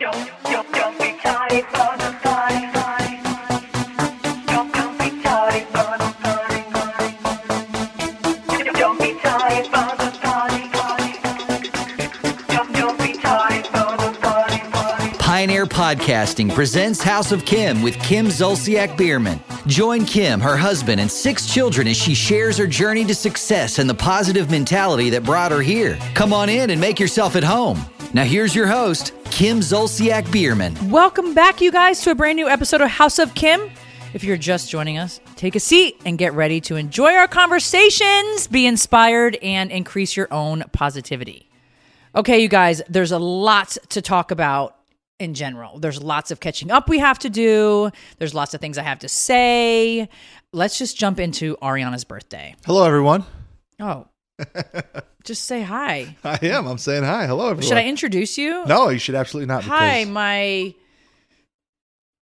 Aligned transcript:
Don't, 0.00 0.30
don't, 0.44 0.72
don't 0.72 0.98
be 1.00 1.18
tardy 1.20 1.62
PodcastOne 15.88 16.52
presents 16.54 17.02
House 17.02 17.32
of 17.32 17.46
Kim 17.46 17.80
with 17.80 17.98
Kim 18.00 18.26
Zolciak 18.26 18.94
Biermann. 18.98 19.40
Join 19.66 20.04
Kim, 20.04 20.38
her 20.38 20.54
husband, 20.54 21.00
and 21.00 21.10
six 21.10 21.50
children 21.50 21.88
as 21.88 21.96
she 21.96 22.14
shares 22.14 22.58
her 22.58 22.66
journey 22.66 23.06
to 23.06 23.14
success 23.14 23.78
and 23.78 23.88
the 23.88 23.94
positive 23.94 24.50
mentality 24.50 25.08
that 25.08 25.24
brought 25.24 25.50
her 25.50 25.62
here. 25.62 25.98
Come 26.12 26.34
on 26.34 26.50
in 26.50 26.68
and 26.68 26.78
make 26.78 27.00
yourself 27.00 27.36
at 27.36 27.42
home. 27.42 27.82
Now, 28.12 28.24
here's 28.24 28.54
your 28.54 28.66
host, 28.66 29.14
Kim 29.30 29.60
Zolciak 29.60 30.30
Biermann. 30.30 30.90
Welcome 30.90 31.32
back, 31.32 31.62
you 31.62 31.72
guys, 31.72 32.02
to 32.02 32.10
a 32.10 32.14
brand 32.14 32.36
new 32.36 32.50
episode 32.50 32.82
of 32.82 32.90
House 32.90 33.18
of 33.18 33.34
Kim. 33.34 33.70
If 34.12 34.22
you're 34.22 34.36
just 34.36 34.68
joining 34.68 34.98
us, 34.98 35.22
take 35.36 35.56
a 35.56 35.60
seat 35.60 35.98
and 36.04 36.18
get 36.18 36.34
ready 36.34 36.60
to 36.62 36.76
enjoy 36.76 37.14
our 37.14 37.28
conversations, 37.28 38.46
be 38.46 38.66
inspired, 38.66 39.36
and 39.36 39.70
increase 39.70 40.18
your 40.18 40.30
own 40.30 40.64
positivity. 40.70 41.48
Okay, 42.14 42.40
you 42.40 42.48
guys, 42.48 42.82
there's 42.90 43.12
a 43.12 43.18
lot 43.18 43.78
to 43.88 44.02
talk 44.02 44.30
about 44.30 44.77
in 45.18 45.34
general. 45.34 45.78
There's 45.78 46.02
lots 46.02 46.30
of 46.30 46.40
catching 46.40 46.70
up 46.70 46.88
we 46.88 46.98
have 46.98 47.18
to 47.20 47.30
do, 47.30 47.90
there's 48.18 48.34
lots 48.34 48.54
of 48.54 48.60
things 48.60 48.78
I 48.78 48.82
have 48.82 49.00
to 49.00 49.08
say. 49.08 50.08
Let's 50.52 50.78
just 50.78 50.96
jump 50.96 51.18
into 51.20 51.56
Ariana's 51.62 52.04
birthday. 52.04 52.54
Hello, 52.64 52.84
everyone. 52.84 53.24
Oh, 53.80 54.06
just 55.24 55.44
say 55.44 55.62
hi. 55.62 56.16
I 56.24 56.38
am. 56.42 56.66
I'm 56.66 56.78
saying 56.78 57.04
hi. 57.04 57.26
Hello, 57.26 57.50
everyone. 57.50 57.68
Should 57.68 57.76
I 57.76 57.84
introduce 57.84 58.38
you? 58.38 58.64
No, 58.66 58.88
you 58.88 58.98
should 58.98 59.14
absolutely 59.14 59.46
not. 59.46 59.64
Hi, 59.64 60.00
because- 60.00 60.12
my 60.14 60.74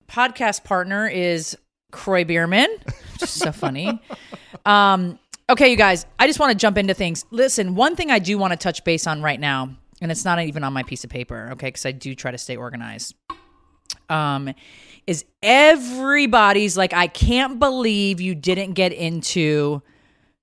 podcast 0.08 0.64
partner 0.64 1.06
is 1.08 1.56
Kroy 1.92 2.24
Biermann. 2.24 2.68
Just 3.18 3.34
so 3.34 3.52
funny. 3.52 4.00
Um, 4.66 5.18
okay, 5.48 5.70
you 5.70 5.76
guys, 5.76 6.04
I 6.18 6.26
just 6.26 6.40
want 6.40 6.50
to 6.52 6.58
jump 6.58 6.76
into 6.76 6.94
things. 6.94 7.24
Listen, 7.30 7.74
one 7.76 7.94
thing 7.96 8.10
I 8.10 8.18
do 8.18 8.36
want 8.38 8.52
to 8.52 8.56
touch 8.56 8.82
base 8.84 9.06
on 9.06 9.22
right 9.22 9.38
now, 9.38 9.70
and 10.04 10.12
it's 10.12 10.22
not 10.24 10.38
even 10.38 10.62
on 10.62 10.74
my 10.74 10.82
piece 10.82 11.02
of 11.02 11.08
paper, 11.08 11.48
okay, 11.52 11.68
because 11.68 11.86
I 11.86 11.92
do 11.92 12.14
try 12.14 12.30
to 12.30 12.36
stay 12.36 12.56
organized. 12.56 13.14
Um, 14.10 14.52
is 15.06 15.24
everybody's 15.42 16.76
like, 16.76 16.92
I 16.92 17.06
can't 17.06 17.58
believe 17.58 18.20
you 18.20 18.34
didn't 18.34 18.74
get 18.74 18.92
into 18.92 19.80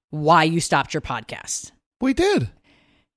why 0.10 0.46
you 0.46 0.60
stopped 0.60 0.96
your 0.96 1.02
podcast. 1.02 1.72
we 2.02 2.16
did. 2.16 2.50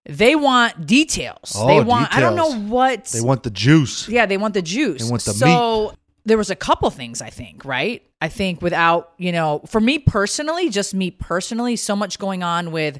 They 0.07 0.37
want 0.37 0.87
details. 0.87 1.55
Oh, 1.57 1.67
they 1.67 1.83
want 1.83 2.15
I 2.15 2.21
don't 2.21 2.37
know 2.37 2.55
what 2.61 3.07
They 3.07 3.23
want 3.23 3.43
the 3.43 3.49
juice. 3.51 4.07
yeah, 4.07 4.27
they 4.27 4.37
want 4.37 4.53
the 4.53 4.61
juice. 4.61 5.03
They 5.03 5.11
want 5.11 5.25
the 5.25 5.33
meat. 5.33 5.39
so 5.39 5.95
there 6.27 6.37
was 6.37 6.51
a 6.51 6.57
couple 6.57 6.91
things 6.91 7.23
I 7.23 7.31
think, 7.31 7.65
right? 7.65 8.03
I 8.21 8.29
think 8.29 8.61
without, 8.61 9.13
you 9.17 9.33
know, 9.33 9.63
for 9.67 9.81
me 9.81 9.99
personally, 9.99 10.69
just 10.69 10.93
me 10.93 11.11
personally, 11.11 11.77
so 11.77 11.97
much 11.97 12.19
going 12.19 12.43
on 12.43 12.71
with 12.71 12.99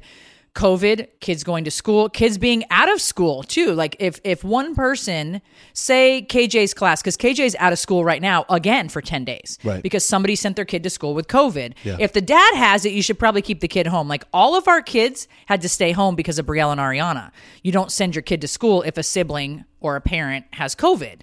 COVID, 0.55 1.07
kids 1.19 1.43
going 1.43 1.65
to 1.65 1.71
school, 1.71 2.07
kids 2.09 2.37
being 2.37 2.63
out 2.71 2.91
of 2.91 3.01
school 3.01 3.43
too. 3.43 3.73
Like 3.73 3.97
if 3.99 4.21
if 4.23 4.43
one 4.43 4.73
person, 4.73 5.41
say 5.73 6.25
KJ's 6.27 6.73
class, 6.73 7.01
because 7.01 7.17
KJ's 7.17 7.55
out 7.59 7.73
of 7.73 7.79
school 7.79 8.05
right 8.05 8.21
now 8.21 8.45
again 8.49 8.87
for 8.87 9.01
10 9.01 9.25
days. 9.25 9.59
Right. 9.65 9.83
Because 9.83 10.05
somebody 10.05 10.35
sent 10.35 10.55
their 10.55 10.65
kid 10.65 10.81
to 10.83 10.89
school 10.89 11.13
with 11.13 11.27
COVID. 11.27 11.73
Yeah. 11.83 11.97
If 11.99 12.13
the 12.13 12.21
dad 12.21 12.55
has 12.55 12.85
it, 12.85 12.93
you 12.93 13.01
should 13.01 13.19
probably 13.19 13.41
keep 13.41 13.59
the 13.59 13.67
kid 13.67 13.85
home. 13.85 14.07
Like 14.07 14.23
all 14.33 14.55
of 14.55 14.67
our 14.69 14.81
kids 14.81 15.27
had 15.45 15.61
to 15.61 15.69
stay 15.69 15.91
home 15.91 16.15
because 16.15 16.39
of 16.39 16.45
Brielle 16.45 16.71
and 16.71 16.79
Ariana. 16.79 17.31
You 17.61 17.73
don't 17.73 17.91
send 17.91 18.15
your 18.15 18.21
kid 18.21 18.39
to 18.41 18.47
school 18.47 18.81
if 18.83 18.97
a 18.97 19.03
sibling 19.03 19.65
or 19.81 19.97
a 19.97 20.01
parent 20.01 20.45
has 20.53 20.73
COVID. 20.73 21.21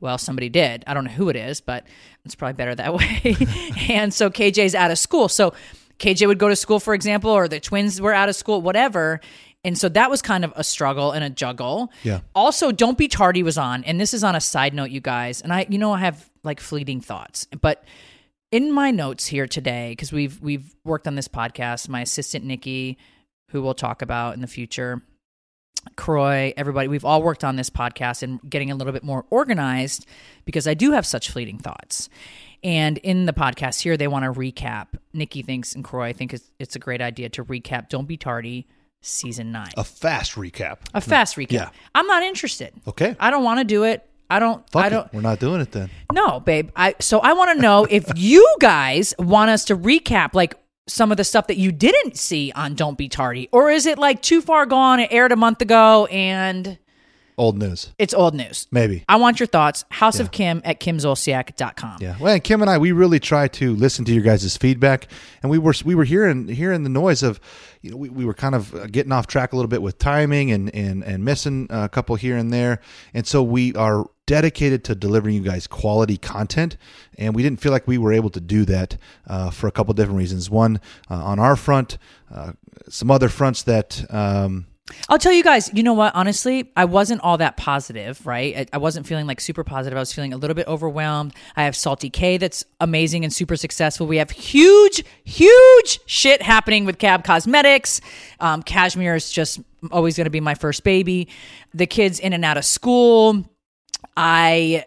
Well, 0.00 0.18
somebody 0.18 0.48
did. 0.48 0.82
I 0.88 0.94
don't 0.94 1.04
know 1.04 1.12
who 1.12 1.28
it 1.28 1.36
is, 1.36 1.60
but 1.60 1.86
it's 2.24 2.34
probably 2.34 2.54
better 2.54 2.74
that 2.74 2.92
way. 2.94 3.36
and 3.88 4.12
so 4.12 4.28
KJ's 4.28 4.74
out 4.74 4.90
of 4.90 4.98
school. 4.98 5.28
So 5.28 5.54
KJ 6.02 6.26
would 6.26 6.38
go 6.38 6.48
to 6.48 6.56
school, 6.56 6.80
for 6.80 6.94
example, 6.94 7.30
or 7.30 7.46
the 7.46 7.60
twins 7.60 8.00
were 8.00 8.12
out 8.12 8.28
of 8.28 8.34
school, 8.34 8.60
whatever. 8.60 9.20
And 9.64 9.78
so 9.78 9.88
that 9.90 10.10
was 10.10 10.20
kind 10.20 10.44
of 10.44 10.52
a 10.56 10.64
struggle 10.64 11.12
and 11.12 11.22
a 11.22 11.30
juggle. 11.30 11.92
Yeah. 12.02 12.20
Also, 12.34 12.72
Don't 12.72 12.98
Be 12.98 13.06
Tardy 13.06 13.44
was 13.44 13.56
on. 13.56 13.84
And 13.84 14.00
this 14.00 14.12
is 14.12 14.24
on 14.24 14.34
a 14.34 14.40
side 14.40 14.74
note, 14.74 14.90
you 14.90 15.00
guys. 15.00 15.40
And 15.40 15.52
I, 15.52 15.66
you 15.68 15.78
know, 15.78 15.92
I 15.92 16.00
have 16.00 16.28
like 16.42 16.58
fleeting 16.58 17.00
thoughts. 17.00 17.46
But 17.60 17.84
in 18.50 18.72
my 18.72 18.90
notes 18.90 19.28
here 19.28 19.46
today, 19.46 19.92
because 19.92 20.12
we've 20.12 20.40
we've 20.40 20.74
worked 20.84 21.06
on 21.06 21.14
this 21.14 21.28
podcast, 21.28 21.88
my 21.88 22.00
assistant 22.00 22.44
Nikki, 22.44 22.98
who 23.50 23.62
we'll 23.62 23.74
talk 23.74 24.02
about 24.02 24.34
in 24.34 24.40
the 24.40 24.48
future, 24.48 25.02
Kroy, 25.96 26.52
everybody, 26.56 26.88
we've 26.88 27.04
all 27.04 27.22
worked 27.22 27.44
on 27.44 27.56
this 27.56 27.70
podcast 27.70 28.22
and 28.22 28.40
getting 28.48 28.70
a 28.70 28.74
little 28.74 28.92
bit 28.92 29.04
more 29.04 29.24
organized 29.30 30.06
because 30.44 30.66
I 30.66 30.74
do 30.74 30.92
have 30.92 31.06
such 31.06 31.30
fleeting 31.30 31.58
thoughts. 31.58 32.08
And 32.64 32.98
in 32.98 33.26
the 33.26 33.32
podcast 33.32 33.80
here, 33.80 33.96
they 33.96 34.08
want 34.08 34.24
to 34.24 34.38
recap. 34.38 34.88
Nikki 35.12 35.42
thinks 35.42 35.74
and 35.74 35.82
Kroy 35.84 36.12
think 36.12 36.32
it's, 36.32 36.50
it's 36.58 36.76
a 36.76 36.78
great 36.78 37.00
idea 37.00 37.28
to 37.30 37.44
recap 37.44 37.88
Don't 37.88 38.06
Be 38.06 38.16
Tardy 38.16 38.66
season 39.00 39.52
nine. 39.52 39.72
A 39.76 39.84
fast 39.84 40.34
recap. 40.36 40.78
A 40.94 41.00
fast 41.00 41.36
recap. 41.36 41.52
Yeah. 41.52 41.70
I'm 41.94 42.06
not 42.06 42.22
interested. 42.22 42.72
Okay. 42.86 43.16
I 43.18 43.30
don't 43.30 43.44
want 43.44 43.58
to 43.58 43.64
do 43.64 43.84
it. 43.84 44.08
I 44.30 44.38
don't. 44.38 44.68
Fuck 44.70 44.84
I 44.84 44.88
don't. 44.88 45.12
We're 45.12 45.20
not 45.20 45.40
doing 45.40 45.60
it 45.60 45.72
then. 45.72 45.90
No, 46.10 46.40
babe. 46.40 46.70
I 46.74 46.94
so 47.00 47.18
I 47.18 47.34
want 47.34 47.54
to 47.54 47.60
know 47.60 47.86
if 47.90 48.10
you 48.16 48.56
guys 48.60 49.12
want 49.18 49.50
us 49.50 49.66
to 49.66 49.76
recap 49.76 50.32
like 50.32 50.54
some 50.86 51.10
of 51.10 51.18
the 51.18 51.24
stuff 51.24 51.48
that 51.48 51.58
you 51.58 51.70
didn't 51.70 52.16
see 52.16 52.50
on 52.54 52.74
Don't 52.74 52.96
Be 52.96 53.10
Tardy, 53.10 53.50
or 53.52 53.70
is 53.70 53.84
it 53.84 53.98
like 53.98 54.22
too 54.22 54.40
far 54.40 54.64
gone? 54.64 55.00
It 55.00 55.12
aired 55.12 55.32
a 55.32 55.36
month 55.36 55.60
ago 55.60 56.06
and 56.06 56.78
Old 57.42 57.58
news. 57.58 57.90
it's 57.98 58.14
old 58.14 58.34
news. 58.34 58.68
Maybe. 58.70 59.04
I 59.08 59.16
want 59.16 59.40
your 59.40 59.48
thoughts. 59.48 59.84
House 59.90 60.20
of 60.20 60.30
Kim 60.30 60.62
at 60.64 60.78
kimzolciak.com. 60.78 61.98
Yeah. 62.00 62.14
Well, 62.20 62.34
and 62.34 62.44
Kim 62.44 62.60
and 62.62 62.70
I, 62.70 62.78
we 62.78 62.92
really 62.92 63.18
try 63.18 63.48
to 63.48 63.74
listen 63.74 64.04
to 64.04 64.14
your 64.14 64.22
guys' 64.22 64.56
feedback, 64.56 65.08
and 65.42 65.50
we 65.50 65.58
were 65.58 65.74
we 65.84 65.96
were 65.96 66.04
hearing 66.04 66.46
hearing 66.46 66.84
the 66.84 66.88
noise 66.88 67.24
of, 67.24 67.40
you 67.80 67.90
know, 67.90 67.96
we, 67.96 68.10
we 68.10 68.24
were 68.24 68.32
kind 68.32 68.54
of 68.54 68.72
uh, 68.76 68.86
getting 68.86 69.10
off 69.10 69.26
track 69.26 69.52
a 69.52 69.56
little 69.56 69.68
bit 69.68 69.82
with 69.82 69.98
timing 69.98 70.52
and 70.52 70.72
and 70.72 71.02
and 71.02 71.24
missing 71.24 71.66
a 71.68 71.88
couple 71.88 72.14
here 72.14 72.36
and 72.36 72.52
there, 72.52 72.78
and 73.12 73.26
so 73.26 73.42
we 73.42 73.74
are 73.74 74.08
dedicated 74.26 74.84
to 74.84 74.94
delivering 74.94 75.34
you 75.34 75.42
guys 75.42 75.66
quality 75.66 76.18
content, 76.18 76.76
and 77.18 77.34
we 77.34 77.42
didn't 77.42 77.60
feel 77.60 77.72
like 77.72 77.88
we 77.88 77.98
were 77.98 78.12
able 78.12 78.30
to 78.30 78.40
do 78.40 78.64
that 78.66 78.96
uh, 79.26 79.50
for 79.50 79.66
a 79.66 79.72
couple 79.72 79.92
different 79.94 80.18
reasons. 80.18 80.48
One, 80.48 80.80
uh, 81.10 81.16
on 81.16 81.40
our 81.40 81.56
front, 81.56 81.98
uh, 82.32 82.52
some 82.88 83.10
other 83.10 83.28
fronts 83.28 83.64
that. 83.64 84.04
Um, 84.10 84.66
I'll 85.08 85.18
tell 85.18 85.32
you 85.32 85.44
guys, 85.44 85.70
you 85.72 85.82
know 85.82 85.92
what? 85.92 86.14
Honestly, 86.14 86.70
I 86.76 86.84
wasn't 86.86 87.20
all 87.20 87.38
that 87.38 87.56
positive, 87.56 88.26
right? 88.26 88.56
I, 88.56 88.66
I 88.74 88.78
wasn't 88.78 89.06
feeling 89.06 89.26
like 89.26 89.40
super 89.40 89.62
positive. 89.62 89.96
I 89.96 90.00
was 90.00 90.12
feeling 90.12 90.32
a 90.32 90.36
little 90.36 90.54
bit 90.54 90.66
overwhelmed. 90.66 91.34
I 91.56 91.64
have 91.64 91.76
Salty 91.76 92.10
K 92.10 92.36
that's 92.36 92.64
amazing 92.80 93.22
and 93.24 93.32
super 93.32 93.56
successful. 93.56 94.06
We 94.06 94.16
have 94.16 94.30
huge, 94.30 95.04
huge 95.24 96.00
shit 96.06 96.42
happening 96.42 96.84
with 96.84 96.98
Cab 96.98 97.24
Cosmetics. 97.24 98.00
Um, 98.40 98.62
Cashmere 98.62 99.14
is 99.14 99.30
just 99.30 99.60
always 99.92 100.16
going 100.16 100.26
to 100.26 100.30
be 100.30 100.40
my 100.40 100.54
first 100.54 100.82
baby. 100.82 101.28
The 101.72 101.86
kids 101.86 102.18
in 102.18 102.32
and 102.32 102.44
out 102.44 102.56
of 102.56 102.64
school. 102.64 103.44
I 104.16 104.84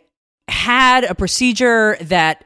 had 0.48 1.06
a 1.06 1.16
procedure 1.16 1.98
that 2.02 2.46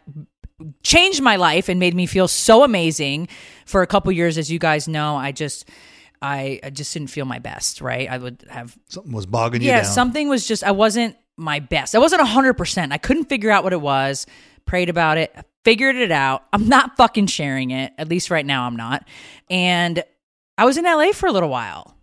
changed 0.83 1.21
my 1.21 1.35
life 1.35 1.67
and 1.67 1.79
made 1.79 1.95
me 1.95 2.05
feel 2.05 2.27
so 2.27 2.63
amazing 2.63 3.27
for 3.65 3.81
a 3.81 3.87
couple 3.87 4.11
years 4.11 4.37
as 4.37 4.51
you 4.51 4.59
guys 4.59 4.89
know 4.89 5.15
i 5.15 5.31
just 5.31 5.69
I, 6.21 6.59
I 6.63 6.69
just 6.69 6.93
didn't 6.93 7.09
feel 7.09 7.25
my 7.25 7.39
best 7.39 7.81
right? 7.81 8.09
I 8.09 8.17
would 8.17 8.43
have 8.49 8.77
something 8.87 9.13
was 9.13 9.25
bogging 9.25 9.61
you 9.61 9.67
yeah 9.69 9.83
down. 9.83 9.91
something 9.91 10.29
was 10.29 10.47
just 10.47 10.63
i 10.63 10.71
wasn't 10.71 11.15
my 11.37 11.59
best. 11.59 11.95
I 11.95 11.99
wasn't 11.99 12.21
100% 12.21 12.91
i 12.91 12.97
couldn't 12.97 13.25
figure 13.25 13.49
out 13.51 13.63
what 13.63 13.73
it 13.73 13.81
was 13.81 14.25
prayed 14.65 14.89
about 14.89 15.17
it 15.17 15.33
figured 15.65 15.95
it 15.97 16.11
out. 16.11 16.43
I'm 16.53 16.67
not 16.69 16.95
fucking 16.97 17.27
sharing 17.27 17.71
it 17.71 17.93
at 17.97 18.07
least 18.09 18.29
right 18.29 18.45
now 18.45 18.65
i'm 18.65 18.75
not. 18.75 19.07
And 19.49 20.03
i 20.57 20.65
was 20.65 20.77
in 20.77 20.85
la 20.85 21.11
for 21.13 21.27
a 21.27 21.31
little 21.31 21.49
while. 21.49 21.95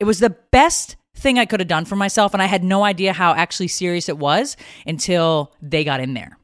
It 0.00 0.04
was 0.04 0.18
the 0.20 0.30
best 0.30 0.96
thing 1.16 1.38
i 1.38 1.44
could 1.46 1.60
have 1.60 1.68
done 1.68 1.84
for 1.84 1.96
myself 1.96 2.32
and 2.34 2.42
i 2.42 2.46
had 2.46 2.64
no 2.64 2.82
idea 2.84 3.12
how 3.12 3.34
actually 3.34 3.68
serious 3.68 4.08
it 4.08 4.18
was 4.18 4.56
until 4.86 5.52
they 5.62 5.84
got 5.84 6.00
in 6.00 6.14
there. 6.14 6.38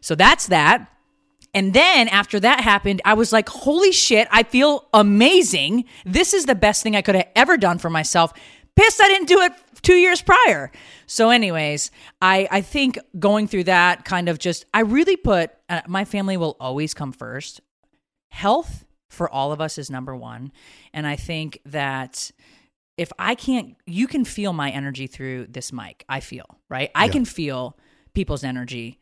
So 0.00 0.14
that's 0.14 0.46
that 0.48 0.88
and 1.56 1.72
then 1.72 2.08
after 2.08 2.38
that 2.38 2.60
happened, 2.60 3.00
I 3.06 3.14
was 3.14 3.32
like, 3.32 3.48
holy 3.48 3.90
shit, 3.90 4.28
I 4.30 4.42
feel 4.42 4.86
amazing. 4.92 5.86
This 6.04 6.34
is 6.34 6.44
the 6.44 6.54
best 6.54 6.82
thing 6.82 6.94
I 6.94 7.00
could 7.00 7.14
have 7.14 7.28
ever 7.34 7.56
done 7.56 7.78
for 7.78 7.88
myself. 7.88 8.34
Pissed 8.76 9.02
I 9.02 9.08
didn't 9.08 9.26
do 9.26 9.40
it 9.40 9.52
two 9.80 9.94
years 9.94 10.20
prior. 10.20 10.70
So, 11.06 11.30
anyways, 11.30 11.90
I 12.20 12.46
I 12.50 12.60
think 12.60 12.98
going 13.18 13.48
through 13.48 13.64
that 13.64 14.04
kind 14.04 14.28
of 14.28 14.38
just 14.38 14.66
I 14.74 14.80
really 14.80 15.16
put 15.16 15.50
uh, 15.70 15.80
my 15.86 16.04
family 16.04 16.36
will 16.36 16.58
always 16.60 16.92
come 16.92 17.10
first. 17.10 17.62
Health 18.28 18.84
for 19.08 19.30
all 19.30 19.50
of 19.50 19.62
us 19.62 19.78
is 19.78 19.90
number 19.90 20.14
one, 20.14 20.52
and 20.92 21.06
I 21.06 21.16
think 21.16 21.62
that 21.64 22.32
if 22.98 23.10
I 23.18 23.34
can't, 23.34 23.76
you 23.86 24.06
can 24.06 24.26
feel 24.26 24.52
my 24.52 24.68
energy 24.70 25.06
through 25.06 25.46
this 25.46 25.72
mic. 25.72 26.04
I 26.06 26.20
feel 26.20 26.58
right. 26.68 26.90
I 26.94 27.08
can 27.08 27.24
feel 27.24 27.78
people's 28.12 28.44
energy 28.44 28.98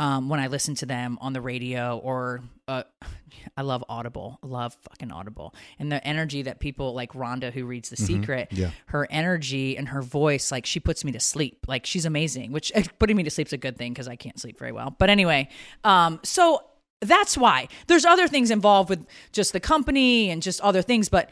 um, 0.00 0.28
when 0.28 0.40
I 0.40 0.46
listen 0.46 0.74
to 0.76 0.86
them 0.86 1.18
on 1.20 1.32
the 1.32 1.40
radio 1.40 1.98
or 1.98 2.40
uh, 2.66 2.82
I 3.56 3.62
love 3.62 3.84
Audible, 3.88 4.38
love 4.42 4.74
fucking 4.88 5.10
Audible, 5.10 5.54
and 5.78 5.90
the 5.90 6.04
energy 6.06 6.42
that 6.42 6.60
people 6.60 6.94
like 6.94 7.12
Rhonda 7.12 7.52
who 7.52 7.64
reads 7.64 7.88
The 7.88 7.96
Secret, 7.96 8.48
Yeah. 8.50 8.70
her 8.86 9.06
energy 9.10 9.76
and 9.76 9.88
her 9.88 10.02
voice, 10.02 10.50
like 10.52 10.66
she 10.66 10.80
puts 10.80 11.04
me 11.04 11.12
to 11.12 11.20
sleep. 11.20 11.66
Like 11.68 11.86
she's 11.86 12.04
amazing. 12.04 12.52
Which 12.52 12.72
putting 12.98 13.16
me 13.16 13.22
to 13.24 13.30
sleep 13.30 13.46
is 13.48 13.52
a 13.52 13.58
good 13.58 13.76
thing 13.76 13.92
because 13.92 14.08
I 14.08 14.16
can't 14.16 14.38
sleep 14.38 14.58
very 14.58 14.72
well. 14.72 14.94
But 14.98 15.10
anyway, 15.10 15.48
um, 15.84 16.20
so 16.24 16.62
that's 17.00 17.36
why 17.38 17.68
there's 17.86 18.04
other 18.04 18.26
things 18.28 18.50
involved 18.50 18.90
with 18.90 19.06
just 19.32 19.52
the 19.52 19.60
company 19.60 20.30
and 20.30 20.42
just 20.42 20.60
other 20.60 20.82
things, 20.82 21.08
but 21.08 21.30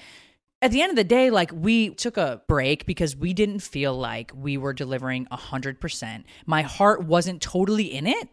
at 0.63 0.71
the 0.71 0.81
end 0.81 0.91
of 0.91 0.97
the 0.97 1.05
day, 1.05 1.31
like 1.31 1.51
we 1.53 1.91
took 1.91 2.17
a 2.17 2.43
break 2.49 2.87
because 2.87 3.15
we 3.15 3.35
didn't 3.35 3.61
feel 3.61 3.95
like 3.97 4.33
we 4.35 4.57
were 4.57 4.73
delivering 4.73 5.27
a 5.31 5.37
hundred 5.37 5.81
percent. 5.81 6.25
My 6.47 6.63
heart 6.63 7.05
wasn't 7.05 7.43
totally 7.43 7.85
in 7.85 8.07
it. 8.07 8.29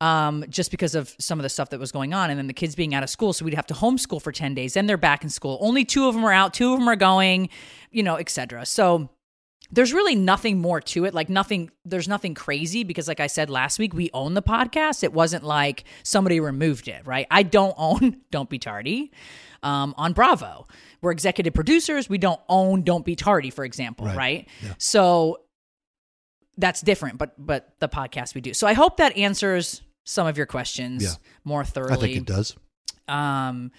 Um, 0.00 0.44
just 0.48 0.72
because 0.72 0.96
of 0.96 1.14
some 1.20 1.38
of 1.38 1.44
the 1.44 1.48
stuff 1.48 1.70
that 1.70 1.78
was 1.78 1.92
going 1.92 2.12
on, 2.12 2.28
and 2.28 2.36
then 2.36 2.48
the 2.48 2.52
kids 2.52 2.74
being 2.74 2.92
out 2.92 3.04
of 3.04 3.10
school, 3.10 3.32
so 3.32 3.44
we'd 3.44 3.54
have 3.54 3.68
to 3.68 3.74
homeschool 3.74 4.20
for 4.20 4.32
ten 4.32 4.52
days. 4.52 4.74
Then 4.74 4.86
they're 4.86 4.96
back 4.96 5.22
in 5.22 5.30
school. 5.30 5.58
Only 5.60 5.84
two 5.84 6.08
of 6.08 6.14
them 6.14 6.24
are 6.24 6.32
out, 6.32 6.52
two 6.54 6.72
of 6.72 6.80
them 6.80 6.88
are 6.88 6.96
going, 6.96 7.50
you 7.92 8.02
know, 8.02 8.16
etc. 8.16 8.66
So 8.66 9.10
there's 9.70 9.92
really 9.92 10.16
nothing 10.16 10.58
more 10.58 10.80
to 10.80 11.04
it. 11.04 11.14
Like 11.14 11.28
nothing, 11.28 11.70
there's 11.84 12.08
nothing 12.08 12.34
crazy 12.34 12.82
because, 12.82 13.06
like 13.06 13.20
I 13.20 13.28
said 13.28 13.48
last 13.48 13.78
week, 13.78 13.94
we 13.94 14.10
own 14.12 14.34
the 14.34 14.42
podcast. 14.42 15.04
It 15.04 15.12
wasn't 15.12 15.44
like 15.44 15.84
somebody 16.02 16.40
removed 16.40 16.88
it, 16.88 17.06
right? 17.06 17.28
I 17.30 17.44
don't 17.44 17.74
own 17.76 18.16
Don't 18.32 18.50
Be 18.50 18.58
Tardy 18.58 19.12
um, 19.62 19.94
on 19.96 20.12
Bravo. 20.12 20.66
We're 21.00 21.12
executive 21.12 21.54
producers. 21.54 22.08
We 22.08 22.18
don't 22.18 22.40
own 22.48 22.82
Don't 22.82 23.04
Be 23.04 23.16
Tardy, 23.16 23.50
for 23.50 23.64
example, 23.64 24.06
right? 24.06 24.48
So 24.78 25.40
that's 26.58 26.80
different, 26.82 27.18
but 27.18 27.32
but 27.38 27.74
the 27.80 27.88
podcast 27.88 28.34
we 28.34 28.40
do. 28.40 28.54
So 28.54 28.66
I 28.66 28.74
hope 28.74 28.98
that 28.98 29.16
answers 29.16 29.82
some 30.04 30.26
of 30.26 30.36
your 30.36 30.46
questions 30.46 31.02
Yeah. 31.02 31.10
more 31.44 31.64
thoroughly. 31.64 31.94
I 31.94 31.96
think 32.00 32.16
it 32.16 32.26
does. 32.26 32.56
Um, 33.08 33.70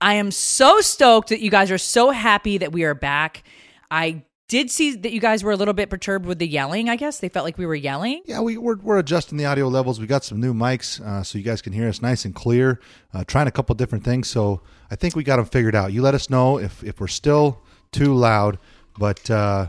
I 0.00 0.14
am 0.14 0.30
so 0.30 0.80
stoked 0.80 1.28
that 1.30 1.40
you 1.40 1.50
guys 1.50 1.70
are 1.70 1.78
so 1.78 2.10
happy 2.10 2.58
that 2.58 2.72
we 2.72 2.84
are 2.84 2.94
back. 2.94 3.44
I 3.90 4.24
did 4.48 4.70
see 4.70 4.94
that 4.96 5.12
you 5.12 5.20
guys 5.20 5.42
were 5.42 5.52
a 5.52 5.56
little 5.56 5.74
bit 5.74 5.88
perturbed 5.88 6.26
with 6.26 6.38
the 6.38 6.46
yelling. 6.46 6.88
I 6.88 6.96
guess 6.96 7.18
they 7.18 7.28
felt 7.28 7.44
like 7.44 7.56
we 7.56 7.64
were 7.66 7.74
yelling. 7.74 8.22
Yeah, 8.26 8.40
we, 8.40 8.58
we're, 8.58 8.76
we're 8.76 8.98
adjusting 8.98 9.38
the 9.38 9.46
audio 9.46 9.68
levels. 9.68 9.98
We 9.98 10.06
got 10.06 10.22
some 10.24 10.40
new 10.40 10.52
mics, 10.52 11.00
uh, 11.00 11.22
so 11.22 11.38
you 11.38 11.44
guys 11.44 11.62
can 11.62 11.72
hear 11.72 11.88
us 11.88 12.02
nice 12.02 12.24
and 12.24 12.34
clear. 12.34 12.80
Uh, 13.12 13.24
trying 13.24 13.46
a 13.46 13.50
couple 13.50 13.74
different 13.74 14.04
things, 14.04 14.28
so 14.28 14.60
I 14.90 14.96
think 14.96 15.16
we 15.16 15.24
got 15.24 15.36
them 15.36 15.46
figured 15.46 15.74
out. 15.74 15.92
You 15.92 16.02
let 16.02 16.14
us 16.14 16.28
know 16.28 16.58
if, 16.58 16.84
if 16.84 17.00
we're 17.00 17.06
still 17.06 17.62
too 17.90 18.14
loud, 18.14 18.58
but 18.98 19.30
uh, 19.30 19.68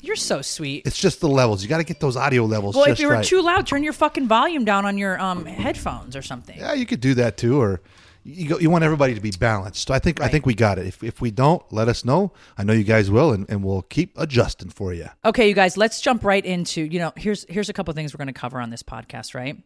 You're 0.00 0.14
so 0.16 0.40
sweet. 0.40 0.86
it's 0.86 0.98
just 0.98 1.20
the 1.20 1.28
levels. 1.28 1.62
You 1.62 1.68
got 1.68 1.78
to 1.78 1.84
get 1.84 1.98
those 2.00 2.16
audio 2.16 2.44
levels. 2.44 2.76
Well, 2.76 2.84
if 2.84 3.00
you 3.00 3.08
were 3.08 3.14
right. 3.14 3.24
too 3.24 3.42
loud, 3.42 3.66
turn 3.66 3.82
your 3.82 3.92
fucking 3.92 4.28
volume 4.28 4.64
down 4.64 4.84
on 4.84 4.98
your 4.98 5.18
um 5.20 5.46
headphones 5.46 6.14
or 6.14 6.22
something. 6.22 6.56
yeah, 6.58 6.74
you 6.74 6.86
could 6.86 7.00
do 7.00 7.14
that 7.14 7.36
too, 7.36 7.60
or 7.60 7.80
you 8.24 8.48
go, 8.48 8.58
you 8.58 8.70
want 8.70 8.84
everybody 8.84 9.14
to 9.14 9.20
be 9.20 9.30
balanced. 9.32 9.88
So 9.88 9.94
I 9.94 9.98
think 9.98 10.20
I 10.20 10.28
think 10.28 10.46
we 10.46 10.54
got 10.54 10.78
it. 10.78 10.86
If 10.86 11.02
if 11.02 11.20
we 11.20 11.30
don't, 11.30 11.62
let 11.72 11.88
us 11.88 12.04
know. 12.04 12.32
I 12.56 12.64
know 12.64 12.72
you 12.72 12.84
guys 12.84 13.10
will, 13.10 13.32
and, 13.32 13.48
and 13.50 13.64
we'll 13.64 13.82
keep 13.82 14.16
adjusting 14.16 14.70
for 14.70 14.92
you. 14.92 15.08
Okay, 15.24 15.48
you 15.48 15.54
guys, 15.54 15.76
let's 15.76 16.00
jump 16.00 16.24
right 16.24 16.44
into, 16.44 16.82
you 16.82 16.98
know, 16.98 17.12
here's 17.16 17.44
here's 17.48 17.68
a 17.68 17.72
couple 17.72 17.92
things 17.94 18.14
we're 18.14 18.18
going 18.18 18.32
to 18.32 18.40
cover 18.40 18.60
on 18.60 18.70
this 18.70 18.82
podcast, 18.82 19.34
right? 19.34 19.56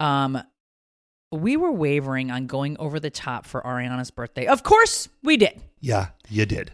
Um 0.00 0.42
we 1.32 1.56
were 1.56 1.72
wavering 1.72 2.30
on 2.30 2.46
going 2.46 2.76
over 2.78 3.00
the 3.00 3.10
top 3.10 3.44
for 3.46 3.60
Ariana's 3.62 4.10
birthday. 4.10 4.46
Of 4.46 4.62
course, 4.62 5.08
we 5.22 5.36
did. 5.36 5.60
Yeah, 5.80 6.08
you 6.28 6.46
did. 6.46 6.72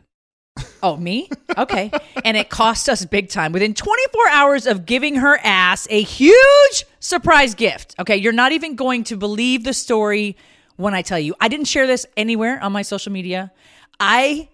Oh, 0.83 0.97
me? 0.97 1.29
Okay. 1.57 1.91
and 2.25 2.37
it 2.37 2.49
cost 2.51 2.89
us 2.89 3.05
big 3.05 3.29
time. 3.29 3.53
Within 3.53 3.75
24 3.75 4.29
hours 4.29 4.67
of 4.67 4.87
giving 4.87 5.17
her 5.17 5.39
ass 5.43 5.87
a 5.91 6.03
huge 6.03 6.85
surprise 7.01 7.55
gift. 7.55 7.95
Okay, 7.99 8.17
you're 8.17 8.33
not 8.33 8.53
even 8.53 8.77
going 8.77 9.05
to 9.05 9.17
believe 9.17 9.65
the 9.65 9.75
story 9.75 10.37
when 10.81 10.95
I 10.95 11.03
tell 11.03 11.19
you. 11.19 11.35
I 11.41 11.49
didn't 11.49 11.67
share 11.67 11.87
this 11.87 12.07
anywhere 12.17 12.63
on 12.63 12.73
my 12.73 12.83
social 12.83 13.13
media. 13.13 13.53
I 13.99 14.49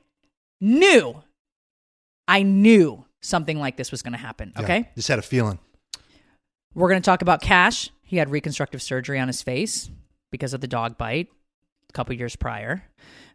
knew, 0.60 1.22
I 2.28 2.42
knew 2.42 3.04
something 3.20 3.58
like 3.58 3.76
this 3.76 3.90
was 3.90 4.02
going 4.02 4.12
to 4.12 4.18
happen. 4.18 4.52
Yeah, 4.56 4.62
Okay. 4.62 4.90
just 4.94 5.08
had 5.08 5.18
a 5.18 5.22
feeling. 5.22 5.58
We're 6.74 6.88
going 6.88 7.00
to 7.00 7.04
talk 7.06 7.22
about 7.22 7.40
Cash. 7.40 7.90
He 8.02 8.18
had 8.18 8.30
reconstructive 8.30 8.82
surgery 8.82 9.18
on 9.18 9.28
his 9.28 9.42
face 9.42 9.90
because 10.30 10.52
of 10.54 10.60
the 10.60 10.68
dog 10.68 10.98
bite 10.98 11.28
a 11.88 11.92
couple 11.92 12.14
years 12.14 12.36
prior. 12.36 12.84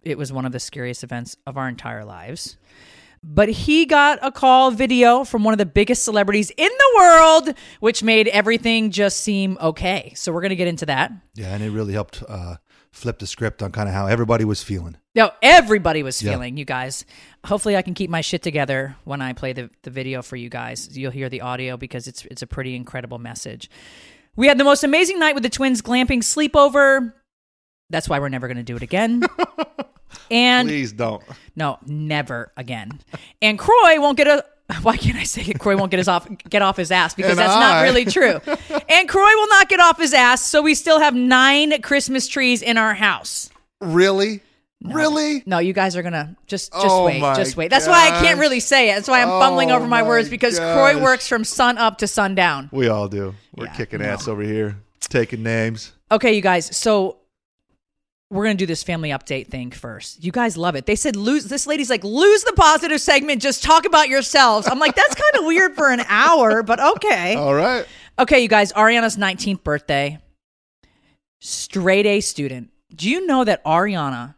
It 0.02 0.18
was 0.18 0.32
one 0.32 0.46
of 0.46 0.52
the 0.52 0.60
scariest 0.60 1.04
events 1.04 1.36
of 1.48 1.58
our 1.58 1.68
entire 1.68 2.06
lives. 2.06 2.58
But 3.24 3.50
he 3.50 3.86
got 3.86 4.18
a 4.24 4.32
call 4.32 4.72
video 4.72 5.24
from 5.24 5.44
one 5.44 5.54
of 5.54 5.60
the 5.60 5.66
biggest 5.66 6.04
celebrities 6.04 6.52
in 6.58 6.70
the 6.70 6.92
world, 6.98 7.54
which 7.80 8.02
made 8.02 8.28
everything 8.30 8.90
just 8.90 9.18
seem 9.22 9.58
okay. 9.62 10.14
So 10.16 10.32
we're 10.32 10.42
going 10.42 10.50
to 10.50 10.56
get 10.56 10.68
into 10.68 10.88
that. 10.88 11.12
Yeah, 11.36 11.54
and 11.54 11.64
it 11.64 11.70
really 11.70 11.94
helped 11.94 12.24
uh, 12.28 12.56
flip 12.94 13.20
the 13.20 13.28
script 13.28 13.64
on 13.64 13.72
kind 13.72 13.88
of 13.88 13.96
how 13.96 14.08
everybody 14.08 14.44
was 14.46 14.62
feeling. 14.64 14.98
No, 15.16 15.32
everybody 15.42 16.04
was 16.04 16.22
Yeah. 16.22 16.32
feeling, 16.32 16.58
you 16.58 16.66
guys. 16.66 17.06
Hopefully 17.46 17.76
I 17.78 17.82
can 17.82 17.94
keep 17.94 18.10
my 18.10 18.22
shit 18.22 18.42
together 18.42 18.96
when 19.06 19.22
I 19.22 19.34
play 19.34 19.54
the, 19.54 19.70
the 19.84 19.90
video 19.90 20.22
for 20.22 20.36
you 20.36 20.50
guys. 20.50 20.98
You'll 20.98 21.12
hear 21.12 21.30
the 21.30 21.42
audio 21.42 21.78
because 21.78 22.08
it's 22.08 22.26
it's 22.26 22.42
a 22.42 22.48
pretty 22.48 22.76
incredible 22.76 23.18
message. 23.20 23.70
We 24.36 24.48
had 24.48 24.58
the 24.58 24.64
most 24.64 24.84
amazing 24.84 25.20
night 25.20 25.34
with 25.36 25.44
the 25.44 25.50
twins 25.50 25.82
glamping 25.82 26.20
sleepover. 26.20 27.14
That's 27.90 28.08
why 28.08 28.20
we're 28.20 28.30
never 28.30 28.48
going 28.48 28.58
to 28.58 28.64
do 28.64 28.78
it 28.78 28.84
again. 28.84 29.24
and 30.32 30.68
Please 30.70 30.94
don't. 30.94 31.22
no, 31.56 31.78
never 31.86 32.52
again. 32.56 33.00
And 33.42 33.60
Croy 33.60 34.00
won't 34.00 34.18
get 34.18 34.28
a. 34.28 34.46
Why 34.82 34.98
can't 34.98 35.18
I 35.18 35.24
say 35.24 35.42
it? 35.44 35.60
Kroy 35.60 35.76
won't 35.78 35.92
get 35.92 35.98
his 35.98 36.08
off 36.08 36.28
get 36.50 36.62
off 36.62 36.78
his 36.78 36.92
ass 36.92 37.14
because 37.14 37.32
And 37.32 37.40
that's 37.40 37.54
not 37.56 37.82
really 37.84 38.06
true. 38.06 38.40
and 38.90 39.10
Kroy 39.10 39.32
will 39.36 39.48
not 39.50 39.70
get 39.70 39.80
off 39.80 39.98
his 39.98 40.14
ass, 40.14 40.46
so 40.46 40.62
we 40.62 40.76
still 40.76 41.00
have 41.00 41.14
nine 41.16 41.82
Christmas 41.82 42.28
trees 42.28 42.62
in 42.62 42.78
our 42.78 42.94
house. 42.94 43.50
Really? 43.80 44.42
Really? 44.84 45.44
No, 45.46 45.60
you 45.60 45.74
guys 45.74 45.96
are 45.96 46.02
gonna 46.02 46.36
just 46.48 46.72
just 46.74 46.86
Oh 46.90 47.06
wait, 47.06 47.20
just 47.36 47.56
wait. 47.56 47.70
That's 47.70 47.88
why 47.88 48.08
I 48.08 48.22
can't 48.22 48.40
really 48.40 48.60
say 48.60 48.90
it. 48.92 48.96
That's 48.96 49.08
why 49.08 49.22
I'm 49.22 49.28
fumbling 49.28 49.72
Oh 49.72 49.76
over 49.76 49.86
my, 49.86 50.02
oh 50.02 50.04
my 50.04 50.08
words 50.10 50.28
because 50.30 50.58
Kroy 50.60 51.00
works 51.02 51.28
from 51.28 51.44
sun 51.44 51.78
up 51.78 52.00
to 52.00 52.08
sundown. 52.08 52.70
We 52.72 52.88
all 52.88 53.08
do. 53.08 53.36
We're 53.56 53.66
Yeah, 53.66 53.74
kicking 53.76 54.00
no. 54.00 54.06
ass 54.06 54.28
over 54.28 54.42
here, 54.42 54.78
taking 55.02 55.44
names. 55.44 55.92
Okay, 56.12 56.34
you 56.34 56.42
guys. 56.42 56.76
So 56.76 57.18
we're 58.32 58.46
gonna 58.46 58.56
do 58.56 58.66
this 58.66 58.82
family 58.82 59.10
update 59.10 59.48
thing 59.48 59.70
first. 59.72 60.24
You 60.24 60.32
guys 60.32 60.56
love 60.58 60.76
it. 60.76 60.86
They 60.86 60.96
said 60.96 61.16
lose. 61.16 61.44
This 61.46 61.68
lady's 61.68 61.90
like 61.90 62.04
lose 62.04 62.44
the 62.46 62.54
positive 62.54 63.00
segment. 63.02 63.42
Just 63.42 63.62
talk 63.62 63.86
about 63.86 64.08
yourselves. 64.10 64.68
I'm 64.68 64.80
like 64.80 64.96
that's 64.96 65.14
kind 65.16 65.36
of 65.40 65.46
weird 65.46 65.76
for 65.76 65.90
an 65.92 66.00
hour, 66.08 66.64
but 66.64 66.80
okay. 66.80 67.36
All 67.36 67.54
right. 67.54 67.86
Okay, 68.18 68.40
you 68.40 68.48
guys. 68.48 68.72
Ariana's 68.74 69.18
19th 69.18 69.64
birthday. 69.64 70.18
Straight 71.40 72.06
A 72.06 72.22
student. 72.22 72.70
Do 72.94 73.10
you 73.10 73.26
know 73.26 73.44
that 73.44 73.64
Ariana, 73.66 74.36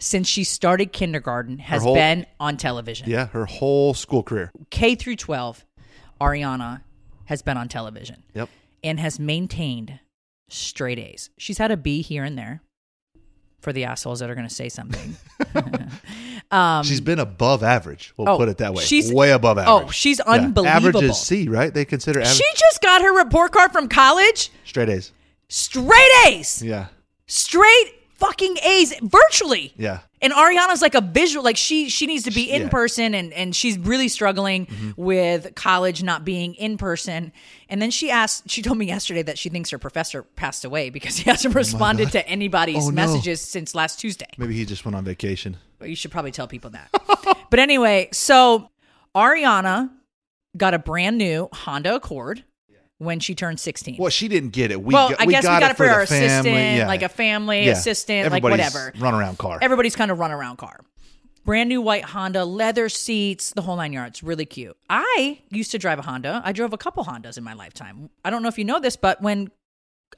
since 0.00 0.28
she 0.28 0.44
started 0.44 0.92
kindergarten, 0.92 1.58
has 1.58 1.82
whole- 1.82 1.94
been 1.94 2.26
on 2.38 2.56
television? 2.56 3.08
Yeah, 3.08 3.26
her 3.28 3.46
whole 3.46 3.94
school 3.94 4.22
career. 4.22 4.52
K 4.70 4.94
through 4.94 5.16
12, 5.16 5.64
Ariana 6.20 6.82
has 7.26 7.42
been 7.42 7.56
on 7.56 7.68
television 7.68 8.22
Yep. 8.34 8.48
and 8.84 9.00
has 9.00 9.18
maintained 9.18 9.98
straight 10.48 10.98
A's. 10.98 11.30
She's 11.38 11.58
had 11.58 11.70
a 11.70 11.76
B 11.76 12.02
here 12.02 12.22
and 12.24 12.36
there 12.36 12.60
for 13.60 13.72
the 13.72 13.84
assholes 13.84 14.20
that 14.20 14.30
are 14.30 14.34
going 14.34 14.48
to 14.48 14.54
say 14.54 14.68
something. 14.68 15.16
she's 16.84 17.00
been 17.00 17.18
above 17.18 17.62
average. 17.62 18.12
We'll 18.16 18.28
Um, 18.28 18.34
oh, 18.34 18.38
put 18.38 18.48
it 18.48 18.58
that 18.58 18.74
way. 18.74 18.82
she's- 18.84 19.10
way 19.12 19.30
above 19.30 19.58
average. 19.58 19.68
oh, 19.72 19.78
average. 19.80 19.94
she's 19.96 20.20
Yeah, 20.26 20.52
Average 20.66 21.02
is 21.02 21.20
C, 21.20 21.48
right? 21.48 21.72
They 21.72 21.84
consider 21.84 22.20
average 22.20 22.36
she 22.36 22.44
just 22.56 22.80
got 22.82 23.02
her 23.02 23.16
report 23.16 23.52
card 23.52 23.72
from 23.72 23.88
college. 23.88 24.50
straight 24.64 24.88
A's. 24.88 25.12
Straight 25.48 26.26
A's. 26.26 26.62
Yeah. 26.62 26.86
Straight 27.26 27.94
fucking 28.16 28.56
A's 28.64 28.94
virtually. 29.02 29.72
Yeah. 29.76 30.00
And 30.26 30.34
Ariana's 30.34 30.82
like 30.82 30.96
a 30.96 31.00
visual, 31.00 31.44
like 31.44 31.56
she 31.56 31.88
she 31.88 32.04
needs 32.06 32.24
to 32.24 32.32
be 32.32 32.50
in 32.50 32.62
Yeah. 32.62 32.66
Mm-hmm. 32.66 32.70
person, 32.70 33.14
and 33.14 33.32
and 33.32 33.54
she's 33.54 33.78
really 33.78 34.08
struggling 34.08 34.66
with 34.96 35.54
college 35.54 36.02
not 36.02 36.24
being 36.24 36.54
in 36.54 36.78
person. 36.78 37.30
And 37.68 37.80
then 37.80 37.92
she 37.92 38.10
asked, 38.10 38.50
she 38.50 38.60
told 38.60 38.76
me 38.76 38.86
yesterday 38.86 39.22
that 39.22 39.38
she 39.38 39.50
thinks 39.50 39.70
her 39.70 39.78
professor 39.78 40.24
passed 40.24 40.64
away 40.64 40.90
because 40.90 41.16
he 41.18 41.30
hasn't 41.30 41.54
responded 41.54 42.10
to 42.10 42.28
anybody's 42.28 42.86
Oh, 42.88 42.90
no. 42.90 42.94
messages 42.96 43.40
since 43.40 43.72
last 43.72 44.00
Tuesday. 44.00 44.26
Maybe 44.36 44.54
he 44.56 44.64
just 44.64 44.84
went 44.84 44.96
on 44.96 45.04
vacation. 45.04 45.58
But 45.78 45.90
you 45.90 45.94
should 45.94 46.10
probably 46.10 46.32
tell 46.32 46.48
people 46.48 46.70
that. 46.70 46.90
but 47.50 47.60
anyway, 47.60 48.08
so 48.10 48.68
Ariana 49.14 49.90
got 50.56 50.74
a 50.74 50.78
brand 50.80 51.18
new 51.18 51.48
Honda 51.52 51.94
Accord 51.94 52.42
when 52.98 53.20
she 53.20 53.34
turned 53.34 53.60
16. 53.60 53.96
Well, 53.98 54.10
she 54.10 54.28
didn't 54.28 54.50
get 54.50 54.70
it. 54.70 54.82
We 54.82 54.94
well, 54.94 55.10
got, 55.10 55.20
I 55.20 55.26
guess 55.26 55.42
we 55.44 55.48
got, 55.48 55.70
it 55.70 55.76
for, 55.76 55.86
the 55.86 55.92
our 55.92 56.00
assistant, 56.02 56.46
Yeah. 56.46 56.86
like 56.86 57.02
a 57.02 57.08
family 57.08 57.66
Yeah. 57.66 57.72
assistant, 57.72 58.30
like 58.30 58.42
whatever. 58.42 58.92
Run 58.98 59.14
around 59.14 59.38
car. 59.38 59.58
Everybody's 59.60 59.96
kind 59.96 60.10
of 60.10 60.18
run 60.18 60.32
around 60.32 60.56
car. 60.56 60.80
brand 61.44 61.68
new 61.68 61.80
white 61.80 62.02
Honda, 62.06 62.44
leather 62.44 62.88
seats, 62.88 63.52
the 63.52 63.62
whole 63.62 63.76
nine 63.76 63.92
yards. 63.92 64.20
Really 64.22 64.44
cute. 64.46 64.76
I 64.90 65.38
used 65.50 65.70
to 65.70 65.78
drive 65.78 66.00
a 66.00 66.02
Honda. 66.02 66.42
I 66.44 66.50
drove 66.50 66.72
a 66.72 66.78
couple 66.78 67.04
Hondas 67.04 67.38
in 67.38 67.44
my 67.44 67.52
lifetime. 67.52 68.10
I 68.24 68.30
don't 68.30 68.42
know 68.42 68.48
if 68.48 68.58
you 68.58 68.64
know 68.64 68.80
this, 68.80 68.96
but 68.96 69.22
when 69.22 69.52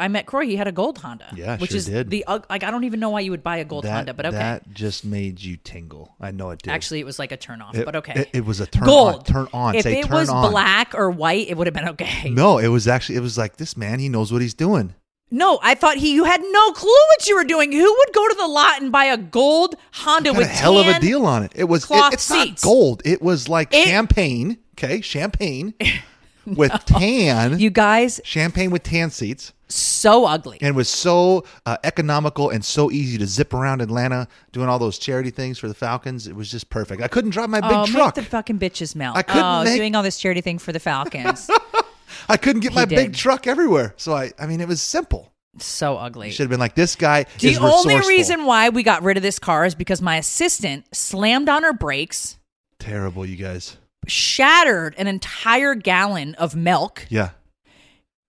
I 0.01 0.09
met 0.09 0.27
Kroy, 0.27 0.47
he 0.47 0.55
had 0.57 0.69
a 0.69 0.73
gold 0.73 0.99
Honda. 0.99 1.27
Yeah, 1.35 1.57
which 1.59 1.71
sure 1.71 1.79
is 1.79 1.87
did. 1.87 2.09
the 2.11 2.25
like 2.29 2.63
I 2.63 2.71
don't 2.71 2.85
even 2.85 3.01
know 3.01 3.11
why 3.11 3.21
you 3.21 3.31
would 3.33 3.43
buy 3.43 3.57
a 3.57 3.65
gold 3.65 3.85
that, 3.85 3.91
Honda, 3.93 4.15
but 4.15 4.27
okay. 4.27 4.37
that 4.37 4.71
just 4.73 5.05
made 5.05 5.41
you 5.43 5.57
tingle. 5.57 6.15
I 6.21 6.31
know 6.31 6.51
it 6.51 6.63
did. 6.63 6.71
Actually, 6.71 7.01
it 7.01 7.07
was 7.07 7.19
like 7.19 7.33
a 7.33 7.37
turn 7.37 7.61
off, 7.61 7.75
It- 7.77 7.85
but 7.85 7.97
okay. 7.97 8.13
it- 8.15 8.31
it 8.33 8.45
was 8.47 8.61
a 8.61 8.67
turn 8.67 8.85
gold. 8.85 9.15
on- 9.17 9.25
turn 9.25 9.49
on. 9.53 9.75
If 9.75 9.83
Say 9.83 10.01
it 10.01 10.09
was 10.11 10.29
on. 10.29 10.51
black 10.51 10.95
or 10.95 11.11
white, 11.11 11.49
it 11.49 11.57
would 11.57 11.67
have 11.67 11.75
been 11.75 11.89
okay. 11.91 12.31
no, 12.31 12.59
it 12.59 12.69
was 12.69 12.87
actually 12.87 13.17
it 13.17 13.23
was 13.23 13.37
like 13.37 13.57
this 13.57 13.77
man. 13.77 13.99
He 13.99 14.09
knows 14.09 14.33
what 14.33 14.41
he's 14.43 14.55
doing. 14.55 14.95
No, 15.31 15.59
I 15.63 15.75
thought 15.75 15.99
he. 15.99 16.15
You 16.15 16.25
had 16.25 16.41
no 16.41 16.71
clue 16.73 16.89
what 17.11 17.27
you 17.29 17.37
were 17.37 17.45
doing. 17.45 17.71
Who 17.73 17.83
would 17.99 18.15
go 18.15 18.27
to 18.29 18.35
the 18.39 18.47
lot 18.47 18.81
and 18.81 18.91
buy 18.91 19.05
a 19.07 19.19
gold 19.19 19.75
Honda 19.93 20.33
with 20.33 20.47
a 20.47 20.51
hell 20.51 20.79
of 20.79 20.87
a 20.87 20.99
deal 21.01 21.27
on 21.27 21.43
it. 21.43 21.53
It 21.55 21.65
was 21.65 21.85
it- 21.85 21.89
cloth 21.89 22.15
it's 22.15 22.23
seats. 22.23 22.65
not 22.65 22.69
gold. 22.71 23.03
It 23.05 23.21
was 23.21 23.47
like 23.49 23.73
champagne. 23.73 24.57
Okay, 24.79 25.01
champagne 25.03 25.75
with 26.57 26.73
tan. 26.87 27.59
You 27.59 27.71
guys, 27.71 28.21
champagne 28.25 28.71
with 28.71 28.83
tan 28.83 29.11
seats. 29.11 29.53
so 29.69 30.25
ugly. 30.25 30.59
and 30.61 30.75
was 30.75 30.89
so 30.89 31.45
uh, 31.67 31.77
economical 31.85 32.51
and 32.51 32.65
so 32.65 32.91
easy 32.91 33.19
to 33.19 33.27
zip 33.27 33.53
around 33.53 33.83
Atlanta 33.83 34.29
doing 34.53 34.69
all 34.69 34.79
those 34.79 34.99
charity 34.99 35.31
things 35.31 35.59
for 35.59 35.69
the 35.69 35.75
Falcons. 35.75 36.27
It 36.27 36.35
was 36.35 36.51
just 36.51 36.71
perfect. 36.71 37.03
I 37.03 37.09
couldn't 37.09 37.31
drive 37.31 37.51
my 37.51 37.61
big 37.61 37.71
oh, 37.71 37.87
truck. 37.87 38.17
make 38.17 38.25
the 38.25 38.31
fucking 38.31 38.59
bitches 38.59 38.95
melt. 38.95 39.17
I 39.17 39.23
couldn't 39.23 39.45
oh, 39.45 39.65
make- 39.65 39.77
doing 39.77 39.95
all 39.95 40.03
this 40.03 40.19
charity 40.19 40.41
thing 40.41 40.59
for 40.59 40.73
the 40.73 40.81
Falcons. 40.81 41.51
I 42.29 42.37
couldn't 42.37 42.61
get 42.61 42.75
my 42.75 42.85
did. 42.85 42.97
big 42.97 43.15
truck 43.15 43.47
everywhere. 43.47 43.95
So 43.97 44.13
I, 44.15 44.33
I 44.39 44.47
mean, 44.47 44.61
it 44.61 44.69
was 44.69 44.81
simple. 44.81 45.33
so 45.59 45.97
ugly. 45.97 46.31
Should 46.31 46.45
have 46.45 46.51
been 46.51 46.61
like 46.61 46.75
this 46.75 46.95
guy. 46.95 47.27
The 47.39 47.59
only 47.59 47.99
reason 48.01 48.45
why 48.45 48.69
we 48.71 48.83
got 48.83 49.03
rid 49.03 49.17
of 49.17 49.23
this 49.23 49.39
car 49.39 49.65
is 49.65 49.75
because 49.75 50.01
my 50.03 50.17
assistant 50.17 50.85
slammed 50.95 51.49
on 51.49 51.63
her 51.63 51.73
brakes, 51.73 52.39
terrible, 52.79 53.27
you 53.27 53.37
guys. 53.37 53.77
Shattered 54.09 54.95
an 54.99 55.07
entire 55.07 55.75
gallon 55.75 56.35
of 56.37 56.55
milk 56.57 57.07
Yeah, 57.09 57.31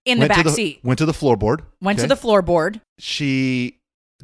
in 0.05 0.17
the 0.19 0.23
went 0.23 0.31
to 0.33 0.37
back 0.37 0.45
the 0.45 0.51
seat. 0.51 0.79
went 0.83 0.97
to 0.99 1.05
the 1.05 1.11
floorboard. 1.13 1.61
Went 1.81 1.99
to 1.99 2.07
the 2.07 2.15
floorboard. 2.15 2.81
She 2.97 3.75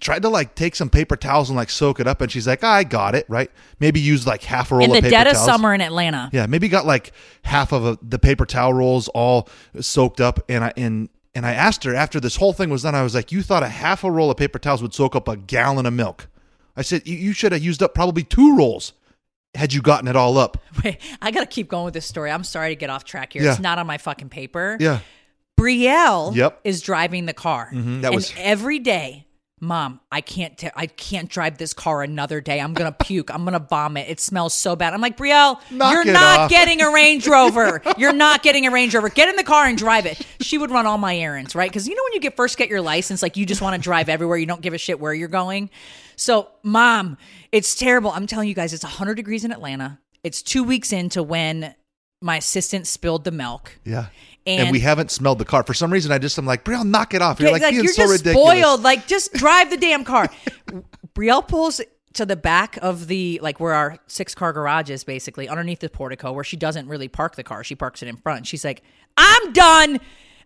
tried 0.02 0.22
to 0.24 0.30
like 0.30 0.56
take 0.56 0.76
some 0.76 0.90
paper 0.90 1.16
towels 1.16 1.50
and 1.50 1.56
like 1.56 1.70
soak 1.70 2.00
it 2.00 2.08
up, 2.08 2.20
and 2.22 2.32
she's 2.32 2.48
like, 2.48 2.64
"I 2.64 2.84
got 2.84 3.16
it 3.16 3.26
right." 3.30 3.50
Maybe 3.80 4.00
use 4.00 4.28
like 4.28 4.44
half 4.44 4.72
a 4.72 4.76
roll 4.76 4.84
in 4.84 4.90
of 4.92 4.96
the 4.96 5.02
paper 5.04 5.10
dead 5.12 5.28
of 5.28 5.34
towels. 5.34 5.46
summer 5.46 5.74
in 5.74 5.82
Atlanta. 5.82 6.30
Yeah, 6.34 6.46
maybe 6.48 6.68
got 6.68 6.86
like 6.86 7.12
half 7.44 7.72
of 7.72 7.86
a, 7.86 7.98
the 8.02 8.20
paper 8.20 8.46
towel 8.46 8.74
rolls 8.74 9.08
all 9.10 9.48
soaked 9.80 10.20
up, 10.20 10.40
and 10.50 10.64
I 10.66 10.74
and 10.76 11.10
and 11.34 11.46
I 11.46 11.54
asked 11.54 11.84
her 11.86 11.96
after 11.96 12.20
this 12.20 12.36
whole 12.38 12.54
thing 12.54 12.70
was 12.70 12.84
done. 12.84 12.96
I 12.96 13.04
was 13.04 13.16
like, 13.16 13.32
"You 13.32 13.42
thought 13.42 13.64
a 13.64 13.70
half 13.70 14.04
a 14.04 14.12
roll 14.12 14.30
of 14.32 14.38
paper 14.38 14.60
towels 14.60 14.82
would 14.82 14.94
soak 14.94 15.16
up 15.16 15.28
a 15.28 15.38
gallon 15.38 15.86
of 15.86 15.94
milk?" 15.94 16.28
I 16.76 16.82
said, 16.82 17.08
"You, 17.08 17.16
you 17.16 17.32
should 17.34 17.54
have 17.54 17.64
used 17.64 17.82
up 17.82 17.94
probably 17.94 18.24
two 18.24 18.58
rolls 18.58 18.92
had 19.56 19.74
you 19.74 19.82
gotten 19.82 20.08
it 20.08 20.16
all 20.16 20.38
up." 20.38 20.58
Wait, 20.84 21.00
I 21.22 21.32
gotta 21.32 21.46
keep 21.46 21.68
going 21.70 21.86
with 21.86 21.94
this 21.94 22.06
story. 22.06 22.30
I'm 22.32 22.44
sorry 22.44 22.70
to 22.70 22.76
get 22.80 22.90
off 22.90 23.04
track 23.06 23.34
here. 23.34 23.44
Yeah. 23.44 23.52
It's 23.52 23.60
not 23.60 23.80
on 23.80 23.88
my 23.88 23.98
fucking 23.98 24.30
paper. 24.30 24.78
Yeah, 24.80 25.00
Brielle 25.60 26.36
Yep. 26.36 26.60
is 26.64 26.82
driving 26.82 27.26
the 27.26 27.34
car. 27.34 27.70
Mhm, 27.74 28.02
that 28.02 28.08
and 28.08 28.16
was- 28.16 28.34
every 28.38 28.80
day, 28.80 29.22
Mom, 29.62 30.02
I 30.12 30.20
can't 30.20 30.58
ta- 30.58 30.72
I 30.76 30.86
can't 30.88 31.30
drive 31.30 31.58
this 31.58 31.74
car 31.74 32.04
another 32.04 32.42
day. 32.42 32.60
I'm 32.60 32.74
gonna 32.74 32.92
puke. 33.00 33.34
I'm 33.34 33.46
gonna 33.46 33.60
vomit. 33.68 34.08
It 34.10 34.20
smells 34.20 34.54
so 34.54 34.76
bad. 34.76 34.94
I'm 34.94 35.00
like, 35.00 35.16
Brielle, 35.18 35.60
Knock 35.72 35.94
you're 35.94 36.06
not 36.14 36.40
off." 36.42 36.50
getting 36.50 36.82
a 36.82 36.92
Range 36.92 37.26
Rover. 37.36 37.82
you're 37.98 38.12
not 38.14 38.44
getting 38.44 38.68
a 38.68 38.72
Range 38.72 38.94
Rover. 38.94 39.08
Get 39.10 39.30
in 39.30 39.38
the 39.38 39.44
car 39.46 39.66
and 39.66 39.78
drive 39.78 40.06
it. 40.06 40.22
She 40.42 40.58
would 40.58 40.72
run 40.72 40.86
all 40.86 40.98
my 40.98 41.16
errands, 41.18 41.56
right? 41.56 41.70
Because 41.72 41.88
you 41.88 41.96
know 41.96 42.04
when 42.04 42.14
you 42.14 42.20
get 42.20 42.36
first 42.36 42.58
get 42.58 42.68
your 42.70 42.82
license, 42.82 43.22
like 43.22 43.38
you 43.38 43.46
just 43.46 43.62
want 43.62 43.76
to 43.76 43.82
drive 43.82 44.10
everywhere. 44.10 44.38
You 44.38 44.46
don't 44.46 44.62
give 44.62 44.74
a 44.74 44.78
shit 44.78 45.00
where 45.00 45.14
you're 45.14 45.30
going. 45.30 45.70
So, 46.18 46.50
Mom, 46.64 47.18
it's 47.56 47.74
terrible. 47.76 48.12
I'm 48.12 48.28
telling 48.28 48.50
you 48.50 48.54
guys, 48.56 48.74
it's 48.74 48.84
100 48.84 49.16
degrees 49.16 49.46
in 49.46 49.52
Atlanta. 49.52 50.00
It's 50.24 50.42
two 50.42 50.64
weeks 50.64 50.92
into 50.92 51.24
when 51.24 51.74
my 52.22 52.38
assistant 52.38 52.88
spilled 52.88 53.24
the 53.24 53.32
milk. 53.32 53.80
yeah. 53.86 54.08
And- 54.48 54.62
And, 54.64 54.72
we 54.72 54.80
haven't 54.82 55.10
smelled 55.10 55.40
the 55.40 55.46
car 55.46 55.64
for 55.64 55.74
some 55.74 55.92
reason. 55.92 56.12
I 56.12 56.20
just 56.20 56.38
I'm 56.38 56.46
like, 56.46 56.64
"Brielle, 56.64 56.86
knock 56.88 57.16
it 57.16 57.22
off." 57.24 57.40
You're 57.40 57.52
like, 57.52 57.64
like, 57.64 57.72
being 57.72 57.84
you're 57.84 57.94
so 57.94 58.04
just 58.04 58.24
ridiculous. 58.26 58.60
spoiled. 58.60 58.84
Like, 58.84 59.08
just 59.08 59.34
drive 59.34 59.72
the 59.72 59.78
damn 59.78 60.04
car. 60.04 60.30
Brielle 61.16 61.48
pulls 61.48 61.82
to 62.14 62.26
the 62.28 62.36
back 62.36 62.78
of 62.82 63.08
the 63.08 63.40
like 63.42 63.60
where 63.60 63.74
our 63.74 63.98
six 64.08 64.36
car 64.36 64.54
garage 64.54 64.90
is, 64.92 65.04
basically 65.04 65.50
underneath 65.50 65.80
the 65.80 65.90
portico, 65.90 66.32
where 66.32 66.44
she 66.44 66.58
doesn't 66.58 66.88
really 66.88 67.08
park 67.08 67.36
the 67.36 67.44
car. 67.44 67.64
She 67.64 67.74
parks 67.76 68.04
it 68.04 68.08
in 68.08 68.18
front. 68.18 68.46
She's 68.46 68.64
like, 68.64 68.84
"I'm 69.18 69.52
done. 69.54 70.00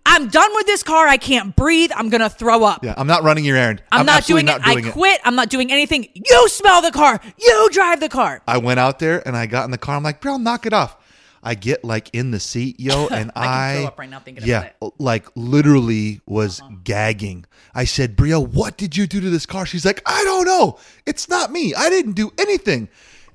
I'm 0.06 0.28
done 0.28 0.52
with 0.56 0.66
this 0.66 0.84
car. 0.84 1.08
I 1.08 1.18
can't 1.18 1.56
breathe. 1.56 1.92
I'm 1.96 2.10
gonna 2.10 2.30
throw 2.30 2.64
up. 2.64 2.84
Yeah, 2.84 2.96
I'm 2.98 3.08
not 3.08 3.24
running 3.24 3.46
your 3.46 3.58
errand. 3.58 3.84
I'm, 3.92 4.06
not 4.06 4.26
doing 4.26 4.48
it. 4.48 4.52
not 4.52 4.64
doing 4.64 4.86
I 4.88 4.92
quit. 4.92 5.22
I'm 5.24 5.36
not 5.36 5.50
doing 5.50 5.72
anything. 5.72 6.08
You 6.14 6.50
smell 6.50 6.82
the 6.82 6.92
car. 6.92 7.20
You 7.38 7.70
drive 7.72 8.00
the 8.00 8.10
car. 8.10 8.42
I 8.48 8.58
went 8.58 8.80
out 8.80 9.00
there 9.00 9.26
and 9.28 9.38
I 9.38 9.46
got 9.46 9.66
in 9.66 9.72
the 9.72 9.78
car. 9.78 9.96
I'm 9.96 10.04
like, 10.04 10.22
bro, 10.22 10.38
knock 10.38 10.66
it 10.66 10.74
off. 10.74 10.98
I 11.42 11.56
get 11.56 11.84
like 11.84 12.10
in 12.14 12.32
the 12.32 12.40
seat, 12.40 12.80
yo, 12.80 13.08
and 13.12 13.32
I 13.36 13.72
I, 13.72 13.76
throw 13.78 13.86
up 13.86 14.00
right 14.00 14.10
now 14.10 14.20
thinking 14.20 14.46
yeah, 14.46 14.72
like 14.98 15.28
literally 15.36 16.22
was 16.26 16.60
uh-huh. 16.62 16.72
gagging. 16.84 17.46
I 17.74 17.86
said, 17.86 18.16
Brio, 18.16 18.40
what 18.40 18.78
did 18.78 18.98
you 18.98 19.08
do 19.08 19.22
to 19.22 19.30
this 19.30 19.46
car? 19.46 19.66
She's 19.66 19.86
like, 19.86 20.02
I 20.06 20.24
don't 20.24 20.46
know. 20.46 20.80
It's 21.06 21.30
not 21.30 21.52
me. 21.52 21.74
I 21.76 21.90
didn't 21.90 22.14
do 22.14 22.32
anything. 22.38 22.90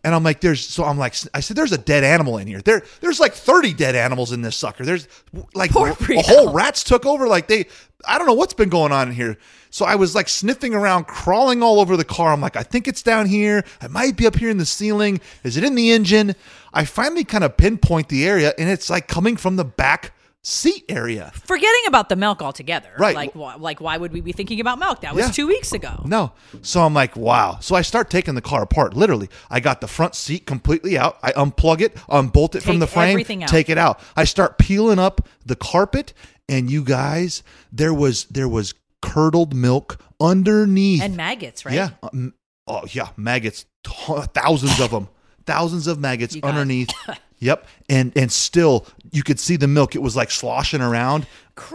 And 0.05 0.15
I'm 0.15 0.23
like, 0.23 0.41
there's 0.41 0.65
so 0.65 0.85
I'm 0.85 0.99
like, 0.99 1.15
I 1.33 1.41
said, 1.41 1.57
there's 1.57 1.73
a 1.73 1.79
dead 1.79 2.05
animal 2.05 2.37
in 2.37 2.47
here. 2.47 2.61
There, 2.61 2.83
there's 3.01 3.19
like 3.19 3.33
30 3.33 3.73
dead 3.73 3.97
animals 3.97 4.33
in 4.33 4.43
this 4.43 4.55
sucker. 4.55 4.85
There's 4.85 5.09
like 5.55 5.71
a 5.75 5.95
whole 6.23 6.53
rats 6.53 6.85
took 6.85 7.07
over. 7.07 7.27
Like 7.27 7.49
they, 7.49 7.65
I 8.07 8.19
don't 8.19 8.27
know 8.27 8.35
what's 8.35 8.53
been 8.53 8.69
going 8.69 8.93
on 8.93 9.09
in 9.09 9.15
here. 9.15 9.39
So 9.71 9.87
I 9.87 9.95
was 9.95 10.15
like 10.15 10.29
sniffing 10.29 10.75
around, 10.75 11.07
crawling 11.07 11.63
all 11.63 11.81
over 11.81 11.97
the 11.97 12.05
car. 12.05 12.33
I'm 12.33 12.41
like, 12.41 12.55
I 12.55 12.63
think 12.63 12.87
it's 12.87 13.03
down 13.03 13.27
here. 13.27 13.65
I 13.81 13.89
might 13.89 14.17
be 14.17 14.27
up 14.27 14.37
here 14.37 14.51
in 14.51 14.59
the 14.59 14.67
ceiling. 14.67 15.21
Is 15.43 15.57
it 15.57 15.65
in 15.65 15.75
the 15.75 15.91
engine? 15.91 16.37
I 16.73 16.85
finally 16.85 17.25
kind 17.25 17.43
of 17.43 17.57
pinpoint 17.57 18.09
the 18.09 18.27
area, 18.27 18.53
and 18.59 18.69
it's 18.69 18.91
like 18.91 19.09
coming 19.09 19.37
from 19.37 19.57
the 19.57 19.65
back 19.65 20.13
seat 20.47 20.85
area. 20.91 21.33
Forgetting 21.35 21.81
about 21.89 22.09
the 22.11 22.17
milk 22.17 22.43
altogether. 22.43 22.91
Right. 22.99 23.17
Like, 23.17 23.33
wh- 23.33 23.59
like 23.61 23.81
why 23.81 23.97
would 23.97 24.13
we 24.13 24.21
be 24.21 24.31
thinking 24.33 24.61
about 24.61 24.79
milk? 24.79 25.01
That 25.01 25.15
was 25.15 25.25
Yeah. 25.27 25.33
two 25.33 25.47
weeks 25.47 25.73
ago. 25.73 26.03
No. 26.05 26.33
So 26.63 26.83
I'm 26.83 26.93
like, 26.93 27.17
wow. 27.17 27.59
So 27.61 27.75
I 27.75 27.81
start 27.83 28.11
taking 28.11 28.35
the 28.35 28.43
car 28.43 28.63
apart. 28.63 28.95
Literally, 28.95 29.29
I 29.51 29.59
got 29.61 29.81
the 29.81 29.89
front 29.89 30.15
seat 30.15 30.45
completely 30.47 30.99
out. 30.99 31.19
I 31.23 31.33
unplug 31.33 31.81
it, 31.81 31.97
unbolt 32.11 32.55
it 32.55 32.63
from 32.63 32.73
Take 32.75 32.81
the 32.81 32.87
frame, 32.87 33.11
everything 33.13 33.43
out. 33.43 33.49
take 33.49 33.69
it 33.71 33.79
out. 33.79 33.99
I 34.17 34.25
start 34.25 34.59
peeling 34.59 34.99
up 34.99 35.27
the 35.47 35.57
carpet, 35.57 36.13
and 36.49 36.71
you 36.71 36.85
guys, 36.85 37.43
there 37.73 37.95
was 37.95 38.25
there 38.27 38.49
was 38.49 38.75
curdled 39.01 39.55
milk 39.55 39.99
underneath. 40.21 41.03
And 41.03 41.17
maggots, 41.17 41.65
right? 41.65 41.75
Yeah. 41.75 41.91
Um, 42.03 42.35
oh 42.67 42.83
yeah, 42.91 43.09
maggots, 43.17 43.65
t- 43.83 43.93
thousands 44.35 44.79
of 44.79 44.91
them, 44.91 45.09
thousands 45.47 45.87
of 45.87 45.99
maggots 45.99 46.35
You 46.37 46.43
underneath. 46.43 46.91
yep, 47.45 47.67
and 47.89 48.13
and 48.17 48.33
still 48.33 48.87
you 49.13 49.23
could 49.23 49.39
see 49.39 49.57
the 49.57 49.69
milk. 49.69 49.95
It 49.95 50.03
was 50.03 50.17
like 50.17 50.31
sloshing 50.31 50.81
around 50.81 51.27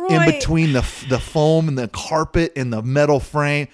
in 0.09 0.25
between 0.25 0.73
the 0.73 0.81
the 1.07 1.19
foam 1.19 1.67
and 1.67 1.77
the 1.77 1.87
carpet 1.87 2.53
and 2.55 2.73
the 2.73 2.81
metal 2.81 3.19
frame. 3.19 3.67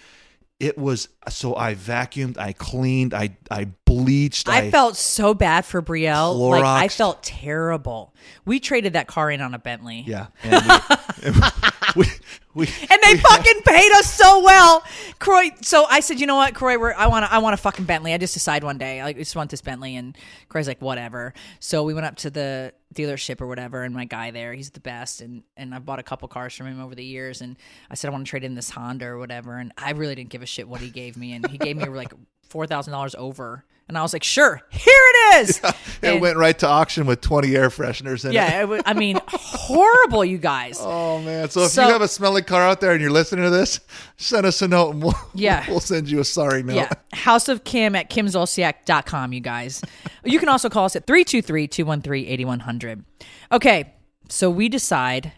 It 0.60 0.78
was 0.78 1.10
so 1.28 1.56
I 1.56 1.75
vacuumed, 1.75 2.38
I 2.38 2.54
cleaned, 2.54 3.14
I 3.14 3.38
I 3.52 3.66
bleached. 3.86 4.48
I 4.48 4.72
felt 4.72 4.96
so 4.96 5.34
bad 5.34 5.66
for 5.66 5.82
Brielle. 5.82 6.38
Like 6.50 6.64
I 6.64 6.88
felt 6.88 7.24
terrible. 7.24 8.14
We 8.46 8.60
traded 8.60 8.94
that 8.94 9.08
car 9.08 9.32
in 9.32 9.42
on 9.42 9.54
a 9.54 9.60
Bentley. 9.60 10.04
yeah, 10.06 10.28
and 10.44 10.64
we, 11.24 11.70
we, 11.98 12.06
we 12.54 12.68
And 12.68 13.00
they 13.04 13.18
fucking 13.18 13.62
paid 13.66 13.92
us 13.94 14.14
so 14.14 14.44
well, 14.44 14.84
Kroy. 15.20 15.52
So 15.62 15.86
I 15.86 16.02
said, 16.02 16.20
you 16.20 16.28
know 16.28 16.36
what, 16.36 16.54
Kroy, 16.54 16.78
we're, 16.78 16.94
I 16.94 17.08
want, 17.08 17.32
I 17.32 17.38
want 17.38 17.54
a 17.54 17.58
fucking 17.58 17.86
Bentley. 17.86 18.14
I 18.14 18.18
just 18.18 18.34
decided 18.34 18.66
one 18.66 18.78
day, 18.78 19.00
I 19.00 19.14
just 19.14 19.36
want 19.36 19.50
this 19.50 19.62
Bentley, 19.62 19.96
and 19.96 20.18
Kroy's 20.50 20.68
like, 20.68 20.82
whatever. 20.82 21.34
So 21.60 21.84
we 21.84 21.94
went 21.94 22.06
up 22.06 22.18
to 22.18 22.30
the 22.30 22.74
dealership 22.94 23.40
or 23.42 23.48
whatever, 23.48 23.84
and 23.84 23.94
my 23.94 24.06
guy 24.06 24.32
there, 24.32 24.54
he's 24.54 24.72
the 24.72 24.80
best, 24.80 25.22
and 25.22 25.44
and 25.56 25.74
I 25.74 25.80
bought 25.80 26.00
a 26.00 26.04
couple 26.04 26.28
cars 26.28 26.54
from 26.54 26.68
him 26.68 26.82
over 26.82 26.96
the 26.96 27.04
years, 27.04 27.42
and 27.42 27.58
I 27.90 27.96
said 27.96 28.10
I 28.10 28.12
want 28.12 28.25
to 28.25 28.30
trade 28.30 28.44
in 28.44 28.56
this 28.56 28.70
Honda 28.70 29.06
or 29.06 29.18
whatever, 29.18 29.58
and 29.58 29.72
I 29.78 29.92
really 29.92 30.16
didn't 30.16 30.30
give 30.30 30.42
a 30.42 30.46
shit 30.46 30.68
what 30.68 30.82
he 30.82 30.90
gave 30.90 31.18
me, 31.18 31.34
and 31.34 31.48
he 31.50 31.58
gave 31.58 31.78
me 31.78 31.86
like 31.86 32.14
four 32.50 32.68
thousand 32.68 32.92
dollars 32.92 33.16
over, 33.16 33.64
and 33.88 33.98
I 33.98 34.01
was 34.01 34.13
like, 34.13 34.24
sure, 34.24 34.62
here 34.70 34.82
it 34.88 35.36
is. 35.42 35.58
it 35.63 35.75
And- 36.04 36.22
went 36.22 36.38
right 36.38 36.58
to 36.60 36.68
auction 36.68 37.06
with 37.06 37.22
twenty 37.22 37.56
air 37.56 37.70
fresheners 37.70 38.24
in 38.25 38.32
it. 38.32 38.34
yeah, 38.36 38.62
it 38.62 38.70
wa- 38.70 38.82
I 38.86 38.94
mean, 38.94 39.20
horrible, 39.27 40.25
you 40.25 40.38
guys. 40.38 40.80
Oh 40.82 41.22
man! 41.22 41.50
So 41.50 41.62
if 41.63 41.72
So- 41.72 41.86
you 41.86 41.94
have 41.94 42.01
a 42.01 42.08
smelly 42.08 42.42
car 42.42 42.62
out 42.62 42.82
there 42.82 42.92
and 42.92 43.01
you're 43.01 43.12
listening 43.12 43.44
to 43.46 43.50
this, 43.51 43.80
send 44.18 44.46
us 44.46 44.62
a 44.62 44.68
note 44.68 44.92
and 44.96 45.04
we'll 45.04 45.13
Yeah. 45.34 45.65
we'll 45.70 45.80
send 45.80 46.10
you 46.10 46.20
a 46.20 46.25
sorry 46.25 46.63
note. 46.63 46.75
Yeah. 46.75 46.89
House 47.13 47.48
of 47.48 47.63
Kim 47.63 47.96
at 47.96 48.10
kimzolciak.com, 48.10 49.34
you 49.34 49.39
guys. 49.42 49.82
You 50.24 50.39
can 50.39 50.50
also 50.50 50.70
call 50.70 50.86
us 50.86 50.96
at 50.96 51.06
323 51.08 51.68
213 51.68 52.27
8100. 52.27 53.06
Okay. 53.51 53.94
So 54.30 54.50
we 54.50 54.70
decide 54.70 55.32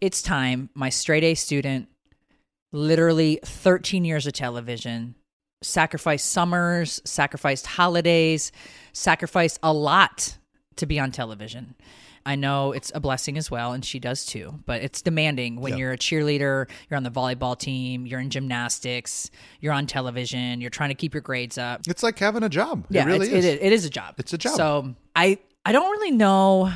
it's 0.00 0.22
time. 0.22 0.70
My 0.74 0.88
straight 0.88 1.24
A 1.24 1.34
student, 1.34 1.88
literally 2.72 3.40
13 3.44 4.04
years 4.04 4.26
of 4.26 4.32
television, 4.32 5.14
sacrificed 5.62 6.30
summers, 6.30 7.00
sacrificed 7.04 7.66
holidays, 7.66 8.52
sacrificed 8.92 9.58
a 9.62 9.72
lot 9.72 10.36
to 10.76 10.86
be 10.86 10.98
on 10.98 11.10
television. 11.12 11.74
I 12.26 12.36
know 12.36 12.72
it's 12.72 12.92
a 12.94 13.00
blessing 13.00 13.38
as 13.38 13.50
well, 13.50 13.72
and 13.72 13.82
she 13.84 13.98
does 13.98 14.26
too. 14.26 14.60
But 14.66 14.82
it's 14.82 15.00
demanding 15.00 15.58
when 15.60 15.78
you're 15.78 15.92
a 15.92 15.96
cheerleader, 15.98 16.68
you're 16.88 16.96
on 16.98 17.02
the 17.02 17.10
volleyball 17.10 17.58
team, 17.58 18.06
you're 18.06 18.20
in 18.20 18.28
gymnastics, 18.30 19.30
you're 19.60 19.72
on 19.72 19.86
television, 19.86 20.60
you're 20.60 20.70
trying 20.70 20.90
to 20.90 20.94
keep 20.94 21.14
your 21.14 21.22
grades 21.22 21.56
up. 21.56 21.80
It's 21.88 22.02
like 22.02 22.18
having 22.18 22.42
a 22.42 22.48
job. 22.50 22.84
Yeah, 22.90 23.02
it 23.04 23.06
really 23.06 23.26
is. 23.32 23.44
It, 23.44 23.54
is- 23.54 23.60
it 23.62 23.72
is 23.72 23.84
a 23.86 23.90
job. 23.90 24.14
It's 24.18 24.32
a 24.34 24.38
job. 24.38 24.54
So 24.54 24.94
I 25.16 25.38
I 25.64 25.72
don't 25.72 25.90
really 25.90 26.10
know. 26.10 26.70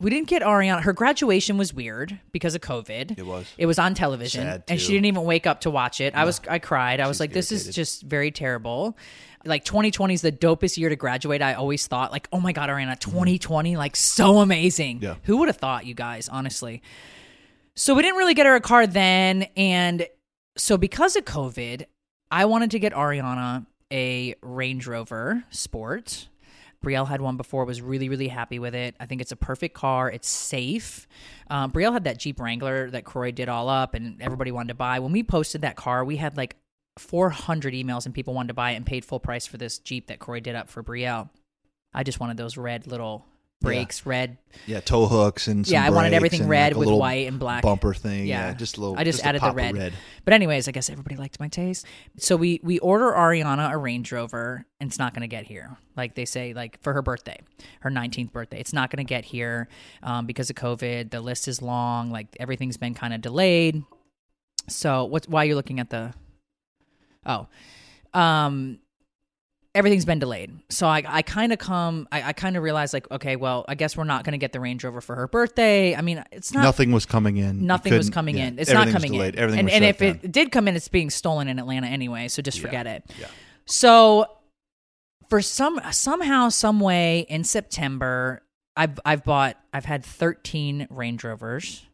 We 0.00 0.08
didn't 0.10 0.28
get 0.28 0.42
Ariana. 0.42 0.80
Her 0.80 0.94
graduation 0.94 1.58
was 1.58 1.74
weird 1.74 2.18
because 2.32 2.54
of 2.54 2.62
COVID. 2.62 3.18
It 3.18 3.26
was. 3.26 3.46
It 3.58 3.66
was 3.66 3.78
on 3.78 3.94
television, 3.94 4.62
and 4.66 4.80
she 4.80 4.92
didn't 4.92 5.04
even 5.04 5.24
wake 5.24 5.46
up 5.46 5.60
to 5.62 5.70
watch 5.70 6.00
it. 6.00 6.14
I 6.14 6.24
was. 6.24 6.40
I 6.48 6.58
cried. 6.58 7.00
I 7.00 7.06
was 7.06 7.16
She's 7.16 7.20
like, 7.20 7.32
"This 7.32 7.52
is 7.52 7.74
just 7.74 8.02
very 8.02 8.30
terrible." 8.30 8.96
Like 9.44 9.64
2020 9.64 10.12
is 10.14 10.22
the 10.22 10.32
dopest 10.32 10.76
year 10.76 10.88
to 10.88 10.96
graduate. 10.96 11.40
I 11.42 11.54
always 11.54 11.86
thought, 11.86 12.12
like, 12.12 12.28
"Oh 12.32 12.40
my 12.40 12.52
god, 12.52 12.70
Ariana, 12.70 12.98
2020, 12.98 13.76
like 13.76 13.94
so 13.94 14.38
amazing." 14.38 14.96
Mm-hmm. 14.96 15.04
Yeah. 15.04 15.14
Who 15.24 15.36
would 15.38 15.48
have 15.48 15.58
thought, 15.58 15.84
you 15.84 15.94
guys? 15.94 16.28
Honestly. 16.28 16.82
So 17.76 17.94
we 17.94 18.02
didn't 18.02 18.16
really 18.16 18.34
get 18.34 18.46
her 18.46 18.54
a 18.54 18.60
car 18.60 18.86
then, 18.86 19.44
and 19.56 20.06
so 20.56 20.76
because 20.76 21.14
of 21.16 21.24
COVID, 21.24 21.84
I 22.30 22.44
wanted 22.46 22.70
to 22.72 22.78
get 22.78 22.92
Ariana 22.94 23.66
a 23.92 24.34
Range 24.42 24.86
Rover 24.86 25.44
Sport. 25.50 26.28
Brielle 26.84 27.06
had 27.06 27.20
one 27.20 27.36
before, 27.36 27.64
was 27.64 27.82
really, 27.82 28.08
really 28.08 28.28
happy 28.28 28.58
with 28.58 28.74
it. 28.74 28.96
I 28.98 29.06
think 29.06 29.20
it's 29.20 29.32
a 29.32 29.36
perfect 29.36 29.74
car. 29.74 30.10
It's 30.10 30.28
safe. 30.28 31.06
Um, 31.48 31.72
Brielle 31.72 31.92
had 31.92 32.04
that 32.04 32.18
Jeep 32.18 32.40
Wrangler 32.40 32.90
that 32.90 33.04
Kroy 33.04 33.32
did 33.32 33.48
all 33.48 33.68
up 33.68 33.94
and 33.94 34.20
everybody 34.22 34.50
wanted 34.50 34.68
to 34.68 34.74
buy. 34.74 34.98
When 34.98 35.12
we 35.12 35.22
posted 35.22 35.60
that 35.60 35.76
car, 35.76 36.04
we 36.04 36.16
had 36.16 36.36
like 36.36 36.56
400 36.98 37.74
emails 37.74 38.06
and 38.06 38.14
people 38.14 38.34
wanted 38.34 38.48
to 38.48 38.54
buy 38.54 38.72
it 38.72 38.76
and 38.76 38.86
paid 38.86 39.04
full 39.04 39.20
price 39.20 39.46
for 39.46 39.58
this 39.58 39.78
Jeep 39.78 40.06
that 40.06 40.20
Kroy 40.20 40.40
did 40.40 40.54
up 40.54 40.68
for 40.68 40.82
Brielle. 40.82 41.28
I 41.92 42.02
just 42.02 42.20
wanted 42.20 42.36
those 42.36 42.56
red 42.56 42.86
little 42.86 43.26
brakes, 43.60 44.06
red. 44.06 44.38
Yeah, 44.66 44.80
tow 44.80 45.06
hooks 45.06 45.46
and 45.48 45.66
some 45.66 45.72
Yeah, 45.72 45.84
I 45.84 45.90
wanted 45.90 46.12
everything 46.12 46.48
red 46.48 46.74
like, 46.74 46.86
with 46.86 46.98
white 46.98 47.28
and 47.28 47.38
black. 47.38 47.62
bumper 47.62 47.94
thing. 47.94 48.26
Yeah. 48.26 48.48
Yeah, 48.48 48.54
just 48.54 48.76
a 48.76 48.80
little. 48.80 48.98
I 48.98 49.04
just, 49.04 49.20
a 49.20 49.26
added 49.26 49.40
the 49.40 49.46
pop 49.46 49.50
of 49.50 49.56
red. 49.56 49.92
But 50.24 50.34
anyways, 50.34 50.66
I 50.68 50.72
guess 50.72 50.90
everybody 50.90 51.16
liked 51.16 51.38
my 51.38 51.48
taste. 51.48 51.86
So 52.18 52.36
we 52.36 52.60
we 52.62 52.78
order 52.80 53.12
Ariana 53.12 53.70
a 53.72 53.76
Range 53.76 54.10
Rover, 54.10 54.64
and 54.80 54.88
it's 54.88 54.98
not 54.98 55.14
going 55.14 55.22
to 55.22 55.28
get 55.28 55.44
here. 55.44 55.76
Like 55.96 56.14
they 56.14 56.24
say, 56.24 56.52
like 56.54 56.80
for 56.82 56.92
her 56.92 57.02
birthday, 57.02 57.38
her 57.80 57.90
19th 57.90 58.32
birthday, 58.32 58.60
it's 58.60 58.72
not 58.72 58.90
going 58.90 59.04
to 59.04 59.08
get 59.08 59.24
here 59.24 59.68
um, 60.02 60.26
because 60.26 60.50
of 60.50 60.56
COVID. 60.56 61.10
The 61.10 61.20
list 61.20 61.48
is 61.48 61.62
long. 61.62 62.10
Like 62.10 62.36
everything's 62.40 62.76
been 62.76 62.94
kind 62.94 63.14
of 63.14 63.20
delayed. 63.20 63.82
So 64.68 65.04
what's 65.04 65.28
why 65.28 65.44
you're 65.44 65.56
looking 65.56 65.80
at 65.80 65.90
the? 65.90 66.12
Oh, 67.26 67.48
um, 68.14 68.78
everything's 69.74 70.04
been 70.04 70.18
delayed. 70.18 70.50
So 70.68 70.86
I, 70.86 71.02
I 71.06 71.22
kind 71.22 71.52
of 71.52 71.58
come, 71.58 72.08
I, 72.10 72.22
I 72.22 72.32
kind 72.32 72.56
of 72.56 72.62
realized 72.62 72.92
like, 72.92 73.08
okay, 73.10 73.36
well, 73.36 73.64
I 73.68 73.74
guess 73.76 73.96
we're 73.96 74.04
not 74.04 74.24
going 74.24 74.32
to 74.32 74.38
get 74.38 74.52
the 74.52 74.60
Range 74.60 74.82
Rover 74.82 75.00
for 75.00 75.14
her 75.14 75.28
birthday. 75.28 75.94
I 75.94 76.00
mean, 76.00 76.24
it's 76.32 76.52
not 76.52 76.62
Nothing 76.62 76.90
was 76.92 77.06
coming 77.06 77.36
in. 77.36 77.66
Nothing 77.66 77.94
was 77.94 78.10
coming 78.10 78.36
yeah, 78.36 78.46
in. 78.48 78.58
It's 78.58 78.72
not 78.72 78.88
coming 78.88 79.12
delayed. 79.12 79.34
in. 79.34 79.40
Everything 79.40 79.60
and 79.60 79.70
and 79.70 79.84
if 79.84 79.98
down. 79.98 80.20
it 80.22 80.32
did 80.32 80.50
come 80.50 80.66
in, 80.66 80.74
it's 80.76 80.88
being 80.88 81.10
stolen 81.10 81.46
in 81.48 81.58
Atlanta 81.58 81.86
anyway. 81.86 82.28
So 82.28 82.42
just 82.42 82.58
Yeah. 82.58 82.62
forget 82.62 82.86
it. 82.86 83.04
Yeah. 83.18 83.26
So 83.66 84.26
for 85.28 85.40
some 85.40 85.80
somehow, 85.92 86.48
some 86.48 86.80
way 86.80 87.20
in 87.28 87.44
September, 87.44 88.42
I've 88.76 88.98
I've 89.04 89.24
bought 89.24 89.56
I've 89.72 89.84
had 89.84 90.04
13 90.04 90.88
Range 90.90 91.22
Rovers 91.22 91.86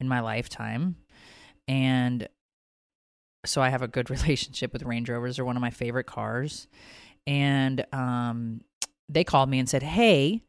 in 0.00 0.08
my 0.08 0.20
lifetime, 0.20 0.96
and 1.66 2.28
so 3.46 3.62
I 3.62 3.70
have 3.70 3.80
a 3.80 3.88
good 3.88 4.10
relationship 4.10 4.74
with 4.74 4.82
Range 4.82 5.08
Rovers. 5.08 5.36
They're 5.36 5.44
one 5.46 5.56
of 5.56 5.62
my 5.62 5.70
favorite 5.70 6.06
cars, 6.06 6.66
and 7.26 7.84
um, 7.92 8.62
they 9.08 9.24
called 9.24 9.48
me 9.48 9.58
and 9.58 9.68
said, 9.68 9.82
"Hey, 9.82 10.42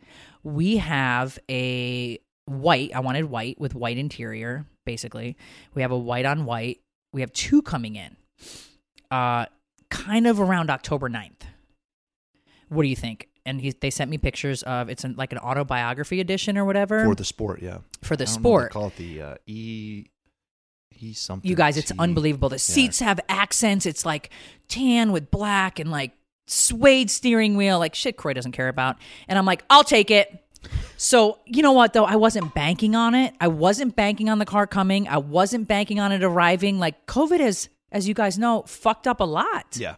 we 0.44 0.78
have 0.78 1.40
a 1.50 2.20
white. 2.46 2.92
I 2.94 3.00
wanted 3.00 3.26
white 3.26 3.60
with 3.60 3.76
white 3.76 3.98
interior. 3.98 4.66
Basically, 4.86 5.38
we 5.74 5.82
have 5.82 5.92
a 5.92 5.98
white 5.98 6.26
on 6.26 6.46
white. 6.46 6.80
We 7.12 7.22
have 7.22 7.32
two 7.34 7.62
coming 7.62 7.96
in, 7.96 8.16
uh, 9.12 9.46
kind 9.90 10.28
of 10.28 10.40
around 10.40 10.70
October 10.70 11.10
9th. 11.10 11.44
What 12.70 12.84
do 12.84 12.90
you 12.90 12.96
think?" 12.96 13.30
And 13.46 13.60
he, 13.60 13.72
they 13.72 13.90
sent 13.90 14.10
me 14.10 14.18
pictures 14.18 14.64
of 14.64 14.90
it's 14.90 15.04
an, 15.04 15.16
like 15.18 15.34
an 15.34 15.40
autobiography 15.40 16.22
edition 16.22 16.58
or 16.58 16.64
whatever 16.64 17.04
for 17.04 17.16
the 17.16 17.26
sport. 17.26 17.62
Yeah, 17.62 17.80
for 18.02 18.16
the 18.16 18.24
I 18.24 18.28
don't 18.28 18.44
know 18.44 18.50
what 18.50 18.60
they 18.62 18.68
sport. 18.70 18.72
call 18.72 18.88
it 18.88 18.96
the 18.96 19.22
uh, 19.22 19.36
e 19.46 20.06
something. 21.14 21.50
You 21.50 21.56
guys, 21.58 21.76
it's 21.76 21.92
unbelievable. 22.00 22.48
The 22.48 22.60
seats 22.60 23.00
have 23.00 23.20
accents. 23.28 23.86
It's 23.86 24.06
like 24.06 24.30
tan 24.70 25.12
with 25.12 25.30
black 25.30 25.80
and 25.80 25.92
like 25.92 26.14
suede 26.46 27.10
steering 27.10 27.56
wheel, 27.56 27.80
like 27.80 27.96
shit 27.96 28.18
Kroy 28.18 28.34
doesn't 28.34 28.52
care 28.52 28.68
about. 28.68 28.98
And 29.28 29.38
I'm 29.38 29.46
like, 29.46 29.64
I'll 29.70 29.84
take 29.84 30.12
it. 30.12 30.40
So, 30.98 31.40
you 31.46 31.62
know 31.62 31.72
what 31.72 31.94
though? 31.94 32.06
I 32.06 32.16
wasn't 32.16 32.54
banking 32.54 32.96
on 32.96 33.16
it. 33.16 33.34
I 33.40 33.48
wasn't 33.48 33.96
banking 33.96 34.30
on 34.30 34.40
the 34.40 34.46
car 34.46 34.68
coming. 34.68 35.08
I 35.08 35.18
wasn't 35.18 35.68
banking 35.68 36.00
on 36.00 36.12
it 36.12 36.24
arriving. 36.24 36.80
Like 36.80 37.06
COVID 37.08 37.40
has, 37.40 37.70
as 37.92 38.08
you 38.08 38.14
guys 38.14 38.38
know, 38.38 38.64
fucked 38.64 39.08
up 39.08 39.20
a 39.20 39.26
lot. 39.26 39.76
Yeah, 39.76 39.96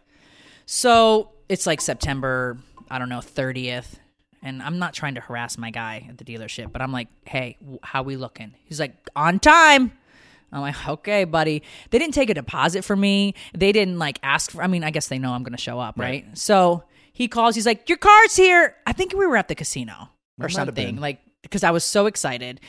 So 0.66 1.30
it's 1.48 1.66
like 1.66 1.80
September, 1.80 2.58
I 2.90 2.98
don't 2.98 3.08
know, 3.08 3.20
30th. 3.20 3.98
And 4.42 4.62
I'm 4.62 4.78
not 4.78 4.94
trying 4.94 5.14
to 5.16 5.20
harass 5.20 5.58
my 5.58 5.70
guy 5.70 6.06
at 6.08 6.18
the 6.18 6.24
dealership, 6.24 6.70
but 6.72 6.80
I'm 6.80 6.92
like, 6.92 7.08
hey, 7.24 7.56
how 7.82 8.02
we 8.02 8.16
looking? 8.16 8.54
He's 8.64 8.78
like, 8.78 8.94
on 9.16 9.40
time. 9.40 9.92
I'm 10.56 10.62
like, 10.62 10.88
okay, 10.88 11.24
buddy. 11.24 11.62
They 11.90 11.98
didn't 11.98 12.14
take 12.14 12.30
a 12.30 12.34
deposit 12.34 12.84
for 12.84 12.96
me. 12.96 13.34
They 13.54 13.72
didn't 13.72 13.98
like 13.98 14.18
ask 14.22 14.50
for, 14.50 14.62
I 14.62 14.66
mean, 14.66 14.82
I 14.84 14.90
guess 14.90 15.08
they 15.08 15.18
know 15.18 15.32
I'm 15.32 15.42
going 15.42 15.56
to 15.56 15.62
show 15.62 15.78
up, 15.78 15.98
right? 15.98 16.24
So 16.38 16.84
he 17.12 17.28
calls, 17.28 17.54
he's 17.54 17.66
like, 17.66 17.88
your 17.88 17.98
car's 17.98 18.36
here. 18.36 18.74
I 18.86 18.92
think 18.92 19.12
we 19.12 19.26
were 19.26 19.36
at 19.36 19.48
the 19.48 19.54
casino 19.54 20.08
or 20.40 20.48
something, 20.48 20.96
like, 21.00 21.20
because 21.42 21.62
I 21.64 21.70
was 21.70 21.84
so 21.84 22.06
excited. 22.06 22.60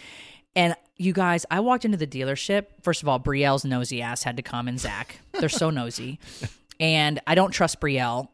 And 0.55 0.75
you 0.95 1.13
guys, 1.13 1.45
I 1.51 1.59
walked 1.59 1.85
into 1.85 1.97
the 1.97 2.07
dealership. 2.07 2.67
First 2.81 3.03
of 3.03 3.07
all, 3.07 3.19
Brielle's 3.19 3.63
nosy 3.65 4.01
ass 4.01 4.23
had 4.23 4.37
to 4.37 4.43
come, 4.43 4.67
and 4.67 4.79
Zach. 4.79 5.19
They're 5.33 5.49
so 5.49 5.69
nosy. 5.69 6.19
And 6.79 7.19
I 7.25 7.33
don't 7.33 7.49
trust 7.49 7.79
Brielle 7.79 8.27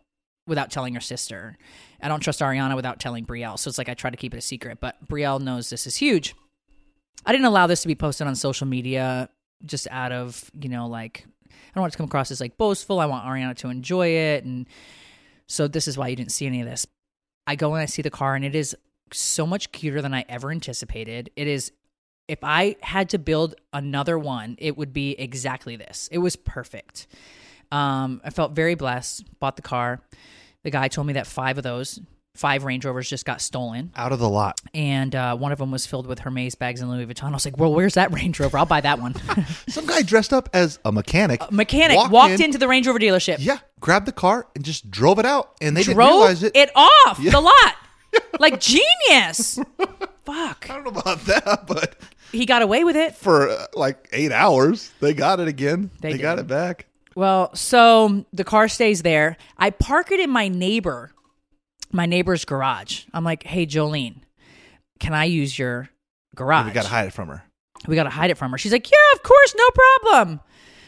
without 0.47 0.69
telling 0.69 0.95
her 0.95 0.99
sister. 0.99 1.57
I 2.01 2.09
don't 2.09 2.19
trust 2.19 2.41
Ariana 2.41 2.75
without 2.75 2.99
telling 2.99 3.25
Brielle. 3.25 3.57
So 3.57 3.69
it's 3.69 3.77
like 3.77 3.87
I 3.87 3.93
try 3.93 4.09
to 4.09 4.17
keep 4.17 4.33
it 4.33 4.37
a 4.37 4.41
secret. 4.41 4.79
But 4.81 4.97
Brielle 5.07 5.39
knows 5.39 5.69
this 5.69 5.87
is 5.87 5.95
huge. 5.95 6.35
I 7.25 7.31
didn't 7.31 7.45
allow 7.45 7.67
this 7.67 7.81
to 7.83 7.87
be 7.87 7.95
posted 7.95 8.27
on 8.27 8.35
social 8.35 8.67
media 8.67 9.29
just 9.65 9.87
out 9.91 10.11
of, 10.11 10.49
you 10.59 10.69
know, 10.69 10.87
like, 10.87 11.25
I 11.49 11.75
don't 11.75 11.81
want 11.81 11.93
to 11.93 11.97
come 11.97 12.05
across 12.05 12.31
as 12.31 12.41
like 12.41 12.57
boastful. 12.57 12.99
I 12.99 13.05
want 13.05 13.25
Ariana 13.25 13.55
to 13.57 13.69
enjoy 13.69 14.07
it. 14.07 14.43
And 14.43 14.67
so 15.47 15.67
this 15.67 15.87
is 15.87 15.97
why 15.97 16.07
you 16.07 16.15
didn't 16.15 16.31
see 16.31 16.45
any 16.45 16.61
of 16.61 16.67
this. 16.67 16.85
I 17.45 17.55
go 17.55 17.73
and 17.73 17.81
I 17.81 17.85
see 17.85 18.01
the 18.01 18.09
car, 18.09 18.35
and 18.35 18.45
it 18.45 18.55
is 18.55 18.75
so 19.11 19.45
much 19.45 19.71
cuter 19.71 20.01
than 20.01 20.13
I 20.13 20.25
ever 20.29 20.51
anticipated. 20.51 21.29
It 21.35 21.47
is, 21.47 21.71
if 22.27 22.39
I 22.41 22.77
had 22.81 23.09
to 23.09 23.19
build 23.19 23.55
another 23.73 24.17
one, 24.17 24.55
it 24.59 24.77
would 24.77 24.93
be 24.93 25.11
exactly 25.11 25.75
this. 25.75 26.07
It 26.11 26.19
was 26.19 26.35
perfect. 26.35 27.07
Um, 27.71 28.21
I 28.23 28.29
felt 28.29 28.53
very 28.53 28.75
blessed. 28.75 29.25
Bought 29.39 29.55
the 29.55 29.61
car. 29.61 30.01
The 30.63 30.71
guy 30.71 30.87
told 30.87 31.07
me 31.07 31.13
that 31.13 31.27
five 31.27 31.57
of 31.57 31.63
those, 31.63 31.99
five 32.35 32.63
Range 32.63 32.83
Rovers, 32.83 33.09
just 33.09 33.25
got 33.25 33.41
stolen, 33.41 33.91
out 33.95 34.11
of 34.11 34.19
the 34.19 34.29
lot. 34.29 34.59
and 34.73 35.13
uh, 35.15 35.35
one 35.37 35.51
of 35.51 35.59
them 35.59 35.69
was 35.71 35.85
filled 35.85 36.07
with 36.07 36.19
Hermes 36.19 36.55
bags 36.55 36.81
and 36.81 36.89
Louis 36.89 37.05
Vuitton. 37.05 37.29
I 37.29 37.31
was 37.31 37.45
like, 37.45 37.57
"Well, 37.57 37.73
where's 37.73 37.93
that 37.93 38.11
Range 38.13 38.39
Rover? 38.39 38.57
I'll 38.57 38.65
buy 38.65 38.81
that 38.81 38.99
one." 38.99 39.15
Some 39.69 39.85
guy 39.85 40.01
dressed 40.01 40.33
up 40.33 40.49
as 40.53 40.79
a 40.85 40.91
mechanic. 40.91 41.51
Mechanic 41.51 41.97
walked, 42.11 42.39
into 42.39 42.57
the 42.57 42.67
Range 42.67 42.85
Rover 42.87 42.99
dealership, 42.99 43.37
Yeah, 43.39 43.59
grabbed 43.79 44.07
the 44.07 44.11
car 44.11 44.47
and 44.55 44.63
just 44.65 44.89
drove 44.89 45.19
it 45.19 45.25
out, 45.25 45.51
and 45.61 45.75
they 45.77 45.81
didn't 45.83 45.95
drove 45.95 46.09
realize 46.09 46.43
it. 46.43 46.71
off 46.75 47.21
the 47.23 47.39
lot, 47.41 47.75
like 48.39 48.59
genius. 48.59 49.59
Fuck, 50.25 50.69
I 50.69 50.75
don't 50.75 50.85
know 50.85 50.99
about 51.01 51.19
that, 51.25 51.67
but 51.67 51.97
he 52.31 52.45
got 52.45 52.61
away 52.61 52.83
with 52.85 52.95
it. 52.95 53.13
for 53.15 53.49
uh, 53.49 53.65
like 53.73 54.07
eight 54.13 54.31
hours, 54.31 54.89
they 55.01 55.13
got 55.13 55.39
it 55.41 55.47
again. 55.49 55.91
They 55.99 56.13
They, 56.13 56.17
got 56.17 56.39
it 56.39 56.47
back. 56.47 56.85
Well, 57.13 57.53
so 57.55 58.25
the 58.31 58.45
car 58.45 58.67
stays 58.69 59.01
there. 59.03 59.35
I 59.57 59.69
park 59.69 60.11
it 60.11 60.19
in 60.21 60.29
my 60.29 60.47
neighbor, 60.47 61.11
my 61.93 62.05
neighbor's 62.05 62.43
garage. 62.43 63.05
I'm 63.13 63.23
like, 63.23 63.43
hey, 63.43 63.65
Jolene, 63.65 64.17
can 64.99 65.13
I 65.13 65.25
use 65.25 65.57
your 65.57 65.89
garage? 66.35 66.65
We 66.67 66.71
got 66.71 66.83
to 66.83 66.89
hide 66.89 67.07
it 67.07 67.13
from 67.13 67.29
her. 67.29 67.43
we 67.87 67.95
got 67.95 68.03
to 68.03 68.09
hide 68.09 68.31
it 68.31 68.37
from 68.37 68.51
her. 68.51 68.57
She's 68.57 68.71
like, 68.71 68.89
yeah, 68.89 69.15
of 69.15 69.23
course, 69.23 69.55
no 69.57 69.69
problem. 69.69 70.39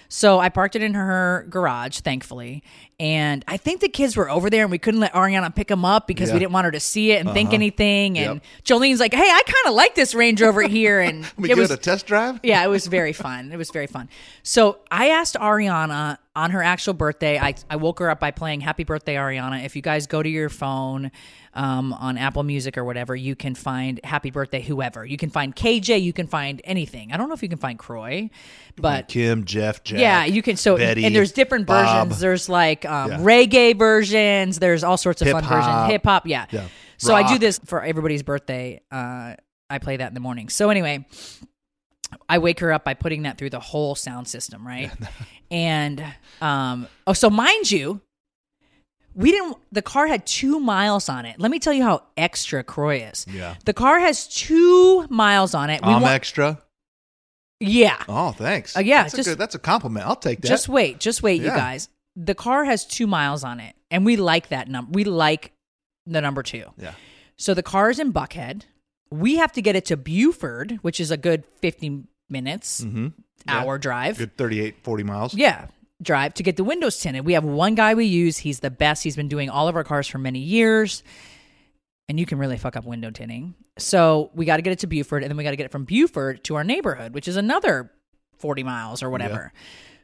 So 0.08 0.39
I 0.39 0.50
parked 0.50 0.76
it 0.76 0.84
in 0.84 0.94
her 0.94 1.48
garage, 1.50 2.00
thankfully. 2.00 2.63
And 3.00 3.44
I 3.48 3.58
think 3.58 3.82
the 3.82 3.89
kids 3.89 4.15
were 4.15 4.30
over 4.30 4.50
there 4.52 4.62
and 4.62 4.72
we 4.72 4.78
couldn't 4.78 5.00
let 5.00 5.12
Ariana 5.13 5.54
pick 5.54 5.68
them 5.68 5.84
up 5.84 6.06
because 6.06 6.32
we 6.32 6.38
didn't 6.38 6.52
want 6.54 6.65
her 6.65 6.72
to 6.72 6.80
see 6.80 7.12
it 7.12 7.26
and 7.26 7.34
think 7.34 7.48
uh-huh. 7.48 7.56
anything. 7.56 8.18
And 8.20 8.36
Yep. 8.36 8.80
Jolene's 8.80 9.00
like, 9.00 9.13
hey, 9.13 9.28
I 9.28 9.41
kind 9.46 9.68
of 9.68 9.74
like 9.74 9.96
this 9.96 10.13
Range 10.13 10.39
Rover 10.41 10.62
here. 10.62 11.02
And 11.02 11.26
We 11.38 11.50
it 11.50 11.58
was 11.58 11.72
a 11.72 11.78
test 11.78 12.06
drive. 12.06 12.39
yeah, 12.44 12.63
it 12.63 12.68
was 12.70 12.86
very 12.86 13.13
fun. 13.13 13.52
It 13.52 13.58
was 13.58 13.72
very 13.72 13.88
fun. 13.88 14.08
So 14.44 14.78
I 14.91 15.10
asked 15.10 15.36
Ariana 15.36 16.20
on 16.36 16.52
her 16.52 16.62
actual 16.62 16.93
birthday. 16.93 17.39
I, 17.39 17.56
I 17.69 17.78
woke 17.78 18.00
her 18.00 18.10
up 18.10 18.19
by 18.19 18.32
playing 18.32 18.62
Happy 18.62 18.84
Birthday, 18.84 19.15
Ariana. 19.15 19.63
If 19.63 19.76
you 19.76 19.82
guys 19.82 20.06
go 20.08 20.21
to 20.21 20.28
your 20.30 20.50
phone 20.50 21.12
um, 21.54 21.93
on 21.93 22.17
Apple 22.17 22.43
Music 22.43 22.78
or 22.78 22.84
whatever, 22.84 23.15
you 23.15 23.36
can 23.36 23.56
find 23.56 24.00
Happy 24.04 24.32
Birthday, 24.32 24.62
whoever. 24.62 25.06
You 25.06 25.15
can 25.17 25.30
find 25.30 25.56
KJ. 25.56 26.02
You 26.02 26.12
can 26.13 26.28
find 26.28 26.62
anything. 26.65 27.13
I 27.13 27.17
don't 27.17 27.30
know 27.30 27.36
if 27.36 27.41
you 27.43 27.48
can 27.50 27.58
find 27.58 27.80
Kroy, 27.80 28.30
but. 28.76 29.08
Kim, 29.08 29.45
Jeff, 29.45 29.84
Jack. 29.84 30.00
yeah, 30.00 30.26
you 30.26 30.41
can. 30.41 30.58
So 30.58 30.76
Betty, 30.78 31.06
and 31.06 31.15
there's 31.15 31.32
different 31.32 31.67
Bob. 31.67 32.08
versions. 32.08 32.19
There's 32.19 32.50
like 32.50 32.86
um, 32.86 33.12
Yeah. 33.12 33.17
reggae 33.19 33.78
versions. 33.78 34.60
There's 34.60 34.84
all 34.84 34.98
sorts 34.98 35.21
of 35.21 35.30
fun 35.30 35.43
Hip-hop. 35.43 35.63
versions. 35.65 35.91
Hip 35.91 36.04
hop, 36.06 36.28
yeah. 36.28 36.45
Yeah. 36.52 36.67
So 36.98 37.13
I 37.15 37.28
do 37.28 37.38
this 37.38 37.60
for 37.65 37.82
everybody's 37.84 38.24
birthday. 38.24 38.82
Uh, 38.91 39.36
I 39.69 39.80
play 39.80 39.98
that 39.98 40.08
in 40.10 40.13
the 40.13 40.19
morning. 40.19 40.50
So 40.50 40.69
anyway, 40.69 41.06
I 42.30 42.38
wake 42.38 42.60
her 42.60 42.72
up 42.72 42.84
by 42.84 42.94
putting 42.94 43.24
that 43.24 43.38
through 43.38 43.50
the 43.52 43.60
whole 43.60 43.96
sound 43.96 44.28
system, 44.28 44.65
right? 44.65 44.91
and 45.52 46.04
um 46.41 46.88
oh 47.08 47.13
so 47.13 47.30
mind 47.30 47.72
you, 47.72 48.02
we 49.15 49.32
didn't 49.32 49.58
the 49.72 49.82
car 49.82 50.08
had 50.08 50.26
2 50.26 50.60
miles 50.60 51.10
on 51.10 51.26
it. 51.26 51.39
Let 51.39 51.52
me 51.52 51.60
tell 51.60 51.74
you 51.74 51.84
how 51.84 52.04
extra 52.18 52.63
Kroy 52.63 53.02
is. 53.04 53.26
Yeah. 53.30 53.56
The 53.65 53.74
car 53.74 54.00
has 54.00 54.28
2 54.28 55.08
miles 55.10 55.54
on 55.54 55.70
it. 55.70 55.82
We 55.82 55.91
I'm 55.94 56.02
want- 56.02 56.13
extra. 56.13 56.62
yeah. 57.60 58.04
Oh, 58.10 58.32
thanks. 58.32 58.76
Uh, 58.78 58.82
yeah, 58.82 59.04
that's 59.04 59.15
just- 59.15 59.28
a 59.28 59.32
good, 59.32 59.39
that's 59.39 59.56
a 59.56 59.60
compliment. 59.60 60.06
I'll 60.06 60.15
take 60.15 60.41
that. 60.41 60.48
Just 60.48 60.68
wait, 60.70 61.00
just 61.00 61.24
wait, 61.24 61.41
you 61.41 61.48
guys. 61.50 61.89
The 62.15 62.36
car 62.36 62.63
has 62.65 62.86
2 62.86 63.08
miles 63.08 63.44
on 63.44 63.60
it 63.60 63.76
and 63.91 64.06
we 64.06 64.15
like 64.15 64.50
that 64.50 64.68
number. 64.70 64.91
We 64.91 65.04
like 65.04 65.52
the 66.06 66.22
number 66.22 66.44
2. 66.44 66.63
yeah. 66.78 66.94
So 67.38 67.54
the 67.54 67.63
car 67.63 67.89
is 67.89 68.00
in 68.00 68.13
Buckhead. 68.13 68.62
We 69.12 69.36
have 69.36 69.52
to 69.54 69.62
get 69.62 69.76
it 69.76 69.86
to 69.86 69.98
Buford, 69.98 70.80
which 70.82 71.00
is 71.00 71.12
a 71.12 71.18
good 71.18 71.44
50 71.62 72.04
minutes, 72.30 72.82
Mm-hmm. 72.82 73.08
Yeah. 73.48 73.60
hour 73.62 73.78
drive. 73.78 74.18
Good 74.18 74.36
38, 74.38 74.78
40 74.84 75.04
miles. 75.04 75.34
Yeah, 75.36 75.68
drive 76.02 76.34
to 76.36 76.44
get 76.44 76.58
the 76.58 76.63
windows 76.63 76.98
tinted. 76.98 77.26
We 77.26 77.34
have 77.34 77.44
one 77.44 77.76
guy 77.76 77.94
we 77.94 78.06
use. 78.06 78.38
He's 78.39 78.60
the 78.62 78.72
best. 78.72 79.04
He's 79.04 79.15
been 79.15 79.28
doing 79.28 79.50
all 79.52 79.68
of 79.68 79.76
our 79.76 79.84
cars 79.84 80.08
for 80.08 80.18
many 80.18 80.39
years. 80.39 81.04
And 82.10 82.20
you 82.20 82.26
can 82.26 82.38
really 82.39 82.58
fuck 82.58 82.76
up 82.76 82.86
window 82.86 83.12
tinting. 83.12 83.54
So 83.78 84.32
we 84.34 84.46
got 84.46 84.56
to 84.58 84.62
get 84.63 84.74
it 84.74 84.80
to 84.80 84.88
Buford, 84.88 85.22
and 85.24 85.30
then 85.30 85.38
we 85.38 85.44
got 85.44 85.52
to 85.52 85.56
get 85.58 85.65
it 85.65 85.72
from 85.72 85.86
Buford 85.86 86.44
to 86.46 86.56
our 86.56 86.63
neighborhood, 86.63 87.13
which 87.13 87.28
is 87.28 87.36
another 87.38 87.91
40 88.39 88.63
miles 88.63 89.04
or 89.04 89.10
whatever. 89.10 89.54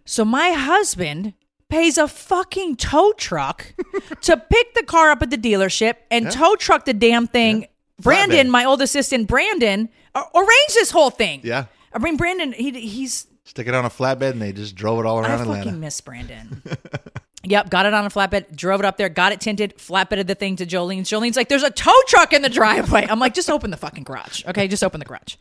So 0.06 0.24
my 0.26 0.50
husband 0.52 1.34
pays 1.70 1.98
a 1.98 2.08
fucking 2.08 2.76
tow 2.76 3.14
truck 3.18 3.74
to 4.22 4.38
pick 4.38 4.74
the 4.76 4.84
car 4.84 5.10
up 5.12 5.22
at 5.22 5.30
the 5.32 5.38
dealership 5.38 5.96
and 6.12 6.30
tow 6.32 6.56
truck 6.58 6.86
the 6.86 6.94
damn 6.94 7.28
thing. 7.28 7.66
Brandon, 8.02 8.50
my 8.50 8.66
old 8.66 8.82
assistant, 8.82 9.28
Brandon, 9.28 9.90
ar- 10.16 10.30
arranged 10.36 10.76
this 10.76 10.92
whole 10.92 11.10
thing. 11.10 11.42
Yeah. 11.44 11.66
I 11.94 12.00
mean, 12.00 12.18
Brandon, 12.18 12.54
he, 12.54 12.72
he's 12.72 13.28
Stick 13.44 13.68
it 13.68 13.74
on 13.74 13.84
a 13.84 13.90
flatbed 13.90 14.32
and 14.32 14.42
they 14.42 14.54
just 14.54 14.76
drove 14.76 15.00
it 15.00 15.06
all 15.06 15.20
around 15.20 15.32
I 15.32 15.38
fucking 15.40 15.52
Atlanta. 15.52 15.72
miss 15.74 16.00
Brandon. 16.00 16.62
yep, 17.44 17.70
got 17.70 17.86
it 17.86 17.94
on 17.94 18.06
a 18.06 18.10
flatbed, 18.10 18.56
drove 18.56 18.80
it 18.80 18.86
up 18.86 18.96
there, 18.96 19.10
got 19.10 19.34
it 19.34 19.42
tinted, 19.42 19.76
flatbedded 19.78 20.28
the 20.28 20.36
thing 20.36 20.56
to 20.56 20.66
Jolene. 20.66 21.02
Jolene's 21.02 21.36
like, 21.36 21.50
"There's 21.50 21.64
a 21.64 21.70
tow 21.70 21.92
truck 22.08 22.32
in 22.32 22.44
the 22.44 22.50
driveway." 22.50 23.06
I'm 23.10 23.20
like, 23.20 23.34
"Just 23.34 23.50
open 23.50 23.70
the 23.72 23.76
fucking 23.78 24.06
garage, 24.06 24.46
okay? 24.46 24.70
Just 24.70 24.86
open 24.86 25.00
the 25.00 25.06
garage." 25.06 25.36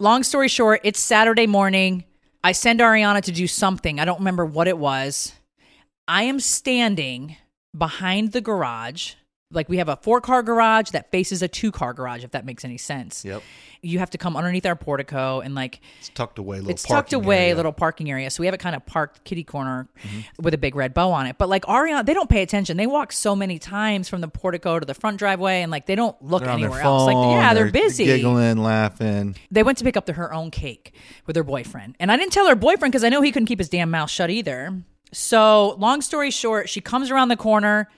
Long 0.00 0.24
story 0.24 0.48
short, 0.48 0.80
it's 0.82 0.98
Saturday 0.98 1.46
morning. 1.46 2.04
I 2.42 2.50
send 2.52 2.80
Ariana 2.80 3.22
to 3.22 3.30
do 3.30 3.46
something. 3.46 4.00
I 4.00 4.04
don't 4.04 4.18
remember 4.18 4.44
what 4.44 4.66
it 4.66 4.76
was. 4.76 5.32
I 6.08 6.24
am 6.24 6.40
standing 6.40 7.36
behind 7.76 8.32
the 8.32 8.40
garage. 8.40 9.14
Like 9.54 9.68
we 9.68 9.78
have 9.78 9.88
a 9.88 9.96
four 9.96 10.20
car 10.20 10.42
garage 10.42 10.90
that 10.90 11.10
faces 11.10 11.42
a 11.42 11.48
two 11.48 11.70
car 11.72 11.92
garage, 11.94 12.24
if 12.24 12.32
that 12.32 12.44
makes 12.44 12.64
any 12.64 12.78
sense. 12.78 13.24
Yep. 13.24 13.42
You 13.82 13.98
have 13.98 14.08
to 14.10 14.18
come 14.18 14.34
underneath 14.34 14.64
our 14.64 14.76
portico 14.76 15.40
and 15.40 15.54
like 15.54 15.80
It's 15.98 16.08
tucked 16.08 16.38
away. 16.38 16.56
Little 16.56 16.70
it's 16.70 16.82
tucked 16.84 17.12
away, 17.12 17.44
area. 17.44 17.56
little 17.56 17.72
parking 17.72 18.10
area. 18.10 18.30
So 18.30 18.40
we 18.40 18.46
have 18.46 18.54
it 18.54 18.60
kind 18.60 18.74
of 18.74 18.84
parked 18.86 19.24
kitty 19.24 19.44
corner 19.44 19.88
Mm-hmm. 20.04 20.42
with 20.42 20.54
a 20.54 20.58
big 20.58 20.74
red 20.74 20.92
bow 20.94 21.12
on 21.12 21.26
it. 21.26 21.36
But 21.38 21.48
like 21.48 21.64
Ariana, 21.64 22.04
they 22.04 22.14
don't 22.14 22.28
pay 22.30 22.42
attention. 22.42 22.76
They 22.76 22.86
walk 22.86 23.12
so 23.12 23.36
many 23.36 23.58
times 23.58 24.08
from 24.08 24.20
the 24.22 24.28
portico 24.28 24.78
to 24.78 24.86
the 24.86 24.94
front 24.94 25.18
driveway, 25.18 25.62
and 25.62 25.70
like 25.70 25.86
they 25.86 25.94
don't 25.94 26.20
look 26.22 26.42
They're 26.44 26.52
anywhere 26.52 26.80
else. 26.80 27.04
Like 27.06 27.14
phone, 27.14 27.30
yeah, 27.32 27.52
they're, 27.54 27.70
busy. 27.70 28.04
giggling, 28.06 28.58
laughing. 28.58 29.36
They 29.50 29.62
went 29.62 29.78
to 29.78 29.84
pick 29.84 29.96
up 29.96 30.06
the, 30.06 30.14
her 30.14 30.32
own 30.32 30.50
cake 30.50 30.94
with 31.26 31.36
her 31.36 31.42
boyfriend, 31.44 31.96
and 32.00 32.10
I 32.10 32.16
didn't 32.16 32.32
tell 32.32 32.48
her 32.48 32.54
boyfriend 32.54 32.92
because 32.92 33.04
I 33.04 33.08
know 33.10 33.20
he 33.22 33.32
couldn't 33.32 33.46
keep 33.46 33.58
his 33.58 33.68
damn 33.68 33.90
mouth 33.90 34.10
shut 34.10 34.30
either. 34.30 34.82
So 35.12 35.74
long 35.78 36.00
story 36.00 36.30
short, 36.30 36.68
she 36.68 36.80
comes 36.80 37.10
around 37.10 37.28
the 37.28 37.36
corner. 37.36 37.88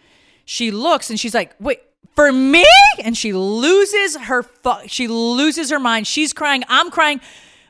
She 0.47 0.71
looks 0.71 1.11
and 1.11 1.21
she's 1.21 1.35
like, 1.35 1.55
"Wait." 1.61 1.81
For 2.15 2.33
me, 2.33 2.65
and 3.05 3.15
she 3.15 3.35
loses 3.35 4.17
her 4.17 4.43
fu- 4.43 4.87
she 4.89 5.07
loses 5.07 5.69
her 5.69 5.79
mind. 5.79 6.07
She's 6.07 6.33
crying. 6.33 6.63
I'm 6.67 6.91
crying. 6.91 7.21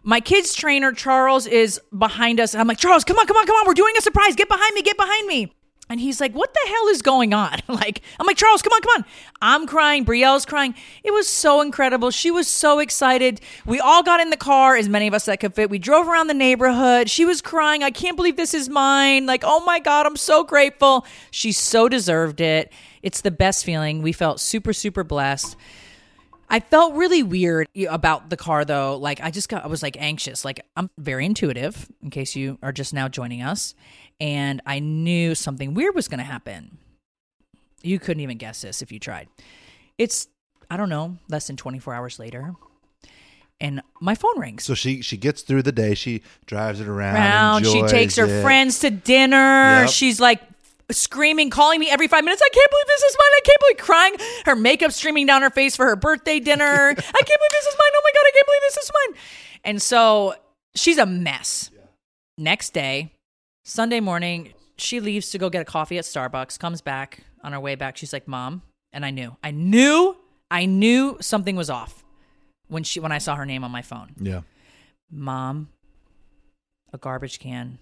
My 0.05 0.21
kid's 0.21 0.55
trainer 0.55 0.93
Charles 0.93 1.49
is 1.49 1.81
behind 1.99 2.39
us, 2.39 2.55
and 2.55 2.61
I'm 2.61 2.69
like, 2.69 2.79
Charles, 2.79 3.03
come 3.03 3.19
on, 3.19 3.27
come 3.27 3.37
on, 3.37 3.45
come 3.45 3.57
on. 3.57 3.67
We're 3.67 3.75
doing 3.75 3.95
a 3.99 4.01
surprise. 4.01 4.37
Get 4.37 4.47
behind 4.47 4.73
me. 4.73 4.83
Get 4.83 4.97
behind 4.97 5.27
me. 5.27 5.53
And 5.88 6.01
he's 6.01 6.20
like, 6.20 6.33
"What 6.33 6.53
the 6.53 6.68
hell 6.68 6.88
is 6.88 7.01
going 7.01 7.33
on?" 7.33 7.61
like, 7.68 8.03
I'm 8.18 8.27
like, 8.27 8.37
"Charles, 8.37 8.62
come 8.62 8.72
on, 8.72 8.81
come 8.81 8.92
on." 8.99 9.05
I'm 9.40 9.66
crying. 9.66 10.05
Brielle's 10.05 10.44
crying. 10.44 10.75
It 11.05 11.12
was 11.12 11.29
so 11.29 11.61
incredible. 11.61 12.11
She 12.11 12.31
was 12.31 12.49
so 12.49 12.81
excited. 12.81 13.40
We 13.64 13.79
all 13.79 14.03
got 14.03 14.20
in 14.20 14.31
the 14.31 14.37
car, 14.37 14.77
as 14.77 14.88
many 14.88 15.07
of 15.07 15.14
us 15.14 15.27
that 15.27 15.38
could 15.38 15.55
fit. 15.55 15.70
We 15.70 15.79
drove 15.79 16.09
around 16.09 16.27
the 16.27 16.35
neighborhood. 16.35 17.09
She 17.09 17.25
was 17.25 17.40
crying. 17.40 17.83
I 17.83 17.90
can't 17.90 18.16
believe 18.16 18.37
this 18.37 18.55
is 18.55 18.68
mine. 18.68 19.27
Like, 19.27 19.42
oh 19.44 19.64
my 19.64 19.79
god, 19.79 20.07
I'm 20.07 20.16
so 20.16 20.42
grateful. 20.42 21.07
She 21.31 21.53
so 21.53 21.88
deserved 21.88 22.40
it. 22.40 22.72
It's 23.03 23.20
the 23.20 23.31
best 23.31 23.64
feeling. 23.64 24.03
We 24.03 24.12
felt 24.12 24.40
super, 24.40 24.72
super 24.72 25.05
blessed. 25.05 25.57
I 26.49 26.61
felt 26.61 26.94
really 26.94 27.22
weird 27.22 27.68
about 27.88 28.31
the 28.31 28.37
car 28.37 28.64
though. 28.64 28.96
Like 28.96 29.20
I 29.20 29.31
just 29.31 29.49
got 29.49 29.64
I 29.64 29.66
was 29.66 29.83
like 29.83 29.96
anxious. 29.99 30.44
Like 30.44 30.61
I'm 30.77 30.90
very 30.99 31.27
intuitive 31.27 31.88
in 32.03 32.11
case 32.11 32.37
you 32.37 32.59
are 32.62 32.72
just 32.72 32.94
now 32.94 33.09
joining 33.09 33.42
us 33.42 33.75
and 34.20 34.61
I 34.66 34.79
knew 34.79 35.35
something 35.35 35.74
weird 35.74 35.94
was 35.94 36.09
going 36.09 36.18
to 36.18 36.24
happen. 36.24 36.79
You 37.83 37.98
couldn't 37.98 38.22
even 38.22 38.38
guess 38.38 38.62
this 38.62 38.83
if 38.83 38.90
you 38.90 38.98
tried. 38.98 39.29
It's 39.98 40.29
I 40.70 40.76
don't 40.76 40.88
know, 40.88 41.18
less 41.29 41.46
than 41.46 41.57
24 41.57 41.94
hours 41.94 42.18
later 42.18 42.55
and 43.61 43.81
my 44.00 44.14
phone 44.14 44.38
rings. 44.38 44.64
So 44.64 44.74
she 44.74 45.02
she 45.02 45.16
gets 45.16 45.42
through 45.42 45.62
the 45.62 45.72
day. 45.72 45.94
She 45.94 46.22
drives 46.46 46.81
it 46.81 46.88
around. 46.88 47.16
Around, 47.16 47.66
she 47.66 47.83
takes 47.83 48.16
her 48.16 48.26
it. 48.26 48.42
friends 48.42 48.81
to 48.81 48.90
dinner. 48.90 49.83
Yep. 49.83 49.90
She's 49.90 50.20
like 50.20 50.42
screaming, 50.90 51.50
calling 51.50 51.81
me 51.81 51.90
every 51.90 52.07
five 52.07 52.24
minutes. 52.24 52.42
I 52.44 52.48
can't 52.50 52.70
believe 52.70 52.87
this 52.87 53.02
is 53.02 53.16
mine. 53.18 53.33
I 53.35 53.40
can't 53.44 53.61
believe 53.61 53.76
crying. 53.79 54.14
Her 54.44 54.57
makeup 54.57 54.92
streaming 54.92 55.26
down 55.26 55.42
her 55.42 55.50
face 55.50 55.74
for 55.76 55.87
her 55.87 55.96
birthday 55.96 56.38
dinner. 56.38 56.64
I 56.64 56.92
can't 56.92 56.96
believe 56.96 57.50
this 57.50 57.66
is 57.66 57.76
mine. 57.79 57.90
Oh 57.94 58.02
my 58.05 58.11
god, 58.14 58.24
I 58.26 58.31
can't 58.35 58.46
believe 58.46 58.62
this 58.62 58.76
is 58.76 58.90
mine. 58.94 59.22
And 59.64 59.83
so 59.83 60.35
she's 60.74 60.98
a 60.98 61.07
mess. 61.07 61.70
Next 62.38 62.74
day, 62.74 63.12
Sunday 63.68 63.98
morning, 63.98 64.52
she 64.79 65.00
leaves 65.00 65.31
to 65.31 65.38
go 65.38 65.50
get 65.50 65.61
a 65.61 65.64
coffee 65.64 65.98
at 65.98 66.05
Starbucks. 66.05 66.57
Comes 66.57 66.81
back 66.81 67.24
on 67.42 67.52
her 67.52 67.59
way 67.59 67.74
back. 67.74 67.96
She's 67.96 68.12
like, 68.12 68.29
"Mom," 68.29 68.62
and 68.92 69.05
I 69.05 69.11
knew, 69.11 69.37
I 69.42 69.50
knew, 69.50 70.16
I 70.52 70.66
knew 70.66 71.16
something 71.20 71.57
was 71.57 71.68
off 71.68 72.05
when 72.68 72.85
she 72.85 73.00
when 73.00 73.11
I 73.11 73.18
saw 73.18 73.35
her 73.35 73.44
name 73.44 73.64
on 73.64 73.72
my 73.72 73.83
phone. 73.83 74.14
Yeah. 74.20 74.42
Mom, 75.11 75.70
a 76.92 76.98
garbage 76.98 77.40
can 77.40 77.79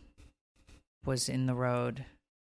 was 1.05 1.29
in 1.29 1.44
the 1.44 1.55
road 1.55 2.07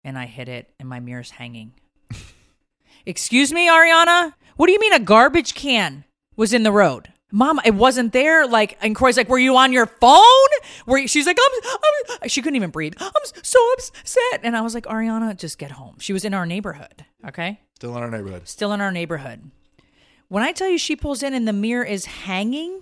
and 0.03 0.19
I 0.19 0.27
hit 0.27 0.47
it 0.47 0.69
and 0.79 0.87
my 0.87 0.99
mirror's 0.99 1.31
hanging. 1.31 1.73
Excuse 3.07 3.51
me, 3.51 3.67
Ariana? 3.67 4.35
What 4.55 4.67
do 4.67 4.71
you 4.71 4.79
mean 4.79 4.93
a 4.93 4.99
garbage 4.99 5.55
can 5.55 6.05
was 6.35 6.53
in 6.53 6.61
the 6.61 6.71
road? 6.71 7.11
Mom, 7.35 7.59
it 7.65 7.75
wasn't 7.75 8.13
there. 8.13 8.47
Like, 8.47 8.77
and 8.81 8.95
Corey's 8.95 9.17
like, 9.17 9.27
"Were 9.27 9.37
you 9.37 9.57
on 9.57 9.73
your 9.73 9.87
phone?" 9.87 10.23
Were 10.85 10.97
you, 10.97 11.07
she's 11.09 11.25
like, 11.25 11.37
I'm, 11.37 11.71
I'm," 12.21 12.29
she 12.29 12.41
couldn't 12.41 12.55
even 12.55 12.69
breathe. 12.69 12.93
I'm 12.99 13.11
so 13.43 13.59
upset, 13.73 14.39
and 14.41 14.55
I 14.55 14.61
was 14.61 14.73
like, 14.73 14.85
"Ariana, 14.85 15.35
just 15.37 15.57
get 15.57 15.71
home." 15.71 15.97
She 15.99 16.13
was 16.13 16.23
in 16.23 16.33
our 16.33 16.45
neighborhood. 16.45 17.03
Okay, 17.27 17.59
Still 17.75 17.97
in 17.97 18.03
our 18.03 18.09
neighborhood. 18.09 18.47
still 18.47 18.71
in 18.71 18.79
our 18.79 18.91
neighborhood. 18.91 19.51
When 20.29 20.43
I 20.43 20.53
tell 20.53 20.69
you 20.69 20.77
she 20.77 20.95
pulls 20.95 21.23
in 21.23 21.33
and 21.33 21.45
the 21.47 21.53
mirror 21.53 21.83
is 21.83 22.05
hanging, 22.05 22.81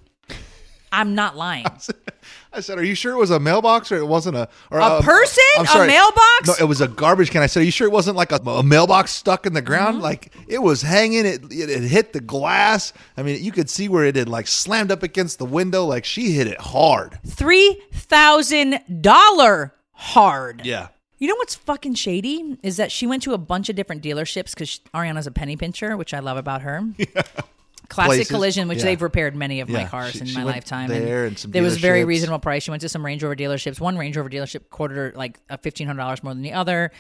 I'm 0.94 1.16
not 1.16 1.36
lying. 1.36 1.66
I 2.54 2.60
said, 2.60 2.78
"Are 2.78 2.84
you 2.84 2.94
sure 2.94 3.14
it 3.14 3.18
was 3.18 3.32
a 3.32 3.40
mailbox 3.40 3.92
or 3.92 3.98
it 3.98 4.06
wasn't 4.06 4.38
a 4.38 4.48
or 4.70 4.80
A 4.80 5.02
person? 5.02 5.44
I'm 5.58 5.82
A 5.82 5.88
mailbox? 5.88 6.48
No, 6.48 6.54
it 6.60 6.66
was 6.66 6.82
a 6.82 6.88
garbage 6.88 7.32
can. 7.32 7.42
I 7.42 7.48
said, 7.48 7.62
"Are 7.62 7.66
you 7.66 7.72
sure 7.72 7.88
it 7.88 7.92
wasn't 7.92 8.16
like 8.16 8.32
a, 8.32 8.36
a 8.36 8.62
mailbox 8.62 9.12
stuck 9.12 9.48
in 9.48 9.54
the 9.54 9.62
ground? 9.62 9.96
Mm-hmm. 9.96 10.04
Like 10.04 10.32
it 10.48 10.60
was 10.60 10.84
hanging. 10.84 11.26
It, 11.26 11.46
it 11.52 11.70
it 11.70 11.82
hit 11.82 12.14
the 12.14 12.22
glass. 12.22 12.94
I 13.18 13.24
mean, 13.24 13.44
you 13.44 13.52
could 13.52 13.72
see 13.72 13.90
where 13.90 14.06
it 14.06 14.16
had 14.16 14.30
like 14.30 14.48
slammed 14.48 14.92
up 14.92 15.02
against 15.02 15.40
the 15.40 15.46
window. 15.46 15.84
Like 15.84 16.06
she 16.06 16.32
hit 16.32 16.46
it 16.46 16.60
hard. 16.62 17.20
Three 17.26 17.82
thousand 17.92 18.80
dollar 19.02 19.74
hard. 19.94 20.64
Yeah. 20.64 20.90
You 21.18 21.28
know 21.28 21.36
what's 21.36 21.56
fucking 21.56 21.96
shady 21.96 22.58
is 22.62 22.78
that 22.78 22.92
she 22.92 23.08
went 23.08 23.24
to 23.24 23.34
a 23.34 23.38
bunch 23.38 23.70
of 23.70 23.76
different 23.76 24.04
dealerships 24.04 24.54
because 24.54 24.80
Ariana's 24.94 25.26
a 25.26 25.32
penny 25.32 25.56
pincher, 25.56 25.98
which 25.98 26.14
I 26.14 26.20
love 26.20 26.38
about 26.38 26.62
her. 26.62 26.84
Classic 27.90 28.10
Places. 28.16 28.28
Collision, 28.30 28.68
which 28.68 28.80
Yeah. 28.80 28.86
they've 28.86 29.02
repaired 29.02 29.36
many 29.36 29.60
of 29.60 29.70
my 29.70 29.84
cars 29.86 30.14
She- 30.14 30.20
in 30.20 30.26
she 30.26 30.36
my 30.38 30.44
lifetime. 30.44 30.90
there 30.90 31.26
and 31.26 31.38
some 31.38 31.52
there 31.52 31.62
was 31.64 31.78
very 31.78 32.06
reasonable 32.06 32.40
price. 32.40 32.64
She 32.64 32.72
went 32.72 32.82
to 32.82 32.90
some 32.90 33.06
Range 33.06 33.22
Rover 33.22 33.36
dealerships. 33.36 33.80
One 33.80 33.98
Range 33.98 34.16
Rover 34.18 34.30
dealership 34.30 34.70
quoted 34.70 34.98
her 34.98 35.14
like 35.16 35.40
a 35.50 35.58
fifteen 35.58 35.88
hundred 35.88 36.00
dollars 36.02 36.24
more 36.24 36.34
than 36.34 36.42
the 36.44 36.54
other. 36.54 36.92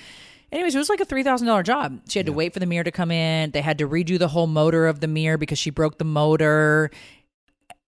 Anyways, 0.52 0.76
it 0.76 0.78
was 0.78 0.90
like 0.90 1.00
a 1.00 1.06
three 1.06 1.24
thousand 1.24 1.48
dollar 1.48 1.64
job. 1.64 2.02
She 2.10 2.20
had 2.20 2.26
to 2.28 2.34
wait 2.34 2.54
for 2.54 2.60
the 2.60 2.66
mirror 2.68 2.84
to 2.84 2.92
come 2.92 3.10
in. 3.12 3.52
They 3.52 3.62
had 3.62 3.78
to 3.80 3.88
redo 3.88 4.20
the 4.20 4.28
whole 4.28 4.46
motor 4.46 4.86
of 4.88 5.00
the 5.00 5.08
mirror 5.08 5.38
because 5.38 5.58
she 5.58 5.70
broke 5.72 5.98
the 5.98 6.06
motor. 6.06 6.92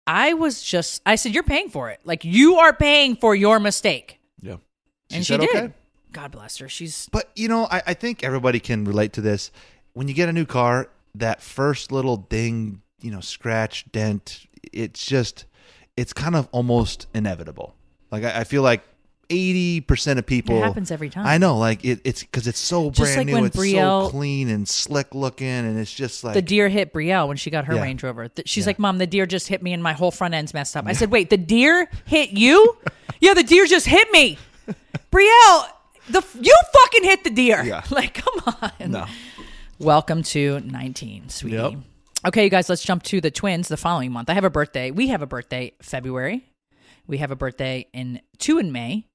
I 0.08 0.34
was 0.34 0.62
just, 0.64 1.02
I 1.06 1.16
said, 1.16 1.34
"You're 1.34 1.44
paying 1.44 1.70
for 1.70 1.90
it. 1.90 2.00
Like 2.04 2.24
you 2.24 2.56
are 2.58 2.74
paying 2.74 3.16
for 3.16 3.36
your 3.36 3.60
mistake." 3.60 4.20
Yeah. 4.42 4.58
and 5.12 5.26
said 5.26 5.42
she 5.42 5.48
did. 5.48 5.56
okay. 5.56 5.74
God 6.12 6.32
bless 6.32 6.58
her. 6.60 6.70
She's 6.70 7.10
But 7.12 7.30
you 7.36 7.48
know, 7.50 7.68
I, 7.70 7.82
I 7.88 7.94
think 7.94 8.24
everybody 8.24 8.60
can 8.60 8.86
relate 8.86 9.14
to 9.14 9.22
this. 9.22 9.52
When 9.94 10.08
you 10.08 10.14
get 10.14 10.30
a 10.30 10.34
new 10.34 10.46
car, 10.46 10.90
that 11.16 11.42
first 11.42 11.92
little 11.92 12.18
ding, 12.18 12.82
you 13.02 13.12
know, 13.12 13.20
scratch, 13.20 13.86
dent, 13.92 14.46
it's 14.74 15.06
just, 15.06 15.46
it's 15.98 16.14
kind 16.14 16.36
of 16.36 16.48
almost 16.52 17.08
inevitable. 17.14 17.76
Like 18.12 18.24
I, 18.24 18.42
I 18.42 18.44
feel 18.44 18.62
like 18.62 18.84
eighty 19.32 19.82
percent 19.82 20.20
of 20.20 20.26
people. 20.26 20.58
It 20.58 20.62
happens 20.64 20.92
every 20.92 21.10
time. 21.10 21.26
I 21.26 21.38
know, 21.38 21.58
like 21.58 21.84
it, 21.84 22.00
it's 22.04 22.22
because 22.22 22.48
it's 22.48 22.60
so 22.60 22.92
Just 22.92 23.14
brand 23.16 23.30
like 23.32 23.40
new. 23.42 23.46
it's 23.46 23.58
Brielle- 23.58 24.06
so 24.06 24.12
clean 24.12 24.48
and 24.50 24.68
slick 24.68 25.14
looking, 25.16 25.48
and 25.48 25.78
it's 25.80 25.94
just 25.94 26.24
like 26.24 26.36
the 26.36 26.42
deer 26.42 26.70
hit 26.70 26.94
Brielle 26.94 27.28
when 27.28 27.36
she 27.38 27.50
got 27.50 27.66
her 27.66 27.74
Yeah. 27.76 27.82
Range 27.82 28.02
Rover. 28.04 28.30
She's 28.46 28.68
like, 28.68 28.78
"Mom, 28.80 29.00
the 29.00 29.08
deer 29.08 29.26
just 29.26 29.48
hit 29.48 29.62
me, 29.64 29.74
and 29.74 29.82
my 29.82 29.94
whole 29.94 30.12
front 30.12 30.34
end's 30.34 30.54
messed 30.54 30.78
up." 30.78 30.86
I 30.88 30.94
said, 30.94 31.12
"Wait, 31.12 31.30
the 31.32 31.38
deer 31.38 31.90
hit 32.06 32.32
you? 32.32 32.78
yeah, 33.20 33.34
the 33.34 33.44
deer 33.44 33.66
just 33.66 33.88
hit 33.88 34.10
me, 34.12 34.38
Brielle. 35.12 35.68
The 36.10 36.24
you 36.40 36.56
fucking 36.74 37.04
hit 37.04 37.24
the 37.24 37.32
deer. 37.32 37.64
Yeah. 37.64 37.84
Like, 37.90 38.14
come 38.14 38.54
on. 38.62 38.92
no. 38.92 39.06
Welcome 39.80 40.22
to 40.24 40.60
19, 40.62 41.30
sweetie. 41.30 41.58
Yep. 41.58 41.74
Okay, 42.26 42.46
you 42.46 42.50
guys, 42.50 42.70
let's 42.70 42.84
jump 42.84 43.04
to 43.04 43.22
the 43.22 43.30
twins 43.30 43.68
the 43.68 43.78
following 43.78 44.12
month. 44.12 44.30
I 44.30 44.34
have 44.34 44.44
a 44.44 44.50
birthday. 44.50 44.90
We 44.92 45.10
have 45.10 45.22
a 45.22 45.28
birthday 45.28 45.74
February. 45.82 46.44
We 47.08 47.20
have 47.20 47.30
a 47.30 47.36
birthday 47.36 47.88
in 47.94 48.20
two 48.40 48.58
in 48.58 48.72
May. 48.72 49.06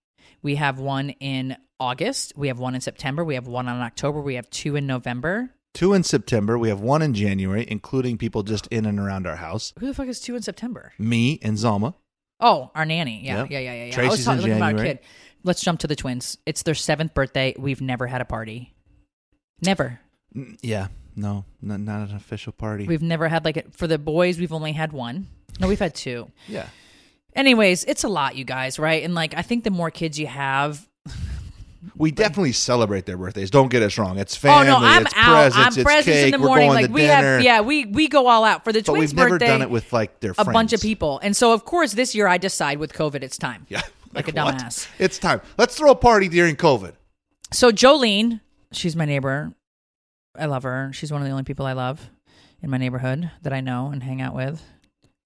We 0.42 0.54
have 0.54 0.78
one 0.78 1.10
in 1.10 1.56
August. 1.80 2.34
We 2.36 2.48
have 2.48 2.60
one 2.60 2.74
in 2.76 2.80
September. 2.80 3.24
We 3.24 3.34
have 3.34 3.48
one 3.48 3.66
in 3.66 3.74
October. 3.80 4.20
We 4.20 4.36
have 4.36 4.48
two 4.50 4.76
in 4.76 4.86
November. 4.86 5.50
Two 5.74 5.92
in 5.92 6.04
September. 6.04 6.56
We 6.56 6.68
have 6.68 6.80
one 6.80 7.02
in 7.02 7.14
January, 7.14 7.64
including 7.68 8.16
people 8.16 8.42
just 8.44 8.68
in 8.68 8.86
and 8.86 8.98
around 8.98 9.26
our 9.26 9.36
house. 9.36 9.72
Who 9.80 9.86
the 9.88 9.94
fuck 9.94 10.06
is 10.06 10.20
two 10.20 10.36
in 10.36 10.42
September? 10.42 10.92
Me 10.98 11.38
and 11.42 11.56
Zalma. 11.56 11.94
Oh, 12.38 12.70
our 12.76 12.84
nanny. 12.84 13.22
Yeah, 13.24 13.38
Yep. 13.42 13.50
yeah, 13.50 13.58
yeah, 13.58 13.72
yeah. 13.72 13.72
yeah. 13.72 13.82
I 13.82 13.86
was 13.86 13.94
Tracy's 13.94 14.24
talking 14.24 14.44
in 14.44 14.56
about 14.56 14.68
a 14.68 14.72
January. 14.76 14.88
kid. 14.88 14.98
Let's 15.42 15.62
jump 15.62 15.80
to 15.80 15.86
the 15.88 15.96
twins. 15.96 16.38
It's 16.46 16.62
their 16.62 16.74
seventh 16.74 17.12
birthday. 17.12 17.54
We've 17.58 17.80
never 17.80 18.06
had 18.06 18.20
a 18.20 18.24
party. 18.24 18.72
Never. 19.62 19.98
Mm, 20.36 20.56
Yeah, 20.62 20.88
no, 21.16 21.44
not, 21.60 21.80
not 21.80 22.08
an 22.08 22.16
official 22.16 22.52
party. 22.52 22.86
We've 22.86 23.02
never 23.02 23.28
had 23.28 23.44
like 23.44 23.56
a, 23.56 23.62
for 23.70 23.86
the 23.86 23.98
boys. 23.98 24.38
We've 24.38 24.52
only 24.52 24.72
had 24.72 24.92
one. 24.92 25.26
No, 25.60 25.68
we've 25.68 25.78
had 25.78 25.94
two. 25.94 26.30
yeah, 26.48 26.66
Anyways, 27.34 27.84
it's 27.84 28.02
a 28.04 28.08
lot, 28.08 28.34
you 28.36 28.44
guys, 28.44 28.78
right? 28.78 29.02
And 29.04 29.14
like, 29.14 29.34
I 29.36 29.42
think 29.42 29.64
the 29.64 29.70
more 29.70 29.90
kids 29.90 30.18
you 30.18 30.26
have, 30.26 30.88
we 31.96 32.10
definitely 32.10 32.52
celebrate 32.52 33.06
their 33.06 33.16
birthdays. 33.16 33.50
Don't 33.50 33.70
get 33.70 33.82
us 33.82 33.96
wrong. 33.98 34.18
It's 34.18 34.36
family. 34.36 34.68
oh 34.68 34.80
no, 34.80 34.84
I'm 34.86 35.06
it's 35.06 35.14
out. 35.16 35.52
presents. 35.52 35.56
I'm 35.56 35.66
it's 35.68 35.82
presents 35.82 36.04
cake. 36.06 36.34
in 36.34 36.40
the 36.40 36.44
We're 36.44 36.46
morning. 36.48 36.68
going 36.68 36.76
Like 36.76 36.86
to 36.86 36.92
we 36.92 37.00
dinner. 37.02 37.12
have, 37.36 37.42
yeah, 37.42 37.60
we 37.60 37.86
we 37.86 38.08
go 38.08 38.26
all 38.26 38.44
out 38.44 38.64
for 38.64 38.72
the 38.72 38.80
but 38.80 38.92
twins' 38.92 39.10
we've 39.12 39.16
never 39.16 39.38
done 39.38 39.62
it 39.62 39.70
with 39.70 39.92
like 39.92 40.20
their 40.20 40.34
a 40.38 40.44
bunch 40.44 40.72
of 40.72 40.80
people, 40.80 41.18
and 41.22 41.36
so 41.36 41.52
of 41.52 41.64
course 41.64 41.92
this 41.92 42.14
year 42.14 42.26
I 42.26 42.36
decide 42.38 42.78
with 42.78 42.92
COVID, 42.92 43.22
it's 43.22 43.38
time. 43.38 43.66
Yeah, 43.68 43.82
Like 44.12 44.28
a 44.28 44.32
what? 44.42 44.56
dumbass. 44.56 44.88
It's 44.98 45.18
time. 45.18 45.40
Let's 45.56 45.76
throw 45.76 45.90
a 45.92 45.96
party 45.96 46.28
during 46.28 46.56
COVID. 46.56 46.92
So 47.52 47.70
Jolene, 47.70 48.40
she's 48.72 48.94
my 48.96 49.04
neighbor. 49.04 49.52
I 50.38 50.46
love 50.46 50.62
her. 50.62 50.90
She's 50.92 51.12
one 51.12 51.20
of 51.20 51.26
the 51.26 51.32
only 51.32 51.44
people 51.44 51.66
I 51.66 51.72
love 51.72 52.10
in 52.62 52.70
my 52.70 52.78
neighborhood 52.78 53.30
that 53.42 53.52
I 53.52 53.60
know 53.60 53.88
and 53.88 54.02
hang 54.02 54.20
out 54.20 54.34
with. 54.34 54.62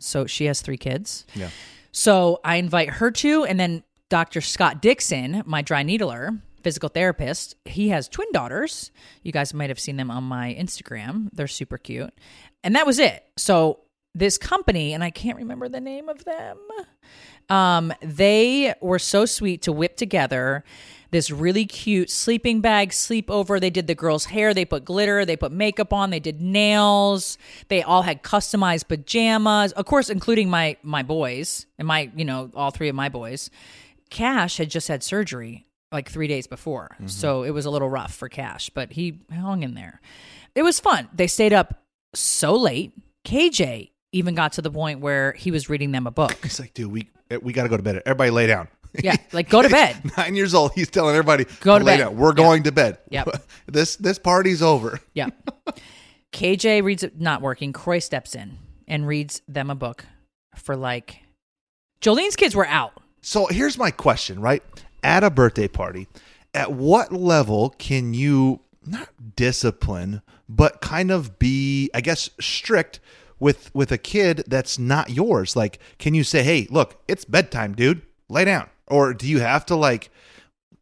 So 0.00 0.26
she 0.26 0.46
has 0.46 0.60
three 0.60 0.76
kids. 0.76 1.24
Yeah. 1.34 1.50
So 1.92 2.40
I 2.44 2.56
invite 2.56 2.90
her 2.90 3.10
to, 3.10 3.44
and 3.44 3.58
then 3.58 3.84
Dr. 4.08 4.40
Scott 4.40 4.82
Dixon, 4.82 5.42
my 5.46 5.62
dry 5.62 5.82
needler, 5.82 6.30
physical 6.62 6.88
therapist, 6.88 7.56
he 7.64 7.90
has 7.90 8.08
twin 8.08 8.30
daughters. 8.32 8.90
You 9.22 9.32
guys 9.32 9.54
might 9.54 9.70
have 9.70 9.78
seen 9.78 9.96
them 9.96 10.10
on 10.10 10.24
my 10.24 10.56
Instagram. 10.58 11.28
They're 11.32 11.46
super 11.46 11.78
cute. 11.78 12.12
And 12.62 12.74
that 12.74 12.86
was 12.86 12.98
it. 12.98 13.24
So 13.36 13.80
this 14.14 14.38
company, 14.38 14.92
and 14.92 15.04
I 15.04 15.10
can't 15.10 15.38
remember 15.38 15.68
the 15.68 15.80
name 15.80 16.08
of 16.08 16.24
them, 16.24 16.58
um, 17.48 17.92
they 18.00 18.74
were 18.80 18.98
so 18.98 19.26
sweet 19.26 19.62
to 19.62 19.72
whip 19.72 19.96
together 19.96 20.64
this 21.14 21.30
really 21.30 21.64
cute 21.64 22.10
sleeping 22.10 22.60
bag 22.60 22.90
sleepover. 22.90 23.60
They 23.60 23.70
did 23.70 23.86
the 23.86 23.94
girls' 23.94 24.24
hair, 24.24 24.52
they 24.52 24.64
put 24.64 24.84
glitter, 24.84 25.24
they 25.24 25.36
put 25.36 25.52
makeup 25.52 25.92
on, 25.92 26.10
they 26.10 26.18
did 26.18 26.40
nails. 26.40 27.38
They 27.68 27.84
all 27.84 28.02
had 28.02 28.24
customized 28.24 28.88
pajamas, 28.88 29.70
of 29.72 29.86
course, 29.86 30.10
including 30.10 30.50
my 30.50 30.76
my 30.82 31.04
boys 31.04 31.66
and 31.78 31.86
my 31.86 32.10
you 32.16 32.24
know 32.24 32.50
all 32.54 32.72
three 32.72 32.88
of 32.88 32.96
my 32.96 33.08
boys. 33.08 33.48
Cash 34.10 34.56
had 34.56 34.70
just 34.70 34.88
had 34.88 35.04
surgery 35.04 35.66
like 35.92 36.10
three 36.10 36.26
days 36.26 36.48
before, 36.48 36.96
so 37.06 37.44
it 37.44 37.50
was 37.50 37.64
a 37.64 37.70
little 37.70 37.88
rough 37.88 38.12
for 38.12 38.28
Cash, 38.28 38.70
but 38.70 38.92
he 38.92 39.20
hung 39.32 39.62
in 39.62 39.74
there. 39.74 40.00
It 40.56 40.62
was 40.62 40.80
fun. 40.80 41.08
They 41.14 41.28
stayed 41.28 41.52
up 41.52 41.84
so 42.12 42.56
late. 42.56 42.92
KJ 43.24 43.90
even 44.14 44.34
got 44.34 44.52
to 44.54 44.62
the 44.62 44.70
point 44.70 45.00
where 45.00 45.32
he 45.32 45.50
was 45.50 45.68
reading 45.68 45.92
them 45.92 46.06
a 46.06 46.10
book. 46.10 46.36
It's 46.42 46.58
like, 46.60 46.72
dude, 46.74 46.90
we 46.92 47.08
we 47.42 47.52
got 47.52 47.64
to 47.64 47.68
go 47.68 47.76
to 47.76 47.82
bed. 47.82 48.02
Everybody 48.06 48.30
lay 48.30 48.46
down. 48.46 48.68
Yeah, 49.02 49.16
like 49.32 49.48
go 49.50 49.60
to 49.62 49.68
bed. 49.68 49.96
Nine 50.16 50.34
years 50.36 50.54
old. 50.54 50.72
He's 50.74 50.88
telling 50.88 51.14
everybody, 51.16 51.44
Go 51.60 51.78
to 51.78 51.84
lay 51.84 51.96
bed. 51.96 52.04
down. 52.04 52.16
We're 52.16 52.30
Yeah. 52.30 52.34
going 52.34 52.62
to 52.64 52.72
bed. 52.72 52.98
Yep. 53.10 53.28
this 53.66 53.96
this 53.96 54.18
party's 54.18 54.62
over. 54.62 55.00
Yeah. 55.14 55.28
KJ 56.32 56.82
reads 56.82 57.02
it 57.02 57.20
not 57.20 57.42
working. 57.42 57.72
Kroy 57.72 57.98
steps 57.98 58.34
in 58.34 58.58
and 58.88 59.06
reads 59.06 59.42
them 59.48 59.70
a 59.70 59.74
book 59.74 60.04
for 60.56 60.76
like 60.76 61.20
Jolene's 62.00 62.36
kids 62.36 62.54
were 62.54 62.66
out. 62.66 62.92
So 63.20 63.46
here's 63.46 63.78
my 63.78 63.90
question, 63.90 64.40
right? 64.40 64.62
At 65.02 65.24
a 65.24 65.30
birthday 65.30 65.68
party, 65.68 66.08
at 66.52 66.72
what 66.72 67.12
level 67.12 67.70
can 67.78 68.14
you 68.14 68.60
not 68.86 69.08
discipline, 69.36 70.22
but 70.48 70.80
kind 70.80 71.10
of 71.10 71.38
be, 71.38 71.90
I 71.94 72.00
guess, 72.00 72.28
strict 72.40 73.00
with 73.38 73.74
with 73.74 73.92
a 73.92 73.98
kid 73.98 74.44
that's 74.46 74.78
not 74.78 75.10
yours? 75.10 75.56
Like, 75.56 75.78
can 75.98 76.14
you 76.14 76.24
say, 76.24 76.42
"Hey, 76.42 76.66
look, 76.70 77.02
it's 77.08 77.24
bedtime, 77.24 77.74
dude. 77.74 78.02
Lay 78.28 78.44
down," 78.44 78.68
or 78.86 79.14
do 79.14 79.26
you 79.26 79.40
have 79.40 79.66
to 79.66 79.76
like? 79.76 80.10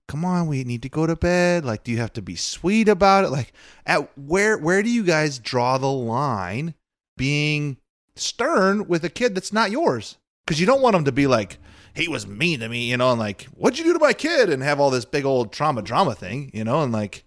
Come 0.09 0.25
on, 0.25 0.47
we 0.47 0.65
need 0.65 0.83
to 0.83 0.88
go 0.88 1.07
to 1.07 1.17
bed. 1.17 1.65
Like, 1.65 1.85
do 1.85 1.93
you 1.93 1.99
have 1.99 2.12
to 2.15 2.23
be 2.23 2.37
sweet 2.37 2.88
about 2.88 3.25
it? 3.25 3.31
Like, 3.31 3.53
at 3.87 4.17
where 4.19 4.59
where 4.59 4.83
do 4.83 4.91
you 4.91 5.05
guys 5.05 5.38
draw 5.38 5.79
the 5.79 5.87
line 5.87 6.75
being 7.17 7.79
stern 8.17 8.88
with 8.88 9.05
a 9.05 9.09
kid 9.09 9.35
that's 9.35 9.53
not 9.53 9.71
yours? 9.71 10.19
Because 10.47 10.61
you 10.61 10.67
don't 10.67 10.83
want 10.83 10.95
them 10.95 11.05
to 11.05 11.12
be 11.12 11.27
like, 11.27 11.59
he 11.95 12.09
was 12.09 12.27
mean 12.27 12.61
to 12.61 12.69
me, 12.69 12.91
you 12.91 12.97
know, 12.97 13.11
and 13.11 13.21
like, 13.21 13.45
what'd 13.55 13.79
you 13.79 13.85
do 13.85 13.93
to 13.93 13.99
my 13.99 14.12
kid? 14.12 14.51
And 14.51 14.62
have 14.62 14.81
all 14.81 14.91
this 14.91 15.05
big 15.05 15.25
old 15.25 15.53
trauma 15.53 15.83
drama 15.83 16.15
thing, 16.15 16.51
you 16.55 16.65
know, 16.65 16.83
and 16.83 16.93
like, 16.93 17.25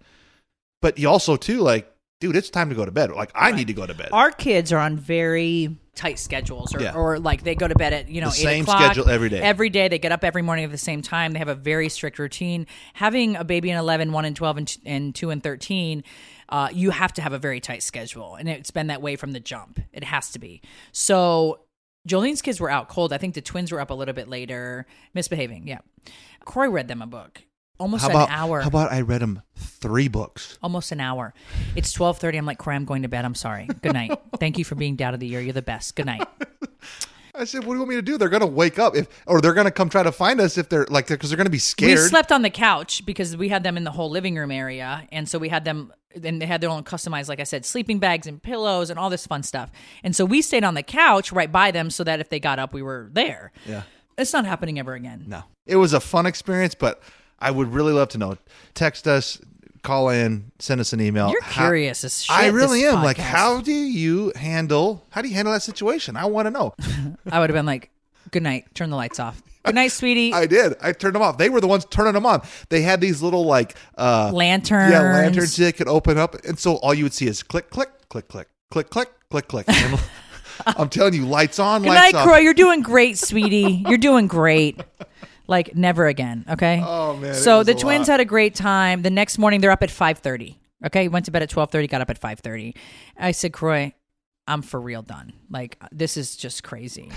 but 0.82 0.98
you 0.98 1.08
also 1.08 1.36
too 1.36 1.60
like, 1.60 1.90
dude, 2.20 2.36
it's 2.36 2.50
time 2.50 2.68
to 2.70 2.74
go 2.74 2.84
to 2.84 2.90
bed. 2.90 3.10
Like, 3.10 3.30
I 3.34 3.52
need 3.52 3.66
to 3.66 3.72
go 3.74 3.86
to 3.86 3.94
bed. 3.94 4.08
Our 4.12 4.30
kids 4.30 4.72
are 4.72 4.78
on 4.78 4.96
very 4.96 5.76
tight 5.94 6.18
schedules 6.18 6.74
or, 6.74 6.80
Yeah. 6.82 6.94
or 6.94 7.18
like 7.18 7.42
they 7.42 7.54
go 7.54 7.66
to 7.66 7.74
bed 7.74 7.94
at 7.94 8.08
you 8.10 8.20
know 8.20 8.28
The 8.28 8.36
eight 8.40 8.42
same 8.42 8.62
o'clock 8.64 8.82
schedule 8.82 9.08
every 9.08 9.30
day. 9.30 9.40
every 9.40 9.70
day. 9.70 9.88
They 9.88 9.98
get 9.98 10.12
up 10.12 10.24
every 10.24 10.42
morning 10.42 10.64
at 10.66 10.70
the 10.70 10.76
same 10.78 11.00
time. 11.00 11.32
They 11.32 11.38
have 11.38 11.48
a 11.48 11.54
very 11.54 11.88
strict 11.88 12.18
routine. 12.18 12.66
Having 12.94 13.36
a 13.36 13.44
baby 13.44 13.70
in 13.70 13.78
11 13.78 14.12
1 14.12 14.24
and 14.26 14.36
12 14.36 14.56
and, 14.58 14.68
t- 14.68 14.80
and 14.84 15.14
2 15.14 15.30
and 15.30 15.42
13 15.42 16.04
uh, 16.48 16.68
you 16.72 16.90
have 16.90 17.12
to 17.14 17.22
have 17.22 17.32
a 17.32 17.38
very 17.38 17.58
tight 17.60 17.82
schedule 17.82 18.36
and 18.36 18.48
it's 18.48 18.70
been 18.70 18.86
that 18.88 19.02
way 19.02 19.16
from 19.16 19.32
the 19.32 19.40
jump. 19.40 19.80
It 19.92 20.04
has 20.04 20.30
to 20.32 20.38
be. 20.38 20.60
So 20.92 21.60
jolene's 22.06 22.42
kids 22.42 22.60
were 22.60 22.70
out 22.70 22.88
cold. 22.88 23.12
I 23.12 23.18
think 23.18 23.34
the 23.34 23.40
twins 23.40 23.72
were 23.72 23.80
up 23.80 23.90
a 23.90 23.94
little 23.94 24.14
bit 24.14 24.28
later. 24.28 24.86
Misbehaving 25.14 25.66
yeah. 25.66 25.78
Kroy 26.44 26.68
read 26.68 26.88
them 26.88 27.00
a 27.02 27.06
book 27.06 27.42
almost 27.78 28.04
how 28.10 28.24
an 28.24 28.30
hour 28.30 28.60
how 28.60 28.68
about 28.68 28.92
I 28.92 29.00
read 29.00 29.22
him 29.22 29.42
three 29.56 30.08
books? 30.08 30.58
almost 30.62 30.92
an 30.92 31.00
hour. 31.00 31.34
It's 31.74 31.92
twelve 31.92 32.18
thirty. 32.18 32.38
I'm 32.38 32.46
like, 32.46 32.58
Kroy, 32.58 32.74
I'm 32.74 32.84
going 32.84 33.02
to 33.02 33.08
bed. 33.08 33.24
I'm 33.24 33.34
sorry. 33.34 33.66
Good 33.82 33.92
night. 33.92 34.18
Thank 34.40 34.58
you 34.58 34.64
for 34.64 34.74
being 34.74 34.96
dad 34.96 35.14
of 35.14 35.20
the 35.20 35.26
year. 35.26 35.40
You're 35.40 35.52
the 35.52 35.62
best. 35.62 35.96
Good 35.96 36.06
night. 36.06 36.26
I 37.38 37.44
said, 37.44 37.64
what 37.64 37.66
do 37.66 37.72
you 37.74 37.78
want 37.80 37.90
me 37.90 37.96
to 37.96 38.02
do? 38.02 38.16
They're 38.16 38.30
gonna 38.30 38.46
wake 38.46 38.78
up 38.78 38.96
if, 38.96 39.08
or 39.26 39.42
they're 39.42 39.52
gonna 39.52 39.70
come 39.70 39.90
try 39.90 40.02
to 40.02 40.12
find 40.12 40.40
us 40.40 40.56
if 40.56 40.70
they're 40.70 40.86
like, 40.88 41.08
because 41.08 41.28
they're 41.28 41.36
gonna 41.36 41.50
be 41.50 41.58
scared." 41.58 41.98
We 41.98 42.08
slept 42.08 42.32
on 42.32 42.40
the 42.42 42.50
couch 42.50 43.04
because 43.04 43.36
we 43.36 43.50
had 43.50 43.62
them 43.62 43.76
in 43.76 43.84
the 43.84 43.90
whole 43.90 44.08
living 44.08 44.36
room 44.36 44.50
area, 44.50 45.06
and 45.12 45.28
so 45.28 45.38
we 45.38 45.48
had 45.50 45.64
them. 45.64 45.92
And 46.14 46.40
they 46.40 46.46
had 46.46 46.62
their 46.62 46.70
own 46.70 46.82
customized, 46.82 47.28
like 47.28 47.40
I 47.40 47.44
said, 47.44 47.66
sleeping 47.66 47.98
bags 47.98 48.26
and 48.26 48.42
pillows 48.42 48.88
and 48.88 48.98
all 48.98 49.10
this 49.10 49.26
fun 49.26 49.42
stuff. 49.42 49.70
And 50.02 50.16
so 50.16 50.24
we 50.24 50.40
stayed 50.40 50.64
on 50.64 50.72
the 50.72 50.82
couch 50.82 51.30
right 51.30 51.52
by 51.52 51.72
them, 51.72 51.90
so 51.90 52.04
that 52.04 52.20
if 52.20 52.30
they 52.30 52.40
got 52.40 52.58
up, 52.58 52.72
we 52.72 52.80
were 52.80 53.10
there. 53.12 53.52
Yeah. 53.66 53.82
It's 54.16 54.32
not 54.32 54.46
happening 54.46 54.78
ever 54.78 54.94
again. 54.94 55.24
No, 55.26 55.42
it 55.66 55.76
was 55.76 55.92
a 55.92 56.00
fun 56.00 56.24
experience, 56.24 56.74
but 56.74 57.02
I 57.38 57.50
would 57.50 57.72
really 57.72 57.92
love 57.92 58.08
to 58.10 58.18
know. 58.18 58.36
Text 58.74 59.06
us, 59.06 59.38
call 59.82 60.08
in, 60.08 60.50
send 60.58 60.80
us 60.80 60.92
an 60.92 61.00
email. 61.00 61.30
You're 61.30 61.42
How- 61.42 61.66
curious 61.66 62.02
as 62.04 62.22
shit. 62.24 62.34
I 62.34 62.48
really 62.48 62.84
am. 62.84 63.02
Like, 63.02 63.18
how 63.18 63.60
do 63.60 63.72
you 63.72 64.32
handle? 64.36 65.04
How 65.10 65.22
do 65.22 65.28
you 65.28 65.34
handle 65.34 65.52
that 65.52 65.62
situation? 65.62 66.16
I 66.16 66.24
want 66.26 66.46
to 66.46 66.50
know. 66.50 66.74
I 67.30 67.38
would 67.40 67.50
have 67.50 67.54
been 67.56 67.66
like, 67.66 67.90
"Good 68.30 68.42
night. 68.42 68.66
Turn 68.74 68.90
the 68.90 68.96
lights 68.96 69.20
off. 69.20 69.42
Good 69.64 69.74
night, 69.74 69.92
sweetie." 69.92 70.32
I 70.34 70.46
did. 70.46 70.74
I 70.82 70.92
turned 70.92 71.14
them 71.14 71.22
off. 71.22 71.38
They 71.38 71.48
were 71.50 71.60
the 71.60 71.66
ones 71.68 71.84
turning 71.90 72.14
them 72.14 72.26
on. 72.26 72.42
They 72.70 72.82
had 72.82 73.00
these 73.00 73.22
little 73.22 73.44
like 73.44 73.76
uh 73.98 74.30
Lanterns. 74.32 74.92
Yeah, 74.92 75.00
lanterns 75.02 75.56
that 75.56 75.76
could 75.76 75.88
open 75.88 76.18
up, 76.18 76.34
and 76.44 76.58
so 76.58 76.76
all 76.76 76.94
you 76.94 77.04
would 77.04 77.14
see 77.14 77.26
is 77.26 77.42
click, 77.42 77.70
click, 77.70 77.90
click, 78.08 78.28
click, 78.28 78.48
click, 78.70 78.90
click, 78.90 79.10
click, 79.28 79.46
click. 79.48 79.66
And 79.68 80.00
I'm 80.66 80.88
telling 80.96 81.14
you, 81.14 81.26
lights 81.26 81.58
on, 81.58 81.82
Good 81.82 81.90
lights 81.90 82.12
night, 82.14 82.18
off. 82.20 82.26
Kroy. 82.26 82.38
You're 82.38 82.54
doing 82.54 82.80
great, 82.80 83.18
sweetie. 83.18 83.84
You're 83.86 83.98
doing 83.98 84.26
great. 84.26 84.80
Like 85.48 85.74
never 85.76 86.06
again. 86.06 86.44
Okay. 86.48 86.82
Oh, 86.84 87.16
man, 87.16 87.34
So 87.34 87.62
the 87.62 87.74
twins 87.74 88.06
had 88.08 88.20
a 88.20 88.24
great 88.24 88.54
time. 88.54 89.02
The 89.02 89.10
next 89.10 89.38
morning 89.38 89.60
they're 89.60 89.70
up 89.70 89.82
at 89.82 89.90
five 89.90 90.18
thirty. 90.18 90.58
Okay. 90.84 91.08
Went 91.08 91.24
to 91.26 91.30
bed 91.30 91.42
at 91.42 91.50
twelve 91.50 91.70
thirty. 91.70 91.86
Got 91.86 92.00
up 92.00 92.10
at 92.10 92.18
five 92.18 92.40
thirty. 92.40 92.74
I 93.16 93.30
said, 93.32 93.52
Kroy, 93.52 93.92
I'm 94.46 94.62
for 94.62 94.80
real 94.80 95.02
done. 95.02 95.32
Like 95.50 95.78
this 95.92 96.16
is 96.16 96.36
just 96.36 96.62
crazy. 96.62 97.10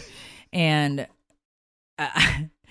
And 0.53 1.07
uh, 1.97 2.09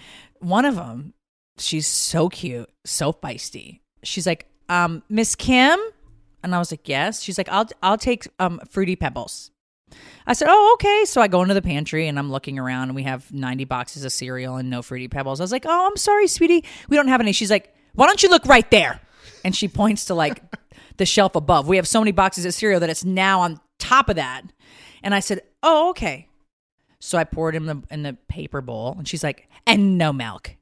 one 0.40 0.64
of 0.64 0.76
them, 0.76 1.14
she's 1.58 1.86
so 1.86 2.28
cute, 2.28 2.68
so 2.84 3.12
feisty. 3.12 3.80
She's 4.02 4.26
like, 4.26 4.46
um, 4.68 5.02
Miss 5.08 5.34
Kim, 5.34 5.78
and 6.42 6.54
I 6.54 6.58
was 6.58 6.70
like, 6.70 6.88
yes. 6.88 7.22
She's 7.22 7.38
like, 7.38 7.48
I'll 7.48 7.68
I'll 7.82 7.98
take 7.98 8.28
um 8.38 8.60
fruity 8.70 8.96
pebbles. 8.96 9.50
I 10.26 10.32
said, 10.32 10.48
"Oh, 10.50 10.72
okay." 10.74 11.04
So 11.04 11.20
I 11.20 11.28
go 11.28 11.42
into 11.42 11.54
the 11.54 11.62
pantry 11.62 12.08
and 12.08 12.18
I'm 12.18 12.30
looking 12.30 12.58
around, 12.58 12.88
and 12.88 12.96
we 12.96 13.04
have 13.04 13.32
90 13.32 13.64
boxes 13.64 14.04
of 14.04 14.12
cereal 14.12 14.56
and 14.56 14.68
no 14.68 14.82
fruity 14.82 15.08
pebbles. 15.08 15.40
I 15.40 15.44
was 15.44 15.52
like, 15.52 15.64
"Oh, 15.66 15.86
I'm 15.86 15.96
sorry, 15.96 16.26
sweetie, 16.26 16.64
we 16.88 16.96
don't 16.96 17.08
have 17.08 17.20
any." 17.20 17.32
She's 17.32 17.50
like, 17.50 17.74
"Why 17.94 18.06
don't 18.06 18.22
you 18.22 18.28
look 18.28 18.44
right 18.46 18.70
there?" 18.70 19.00
And 19.44 19.54
she 19.56 19.68
points 19.68 20.04
to 20.06 20.14
like 20.14 20.42
the 20.98 21.06
shelf 21.06 21.34
above. 21.34 21.66
We 21.66 21.76
have 21.76 21.88
so 21.88 22.00
many 22.00 22.12
boxes 22.12 22.44
of 22.44 22.54
cereal 22.54 22.80
that 22.80 22.90
it's 22.90 23.04
now 23.04 23.40
on 23.40 23.60
top 23.78 24.08
of 24.08 24.16
that. 24.16 24.42
And 25.02 25.14
I 25.14 25.20
said, 25.20 25.42
"Oh, 25.62 25.90
okay." 25.90 26.28
So 27.00 27.16
I 27.16 27.24
poured 27.24 27.54
in 27.54 27.66
the 27.66 27.82
in 27.90 28.02
the 28.02 28.16
paper 28.28 28.60
bowl, 28.60 28.96
and 28.98 29.08
she's 29.08 29.24
like, 29.24 29.48
"And 29.66 29.96
no 29.96 30.12
milk." 30.12 30.57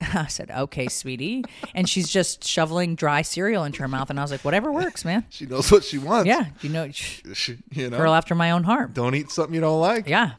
I 0.14 0.26
said, 0.28 0.50
"Okay, 0.50 0.88
sweetie," 0.88 1.44
and 1.74 1.88
she's 1.88 2.08
just 2.08 2.44
shoveling 2.44 2.94
dry 2.94 3.22
cereal 3.22 3.64
into 3.64 3.82
her 3.82 3.88
mouth, 3.88 4.10
and 4.10 4.18
I 4.18 4.22
was 4.22 4.30
like, 4.30 4.44
"Whatever 4.44 4.70
works, 4.72 5.04
man." 5.04 5.24
She 5.28 5.46
knows 5.46 5.70
what 5.72 5.84
she 5.84 5.98
wants. 5.98 6.26
Yeah, 6.28 6.46
you 6.60 6.68
know, 6.70 6.88
She, 6.92 7.58
you 7.72 7.90
know, 7.90 7.96
girl 7.98 8.14
after 8.14 8.34
my 8.34 8.52
own 8.52 8.64
heart. 8.64 8.94
don't 8.94 9.14
eat 9.14 9.30
something 9.30 9.54
you 9.54 9.60
don't 9.60 9.80
like. 9.80 10.08
Yeah. 10.08 10.32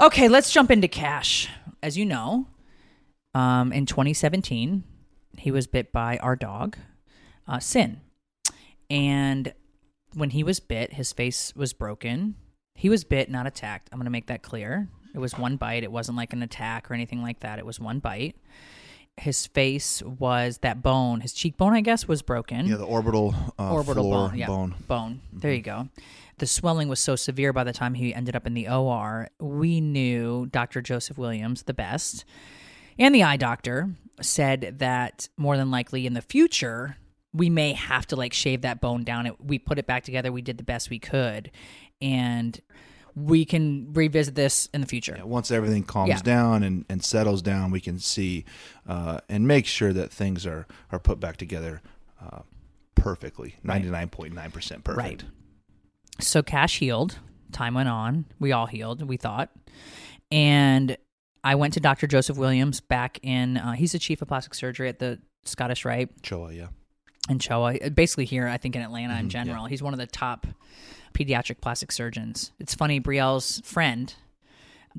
Okay, 0.00 0.28
let's 0.28 0.52
jump 0.52 0.70
into 0.70 0.88
Cash. 0.88 1.48
As 1.82 1.96
you 1.96 2.04
know, 2.04 2.48
um, 3.34 3.72
in 3.72 3.86
2017, 3.86 4.82
he 5.38 5.50
was 5.50 5.66
bit 5.66 5.92
by 5.92 6.18
our 6.18 6.36
dog, 6.36 6.76
uh, 7.46 7.58
Sin. 7.60 8.00
And 8.90 9.52
when 10.14 10.30
he 10.30 10.42
was 10.42 10.60
bit, 10.60 10.94
his 10.94 11.12
face 11.12 11.54
was 11.56 11.72
broken. 11.72 12.36
He 12.74 12.88
was 12.88 13.04
bit, 13.04 13.30
not 13.30 13.46
attacked. 13.46 13.88
I'm 13.92 13.98
going 13.98 14.04
to 14.06 14.10
make 14.10 14.26
that 14.26 14.42
clear. 14.42 14.88
It 15.16 15.18
was 15.18 15.38
one 15.38 15.56
bite. 15.56 15.82
It 15.82 15.90
wasn't 15.90 16.18
like 16.18 16.34
an 16.34 16.42
attack 16.42 16.90
or 16.90 16.94
anything 16.94 17.22
like 17.22 17.40
that. 17.40 17.58
It 17.58 17.64
was 17.64 17.80
one 17.80 18.00
bite. 18.00 18.36
His 19.16 19.46
face 19.46 20.02
was 20.02 20.58
that 20.58 20.82
bone, 20.82 21.22
his 21.22 21.32
cheekbone, 21.32 21.72
I 21.72 21.80
guess, 21.80 22.06
was 22.06 22.20
broken 22.20 22.66
Yeah, 22.66 22.76
the 22.76 22.84
orbital, 22.84 23.34
uh, 23.58 23.72
orbital 23.72 24.04
floor 24.04 24.28
bone. 24.28 24.38
Yeah, 24.38 24.46
bone. 24.46 24.74
bone. 24.86 25.20
There 25.32 25.54
you 25.54 25.62
go. 25.62 25.88
The 26.36 26.46
swelling 26.46 26.88
was 26.88 27.00
so 27.00 27.16
severe 27.16 27.54
by 27.54 27.64
the 27.64 27.72
time 27.72 27.94
he 27.94 28.14
ended 28.14 28.36
up 28.36 28.46
in 28.46 28.52
the 28.52 28.68
OR. 28.68 29.28
We 29.40 29.80
knew 29.80 30.44
Dr. 30.44 30.82
Joseph 30.82 31.16
Williams, 31.16 31.62
the 31.62 31.72
best, 31.72 32.26
and 32.98 33.14
the 33.14 33.22
eye 33.22 33.38
doctor 33.38 33.88
said 34.20 34.76
that 34.80 35.30
more 35.38 35.56
than 35.56 35.70
likely 35.70 36.06
in 36.06 36.12
the 36.12 36.20
future 36.20 36.98
we 37.32 37.48
may 37.48 37.72
have 37.72 38.06
to 38.08 38.16
like 38.16 38.34
shave 38.34 38.62
that 38.62 38.82
bone 38.82 39.02
down. 39.02 39.26
It, 39.26 39.42
we 39.42 39.58
put 39.58 39.78
it 39.78 39.86
back 39.86 40.04
together. 40.04 40.30
We 40.30 40.42
did 40.42 40.58
the 40.58 40.64
best 40.64 40.90
we 40.90 40.98
could, 40.98 41.50
and 42.02 42.60
we 43.16 43.44
can 43.46 43.92
revisit 43.94 44.34
this 44.34 44.68
in 44.74 44.82
the 44.82 44.86
future. 44.86 45.18
Once 45.24 45.50
everything 45.50 45.82
calms 45.82 46.10
Yeah. 46.10 46.20
down 46.20 46.62
and, 46.62 46.84
and 46.90 47.02
settles 47.02 47.40
down, 47.40 47.70
we 47.70 47.80
can 47.80 47.98
see 47.98 48.44
uh, 48.86 49.20
and 49.28 49.48
make 49.48 49.66
sure 49.66 49.92
that 49.94 50.12
things 50.12 50.46
are, 50.46 50.66
are 50.92 50.98
put 50.98 51.18
back 51.18 51.38
together 51.38 51.80
uh, 52.20 52.40
perfectly, 52.94 53.56
ninety 53.62 53.88
nine 53.88 54.10
point 54.10 54.34
nine 54.34 54.50
percent 54.50 54.84
perfect. 54.84 55.22
Right. 55.22 55.24
So 56.20 56.42
Cash 56.42 56.78
healed. 56.78 57.18
Time 57.52 57.74
went 57.74 57.88
on. 57.88 58.26
We 58.38 58.52
all 58.52 58.66
healed, 58.66 59.02
we 59.08 59.16
thought. 59.16 59.50
And 60.30 60.96
I 61.44 61.54
went 61.54 61.74
to 61.74 61.80
Dr. 61.80 62.06
Joseph 62.06 62.36
Williams 62.36 62.80
back 62.80 63.18
in, 63.22 63.56
uh, 63.56 63.72
he's 63.72 63.92
the 63.92 63.98
chief 63.98 64.20
of 64.20 64.28
plastic 64.28 64.52
surgery 64.54 64.88
at 64.88 64.98
the 64.98 65.20
Scottish 65.44 65.84
Rite 65.84 66.22
CHOA, 66.22 66.52
yeah. 66.52 66.66
in 67.30 67.38
CHOA, 67.38 67.90
basically 67.94 68.24
here, 68.24 68.48
I 68.48 68.56
think 68.58 68.74
in 68.76 68.82
Atlanta 68.82 69.12
Mm-hmm, 69.14 69.20
in 69.20 69.28
general. 69.30 69.64
He's 69.66 69.82
one 69.82 69.94
of 69.94 70.00
the 70.00 70.08
top 70.08 70.46
pediatric 71.16 71.60
plastic 71.60 71.90
surgeons. 71.92 72.52
It's 72.60 72.74
funny, 72.74 73.00
Brielle's 73.00 73.60
friend 73.64 74.12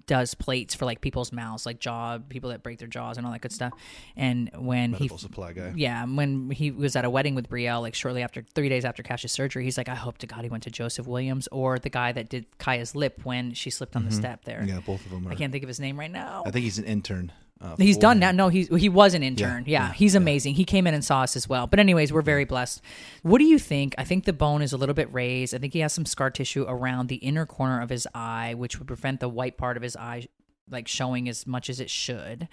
does 0.05 0.35
plates 0.35 0.75
for 0.75 0.85
like 0.85 1.01
people's 1.01 1.31
mouths, 1.31 1.65
like 1.65 1.79
jaw, 1.79 2.19
people 2.29 2.51
that 2.51 2.61
break 2.61 2.77
their 2.77 2.87
jaws 2.87 3.17
and 3.17 3.25
all 3.25 3.31
that 3.31 3.41
good 3.41 3.51
stuff. 3.51 3.73
And 4.15 4.51
when 4.55 4.93
he 4.93 5.07
supply 5.07 5.53
guy. 5.53 5.73
yeah, 5.75 6.05
when 6.05 6.51
he 6.51 6.69
was 6.71 6.95
at 6.95 7.05
a 7.05 7.09
wedding 7.09 7.35
with 7.35 7.49
Brielle, 7.49 7.81
like 7.81 7.95
shortly 7.95 8.21
after, 8.21 8.43
three 8.53 8.69
days 8.69 8.85
after 8.85 9.01
Cash's 9.01 9.31
surgery, 9.31 9.63
he's 9.63 9.77
like, 9.77 9.89
I 9.89 9.95
hope 9.95 10.19
to 10.19 10.27
God 10.27 10.43
he 10.43 10.49
went 10.49 10.63
to 10.63 10.71
Joseph 10.71 11.07
Williams 11.07 11.47
or 11.51 11.79
the 11.79 11.89
guy 11.89 12.11
that 12.11 12.29
did 12.29 12.45
Kaia's 12.59 12.95
lip 12.95 13.21
when 13.23 13.53
she 13.53 13.69
slipped 13.69 13.95
on 13.95 14.05
the 14.05 14.11
step 14.11 14.45
there. 14.45 14.59
Mm-hmm. 14.59 14.69
Yeah, 14.69 14.79
both 14.85 15.03
of 15.05 15.11
them 15.11 15.27
are. 15.27 15.31
I 15.31 15.35
can't 15.35 15.51
think 15.51 15.63
of 15.63 15.67
his 15.67 15.79
name 15.79 15.99
right 15.99 16.11
now. 16.11 16.43
I 16.45 16.51
think 16.51 16.63
he's 16.63 16.77
an 16.77 16.85
intern. 16.85 17.31
Uh, 17.59 17.75
He's 17.77 17.97
done 17.97 18.19
now. 18.19 18.31
No, 18.31 18.49
he's 18.49 18.67
he 18.67 18.87
was 18.87 19.13
an 19.15 19.23
intern. 19.23 19.63
Yeah, 19.65 19.87
yeah, 19.87 19.93
he's 19.93 20.13
amazing. 20.13 20.53
He 20.55 20.63
came 20.63 20.85
in 20.85 20.93
and 20.93 21.03
saw 21.03 21.21
us 21.23 21.35
as 21.35 21.49
well. 21.49 21.65
But 21.65 21.79
anyways, 21.79 22.13
we're 22.13 22.21
very 22.21 22.45
blessed. 22.45 22.81
What 23.23 23.39
do 23.39 23.45
you 23.45 23.57
think? 23.57 23.95
I 23.97 24.03
think 24.03 24.25
the 24.25 24.33
bone 24.33 24.61
is 24.61 24.73
a 24.73 24.77
little 24.77 24.93
bit 24.93 25.11
raised. 25.11 25.55
I 25.55 25.57
think 25.57 25.73
he 25.73 25.79
has 25.79 25.91
some 25.93 26.05
scar 26.05 26.29
tissue 26.29 26.65
around 26.67 27.07
the 27.07 27.15
inner 27.15 27.45
corner 27.47 27.81
of 27.81 27.89
his 27.89 28.07
eye, 28.13 28.53
which 28.55 28.77
would 28.77 28.87
prevent 28.87 29.19
the 29.21 29.29
white 29.29 29.57
part 29.57 29.75
of 29.75 29.81
his 29.83 29.95
eye 29.95 30.27
like 30.69 30.87
showing 30.87 31.27
as 31.29 31.47
much 31.47 31.69
as 31.69 31.79
it 31.79 31.89
should. 31.89 32.47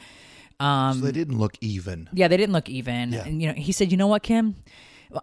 Um, 0.60 1.00
So 1.00 1.04
they 1.06 1.12
didn't 1.12 1.38
look 1.38 1.56
even. 1.60 2.08
yeah, 2.12 2.28
they 2.28 2.36
didn't 2.36 2.52
look 2.54 2.68
even. 2.68 3.12
Yeah. 3.12 3.24
And 3.26 3.42
you 3.42 3.48
know, 3.48 3.54
he 3.54 3.72
said, 3.72 3.90
"You 3.90 3.98
know 3.98 4.06
what, 4.06 4.22
Kim? 4.22 4.54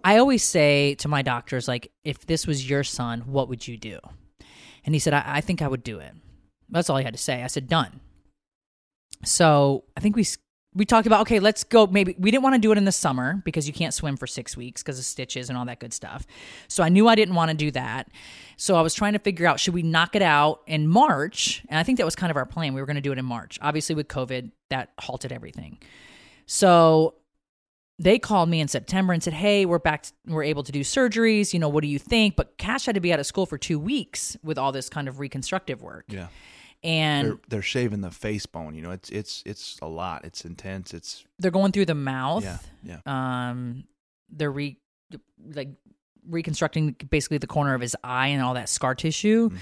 I 0.04 0.18
always 0.18 0.44
say 0.44 0.94
to 0.96 1.08
my 1.08 1.22
doctors, 1.22 1.68
like, 1.68 1.92
if 2.04 2.26
this 2.26 2.46
was 2.46 2.70
your 2.70 2.84
son, 2.84 3.22
what 3.22 3.50
would 3.50 3.68
you 3.68 3.78
do?" 3.78 4.00
And 4.86 4.94
he 4.94 5.00
said, 5.00 5.14
"I, 5.14 5.24
I 5.26 5.42
think 5.42 5.62
I 5.62 5.68
would 5.68 5.84
do 5.84 6.00
it." 6.00 6.12
That's 6.70 6.90
all 6.90 6.98
he 6.98 7.04
had 7.04 7.14
to 7.14 7.20
say. 7.20 7.44
I 7.44 7.48
said, 7.48 7.68
"Done." 7.68 8.00
So 9.24 9.84
I 9.96 10.00
think 10.00 10.16
we 10.16 10.26
we 10.74 10.86
talked 10.86 11.06
about 11.06 11.22
okay, 11.22 11.40
let's 11.40 11.64
go. 11.64 11.88
Maybe 11.88 12.16
we 12.18 12.32
didn't 12.32 12.44
want 12.44 12.56
to 12.56 12.60
do 12.60 12.72
it 12.72 12.78
in 12.78 12.86
the 12.86 12.92
summer 12.92 13.42
because 13.44 13.68
you 13.68 13.74
can't 13.74 13.94
swim 13.94 14.16
for 14.16 14.26
six 14.26 14.56
weeks 14.56 14.82
because 14.82 14.98
of 14.98 15.06
stitches 15.06 15.50
and 15.50 15.58
all 15.58 15.66
that 15.66 15.80
good 15.80 15.94
stuff. 15.94 16.26
So 16.68 16.84
I 16.84 16.90
knew 16.90 17.08
I 17.08 17.16
didn't 17.16 17.36
want 17.36 17.52
to 17.52 17.58
do 17.58 17.72
that. 17.72 18.10
So 18.58 18.76
I 18.76 18.82
was 18.82 18.94
trying 18.94 19.14
to 19.14 19.20
figure 19.20 19.46
out 19.46 19.60
should 19.60 19.74
we 19.74 19.84
knock 19.84 20.16
it 20.16 20.22
out 20.22 20.62
in 20.68 20.88
March? 20.88 21.64
And 21.70 21.78
I 21.78 21.84
think 21.84 21.98
that 21.98 22.06
was 22.06 22.16
kind 22.16 22.32
of 22.32 22.38
our 22.38 22.46
plan. 22.46 22.74
We 22.74 22.82
were 22.82 22.88
going 22.88 22.96
to 22.96 23.02
do 23.02 23.12
it 23.12 23.18
in 23.18 23.26
March. 23.26 23.60
Obviously, 23.62 23.96
with 23.96 24.08
COVID, 24.08 24.52
that 24.70 24.92
halted 25.00 25.32
everything. 25.32 25.78
So 26.46 27.16
they 28.00 28.18
called 28.18 28.50
me 28.50 28.62
in 28.62 28.68
September 28.68 29.14
and 29.14 29.22
said, 29.22 29.34
"Hey, 29.34 29.66
we're 29.66 29.80
back. 29.80 30.06
we're 30.26 30.44
able 30.44 30.64
to 30.64 30.72
do 30.72 30.82
surgeries. 30.82 31.54
You 31.54 31.60
know, 31.60 31.70
what 31.70 31.82
do 31.82 31.88
you 31.88 32.00
think?" 32.00 32.36
But 32.36 32.58
Cash 32.58 32.86
had 32.86 32.96
to 32.96 33.02
be 33.02 33.12
out 33.14 33.20
of 33.20 33.26
school 33.26 33.46
for 33.46 33.58
two 33.58 33.78
weeks 33.78 34.38
with 34.42 34.58
all 34.58 34.72
this 34.72 34.90
kind 34.90 35.08
of 35.08 35.20
reconstructive 35.20 35.82
work. 35.82 36.06
Yeah. 36.08 36.28
And 36.84 37.28
They're, 37.28 37.38
they're 37.50 37.62
shaving 37.62 38.02
the 38.02 38.10
face 38.12 38.46
bone. 38.48 38.74
You 38.76 38.82
know, 38.82 38.92
it's 38.92 39.10
it's 39.10 39.44
it's 39.46 39.78
a 39.82 39.88
lot. 39.88 40.26
It's 40.26 40.46
intense. 40.46 40.94
It's 40.94 41.24
they're 41.40 41.52
going 41.52 41.72
through 41.72 41.86
the 41.86 41.96
mouth. 41.96 42.44
yeah, 42.44 42.58
yeah. 42.84 43.00
Um, 43.06 43.84
they're 44.32 44.52
re 44.52 44.78
like 45.54 45.70
reconstructing 46.28 46.96
basically 47.10 47.38
the 47.40 47.48
corner 47.48 47.74
of 47.74 47.82
his 47.82 47.96
eye 48.04 48.28
and 48.28 48.42
all 48.44 48.54
that 48.54 48.70
scar 48.70 48.96
tissue, 48.96 49.50
Mm-hmm. 49.50 49.58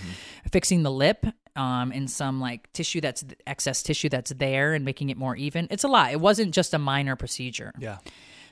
fixing 0.52 0.84
the 0.84 0.92
lip. 0.92 1.26
Um, 1.56 1.92
and 1.92 2.10
some 2.10 2.40
like 2.40 2.72
tissue 2.72 3.02
that's 3.02 3.26
excess 3.46 3.84
tissue 3.84 4.08
that's 4.08 4.32
there 4.32 4.74
and 4.74 4.86
making 4.86 5.10
it 5.10 5.18
more 5.18 5.36
even. 5.36 5.68
It's 5.72 5.84
a 5.84 5.90
lot. 5.90 6.14
It 6.14 6.22
wasn't 6.22 6.54
just 6.54 6.74
a 6.74 6.80
minor 6.80 7.18
procedure. 7.18 7.74
Yeah. 7.80 7.98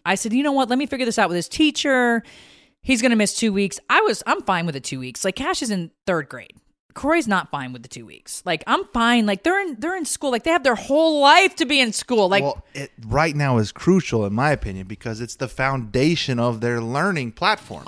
I 0.06 0.16
said, 0.16 0.34
you 0.34 0.44
know 0.44 0.52
what? 0.52 0.68
Let 0.70 0.78
me 0.78 0.88
figure 0.88 1.06
this 1.06 1.18
out 1.18 1.30
with 1.30 1.38
his 1.38 1.48
teacher. 1.48 2.22
He's 2.82 3.02
going 3.02 3.12
to 3.12 3.16
miss 3.16 3.34
two 3.38 3.54
weeks. 3.54 3.80
I 3.90 4.02
was, 4.02 4.24
I'm 4.28 4.42
fine 4.42 4.66
with 4.66 4.74
the 4.74 4.82
two 4.82 5.00
weeks. 5.00 5.24
Like 5.24 5.36
Cash 5.38 5.62
is 5.62 5.70
in 5.72 5.92
third 6.06 6.28
grade. 6.28 6.54
Kroy's 6.98 7.28
not 7.28 7.52
fine 7.52 7.74
with 7.74 7.84
the 7.84 7.88
two 7.88 8.08
weeks. 8.08 8.42
Like 8.44 8.64
I'm 8.66 8.84
fine. 8.86 9.28
Like 9.28 9.44
they're 9.44 9.62
in, 9.62 9.76
they're 9.80 9.96
in 9.96 10.04
school. 10.04 10.32
Like 10.32 10.44
they 10.44 10.50
have 10.50 10.64
their 10.64 10.74
whole 10.74 11.22
life 11.22 11.56
to 11.58 11.66
be 11.66 11.80
in 11.80 11.94
school. 11.94 12.28
Like 12.28 12.42
well, 12.42 12.66
it 12.74 12.92
right 13.06 13.36
now 13.36 13.60
is 13.60 13.72
crucial 13.72 14.26
in 14.26 14.34
my 14.34 14.50
opinion 14.50 14.88
because 14.88 15.22
it's 15.22 15.36
the 15.36 15.48
foundation 15.48 16.40
of 16.40 16.60
their 16.60 16.82
learning 16.82 17.34
platform. 17.34 17.86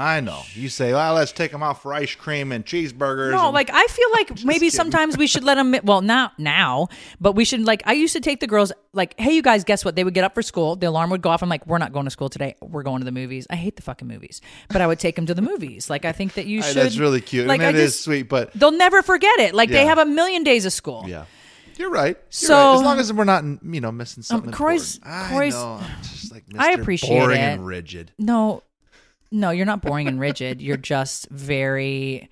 I 0.00 0.20
know. 0.20 0.42
You 0.54 0.68
say, 0.68 0.92
"Well, 0.92 1.14
let's 1.14 1.32
take 1.32 1.50
them 1.52 1.62
out 1.62 1.82
for 1.82 1.92
ice 1.94 2.14
cream 2.14 2.52
and 2.52 2.64
cheeseburgers." 2.64 3.30
No, 3.32 3.46
and- 3.46 3.54
like 3.54 3.70
I 3.72 3.86
feel 3.86 4.08
like 4.12 4.30
maybe 4.44 4.66
kidding. 4.66 4.70
sometimes 4.70 5.16
we 5.16 5.26
should 5.26 5.44
let 5.44 5.54
them. 5.56 5.74
Well, 5.84 6.00
not 6.02 6.38
now, 6.38 6.88
but 7.20 7.32
we 7.32 7.44
should 7.44 7.62
like. 7.64 7.82
I 7.86 7.92
used 7.92 8.12
to 8.14 8.20
take 8.20 8.40
the 8.40 8.46
girls 8.46 8.72
like, 8.92 9.18
"Hey, 9.18 9.32
you 9.34 9.42
guys, 9.42 9.64
guess 9.64 9.84
what?" 9.84 9.96
They 9.96 10.04
would 10.04 10.14
get 10.14 10.24
up 10.24 10.34
for 10.34 10.42
school. 10.42 10.76
The 10.76 10.86
alarm 10.86 11.10
would 11.10 11.22
go 11.22 11.30
off. 11.30 11.42
I'm 11.42 11.48
like, 11.48 11.66
"We're 11.66 11.78
not 11.78 11.92
going 11.92 12.04
to 12.04 12.10
school 12.10 12.28
today. 12.28 12.54
We're 12.60 12.82
going 12.82 13.00
to 13.00 13.04
the 13.04 13.12
movies." 13.12 13.46
I 13.50 13.56
hate 13.56 13.76
the 13.76 13.82
fucking 13.82 14.06
movies, 14.08 14.40
but 14.68 14.80
I 14.80 14.86
would 14.86 14.98
take 14.98 15.16
them 15.16 15.26
to 15.26 15.34
the 15.34 15.42
movies. 15.42 15.88
Like 15.90 16.04
I 16.04 16.12
think 16.12 16.34
that 16.34 16.46
you 16.46 16.62
should. 16.62 16.76
that's 16.76 16.98
really 16.98 17.20
cute, 17.20 17.46
Like 17.46 17.60
and 17.60 17.76
it 17.76 17.80
I 17.80 17.82
is 17.84 17.98
sweet. 17.98 18.28
But 18.28 18.52
They'll 18.54 18.72
never 18.72 19.02
forget 19.02 19.38
it. 19.40 19.54
Like 19.54 19.70
they 19.70 19.86
have 19.86 19.98
a 19.98 20.06
million 20.06 20.42
days 20.44 20.64
of 20.66 20.72
school. 20.72 21.04
yeah, 21.06 21.24
you're 21.76 21.90
right. 21.90 22.16
You're 22.16 22.22
So- 22.30 22.54
right. 22.54 22.74
as 22.76 22.82
long 22.82 22.98
as 22.98 23.12
we're 23.12 23.24
not, 23.24 23.44
you 23.44 23.80
know, 23.80 23.92
missing 23.92 24.20
um, 24.20 24.24
something. 24.24 24.52
Kroy's- 24.52 24.96
important. 24.96 25.30
Kroy's- 25.30 25.54
I 25.54 25.58
know. 25.58 25.72
I'm 25.82 26.02
just 26.02 26.32
like 26.32 26.46
Mr. 26.46 26.58
I 26.60 26.70
appreciate 26.72 27.18
boring 27.20 27.40
it. 27.40 27.44
and 27.44 27.66
rigid. 27.66 28.12
No, 28.18 28.62
no, 29.30 29.50
you're 29.50 29.66
not 29.66 29.82
boring 29.82 30.08
and 30.08 30.20
rigid. 30.20 30.60
You're 30.60 30.76
just 30.76 31.28
very. 31.30 32.28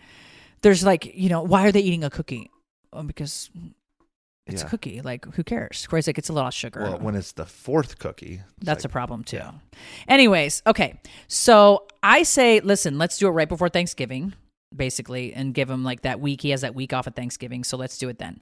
There's 0.63 0.85
like 0.85 1.15
you 1.15 1.29
know 1.29 1.43
why 1.43 1.67
are 1.67 1.73
they 1.73 1.81
eating 1.81 2.05
a 2.05 2.11
cookie? 2.11 2.51
Oh, 2.93 3.03
because 3.03 3.51
it's 4.47 4.63
a 4.63 4.67
cookie. 4.67 5.01
Like 5.01 5.25
who 5.35 5.43
cares? 5.43 5.87
Kroy's 5.87 6.07
like 6.07 6.19
it's 6.19 6.29
a 6.29 6.33
lot 6.33 6.47
of 6.47 6.55
sugar. 6.55 6.81
Well, 6.83 6.99
when 6.99 7.15
it's 7.15 7.33
the 7.33 7.47
fourth 7.47 7.99
cookie, 7.99 8.43
That's 8.61 8.85
like, 8.85 8.91
a 8.91 8.93
problem 8.93 9.25
too. 9.25 9.41
Anyways, 10.07 10.63
okay. 10.67 11.01
So 11.29 11.87
I 12.03 12.23
say, 12.23 12.61
listen, 12.61 12.99
let's 12.99 13.19
do 13.19 13.27
it 13.27 13.31
right 13.31 13.49
before 13.49 13.69
Thanksgiving, 13.69 14.35
basically, 14.75 15.33
and 15.33 15.55
give 15.55 15.71
him 15.71 15.83
like 15.83 16.03
that 16.03 16.21
week. 16.21 16.43
He 16.43 16.51
has 16.51 16.61
that 16.61 16.75
week 16.75 16.93
off 16.93 17.07
at 17.07 17.17
Thanksgiving. 17.17 17.65
So 17.65 17.77
let's 17.77 17.97
do 17.97 18.09
it 18.09 18.19
then. 18.19 18.41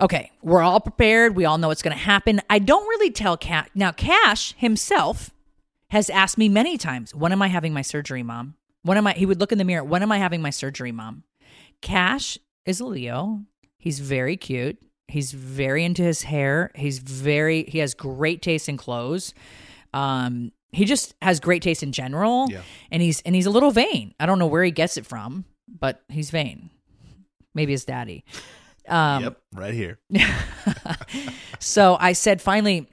Okay. 0.00 0.30
We're 0.42 0.62
all 0.62 0.80
prepared. 0.80 1.36
We 1.36 1.44
all 1.44 1.58
know 1.58 1.68
what's 1.68 1.82
going 1.82 1.96
to 1.96 2.02
happen. 2.02 2.40
I 2.48 2.58
don't 2.58 2.86
really 2.86 3.10
tell 3.10 3.36
Cash. 3.36 3.68
Now, 3.74 3.92
Cash 3.92 4.54
himself 4.56 5.30
has 5.90 6.10
asked 6.10 6.38
me 6.38 6.48
many 6.48 6.76
times, 6.76 7.14
when 7.14 7.32
am 7.32 7.42
I 7.42 7.48
having 7.48 7.72
my 7.72 7.82
surgery, 7.82 8.22
mom? 8.22 8.54
When 8.82 8.96
am 8.98 9.06
I? 9.06 9.12
He 9.12 9.26
would 9.26 9.40
look 9.40 9.52
in 9.52 9.58
the 9.58 9.64
mirror. 9.64 9.84
When 9.84 10.02
am 10.02 10.12
I 10.12 10.18
having 10.18 10.42
my 10.42 10.50
surgery, 10.50 10.92
mom? 10.92 11.24
Cash 11.82 12.38
is 12.64 12.80
a 12.80 12.84
Leo. 12.86 13.42
He's 13.78 13.98
very 14.00 14.36
cute. 14.36 14.78
He's 15.08 15.32
very 15.32 15.84
into 15.84 16.02
his 16.02 16.22
hair. 16.22 16.70
He's 16.74 16.98
very 16.98 17.64
he 17.64 17.78
has 17.78 17.94
great 17.94 18.42
taste 18.42 18.68
in 18.68 18.76
clothes. 18.76 19.34
Um 19.94 20.52
he 20.72 20.84
just 20.84 21.14
has 21.22 21.40
great 21.40 21.62
taste 21.62 21.82
in 21.82 21.92
general. 21.92 22.46
Yeah. 22.50 22.62
And 22.90 23.02
he's 23.02 23.20
and 23.22 23.34
he's 23.34 23.46
a 23.46 23.50
little 23.50 23.70
vain. 23.70 24.14
I 24.18 24.26
don't 24.26 24.38
know 24.38 24.46
where 24.48 24.64
he 24.64 24.70
gets 24.72 24.96
it 24.96 25.06
from. 25.06 25.44
but 25.68 26.02
he's 26.08 26.30
vain. 26.30 26.70
Maybe 27.54 27.72
his 27.72 27.84
daddy. 27.84 28.24
Um, 28.88 29.22
yep, 29.24 29.40
right 29.52 29.74
here. 29.74 29.98
so 31.58 31.96
I 31.98 32.12
said 32.12 32.40
finally, 32.40 32.88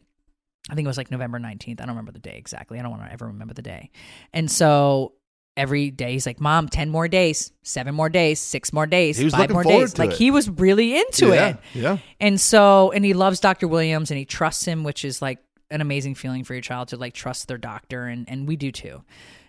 I 0.70 0.76
think 0.76 0.86
it 0.86 0.88
was 0.88 0.98
like 0.98 1.12
November 1.12 1.40
19th. 1.40 1.82
I 1.82 1.86
don't 1.86 1.90
remember 1.90 2.12
the 2.12 2.20
day 2.20 2.38
exactly. 2.38 2.80
I 2.80 2.82
don't 2.82 2.92
want 2.92 3.04
to 3.04 3.12
ever 3.12 3.28
remember 3.28 3.54
the 3.54 3.62
day. 3.62 3.92
And 4.32 4.50
so 4.50 5.14
every 5.58 5.92
day 5.92 6.14
he's 6.14 6.26
like, 6.26 6.40
Mom, 6.40 6.70
10 6.70 6.90
more 6.90 7.08
days, 7.08 7.52
seven 7.64 7.94
more 7.94 8.10
days, 8.10 8.40
six 8.40 8.72
more 8.72 8.86
days, 8.86 9.20
five 9.32 9.50
more 9.50 9.64
days. 9.64 9.98
Like 9.98 10.12
it. 10.12 10.18
he 10.18 10.32
was 10.32 10.50
really 10.50 10.98
into 10.98 11.28
yeah, 11.28 11.48
it. 11.50 11.58
yeah. 11.74 11.98
And 12.20 12.40
so, 12.40 12.92
and 12.92 13.04
he 13.04 13.14
loves 13.14 13.40
Dr. 13.40 13.68
Williams 13.68 14.10
and 14.10 14.18
he 14.18 14.26
trusts 14.26 14.66
him, 14.66 14.84
which 14.84 15.04
is 15.04 15.22
like 15.22 15.40
an 15.70 15.82
amazing 15.82 16.16
feeling 16.16 16.44
for 16.44 16.54
your 16.54 16.62
child 16.62 16.90
to 16.90 16.98
like 16.98 17.14
trust 17.14 17.48
their 17.48 17.58
doctor. 17.58 18.06
And, 18.06 18.28
and 18.30 18.48
we 18.48 18.56
do 18.56 18.72
too. 18.72 19.04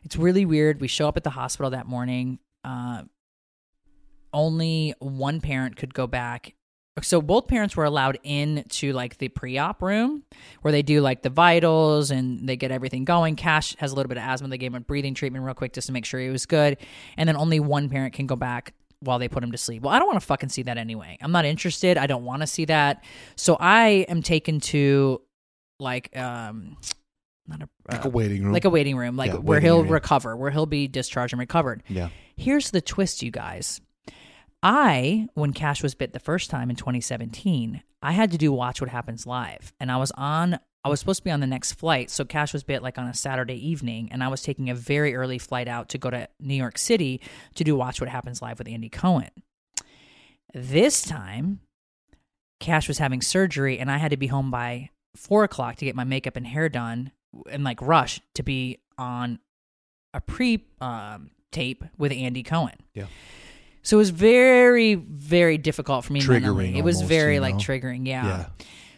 It's 0.05 0.17
really 0.17 0.45
weird. 0.45 0.81
We 0.81 0.89
show 0.89 1.09
up 1.09 1.17
at 1.17 1.25
the 1.25 1.31
hospital 1.31 1.71
that 1.71 1.87
morning. 1.87 2.39
Uh, 2.65 3.05
only 4.33 4.95
one 4.99 5.41
parent 5.41 5.77
could 5.77 5.95
go 5.95 6.07
back. 6.07 6.55
So 7.03 7.21
both 7.21 7.49
parents 7.49 7.77
were 7.77 7.85
allowed 7.85 8.19
in 8.23 8.65
to 8.69 8.93
like 8.93 9.19
the 9.19 9.29
pre-op 9.29 9.83
room 9.83 10.23
where 10.63 10.71
they 10.71 10.83
do 10.83 11.01
like 11.01 11.23
the 11.23 11.31
vitals 11.31 12.13
and 12.13 12.49
they 12.49 12.57
get 12.57 12.71
everything 12.71 13.05
going. 13.05 13.35
Cash 13.35 13.75
has 13.79 13.91
a 13.91 13.97
little 13.97 14.09
bit 14.09 14.17
of 14.17 14.23
asthma. 14.23 14.47
They 14.49 14.59
gave 14.59 14.71
him 14.71 14.77
a 14.77 14.81
breathing 14.81 15.13
treatment 15.13 15.45
real 15.45 15.55
quick 15.55 15.73
just 15.73 15.89
to 15.89 15.93
make 15.93 16.05
sure 16.05 16.21
he 16.21 16.29
was 16.29 16.47
good. 16.47 16.77
And 17.17 17.29
then 17.29 17.37
only 17.37 17.59
one 17.59 17.89
parent 17.89 18.15
can 18.15 18.29
go 18.29 18.37
back 18.37 18.75
while 19.01 19.19
they 19.19 19.27
put 19.29 19.43
him 19.43 19.51
to 19.51 19.59
sleep. 19.59 19.83
Well, 19.83 19.93
I 19.93 19.99
don't 19.99 20.07
want 20.07 20.21
to 20.21 20.27
fucking 20.27 20.51
see 20.51 20.63
that 20.63 20.79
anyway. 20.79 21.19
I'm 21.21 21.33
not 21.33 21.45
interested. 21.45 21.99
I 21.99 22.07
don't 22.07 22.25
want 22.25 22.43
to 22.43 22.47
see 22.47 22.65
that. 22.67 23.03
So 23.35 23.57
I 23.59 24.07
am 24.09 24.23
taken 24.23 24.61
to 24.61 25.21
like 25.81 26.17
um 26.17 26.77
not 27.49 27.61
a 27.63 27.69
Like 27.91 28.05
uh, 28.05 28.09
a 28.09 28.11
waiting 28.13 28.45
room. 28.45 28.53
like 28.53 28.65
a 28.65 28.71
waiting 28.71 28.97
room, 28.97 29.17
like 29.17 29.33
Yeah, 29.33 29.39
where 29.39 29.57
waiting 29.57 29.67
he'll 29.67 29.79
area. 29.81 29.91
recover, 29.91 30.37
where 30.37 30.53
he'll 30.53 30.65
be 30.65 30.87
discharged 30.87 31.33
and 31.33 31.41
recovered. 31.41 31.83
yeah. 31.89 32.11
Here's 32.37 32.71
the 32.71 32.81
twist, 32.81 33.23
you 33.23 33.31
guys. 33.33 33.81
I, 34.65 35.29
when 35.35 35.53
Cash 35.53 35.83
was 35.83 35.95
bit 35.95 36.15
the 36.15 36.19
first 36.19 36.49
time 36.49 36.71
in 36.71 36.77
2017, 36.77 37.83
I 38.01 38.13
had 38.13 38.33
to 38.33 38.39
do 38.39 38.51
Watch 38.51 38.81
What 38.81 38.89
Happens 38.89 39.27
Live. 39.27 39.75
And 39.79 39.93
I 39.93 39.99
was 39.99 40.11
on, 40.13 40.59
I 40.83 40.89
was 40.89 41.01
supposed 41.01 41.19
to 41.19 41.25
be 41.25 41.31
on 41.31 41.41
the 41.41 41.47
next 41.47 41.75
flight. 41.75 42.11
So 42.11 42.25
Cash 42.25 42.55
was 42.55 42.65
bit 42.65 42.83
like 42.83 42.97
on 42.97 43.07
a 43.07 43.13
Saturday 43.13 43.69
evening. 43.69 44.09
And 44.11 44.25
I 44.25 44.29
was 44.29 44.41
taking 44.41 44.71
a 44.71 44.75
very 44.75 45.15
early 45.15 45.39
flight 45.39 45.69
out 45.69 45.91
to 45.91 45.99
go 45.99 46.09
to 46.09 46.29
New 46.41 46.55
York 46.55 46.79
City 46.79 47.21
to 47.57 47.63
do 47.63 47.77
Watch 47.77 48.01
What 48.01 48.09
Happens 48.09 48.41
Live 48.41 48.59
with 48.59 48.67
Andy 48.67 48.89
Cohen. 48.89 49.29
This 50.55 51.03
time, 51.03 51.61
Cash 52.59 52.89
was 52.89 52.97
having 52.97 53.21
surgery 53.21 53.79
and 53.79 53.91
I 53.91 53.99
had 53.99 54.13
to 54.13 54.17
be 54.17 54.29
home 54.29 54.51
by 54.51 54.89
four 55.15 55.45
o'clock 55.45 55.77
to 55.77 55.85
get 55.85 55.95
my 55.95 56.05
makeup 56.05 56.37
and 56.37 56.47
hair 56.47 56.71
done 56.71 57.13
and 57.51 57.65
like 57.65 57.83
rush 57.83 58.19
to 58.35 58.43
be 58.43 58.79
on 58.97 59.41
a 60.15 60.23
pre 60.23 60.65
um, 60.81 61.33
tape 61.53 61.85
with 61.99 62.13
Andy 62.13 62.43
Cohen. 62.43 62.77
Yeah. 62.95 63.07
So 63.85 63.97
it 63.97 63.99
was 63.99 64.11
very, 64.11 64.95
very 64.95 65.57
difficult 65.59 66.05
for 66.05 66.13
me. 66.13 66.21
Triggering. 66.21 66.75
It 66.77 66.83
was 66.83 66.97
almost, 66.97 67.09
very 67.09 67.35
you 67.35 67.41
like 67.41 67.55
triggering. 67.57 68.07
Yeah. 68.09 68.27
Yeah. 68.27 68.47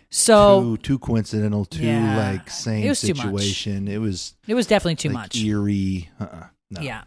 So 0.08 0.62
too 0.62 0.76
too 0.78 0.98
coincidental, 1.00 1.64
too 1.66 1.84
Yeah. 1.84 2.16
like 2.16 2.48
same 2.48 2.84
It 2.84 2.88
was 2.88 3.00
too 3.00 3.08
much. 3.14 3.16
situation. 3.24 3.88
It 3.88 3.98
was 3.98 4.34
it 4.46 4.54
was 4.54 4.66
definitely 4.66 4.96
too 4.96 5.08
like, 5.08 5.14
much. 5.14 5.36
eerie. 5.36 6.08
Uh-uh. 6.18 6.44
No. 6.70 6.80
Yeah. 6.80 7.02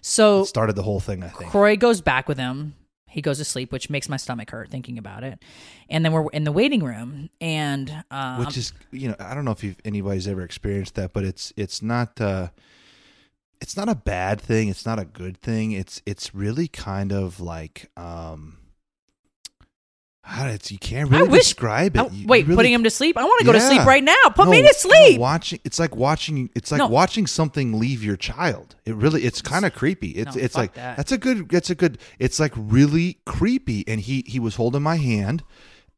So 0.00 0.42
It 0.42 0.46
started 0.46 0.76
the 0.76 0.82
whole 0.84 1.00
thing, 1.00 1.22
I 1.22 1.28
think. 1.28 1.50
Kroy 1.50 1.76
goes 1.76 2.00
back 2.00 2.28
with 2.28 2.38
him. 2.38 2.74
He 3.10 3.20
goes 3.22 3.38
to 3.38 3.44
sleep, 3.44 3.72
which 3.72 3.90
makes 3.90 4.08
my 4.08 4.16
stomach 4.16 4.50
hurt 4.50 4.70
thinking 4.70 4.96
about 4.98 5.24
it. 5.24 5.42
And 5.90 6.04
then 6.04 6.12
we're 6.12 6.28
in 6.30 6.44
the 6.44 6.52
waiting 6.52 6.84
room, 6.84 7.30
and 7.40 8.04
um, 8.10 8.38
Which 8.38 8.56
is, 8.56 8.72
you 8.92 9.08
know, 9.08 9.16
I 9.18 9.34
don't 9.34 9.44
know 9.44 9.50
if 9.50 9.64
you've, 9.64 9.76
anybody's 9.84 10.28
ever 10.28 10.42
experienced 10.42 10.94
that, 10.96 11.12
but 11.12 11.24
it's 11.24 11.52
it's 11.56 11.82
not 11.82 12.20
uh 12.20 12.48
it's 13.60 13.76
not 13.76 13.88
a 13.88 13.94
bad 13.94 14.40
thing. 14.40 14.68
It's 14.68 14.86
not 14.86 14.98
a 14.98 15.04
good 15.04 15.36
thing. 15.36 15.72
It's 15.72 16.00
it's 16.06 16.34
really 16.34 16.68
kind 16.68 17.12
of 17.12 17.40
like 17.40 17.90
um 17.96 18.58
how 20.22 20.46
it's 20.46 20.70
you 20.70 20.78
can't 20.78 21.08
really 21.10 21.26
wish- 21.28 21.44
describe 21.44 21.96
it. 21.96 22.12
You- 22.12 22.26
wait, 22.26 22.46
really 22.46 22.56
putting 22.56 22.72
him 22.74 22.84
to 22.84 22.90
sleep. 22.90 23.16
I 23.16 23.24
want 23.24 23.38
to 23.40 23.46
go 23.46 23.52
to 23.52 23.60
sleep 23.60 23.84
right 23.86 24.04
now. 24.04 24.14
Put 24.34 24.48
me 24.48 24.60
to 24.60 24.74
sleep. 24.74 25.16
no, 25.16 25.22
watching 25.22 25.58
it's 25.64 25.78
like 25.78 25.96
watching 25.96 26.50
it's 26.54 26.70
like 26.70 26.80
No. 26.80 26.86
watching 26.88 27.26
something 27.26 27.78
leave 27.78 28.04
your 28.04 28.16
child. 28.16 28.76
It 28.84 28.94
really 28.94 29.24
it's 29.24 29.40
kind 29.40 29.64
of 29.64 29.74
creepy. 29.74 30.10
It's 30.10 30.36
No, 30.36 30.42
it's 30.42 30.54
like 30.54 30.74
that. 30.74 30.96
that's 30.98 31.12
a 31.12 31.18
good 31.18 31.48
that's 31.48 31.70
a 31.70 31.74
good 31.74 31.98
it's 32.18 32.38
like 32.38 32.52
really 32.56 33.18
creepy 33.24 33.84
and 33.88 34.00
he 34.00 34.22
he 34.26 34.38
was 34.38 34.56
holding 34.56 34.82
my 34.82 34.96
hand 34.96 35.42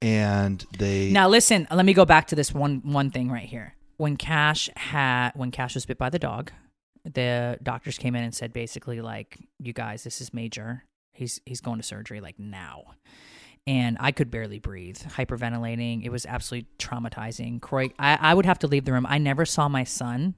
and 0.00 0.64
they 0.78 1.10
Now 1.10 1.28
listen, 1.28 1.66
let 1.70 1.84
me 1.84 1.92
go 1.92 2.04
back 2.04 2.28
to 2.28 2.36
this 2.36 2.54
one 2.54 2.82
one 2.84 3.10
thing 3.10 3.30
right 3.30 3.48
here. 3.48 3.74
When 3.96 4.16
Cash 4.16 4.70
had 4.76 5.32
when 5.34 5.50
Cash 5.50 5.74
was 5.74 5.86
bit 5.86 5.98
by 5.98 6.08
the 6.08 6.18
dog, 6.20 6.52
the 7.04 7.58
doctors 7.62 7.98
came 7.98 8.14
in 8.14 8.24
and 8.24 8.34
said 8.34 8.52
basically 8.52 9.00
like, 9.00 9.38
"You 9.58 9.72
guys, 9.72 10.04
this 10.04 10.20
is 10.20 10.34
major. 10.34 10.84
He's 11.12 11.40
he's 11.46 11.60
going 11.60 11.78
to 11.78 11.82
surgery 11.82 12.20
like 12.20 12.38
now." 12.38 12.94
And 13.66 13.98
I 14.00 14.10
could 14.10 14.30
barely 14.30 14.58
breathe, 14.58 14.96
hyperventilating. 14.96 16.04
It 16.04 16.10
was 16.10 16.24
absolutely 16.24 16.68
traumatizing. 16.78 17.60
Kroy, 17.60 17.90
I, 17.98 18.18
I 18.20 18.34
would 18.34 18.46
have 18.46 18.58
to 18.60 18.66
leave 18.66 18.86
the 18.86 18.92
room. 18.92 19.06
I 19.06 19.18
never 19.18 19.44
saw 19.44 19.68
my 19.68 19.84
son 19.84 20.34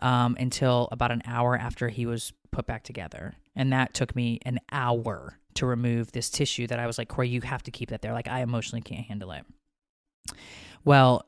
um, 0.00 0.36
until 0.38 0.88
about 0.92 1.10
an 1.10 1.22
hour 1.26 1.56
after 1.56 1.88
he 1.88 2.04
was 2.06 2.32
put 2.50 2.66
back 2.66 2.82
together. 2.82 3.34
And 3.54 3.72
that 3.72 3.94
took 3.94 4.14
me 4.14 4.38
an 4.44 4.60
hour 4.70 5.38
to 5.54 5.66
remove 5.66 6.12
this 6.12 6.28
tissue 6.28 6.66
that 6.66 6.78
I 6.78 6.86
was 6.86 6.98
like, 6.98 7.08
Kroy, 7.08 7.24
you 7.24 7.40
have 7.40 7.62
to 7.64 7.70
keep 7.70 7.88
that 7.88 8.02
there. 8.02 8.12
Like, 8.12 8.28
I 8.28 8.40
emotionally 8.40 8.82
can't 8.82 9.06
handle 9.06 9.32
it. 9.32 9.44
Well, 10.84 11.26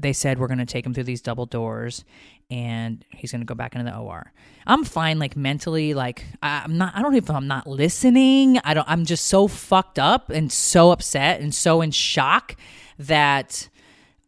they 0.00 0.12
said 0.12 0.38
we're 0.38 0.46
going 0.46 0.58
to 0.58 0.66
take 0.66 0.84
him 0.86 0.94
through 0.94 1.04
these 1.04 1.20
double 1.22 1.46
doors 1.46 2.04
and 2.50 3.04
he's 3.10 3.30
going 3.30 3.40
to 3.40 3.46
go 3.46 3.54
back 3.54 3.74
into 3.74 3.90
the 3.90 3.96
OR. 3.96 4.32
I'm 4.66 4.84
fine 4.84 5.18
like 5.18 5.36
mentally 5.36 5.94
like 5.94 6.24
I- 6.42 6.62
I'm 6.64 6.78
not 6.78 6.96
I 6.96 7.02
don't 7.02 7.14
even 7.14 7.24
if 7.24 7.30
I'm 7.36 7.46
not 7.46 7.66
listening. 7.66 8.58
I 8.64 8.74
don't 8.74 8.88
I'm 8.88 9.04
just 9.04 9.26
so 9.26 9.46
fucked 9.48 9.98
up 9.98 10.30
and 10.30 10.50
so 10.50 10.90
upset 10.90 11.40
and 11.40 11.54
so 11.54 11.80
in 11.80 11.90
shock 11.90 12.56
that 12.98 13.68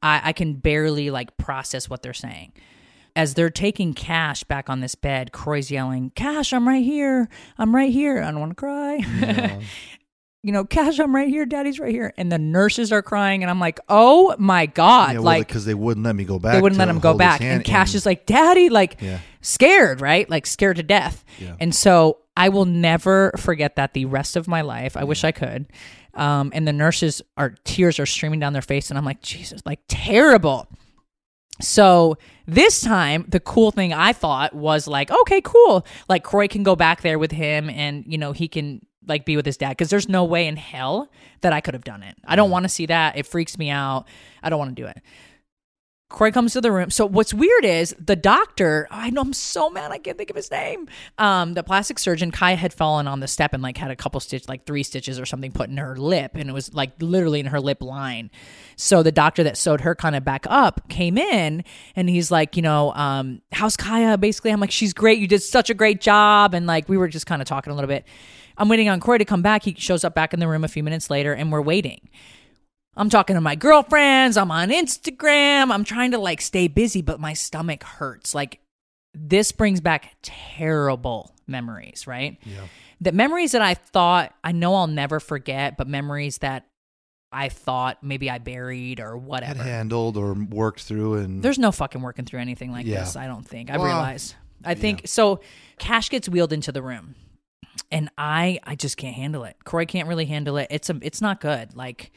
I, 0.02 0.20
I 0.24 0.32
can 0.32 0.54
barely 0.54 1.10
like 1.10 1.36
process 1.36 1.88
what 1.88 2.02
they're 2.02 2.12
saying. 2.12 2.52
As 3.14 3.34
they're 3.34 3.50
taking 3.50 3.92
Cash 3.92 4.42
back 4.44 4.70
on 4.70 4.80
this 4.80 4.94
bed, 4.94 5.32
Kroy's 5.32 5.70
yelling, 5.70 6.10
Cash, 6.14 6.52
I'm 6.54 6.66
right 6.66 6.82
here. 6.82 7.28
I'm 7.58 7.74
right 7.76 7.92
here. 7.92 8.22
I 8.22 8.30
don't 8.30 8.40
want 8.40 8.52
to 8.52 8.56
cry. 8.56 9.60
you 10.42 10.50
know, 10.52 10.64
Cash, 10.64 10.98
I'm 10.98 11.14
right 11.14 11.28
here. 11.28 11.46
Daddy's 11.46 11.78
right 11.78 11.92
here. 11.92 12.12
And 12.16 12.30
the 12.32 12.38
nurses 12.38 12.90
are 12.90 13.02
crying. 13.02 13.42
And 13.44 13.50
I'm 13.50 13.60
like, 13.60 13.78
oh 13.88 14.34
my 14.38 14.66
God. 14.66 15.10
yeah, 15.12 15.14
well, 15.18 15.22
like, 15.24 15.46
because 15.46 15.64
they 15.64 15.74
wouldn't 15.74 16.04
let 16.04 16.16
me 16.16 16.24
go 16.24 16.38
back. 16.38 16.54
they 16.54 16.60
wouldn't 16.60 16.78
let 16.78 16.88
him 16.88 16.98
go 16.98 17.14
back. 17.14 17.40
And 17.40 17.64
Cash 17.64 17.94
is 17.94 18.04
like, 18.04 18.26
Daddy, 18.26 18.68
like 18.68 18.96
Yeah. 19.00 19.20
scared, 19.40 20.00
right? 20.00 20.28
Like 20.28 20.46
scared 20.46 20.76
to 20.76 20.82
death. 20.82 21.24
Yeah. 21.38 21.54
And 21.60 21.72
so 21.74 22.18
I 22.36 22.48
will 22.48 22.64
never 22.64 23.32
forget 23.36 23.76
that 23.76 23.94
the 23.94 24.06
rest 24.06 24.34
of 24.36 24.48
my 24.48 24.62
life. 24.62 24.96
I 24.96 25.04
wish 25.04 25.22
I 25.22 25.30
could. 25.32 25.66
Um, 26.14 26.50
and 26.54 26.66
the 26.66 26.72
nurses 26.72 27.22
are 27.36 27.54
tears 27.64 27.98
are 27.98 28.06
streaming 28.06 28.40
down 28.40 28.52
their 28.52 28.62
face, 28.62 28.90
and 28.90 28.98
I'm 28.98 29.04
like, 29.04 29.22
Jesus, 29.22 29.62
like 29.64 29.80
terrible. 29.88 30.66
So 31.60 32.18
this 32.54 32.80
time, 32.80 33.24
the 33.28 33.40
cool 33.40 33.70
thing 33.70 33.92
I 33.92 34.12
thought 34.12 34.54
was 34.54 34.86
like, 34.86 35.10
okay, 35.10 35.40
cool. 35.40 35.86
Like 36.08 36.24
Kroy 36.24 36.48
can 36.48 36.62
go 36.62 36.76
back 36.76 37.02
there 37.02 37.18
with 37.18 37.32
him, 37.32 37.70
and 37.70 38.04
you 38.06 38.18
know 38.18 38.32
he 38.32 38.48
can 38.48 38.84
like 39.06 39.24
be 39.24 39.36
with 39.36 39.46
his 39.46 39.56
dad 39.56 39.70
because 39.70 39.90
there's 39.90 40.08
no 40.08 40.24
way 40.24 40.46
in 40.46 40.56
hell 40.56 41.10
that 41.40 41.52
I 41.52 41.60
could 41.60 41.74
have 41.74 41.84
done 41.84 42.02
it. 42.02 42.16
I 42.24 42.36
don't 42.36 42.50
want 42.50 42.64
to 42.64 42.68
see 42.68 42.86
that. 42.86 43.16
It 43.16 43.26
freaks 43.26 43.58
me 43.58 43.70
out. 43.70 44.06
I 44.42 44.50
don't 44.50 44.58
want 44.58 44.76
to 44.76 44.82
do 44.82 44.86
it. 44.86 45.02
Kroy 46.12 46.30
comes 46.30 46.52
to 46.52 46.60
the 46.60 46.70
room. 46.70 46.90
So 46.90 47.06
what's 47.06 47.32
weird 47.32 47.64
is 47.64 47.96
the 47.98 48.14
doctor. 48.14 48.86
I 48.90 49.10
know 49.10 49.22
I'm 49.22 49.32
so 49.32 49.70
mad 49.70 49.90
I 49.90 49.98
can't 49.98 50.18
think 50.18 50.28
of 50.28 50.36
his 50.36 50.50
name. 50.50 50.88
Um, 51.16 51.54
the 51.54 51.62
plastic 51.62 51.98
surgeon 51.98 52.30
Kaia 52.30 52.56
had 52.56 52.72
fallen 52.72 53.08
on 53.08 53.20
the 53.20 53.26
step 53.26 53.54
and 53.54 53.62
like 53.62 53.78
had 53.78 53.90
a 53.90 53.96
couple 53.96 54.20
stitch, 54.20 54.46
like 54.46 54.66
three 54.66 54.82
stitches 54.82 55.18
or 55.18 55.24
something 55.24 55.52
put 55.52 55.70
in 55.70 55.78
her 55.78 55.96
lip, 55.96 56.32
and 56.34 56.50
it 56.50 56.52
was 56.52 56.74
like 56.74 56.92
literally 57.00 57.40
in 57.40 57.46
her 57.46 57.60
lip 57.60 57.82
line. 57.82 58.30
So 58.82 59.04
the 59.04 59.12
doctor 59.12 59.44
that 59.44 59.56
sewed 59.56 59.82
her 59.82 59.94
kind 59.94 60.16
of 60.16 60.24
back 60.24 60.44
up 60.48 60.88
came 60.88 61.16
in, 61.16 61.62
and 61.94 62.10
he's 62.10 62.32
like, 62.32 62.56
you 62.56 62.62
know, 62.62 62.92
um, 62.94 63.40
how's 63.52 63.76
Kaia? 63.76 64.18
Basically, 64.18 64.50
I'm 64.50 64.58
like, 64.58 64.72
she's 64.72 64.92
great. 64.92 65.20
You 65.20 65.28
did 65.28 65.40
such 65.40 65.70
a 65.70 65.74
great 65.74 66.00
job, 66.00 66.52
and 66.52 66.66
like 66.66 66.88
we 66.88 66.96
were 66.96 67.06
just 67.06 67.24
kind 67.24 67.40
of 67.40 67.46
talking 67.46 67.72
a 67.72 67.76
little 67.76 67.86
bit. 67.86 68.04
I'm 68.58 68.68
waiting 68.68 68.88
on 68.88 68.98
Kroy 68.98 69.18
to 69.18 69.24
come 69.24 69.40
back. 69.40 69.62
He 69.62 69.74
shows 69.78 70.02
up 70.02 70.16
back 70.16 70.34
in 70.34 70.40
the 70.40 70.48
room 70.48 70.64
a 70.64 70.68
few 70.68 70.82
minutes 70.82 71.10
later, 71.10 71.32
and 71.32 71.52
we're 71.52 71.62
waiting. 71.62 72.08
I'm 72.96 73.08
talking 73.08 73.34
to 73.34 73.40
my 73.40 73.54
girlfriends. 73.54 74.36
I'm 74.36 74.50
on 74.50 74.70
Instagram. 74.70 75.70
I'm 75.70 75.84
trying 75.84 76.10
to 76.10 76.18
like 76.18 76.40
stay 76.40 76.66
busy, 76.66 77.02
but 77.02 77.20
my 77.20 77.34
stomach 77.34 77.84
hurts. 77.84 78.34
Like 78.34 78.58
this 79.14 79.52
brings 79.52 79.80
back 79.80 80.16
terrible 80.22 81.36
memories, 81.46 82.08
right? 82.08 82.36
Yeah. 82.44 82.66
The 83.00 83.12
memories 83.12 83.52
that 83.52 83.62
I 83.62 83.74
thought 83.74 84.34
I 84.42 84.50
know 84.50 84.74
I'll 84.74 84.88
never 84.88 85.20
forget, 85.20 85.76
but 85.76 85.86
memories 85.86 86.38
that 86.38 86.66
I 87.32 87.48
thought 87.48 88.02
maybe 88.02 88.28
I 88.30 88.38
buried 88.38 89.00
or 89.00 89.14
had 89.14 89.22
whatever. 89.26 89.62
handled 89.62 90.16
or 90.16 90.34
worked 90.34 90.82
through, 90.82 91.14
and 91.14 91.42
There's 91.42 91.58
no 91.58 91.72
fucking 91.72 92.02
working 92.02 92.24
through 92.24 92.40
anything 92.40 92.70
like 92.70 92.86
Yeah. 92.86 93.00
this. 93.00 93.16
I 93.16 93.26
don't 93.26 93.46
think. 93.46 93.70
I 93.70 93.76
Well, 93.78 93.86
realize. 93.86 94.34
I 94.64 94.74
think 94.74 95.02
so. 95.06 95.40
Cash 95.78 96.08
gets 96.10 96.28
wheeled 96.28 96.52
into 96.52 96.70
the 96.72 96.82
room, 96.82 97.14
and 97.90 98.10
I 98.16 98.60
I 98.64 98.74
just 98.76 98.96
can't 98.96 99.14
handle 99.16 99.44
it. 99.44 99.56
Kroy 99.64 99.86
can't 99.86 100.06
really 100.08 100.26
handle 100.26 100.56
it. 100.56 100.68
It's 100.70 100.88
a 100.90 100.98
it's 101.02 101.20
not 101.20 101.40
good. 101.40 101.74
Like 101.74 102.12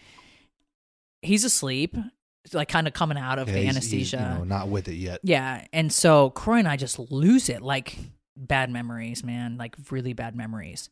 he's 1.21 1.43
asleep, 1.43 1.95
like 2.53 2.67
kind 2.67 2.87
of 2.87 2.93
coming 2.93 3.17
out 3.17 3.39
of 3.39 3.47
Yeah, 3.47 3.53
the 3.55 3.59
he's- 3.61 3.75
he's, 3.75 4.13
anesthesia. 4.13 4.17
you 4.33 4.39
know, 4.39 4.43
not 4.43 4.67
with 4.67 4.87
it 4.87 4.95
yet. 4.95 5.21
Yeah, 5.23 5.65
and 5.73 5.91
so 5.91 6.29
Kroy 6.31 6.59
and 6.59 6.67
I 6.67 6.75
just 6.77 6.99
lose 6.99 7.49
it. 7.49 7.61
Like 7.61 7.97
bad 8.37 8.69
memories, 8.69 9.23
man, 9.23 9.57
like 9.57 9.75
really 9.91 10.13
bad 10.13 10.35
memories. 10.35 10.89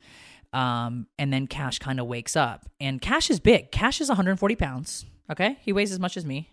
Um, 0.54 1.08
and 1.18 1.34
then 1.34 1.48
Cash 1.48 1.80
kind 1.80 2.00
of 2.00 2.06
wakes 2.06 2.36
up, 2.36 2.70
and 2.80 3.02
Cash 3.02 3.30
is 3.30 3.40
big. 3.40 3.72
Cash 3.72 4.02
is 4.02 4.10
140 4.10 4.56
pounds. 4.56 5.06
Okay, 5.32 5.58
he 5.62 5.74
weighs 5.74 5.92
as 5.92 6.00
much 6.00 6.16
as 6.18 6.26
me. 6.26 6.50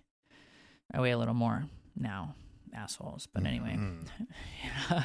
I 0.92 1.00
weigh 1.00 1.10
a 1.10 1.18
little 1.18 1.34
more 1.34 1.64
now, 1.96 2.34
assholes. 2.74 3.28
But 3.32 3.44
anyway, 3.44 3.78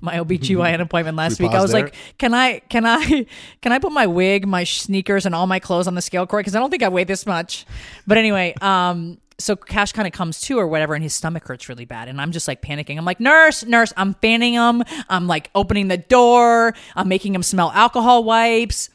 my 0.00 0.14
OBGYN 0.18 0.80
appointment 0.80 1.16
last 1.16 1.38
We 1.38 1.46
week, 1.46 1.54
I 1.54 1.60
was 1.62 1.72
there? 1.72 1.82
like, 1.84 1.94
"Can 2.18 2.34
I, 2.34 2.60
can 2.60 2.86
I, 2.86 3.26
can 3.62 3.72
I 3.72 3.78
put 3.78 3.92
my 3.92 4.06
wig, 4.06 4.46
my 4.46 4.64
sneakers, 4.64 5.26
and 5.26 5.34
all 5.34 5.46
my 5.46 5.58
clothes 5.58 5.86
on 5.86 5.94
the 5.94 6.02
scale, 6.02 6.26
Kroy? 6.26 6.40
Because 6.40 6.56
I 6.56 6.58
don't 6.58 6.70
think 6.70 6.82
I 6.82 6.88
weigh 6.88 7.04
this 7.04 7.26
much." 7.26 7.66
But 8.06 8.18
anyway, 8.18 8.54
um, 8.60 9.18
so 9.42 9.56
Cash 9.56 9.92
kind 9.92 10.06
of 10.06 10.12
comes 10.12 10.40
to 10.42 10.58
or 10.58 10.66
whatever, 10.66 10.94
and 10.94 11.02
his 11.02 11.14
stomach 11.14 11.46
hurts 11.46 11.68
really 11.68 11.84
bad, 11.84 12.08
and 12.08 12.20
I'm 12.20 12.32
just 12.32 12.48
like 12.48 12.62
panicking. 12.62 12.98
I'm 12.98 13.04
like, 13.04 13.20
"Nurse, 13.20 13.64
nurse!" 13.64 13.92
I'm 13.96 14.14
fanning 14.14 14.54
him. 14.54 14.82
I'm 15.08 15.26
like 15.26 15.50
opening 15.54 15.88
the 15.88 15.98
door. 15.98 16.74
I'm 16.96 17.08
making 17.08 17.34
him 17.34 17.42
smell 17.42 17.70
alcohol 17.72 18.24
wipes 18.24 18.90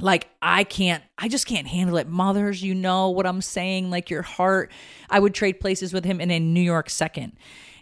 like 0.00 0.28
I 0.42 0.64
can't 0.64 1.02
I 1.18 1.28
just 1.28 1.46
can't 1.46 1.66
handle 1.66 1.96
it. 1.96 2.08
Mothers, 2.08 2.62
you 2.62 2.74
know 2.74 3.10
what 3.10 3.26
I'm 3.26 3.40
saying, 3.40 3.90
like 3.90 4.10
your 4.10 4.22
heart. 4.22 4.72
I 5.08 5.20
would 5.20 5.34
trade 5.34 5.60
places 5.60 5.92
with 5.92 6.04
him 6.04 6.20
in 6.20 6.30
a 6.30 6.40
New 6.40 6.60
York 6.60 6.90
second. 6.90 7.34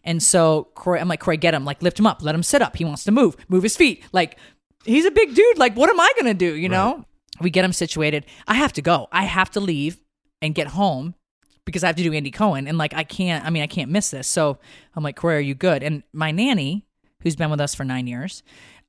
And 0.05 0.22
so 0.22 0.68
Kroy, 0.74 0.98
I'm 0.98 1.09
like, 1.09 1.20
Kroy, 1.20 1.36
get 1.36 1.55
him, 1.55 1.64
like 1.64 1.82
lift 1.82 1.98
him 1.98 2.07
up, 2.07 2.22
let 2.22 2.34
him 2.34 2.42
sit 2.42 2.62
up. 2.62 2.76
He 2.76 2.84
wants 2.84 3.05
to 3.05 3.12
move, 3.12 3.36
move 3.48 3.62
his 3.62 3.76
feet. 3.76 4.05
Like 4.12 4.38
he's 4.84 5.07
a 5.07 5.11
big 5.11 5.34
dude. 5.34 5.59
Like, 5.59 5.76
what 5.76 5.90
am 5.90 6.00
I 6.00 6.12
gonna 6.18 6.34
do? 6.34 6.55
You 6.55 6.68
know? 6.68 7.05
We 7.40 7.50
get 7.50 7.64
him 7.64 7.72
situated. 7.72 8.26
I 8.46 8.55
have 8.55 8.74
to 8.74 8.82
go. 8.82 9.09
I 9.11 9.24
have 9.24 9.50
to 9.53 9.61
leave 9.61 9.98
and 10.42 10.55
get 10.55 10.68
home 10.68 11.14
because 11.64 11.84
I 11.84 11.88
have 11.88 11.96
to 11.96 12.02
do 12.02 12.12
Andy 12.12 12.30
Cohen. 12.30 12.66
And 12.66 12.78
like 12.78 12.94
I 12.94 13.04
can't, 13.04 13.44
I 13.44 13.50
mean, 13.50 13.62
I 13.62 13.66
can't 13.66 13.90
miss 13.90 14.10
this. 14.10 14.26
So 14.28 14.58
I'm 14.94 15.02
like, 15.04 15.16
Kroy, 15.16 15.34
are 15.34 15.40
you 15.40 15.54
good? 15.54 15.82
And 15.82 16.02
my 16.12 16.30
nanny, 16.30 16.86
who's 17.22 17.36
been 17.36 17.50
with 17.50 17.60
us 17.60 17.74
for 17.74 17.84
nine 17.84 18.06
years, 18.06 18.42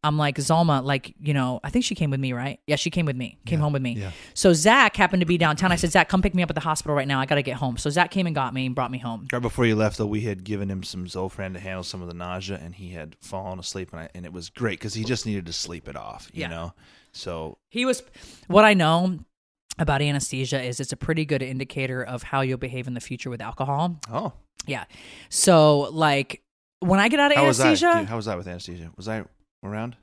I'm 0.06 0.18
like, 0.18 0.36
Zalma, 0.36 0.84
like, 0.84 1.16
you 1.22 1.34
know, 1.34 1.62
I 1.64 1.70
think 1.70 1.86
she 1.86 1.96
came 1.96 2.10
with 2.10 2.20
me, 2.20 2.34
right? 2.34 2.60
Yeah, 2.68 2.76
she 2.76 2.90
came 2.90 3.06
with 3.06 3.16
me, 3.16 3.38
came 3.46 3.62
home 3.62 3.72
with 3.72 3.82
me. 3.82 3.94
yeah. 3.94 4.12
So 4.34 4.52
Zach 4.52 4.98
happened 4.98 5.22
to 5.22 5.26
be 5.26 5.38
downtown. 5.38 5.72
I 5.72 5.78
said, 5.78 5.94
Zach, 5.94 6.10
come 6.10 6.22
pick 6.22 6.36
me 6.36 6.44
up 6.44 6.50
at 6.50 6.56
the 6.56 6.60
hospital 6.62 6.94
right 6.94 7.08
now. 7.08 7.22
I 7.22 7.26
got 7.26 7.36
to 7.36 7.42
get 7.42 7.56
home. 7.56 7.78
So 7.78 7.90
Zach 7.90 8.12
came 8.12 8.26
and 8.26 8.36
got 8.36 8.54
me 8.54 8.66
and 8.66 8.76
brought 8.76 8.92
me 8.92 8.98
home. 8.98 9.28
Right 9.32 9.42
before 9.42 9.66
you 9.66 9.78
left, 9.78 9.98
though, 9.98 10.06
we 10.06 10.20
had 10.20 10.44
given 10.44 10.70
him 10.70 10.84
some 10.84 11.06
Zofran 11.06 11.54
to 11.54 11.60
handle 11.62 11.84
some 11.84 12.02
of 12.02 12.10
the 12.10 12.14
nausea, 12.14 12.60
and 12.62 12.76
he 12.76 12.90
had 12.90 13.16
fallen 13.22 13.60
asleep, 13.60 13.94
and, 13.94 14.02
I, 14.02 14.10
and 14.14 14.26
it 14.26 14.34
was 14.34 14.50
great 14.50 14.78
because 14.78 14.94
he 14.94 15.06
just 15.06 15.26
needed 15.26 15.46
to 15.46 15.54
sleep 15.54 15.88
it 15.88 15.96
off, 15.96 16.30
you 16.34 16.42
Yeah. 16.42 16.48
know. 16.50 16.74
So 17.14 17.58
He 17.70 17.86
was, 17.86 18.04
what 18.48 18.66
I 18.66 18.74
know 18.74 19.20
about 19.80 20.02
anesthesia 20.02 20.62
is 20.62 20.80
it's 20.80 20.92
a 20.92 20.98
pretty 20.98 21.26
good 21.26 21.42
indicator 21.42 22.04
of 22.04 22.24
how 22.24 22.42
you'll 22.42 22.58
behave 22.58 22.88
in 22.88 22.94
the 22.94 23.00
future 23.02 23.30
with 23.30 23.42
alcohol. 23.42 24.00
oh, 24.12 24.34
Yeah. 24.68 24.86
So, 25.30 25.90
like, 25.92 26.42
when 26.80 27.00
I 27.00 27.08
get 27.10 27.20
out 27.20 27.32
of 27.32 27.38
how 27.38 27.46
was 27.48 27.60
anesthesia, 27.60 28.00
dude? 28.00 28.10
How 28.10 28.16
was 28.16 28.26
that 28.26 28.38
with 28.38 28.48
anesthesia? 28.48 28.92
Was 28.98 29.08
I 29.08 29.24
around? 29.64 29.96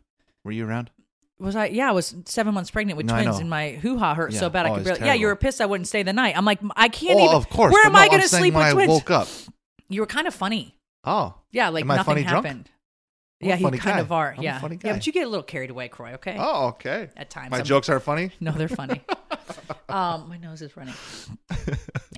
Were 0.44 0.52
you 0.52 0.66
around? 0.66 0.90
was 1.38 1.56
I? 1.56 1.66
Yeah, 1.66 1.88
I 1.88 1.92
was 1.92 2.14
seven 2.26 2.52
months 2.52 2.70
pregnant 2.70 2.98
with 2.98 3.06
No, 3.06 3.14
twins, 3.14 3.38
and 3.38 3.48
my 3.48 3.70
hoo 3.72 3.96
ha 3.96 4.14
hurt 4.14 4.32
Yeah. 4.32 4.40
so 4.40 4.50
bad 4.50 4.66
I 4.66 4.70
Oh, 4.70 4.74
could 4.74 4.84
barely. 4.84 5.06
Yeah, 5.06 5.14
you 5.14 5.26
were 5.26 5.36
pissed 5.36 5.60
I 5.62 5.66
wouldn't 5.66 5.88
stay 5.88 6.02
the 6.02 6.12
night. 6.12 6.36
I'm 6.36 6.44
like, 6.44 6.58
I 6.76 6.88
can't 6.88 7.18
oh, 7.18 7.24
even. 7.24 7.36
of 7.36 7.48
course. 7.48 7.72
Where 7.72 7.86
am 7.86 7.92
no, 7.92 7.98
I 7.98 8.08
going 8.08 8.20
to 8.20 8.28
sleep 8.28 8.52
when 8.54 8.62
with 8.64 8.70
I 8.72 8.72
twins? 8.74 8.88
woke 8.90 9.10
up. 9.10 9.28
You 9.88 10.00
were 10.02 10.06
kind 10.06 10.26
of 10.26 10.34
funny. 10.34 10.76
Oh, 11.04 11.34
Yeah, 11.50 11.70
like 11.70 11.84
I 11.88 11.96
nothing 11.96 12.24
happened. 12.24 12.64
drunk? 12.64 12.66
I'm 13.42 13.48
yeah, 13.48 13.56
you 13.56 13.70
kind 13.70 13.80
guy. 13.82 14.00
of 14.00 14.12
are. 14.12 14.34
I'm 14.36 14.42
yeah, 14.42 14.58
funny 14.60 14.78
yeah, 14.84 14.92
but 14.92 15.06
you 15.06 15.12
get 15.14 15.26
a 15.26 15.28
little 15.28 15.42
carried 15.42 15.70
away, 15.70 15.88
Kroy. 15.88 16.12
Okay. 16.14 16.36
oh, 16.38 16.68
okay. 16.68 17.08
At 17.16 17.30
times, 17.30 17.50
My 17.50 17.58
I'm- 17.58 17.64
jokes 17.66 17.88
aren't 17.88 18.02
funny. 18.02 18.30
No, 18.38 18.52
they're 18.52 18.68
funny. 18.68 19.00
um, 19.88 20.28
my 20.28 20.36
nose 20.36 20.60
is 20.60 20.76
running. 20.76 20.94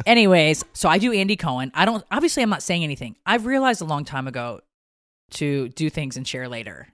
Anyways, 0.05 0.64
so 0.73 0.89
I 0.89 0.99
do 0.99 1.12
Andy 1.12 1.37
Cohen. 1.37 1.70
I 1.75 1.85
don't. 1.85 2.05
Obviously, 2.11 2.43
I'm 2.43 2.51
not 2.51 2.62
saying 2.62 2.83
anything. 2.83 3.16
I've 3.25 3.47
realized 3.47 3.81
a 3.81 3.85
long 3.85 4.05
time 4.05 4.27
ago 4.27 4.61
to 5.33 5.68
do 5.70 5.89
things 5.91 6.16
and 6.16 6.27
share 6.27 6.49
later. 6.49 6.89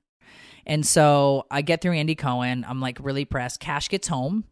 And 0.66 0.84
so 0.86 1.46
I 1.50 1.62
get 1.62 1.80
through 1.80 1.94
Andy 1.94 2.14
Cohen. 2.14 2.66
I'm 2.68 2.80
like 2.82 2.98
really 3.00 3.24
pressed. 3.24 3.58
Cash 3.60 3.88
gets 3.88 4.08
home. 4.08 4.44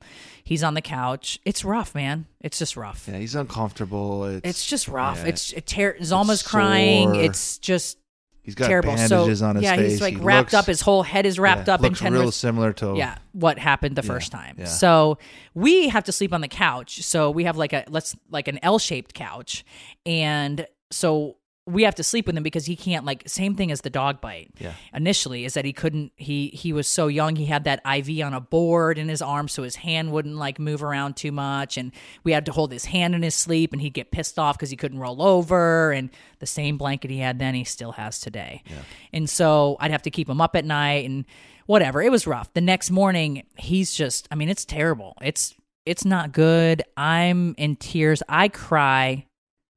He's 0.44 0.62
on 0.64 0.72
the 0.72 0.80
couch. 0.80 1.38
It's 1.44 1.62
rough, 1.62 1.94
man. 1.94 2.24
It's 2.40 2.58
just 2.58 2.74
rough. 2.78 3.06
Yeah, 3.06 3.18
he's 3.18 3.34
uncomfortable. 3.34 4.24
It's, 4.24 4.48
It's 4.48 4.66
just 4.66 4.88
rough. 4.88 5.18
yeah. 5.18 5.26
It's 5.28 5.52
it 5.52 5.66
ter- 5.66 5.98
Zalma's 5.98 6.40
It's 6.40 6.48
crying. 6.48 7.14
It's 7.16 7.58
just 7.58 7.98
he's 8.46 8.54
got 8.54 8.68
terrible. 8.68 8.94
bandages 8.94 9.40
so 9.40 9.46
on 9.46 9.56
his 9.56 9.62
face. 9.64 9.70
yeah, 9.70 9.76
face. 9.76 9.90
he's 9.92 10.00
like 10.00 10.14
He 10.14 10.20
wrapped 10.20 10.52
looks- 10.52 10.54
up. 10.54 10.64
His 10.66 10.80
whole 10.80 11.02
head 11.02 11.26
is 11.26 11.38
wrapped 11.38 11.68
yeah, 11.68 11.74
up 11.74 11.80
in 11.80 11.86
looks 11.88 12.00
ten 12.00 12.12
real 12.14 12.24
ris- 12.26 12.36
similar 12.36 12.72
to 12.74 12.94
yeah 12.96 13.18
what 13.32 13.58
happened 13.58 13.96
the 13.96 14.02
Yeah, 14.02 14.06
first 14.08 14.32
time 14.32 14.56
yeah. 14.58 14.64
so 14.64 15.18
we 15.54 15.88
have 15.90 16.04
to 16.04 16.12
sleep 16.12 16.32
on 16.32 16.40
the 16.40 16.48
couch 16.48 17.02
so 17.02 17.30
we 17.30 17.44
have 17.44 17.58
like 17.58 17.74
a 17.74 17.84
let's 17.90 18.16
like 18.30 18.48
an 18.48 18.58
l-shaped 18.62 19.12
couch 19.12 19.62
and 20.06 20.66
so 20.90 21.36
we 21.68 21.82
have 21.82 21.96
to 21.96 22.04
sleep 22.04 22.26
with 22.26 22.36
him 22.36 22.44
because 22.44 22.66
he 22.66 22.76
can't 22.76 23.04
like 23.04 23.24
same 23.26 23.56
thing 23.56 23.72
as 23.72 23.80
the 23.80 23.90
dog 23.90 24.20
bite. 24.20 24.50
Yeah. 24.58 24.72
initially 24.94 25.44
is 25.44 25.54
that 25.54 25.64
he 25.64 25.72
couldn't 25.72 26.12
he 26.16 26.48
he 26.48 26.72
was 26.72 26.86
so 26.86 27.08
young 27.08 27.34
he 27.36 27.46
had 27.46 27.64
that 27.64 27.80
iv 27.84 28.08
on 28.20 28.32
a 28.34 28.40
board 28.40 28.98
in 28.98 29.08
his 29.08 29.20
arm 29.20 29.48
so 29.48 29.64
his 29.64 29.76
hand 29.76 30.12
wouldn't 30.12 30.36
like 30.36 30.58
move 30.60 30.82
around 30.82 31.16
too 31.16 31.32
much 31.32 31.76
and 31.76 31.90
we 32.22 32.32
had 32.32 32.46
to 32.46 32.52
hold 32.52 32.70
his 32.70 32.84
hand 32.86 33.14
in 33.14 33.22
his 33.22 33.34
sleep 33.34 33.72
and 33.72 33.82
he'd 33.82 33.94
get 33.94 34.12
pissed 34.12 34.38
off 34.38 34.56
because 34.56 34.70
he 34.70 34.76
couldn't 34.76 35.00
roll 35.00 35.20
over 35.20 35.90
and 35.90 36.10
the 36.38 36.46
same 36.46 36.78
blanket 36.78 37.10
he 37.10 37.18
had 37.18 37.38
then 37.40 37.54
he 37.54 37.64
still 37.64 37.92
has 37.92 38.20
today. 38.20 38.62
Yeah. 38.66 38.82
and 39.12 39.28
so 39.28 39.76
i'd 39.80 39.90
have 39.90 40.02
to 40.02 40.10
keep 40.10 40.28
him 40.28 40.40
up 40.40 40.54
at 40.54 40.64
night 40.64 41.04
and 41.04 41.24
whatever. 41.66 42.00
It 42.00 42.12
was 42.12 42.28
rough. 42.28 42.52
The 42.54 42.60
next 42.60 42.92
morning 42.92 43.42
he's 43.56 43.92
just 43.92 44.28
i 44.30 44.36
mean 44.36 44.48
it's 44.48 44.64
terrible. 44.64 45.16
It's 45.20 45.54
it's 45.84 46.04
not 46.04 46.32
good. 46.32 46.82
I'm 46.96 47.54
in 47.58 47.76
tears. 47.76 48.22
I 48.28 48.48
cry 48.48 49.26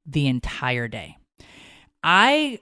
the 0.06 0.26
entire 0.26 0.88
day 0.88 1.16
I 2.02 2.60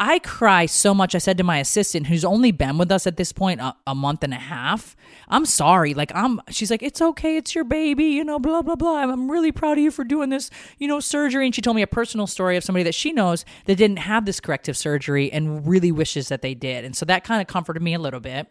I 0.00 0.20
cry 0.20 0.66
so 0.66 0.94
much. 0.94 1.16
I 1.16 1.18
said 1.18 1.38
to 1.38 1.44
my 1.44 1.58
assistant, 1.58 2.06
who's 2.06 2.24
only 2.24 2.52
been 2.52 2.78
with 2.78 2.92
us 2.92 3.04
at 3.04 3.16
this 3.16 3.32
point 3.32 3.60
a, 3.60 3.74
a 3.84 3.96
month 3.96 4.22
and 4.22 4.32
a 4.32 4.36
half, 4.36 4.94
I'm 5.28 5.44
sorry. 5.44 5.92
Like 5.92 6.12
I'm, 6.14 6.40
she's 6.50 6.70
like, 6.70 6.84
it's 6.84 7.02
okay, 7.02 7.36
it's 7.36 7.52
your 7.52 7.64
baby, 7.64 8.04
you 8.04 8.22
know, 8.22 8.38
blah 8.38 8.62
blah 8.62 8.76
blah. 8.76 8.98
I'm, 8.98 9.10
I'm 9.10 9.30
really 9.30 9.50
proud 9.50 9.72
of 9.72 9.82
you 9.82 9.90
for 9.90 10.04
doing 10.04 10.30
this, 10.30 10.50
you 10.78 10.86
know, 10.86 11.00
surgery. 11.00 11.46
And 11.46 11.54
she 11.54 11.62
told 11.62 11.74
me 11.74 11.82
a 11.82 11.88
personal 11.88 12.28
story 12.28 12.56
of 12.56 12.62
somebody 12.62 12.84
that 12.84 12.94
she 12.94 13.12
knows 13.12 13.44
that 13.64 13.74
didn't 13.74 13.98
have 13.98 14.24
this 14.24 14.38
corrective 14.38 14.76
surgery 14.76 15.32
and 15.32 15.66
really 15.66 15.90
wishes 15.90 16.28
that 16.28 16.42
they 16.42 16.54
did. 16.54 16.84
And 16.84 16.96
so 16.96 17.04
that 17.06 17.24
kind 17.24 17.40
of 17.40 17.48
comforted 17.48 17.82
me 17.82 17.94
a 17.94 17.98
little 17.98 18.20
bit. 18.20 18.46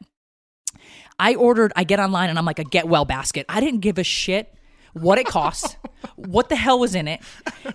I 1.17 1.33
ordered, 1.35 1.71
I 1.75 1.85
get 1.85 1.99
online 1.99 2.29
and 2.29 2.37
I'm 2.37 2.45
like 2.45 2.59
a 2.59 2.63
get 2.65 2.89
well 2.89 3.05
basket. 3.05 3.45
I 3.47 3.61
didn't 3.61 3.79
give 3.79 3.97
a 3.97 4.03
shit 4.03 4.53
what 4.97 5.17
it 5.17 5.25
cost, 5.25 5.77
what 6.15 6.49
the 6.49 6.55
hell 6.55 6.79
was 6.79 6.95
in 6.95 7.07
it. 7.07 7.21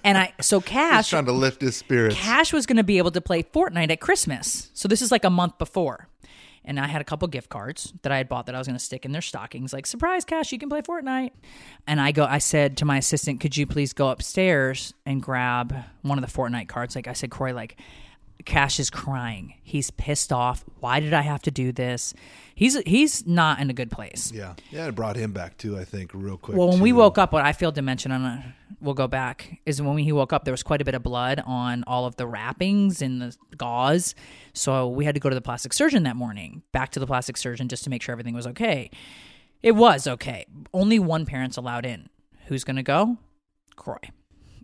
And 0.05 0.18
I, 0.18 0.33
so 0.41 0.61
He's 0.61 0.68
cash, 0.68 1.11
trying 1.11 1.27
to 1.27 1.33
lift 1.33 1.61
his 1.61 1.77
spirits. 1.77 2.16
Cash 2.16 2.53
was 2.53 2.66
going 2.66 2.77
to 2.77 2.85
be 2.85 2.99
able 2.99 3.11
to 3.12 3.20
play 3.20 3.43
Fortnite 3.43 3.91
at 3.91 4.01
Christmas. 4.01 4.70
So 4.75 4.89
this 4.89 5.03
is 5.03 5.11
like 5.11 5.25
a 5.25 5.31
month 5.31 5.59
before. 5.59 6.09
And 6.64 6.79
I 6.79 6.87
had 6.87 7.01
a 7.01 7.05
couple 7.05 7.27
gift 7.27 7.49
cards 7.49 7.93
that 8.03 8.12
I 8.12 8.18
had 8.18 8.29
bought 8.29 8.47
that 8.47 8.55
I 8.55 8.59
was 8.59 8.68
going 8.68 8.79
to 8.79 8.85
stick 8.85 9.05
in 9.05 9.11
their 9.11 9.20
stockings. 9.20 9.73
Like, 9.73 9.85
surprise, 9.85 10.25
Cash, 10.25 10.53
you 10.53 10.59
can 10.59 10.68
play 10.68 10.81
Fortnite. 10.81 11.33
And 11.89 12.01
I 12.01 12.12
go, 12.12 12.25
I 12.25 12.39
said 12.39 12.77
to 12.77 12.85
my 12.85 12.99
assistant, 12.99 13.41
could 13.41 13.57
you 13.57 13.66
please 13.66 13.93
go 13.93 14.11
upstairs 14.11 14.95
and 15.05 15.20
grab 15.20 15.75
one 16.03 16.23
of 16.23 16.25
the 16.25 16.33
Fortnite 16.33 16.68
cards? 16.68 16.95
Like 16.95 17.09
I 17.09 17.14
said, 17.14 17.33
Kroy, 17.33 17.53
like, 17.53 17.81
Cash 18.45 18.80
is 18.80 18.90
crying. 18.90 19.55
He's 19.62 19.90
pissed 19.90 20.32
off. 20.32 20.64
Why 20.80 21.01
did 21.01 21.12
I 21.14 21.22
have 21.22 21.43
to 21.43 21.51
do 21.51 21.72
this? 21.72 22.14
He's 22.55 22.78
he's 22.80 23.26
not 23.26 23.61
in 23.61 23.70
a 23.70 23.72
good 23.72 23.90
place. 23.90 24.32
Yeah, 24.34 24.55
yeah, 24.70 24.88
it 24.88 24.95
brought 24.95 25.16
him 25.16 25.32
back 25.32 25.57
too. 25.57 25.78
I 25.78 25.84
think 25.84 26.11
real 26.14 26.36
quick. 26.36 26.57
Well, 26.57 26.68
when 26.68 26.80
we 26.80 26.93
woke 26.93 27.18
up, 27.18 27.32
what 27.32 27.45
I 27.45 27.53
failed 27.53 27.74
to 27.76 27.82
mention, 27.82 28.12
and 28.12 28.26
uh, 28.26 28.36
we'll 28.80 28.95
go 28.95 29.09
back, 29.09 29.61
is 29.64 29.80
when 29.80 29.99
he 29.99 30.12
woke 30.12 30.32
up, 30.32 30.45
there 30.45 30.53
was 30.53 30.62
quite 30.62 30.80
a 30.80 30.84
bit 30.84 30.95
of 30.95 31.03
blood 31.03 31.43
on 31.47 31.84
all 31.86 32.05
of 32.05 32.16
the 32.16 32.26
wrappings 32.26 33.03
and 33.03 33.22
the 33.22 33.36
gauze. 33.57 34.14
So 34.53 34.88
we 34.88 35.05
had 35.05 35.14
to 35.14 35.20
go 35.20 35.28
to 35.28 35.34
the 35.34 35.40
plastic 35.40 35.72
surgeon 35.72 36.03
that 36.03 36.16
morning, 36.16 36.62
back 36.72 36.90
to 36.90 37.01
the 37.01 37.07
plastic 37.07 37.36
surgeon 37.36 37.68
just 37.68 37.84
to 37.84 37.90
make 37.90 38.03
sure 38.03 38.12
everything 38.12 38.34
was 38.34 38.47
okay. 38.49 38.90
It 39.62 39.72
was 39.72 40.07
okay. 40.07 40.47
Only 40.72 40.99
one 40.99 41.24
parent's 41.24 41.57
allowed 41.57 41.86
in. 41.86 42.09
Who's 42.47 42.64
going 42.64 42.76
to 42.76 42.82
go? 42.82 43.18
Kroy. 43.76 43.99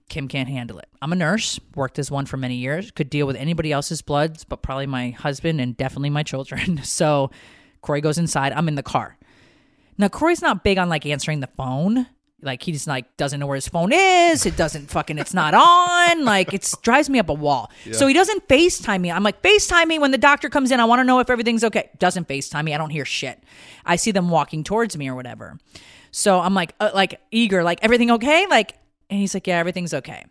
Kim 0.09 0.28
can't 0.28 0.48
handle 0.48 0.78
it. 0.78 0.88
I'm 1.02 1.12
a 1.12 1.16
nurse, 1.16 1.61
worked 1.74 1.98
as 1.98 2.11
one 2.11 2.26
for 2.26 2.36
many 2.36 2.56
years, 2.56 2.90
could 2.90 3.11
deal 3.11 3.26
with 3.26 3.36
anybody 3.36 3.72
else's 3.72 4.02
bloods, 4.02 4.44
but 4.44 4.62
probably 4.62 4.86
my 4.86 5.11
husband 5.11 5.61
and 5.61 5.76
definitely 5.76 6.11
my 6.11 6.22
children. 6.22 6.80
So 6.88 7.30
Kroy 7.82 8.00
goes 8.00 8.18
inside. 8.18 8.52
I'm 8.52 8.66
in 8.66 8.74
the 8.74 8.82
car. 8.82 9.16
Now 9.98 10.09
Kroy's 10.09 10.42
not 10.42 10.64
big 10.64 10.78
on 10.78 10.88
like 10.88 11.06
answering 11.06 11.40
the 11.40 11.48
phone. 11.48 12.06
Like 12.40 12.62
he 12.62 12.72
just 12.72 12.86
like 12.86 13.16
doesn't 13.16 13.38
know 13.40 13.46
where 13.46 13.56
his 13.56 13.68
phone 13.68 13.90
is. 13.92 14.46
It 14.46 14.56
doesn't 14.56 14.90
fucking 14.90 15.18
it's 15.18 15.34
not 15.34 15.54
on. 15.54 16.24
Like 16.24 16.52
it 16.54 16.72
drives 16.82 17.11
me 17.11 17.18
up 17.18 17.28
a 17.28 17.34
wall. 17.34 17.70
So 17.92 18.06
he 18.06 18.14
doesn't 18.14 18.46
FaceTime 18.48 19.00
me. 19.00 19.11
I'm 19.11 19.22
like, 19.24 19.42
FaceTime 19.42 19.86
me 19.86 19.98
when 19.98 20.12
the 20.12 20.18
doctor 20.18 20.48
comes 20.48 20.70
in. 20.70 20.80
I 20.80 20.84
want 20.84 21.00
to 21.00 21.04
know 21.04 21.18
if 21.20 21.30
everything's 21.30 21.64
okay. 21.64 21.90
Doesn't 21.98 22.28
FaceTime 22.28 22.64
me. 22.64 22.74
I 22.74 22.78
don't 22.78 22.90
hear 22.90 23.04
shit. 23.04 23.42
I 23.84 23.96
see 23.96 24.12
them 24.12 24.30
walking 24.30 24.64
towards 24.64 24.96
me 24.96 25.09
or 25.09 25.14
whatever. 25.14 25.59
So 26.11 26.40
I'm 26.40 26.54
like 26.54 26.74
uh, 26.80 26.90
like 26.94 27.20
eager, 27.30 27.62
like 27.62 27.80
everything 27.82 28.11
okay? 28.12 28.46
Like 28.48 28.76
and 29.11 29.20
he's 29.20 29.34
like, 29.34 29.46
Yeah, 29.46 29.59
everything's 29.59 29.94
okay. 29.94 30.24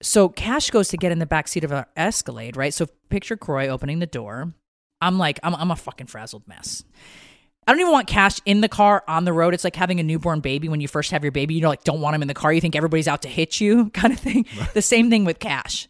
So 0.00 0.28
Cash 0.28 0.70
goes 0.70 0.88
to 0.88 0.96
get 0.96 1.10
in 1.10 1.18
the 1.18 1.26
back 1.26 1.48
seat 1.48 1.64
of 1.64 1.72
our 1.72 1.88
Escalade, 1.96 2.56
right? 2.56 2.72
So 2.72 2.86
picture 3.08 3.36
Kroy 3.36 3.68
opening 3.68 3.98
the 3.98 4.06
door. 4.06 4.52
I'm 5.00 5.18
like, 5.18 5.40
I'm, 5.42 5.54
I'm 5.54 5.70
a 5.70 5.76
fucking 5.76 6.06
frazzled 6.06 6.46
mess. 6.46 6.84
I 7.66 7.72
don't 7.72 7.80
even 7.80 7.92
want 7.92 8.06
Cash 8.08 8.40
in 8.46 8.60
the 8.62 8.68
car 8.68 9.04
on 9.06 9.24
the 9.24 9.32
road. 9.32 9.54
It's 9.54 9.64
like 9.64 9.76
having 9.76 10.00
a 10.00 10.02
newborn 10.02 10.40
baby 10.40 10.68
when 10.68 10.80
you 10.80 10.88
first 10.88 11.10
have 11.10 11.22
your 11.22 11.32
baby. 11.32 11.54
You 11.54 11.60
know, 11.60 11.68
like 11.68 11.84
don't 11.84 12.00
want 12.00 12.14
him 12.14 12.22
in 12.22 12.28
the 12.28 12.34
car. 12.34 12.52
You 12.52 12.60
think 12.60 12.74
everybody's 12.74 13.08
out 13.08 13.22
to 13.22 13.28
hit 13.28 13.60
you, 13.60 13.90
kind 13.94 14.12
of 14.12 14.18
thing. 14.18 14.46
The 14.72 14.82
same 14.82 15.10
thing 15.10 15.24
with 15.24 15.38
Cash. 15.38 15.88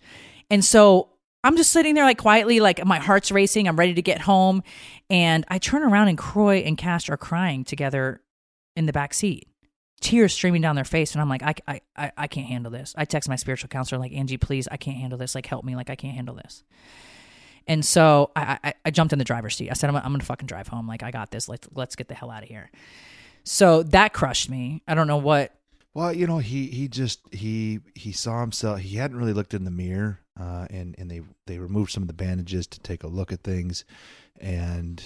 And 0.50 0.64
so 0.64 1.10
I'm 1.44 1.56
just 1.56 1.70
sitting 1.70 1.94
there 1.94 2.04
like 2.04 2.18
quietly, 2.18 2.58
like 2.58 2.84
my 2.84 2.98
heart's 2.98 3.30
racing. 3.30 3.68
I'm 3.68 3.76
ready 3.78 3.94
to 3.94 4.02
get 4.02 4.20
home. 4.20 4.62
And 5.08 5.44
I 5.48 5.58
turn 5.58 5.82
around 5.82 6.08
and 6.08 6.18
Kroy 6.18 6.58
and 6.58 6.76
Cash 6.76 7.08
are 7.10 7.16
crying 7.16 7.64
together 7.64 8.22
in 8.74 8.86
the 8.86 8.92
back 8.92 9.14
seat, 9.14 9.48
tears 10.00 10.32
streaming 10.32 10.62
down 10.62 10.76
their 10.76 10.84
face. 10.84 11.12
And 11.12 11.20
I'm 11.20 11.28
like, 11.28 11.42
I, 11.42 11.80
I, 11.96 12.12
I, 12.16 12.26
can't 12.26 12.46
handle 12.46 12.70
this. 12.70 12.94
I 12.96 13.04
text 13.04 13.28
my 13.28 13.36
spiritual 13.36 13.68
counselor, 13.68 13.98
like, 13.98 14.12
Angie, 14.12 14.36
please, 14.36 14.68
I 14.70 14.76
can't 14.76 14.96
handle 14.96 15.18
this. 15.18 15.34
Like, 15.34 15.46
help 15.46 15.64
me. 15.64 15.76
Like, 15.76 15.90
I 15.90 15.96
can't 15.96 16.14
handle 16.14 16.34
this. 16.34 16.62
And 17.66 17.84
so 17.84 18.30
I, 18.34 18.58
I, 18.62 18.74
I 18.86 18.90
jumped 18.90 19.12
in 19.12 19.18
the 19.18 19.24
driver's 19.24 19.56
seat. 19.56 19.70
I 19.70 19.74
said, 19.74 19.90
I'm, 19.90 19.96
I'm 19.96 20.18
to 20.18 20.24
fucking 20.24 20.46
drive 20.46 20.68
home. 20.68 20.86
Like, 20.86 21.02
I 21.02 21.10
got 21.10 21.30
this. 21.30 21.48
Let's, 21.48 21.68
let's 21.74 21.96
get 21.96 22.08
the 22.08 22.14
hell 22.14 22.30
out 22.30 22.42
of 22.42 22.48
here. 22.48 22.70
So 23.44 23.82
that 23.84 24.12
crushed 24.12 24.50
me. 24.50 24.82
I 24.86 24.94
don't 24.94 25.06
know 25.06 25.16
what. 25.16 25.52
Well, 25.94 26.12
you 26.12 26.26
know, 26.26 26.38
he 26.38 26.66
he 26.66 26.86
just 26.86 27.20
he 27.32 27.80
he 27.94 28.12
saw 28.12 28.42
himself. 28.42 28.80
He 28.80 28.98
hadn't 28.98 29.16
really 29.16 29.32
looked 29.32 29.54
in 29.54 29.64
the 29.64 29.70
mirror, 29.70 30.20
uh, 30.38 30.66
and 30.70 30.94
and 30.98 31.10
they 31.10 31.22
they 31.46 31.58
removed 31.58 31.90
some 31.90 32.02
of 32.02 32.08
the 32.08 32.12
bandages 32.14 32.66
to 32.68 32.80
take 32.80 33.02
a 33.02 33.08
look 33.08 33.32
at 33.32 33.42
things, 33.42 33.84
and 34.38 35.02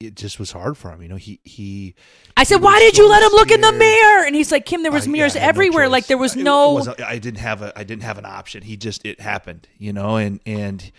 it 0.00 0.14
just 0.14 0.38
was 0.38 0.52
hard 0.52 0.76
for 0.76 0.90
him. 0.90 1.02
You 1.02 1.08
know, 1.08 1.16
he 1.16 1.40
he. 1.44 1.94
I 2.36 2.44
said, 2.44 2.58
he 2.58 2.64
why 2.64 2.78
did 2.80 2.98
you 2.98 3.08
let 3.08 3.22
him 3.22 3.30
look 3.32 3.50
in 3.50 3.60
the 3.60 3.72
mirror? 3.72 4.24
And 4.26 4.34
he's 4.34 4.52
like, 4.52 4.66
Kim, 4.66 4.82
there 4.82 4.92
was 4.92 5.06
I- 5.06 5.10
mirrors 5.10 5.34
I 5.36 5.40
had 5.40 5.44
no 5.46 5.48
everywhere. 5.50 5.88
like 5.88 6.06
there 6.06 6.18
was 6.18 6.36
no. 6.36 6.74
was- 6.74 6.88
I 6.88 7.18
didn't 7.18 7.38
have 7.40 7.62
a. 7.62 7.72
I 7.78 7.84
didn't 7.84 8.02
have 8.02 8.18
an 8.18 8.26
option. 8.26 8.62
He 8.62 8.76
just 8.76 9.04
it 9.06 9.20
happened, 9.20 9.68
you 9.78 9.92
know, 9.92 10.16
and 10.16 10.40
and 10.44 10.90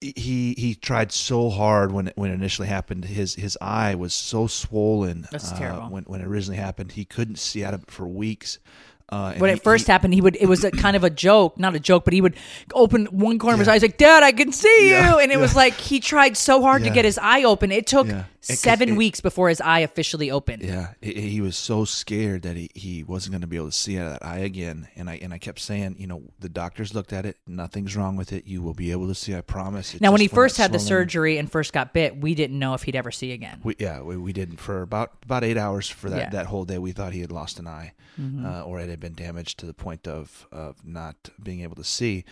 he 0.00 0.54
he 0.56 0.74
tried 0.74 1.12
so 1.12 1.50
hard 1.50 1.92
when 1.92 2.08
it, 2.08 2.16
when 2.16 2.30
it 2.30 2.34
initially 2.34 2.68
happened. 2.68 3.04
His 3.04 3.34
his 3.34 3.56
eye 3.60 3.94
was 3.94 4.14
so 4.14 4.46
swollen. 4.46 5.28
That's 5.30 5.52
uh, 5.52 5.58
terrible. 5.58 5.88
When 5.90 6.04
when 6.04 6.20
it 6.20 6.26
originally 6.26 6.56
happened, 6.58 6.92
he 6.92 7.04
couldn't 7.04 7.38
see 7.38 7.64
out 7.64 7.74
of 7.74 7.82
it 7.84 7.90
for 7.90 8.06
weeks. 8.08 8.58
Uh, 9.10 9.34
when 9.34 9.50
he- 9.50 9.54
it 9.56 9.62
first 9.62 9.86
he- 9.86 9.92
happened, 9.92 10.14
he 10.14 10.20
would. 10.20 10.36
It 10.36 10.46
was 10.46 10.64
a 10.64 10.70
kind 10.84 10.96
of 10.96 11.04
a 11.04 11.10
joke, 11.10 11.58
not 11.58 11.74
a 11.74 11.80
joke, 11.80 12.04
but 12.04 12.12
he 12.14 12.20
would 12.20 12.34
open 12.74 13.06
one 13.06 13.38
corner 13.38 13.54
of 13.54 13.58
his 13.58 13.68
eyes, 13.68 13.82
like, 13.82 13.98
"Dad, 13.98 14.22
I 14.22 14.32
can 14.32 14.52
see 14.52 14.90
Yeah, 14.90 15.14
you," 15.14 15.18
and 15.20 15.32
it 15.32 15.38
was 15.38 15.56
like 15.56 15.74
he 15.74 16.00
tried 16.00 16.36
so 16.36 16.62
hard 16.62 16.84
to 16.84 16.90
get 16.90 17.04
his 17.04 17.18
eye 17.18 17.42
open. 17.44 17.72
It 17.72 17.86
took 17.86 18.06
Yeah. 18.06 18.24
It- 18.48 18.58
seven 18.58 18.90
it- 18.90 18.96
weeks 18.96 19.20
before 19.20 19.48
his 19.50 19.60
eye 19.60 19.80
officially 19.80 20.30
opened. 20.30 20.62
Yeah, 20.62 20.88
he, 21.02 21.12
he 21.28 21.40
was 21.42 21.56
so 21.58 21.84
scared 21.84 22.42
that 22.42 22.56
he, 22.56 22.70
he 22.74 23.02
wasn't 23.04 23.32
going 23.32 23.42
to 23.42 23.46
be 23.46 23.56
able 23.56 23.66
to 23.66 23.72
see 23.76 23.98
out 23.98 24.06
of 24.06 24.12
that 24.14 24.24
eye 24.24 24.38
again. 24.38 24.88
And 24.96 25.10
I 25.10 25.16
and 25.20 25.34
I 25.34 25.38
kept 25.38 25.58
saying, 25.58 25.96
you 25.98 26.06
know, 26.06 26.22
the 26.38 26.48
doctors 26.48 26.94
looked 26.94 27.12
at 27.12 27.26
it. 27.26 27.36
Nothing's 27.46 27.94
wrong 27.96 28.16
with 28.16 28.32
it. 28.32 28.46
You 28.46 28.62
will 28.62 28.72
be 28.74 28.92
able 28.92 29.08
to 29.08 29.14
see. 29.14 29.34
I 29.34 29.40
promise. 29.42 29.94
It 29.94 30.00
Now, 30.00 30.10
when 30.12 30.20
he 30.22 30.28
first 30.28 30.56
had 30.56 30.72
the 30.72 30.78
surgery 30.78 31.36
and 31.36 31.50
first 31.50 31.72
got 31.72 31.92
bit, 31.92 32.16
we 32.20 32.34
didn't 32.34 32.58
know 32.58 32.72
if 32.74 32.84
he'd 32.84 32.96
ever 32.96 33.10
see 33.10 33.32
again. 33.32 33.60
we, 33.62 33.74
yeah, 33.78 34.00
we, 34.00 34.16
we 34.16 34.32
didn't 34.32 34.56
for 34.56 34.80
about 34.82 35.12
about 35.24 35.44
eight 35.44 35.58
hours 35.58 35.88
for 35.88 36.08
that 36.10 36.16
Yeah. 36.16 36.22
Mm-hmm. 36.26 36.36
that 36.36 36.46
whole 36.46 36.64
day. 36.64 36.78
We 36.78 36.92
thought 36.92 37.12
he 37.12 37.20
had 37.20 37.32
lost 37.32 37.58
an 37.58 37.66
eye, 37.66 37.92
uh, 38.18 38.62
or 38.64 38.80
it 38.80 38.88
had 38.88 38.99
been 39.00 39.14
damaged 39.14 39.58
to 39.60 39.66
the 39.66 39.74
point 39.74 40.06
of 40.06 40.46
of 40.52 40.84
not 40.86 41.16
being 41.42 41.60
able 41.62 41.76
to 41.76 41.84
see. 41.84 42.24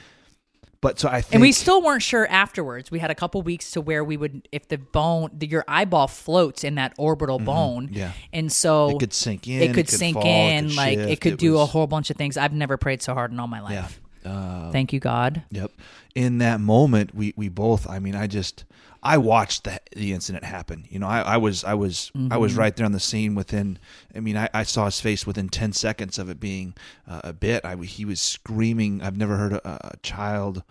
But 0.81 1.01
so 1.01 1.09
I 1.09 1.23
think 1.23 1.35
and 1.35 1.43
we 1.43 1.51
still 1.51 1.83
weren't 1.83 2.03
sure 2.05 2.25
afterwards. 2.29 2.89
We 2.89 3.01
had 3.01 3.11
a 3.11 3.15
couple 3.17 3.43
weeks 3.43 3.73
to 3.73 3.81
where 3.81 4.05
we 4.05 4.17
would, 4.17 4.47
if 4.53 4.69
the 4.69 4.79
bone, 4.79 5.31
the, 5.37 5.49
your 5.49 5.65
eyeball 5.67 6.07
floats 6.07 6.63
in 6.63 6.77
that 6.77 6.93
orbital 6.99 7.41
bone, 7.41 7.87
Mm-hmm. 7.89 7.95
yeah. 7.97 8.13
and 8.33 8.53
so 8.53 8.91
It 8.91 9.01
could 9.01 9.13
sink 9.13 9.49
in, 9.49 9.61
It 9.61 9.65
it 9.65 9.67
could 9.75 9.89
could 9.89 9.91
sink 9.91 10.15
fall, 10.15 10.23
it 10.25 10.29
in, 10.29 10.69
could 10.69 10.77
like 10.77 10.99
it 10.99 11.21
could 11.21 11.33
it 11.33 11.39
do 11.41 11.59
a 11.59 11.67
whole 11.67 11.89
bunch 11.89 12.11
of 12.11 12.17
things. 12.17 12.37
I've 12.37 12.53
never 12.53 12.77
prayed 12.77 13.03
so 13.03 13.13
hard 13.13 13.33
in 13.33 13.41
all 13.41 13.49
my 13.49 13.59
yeah. 13.73 13.81
life. 13.83 14.01
Uh, 14.25 14.71
Thank 14.71 14.93
you, 14.93 15.01
God. 15.01 15.43
Yep. 15.51 15.73
In 16.15 16.39
that 16.39 16.61
moment, 16.61 17.13
we 17.13 17.35
we 17.37 17.49
both. 17.49 17.89
I 17.89 17.99
mean, 17.99 18.15
I 18.15 18.29
just 18.29 18.65
I 19.03 19.17
watched 19.19 19.65
the 19.65 19.81
the 19.95 20.13
incident 20.13 20.45
happen. 20.45 20.85
You 20.91 20.99
know, 20.99 21.07
I, 21.07 21.21
I 21.21 21.37
was 21.37 21.63
I 21.65 21.75
was 21.75 22.11
I 22.31 22.37
was 22.37 22.53
Mm-hmm. 22.53 22.61
right 22.61 22.77
there 22.77 22.87
on 22.87 22.93
the 22.93 23.01
scene 23.01 23.35
within. 23.35 23.79
I 24.15 24.21
mean, 24.21 24.37
I, 24.37 24.49
I 24.53 24.63
saw 24.65 24.87
his 24.87 25.01
face 25.01 25.27
within 25.27 25.49
ten 25.49 25.73
seconds 25.73 26.19
of 26.19 26.29
it 26.29 26.41
being 26.41 26.75
uh, 27.07 27.21
a 27.25 27.33
bit. 27.33 27.65
I 27.65 27.77
he 27.77 28.05
was 28.05 28.21
screaming. 28.21 29.01
I've 29.03 29.17
never 29.17 29.37
heard 29.37 29.53
a, 29.53 29.93
a 29.93 29.97
child 30.03 30.63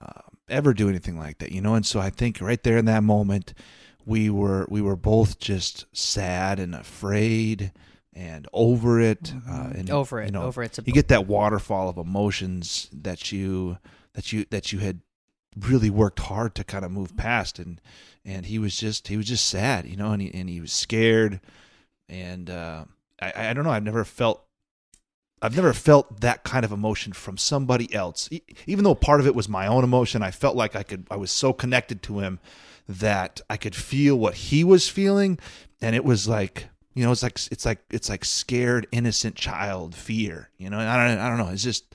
uh, 0.00 0.22
ever 0.48 0.74
do 0.74 0.88
anything 0.88 1.18
like 1.18 1.38
that. 1.38 1.52
You 1.52 1.60
know, 1.60 1.74
and 1.74 1.86
so 1.86 2.00
I 2.00 2.10
think 2.10 2.40
right 2.40 2.62
there 2.62 2.76
in 2.76 2.86
that 2.86 3.02
moment, 3.04 3.54
we 4.04 4.30
were 4.30 4.66
we 4.68 4.80
were 4.82 4.96
both 4.96 5.38
just 5.38 5.86
sad 5.92 6.58
and 6.58 6.74
afraid 6.74 7.72
and 8.12 8.48
over 8.52 9.00
it. 9.00 9.32
Uh, 9.48 9.70
and 9.76 9.88
Over 9.90 10.20
it, 10.20 10.26
You 10.26 10.32
know, 10.32 10.42
over 10.42 10.62
it's 10.64 10.78
a- 10.80 10.82
you 10.84 10.92
get 10.92 11.08
that 11.08 11.26
waterfall 11.28 11.88
of 11.88 11.96
emotions 11.98 12.88
that 12.92 13.30
you 13.30 13.78
that 14.14 14.32
you 14.32 14.44
that 14.50 14.72
you 14.72 14.80
had 14.80 15.00
really 15.58 15.90
worked 15.90 16.20
hard 16.20 16.54
to 16.54 16.64
kind 16.64 16.84
of 16.84 16.90
move 16.90 17.16
past 17.16 17.58
and 17.58 17.80
and 18.24 18.46
he 18.46 18.58
was 18.58 18.76
just 18.76 19.08
he 19.08 19.16
was 19.16 19.26
just 19.26 19.46
sad 19.46 19.86
you 19.86 19.96
know 19.96 20.12
and 20.12 20.22
he, 20.22 20.32
and 20.32 20.48
he 20.48 20.60
was 20.60 20.72
scared 20.72 21.40
and 22.08 22.48
uh 22.48 22.84
I, 23.20 23.48
I 23.48 23.52
don't 23.52 23.64
know 23.64 23.70
I've 23.70 23.82
never 23.82 24.04
felt 24.04 24.44
I've 25.42 25.56
never 25.56 25.72
felt 25.72 26.20
that 26.20 26.44
kind 26.44 26.64
of 26.66 26.72
emotion 26.72 27.14
from 27.14 27.38
somebody 27.38 27.92
else. 27.94 28.28
E- 28.30 28.42
even 28.66 28.84
though 28.84 28.94
part 28.94 29.20
of 29.20 29.26
it 29.26 29.34
was 29.34 29.48
my 29.48 29.66
own 29.66 29.84
emotion 29.84 30.22
I 30.22 30.30
felt 30.30 30.54
like 30.54 30.76
I 30.76 30.82
could 30.82 31.06
I 31.10 31.16
was 31.16 31.30
so 31.30 31.52
connected 31.52 32.02
to 32.04 32.20
him 32.20 32.38
that 32.88 33.40
I 33.48 33.56
could 33.56 33.74
feel 33.74 34.16
what 34.16 34.34
he 34.34 34.64
was 34.64 34.88
feeling 34.88 35.38
and 35.80 35.96
it 35.96 36.04
was 36.04 36.28
like 36.28 36.68
you 36.94 37.04
know 37.04 37.12
it's 37.12 37.22
like 37.22 37.38
it's 37.50 37.64
like 37.64 37.80
it's 37.90 38.08
like 38.08 38.24
scared 38.24 38.86
innocent 38.92 39.34
child 39.36 39.94
fear 39.94 40.50
you 40.58 40.68
know 40.68 40.78
I 40.78 40.96
don't 41.08 41.18
I 41.18 41.28
don't 41.28 41.38
know 41.38 41.48
it's 41.48 41.62
just 41.62 41.94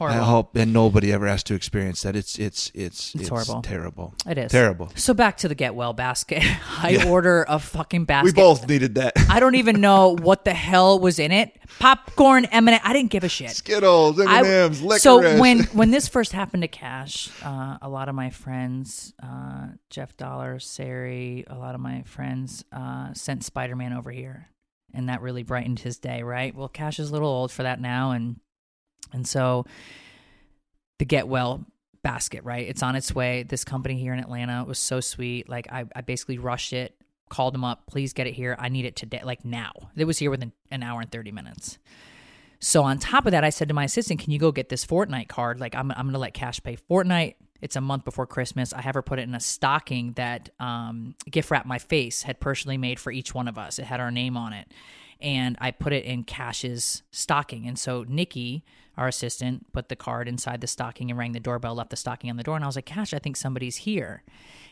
Horrible. 0.00 0.18
I 0.20 0.24
hope 0.24 0.56
and 0.56 0.72
nobody 0.72 1.12
ever 1.12 1.26
has 1.26 1.42
to 1.44 1.54
experience 1.54 2.00
that. 2.02 2.16
It's 2.16 2.38
it's 2.38 2.72
it's 2.74 3.14
It's 3.14 3.28
horrible. 3.28 3.60
terrible. 3.60 4.14
It 4.26 4.38
is 4.38 4.50
terrible. 4.50 4.90
So 4.94 5.12
back 5.12 5.36
to 5.38 5.48
the 5.48 5.54
get 5.54 5.74
well 5.74 5.92
basket. 5.92 6.42
I 6.82 6.90
Yeah. 6.92 7.08
order 7.10 7.44
a 7.46 7.58
fucking 7.58 8.06
basket. 8.06 8.24
We 8.24 8.32
both 8.32 8.66
needed 8.66 8.94
that. 8.94 9.12
I 9.28 9.40
don't 9.40 9.56
even 9.56 9.82
know 9.82 10.16
what 10.16 10.46
the 10.46 10.54
hell 10.54 10.98
was 10.98 11.18
in 11.18 11.32
it. 11.32 11.54
Popcorn, 11.78 12.46
M 12.46 12.66
and 12.66 12.80
I 12.82 12.94
didn't 12.94 13.10
give 13.10 13.24
a 13.24 13.28
shit. 13.28 13.50
Skittles, 13.50 14.18
M 14.18 14.26
and 14.26 14.46
M's, 14.46 14.80
licorice. 14.80 15.02
So 15.02 15.38
when 15.38 15.64
when 15.74 15.90
this 15.90 16.08
first 16.08 16.32
happened 16.32 16.62
to 16.62 16.68
Cash, 16.68 17.28
uh, 17.44 17.76
a 17.82 17.88
lot 17.90 18.08
of 18.08 18.14
my 18.14 18.30
friends, 18.30 19.12
uh, 19.22 19.66
Jeff 19.90 20.16
Dollar, 20.16 20.58
Sari, 20.60 21.44
a 21.46 21.56
lot 21.56 21.74
of 21.74 21.80
my 21.82 22.04
friends 22.04 22.64
uh, 22.72 23.12
sent 23.12 23.44
Spider 23.44 23.76
Man 23.76 23.92
over 23.92 24.10
here, 24.10 24.48
and 24.94 25.10
that 25.10 25.20
really 25.20 25.42
brightened 25.42 25.80
his 25.80 25.98
day. 25.98 26.22
Right? 26.22 26.54
Well, 26.54 26.68
Cash 26.68 26.98
is 26.98 27.10
a 27.10 27.12
little 27.12 27.28
old 27.28 27.52
for 27.52 27.64
that 27.64 27.82
now, 27.82 28.12
and 28.12 28.40
and 29.12 29.26
so 29.26 29.64
the 30.98 31.04
Get 31.04 31.28
Well 31.28 31.64
basket, 32.02 32.44
right? 32.44 32.66
It's 32.66 32.82
on 32.82 32.96
its 32.96 33.14
way. 33.14 33.42
This 33.42 33.64
company 33.64 33.98
here 33.98 34.12
in 34.12 34.20
Atlanta 34.20 34.64
was 34.64 34.78
so 34.78 35.00
sweet. 35.00 35.48
Like 35.48 35.70
I, 35.70 35.84
I 35.94 36.00
basically 36.00 36.38
rushed 36.38 36.72
it, 36.72 36.94
called 37.28 37.54
them 37.54 37.64
up, 37.64 37.86
please 37.86 38.12
get 38.12 38.26
it 38.26 38.34
here. 38.34 38.56
I 38.58 38.68
need 38.68 38.84
it 38.84 38.96
today, 38.96 39.20
like 39.24 39.44
now. 39.44 39.72
It 39.96 40.04
was 40.04 40.18
here 40.18 40.30
within 40.30 40.52
an 40.70 40.82
hour 40.82 41.00
and 41.00 41.10
30 41.10 41.32
minutes. 41.32 41.78
So 42.58 42.84
on 42.84 42.98
top 42.98 43.26
of 43.26 43.32
that, 43.32 43.44
I 43.44 43.50
said 43.50 43.68
to 43.68 43.74
my 43.74 43.84
assistant, 43.84 44.20
"Can 44.20 44.32
you 44.32 44.38
go 44.38 44.52
get 44.52 44.68
this 44.68 44.84
Fortnite 44.84 45.28
card? 45.28 45.60
Like 45.60 45.74
I'm, 45.74 45.90
I'm 45.92 46.06
gonna 46.06 46.18
let 46.18 46.34
Cash 46.34 46.62
pay 46.62 46.76
Fortnite. 46.76 47.36
It's 47.62 47.76
a 47.76 47.80
month 47.80 48.04
before 48.04 48.26
Christmas. 48.26 48.72
I 48.72 48.82
have 48.82 48.94
her 48.94 49.02
put 49.02 49.18
it 49.18 49.22
in 49.22 49.34
a 49.34 49.40
stocking 49.40 50.12
that 50.12 50.50
um, 50.60 51.14
gift 51.30 51.50
wrap 51.50 51.66
my 51.66 51.78
face 51.78 52.22
had 52.22 52.40
personally 52.40 52.78
made 52.78 52.98
for 52.98 53.12
each 53.12 53.34
one 53.34 53.48
of 53.48 53.58
us. 53.58 53.78
It 53.78 53.84
had 53.84 54.00
our 54.00 54.10
name 54.10 54.36
on 54.36 54.52
it, 54.52 54.70
and 55.20 55.56
I 55.60 55.70
put 55.70 55.92
it 55.92 56.04
in 56.04 56.24
Cash's 56.24 57.02
stocking. 57.10 57.66
And 57.66 57.78
so 57.78 58.04
Nikki, 58.06 58.64
our 59.00 59.08
assistant, 59.08 59.72
put 59.72 59.88
the 59.88 59.96
card 59.96 60.28
inside 60.28 60.60
the 60.60 60.66
stocking 60.66 61.10
and 61.10 61.18
rang 61.18 61.32
the 61.32 61.40
doorbell, 61.40 61.74
left 61.74 61.88
the 61.88 61.96
stocking 61.96 62.28
on 62.28 62.36
the 62.36 62.42
door, 62.42 62.54
and 62.54 62.62
I 62.62 62.68
was 62.68 62.76
like, 62.76 62.84
Cash, 62.84 63.14
I 63.14 63.18
think 63.18 63.36
somebody's 63.36 63.76
here. 63.76 64.22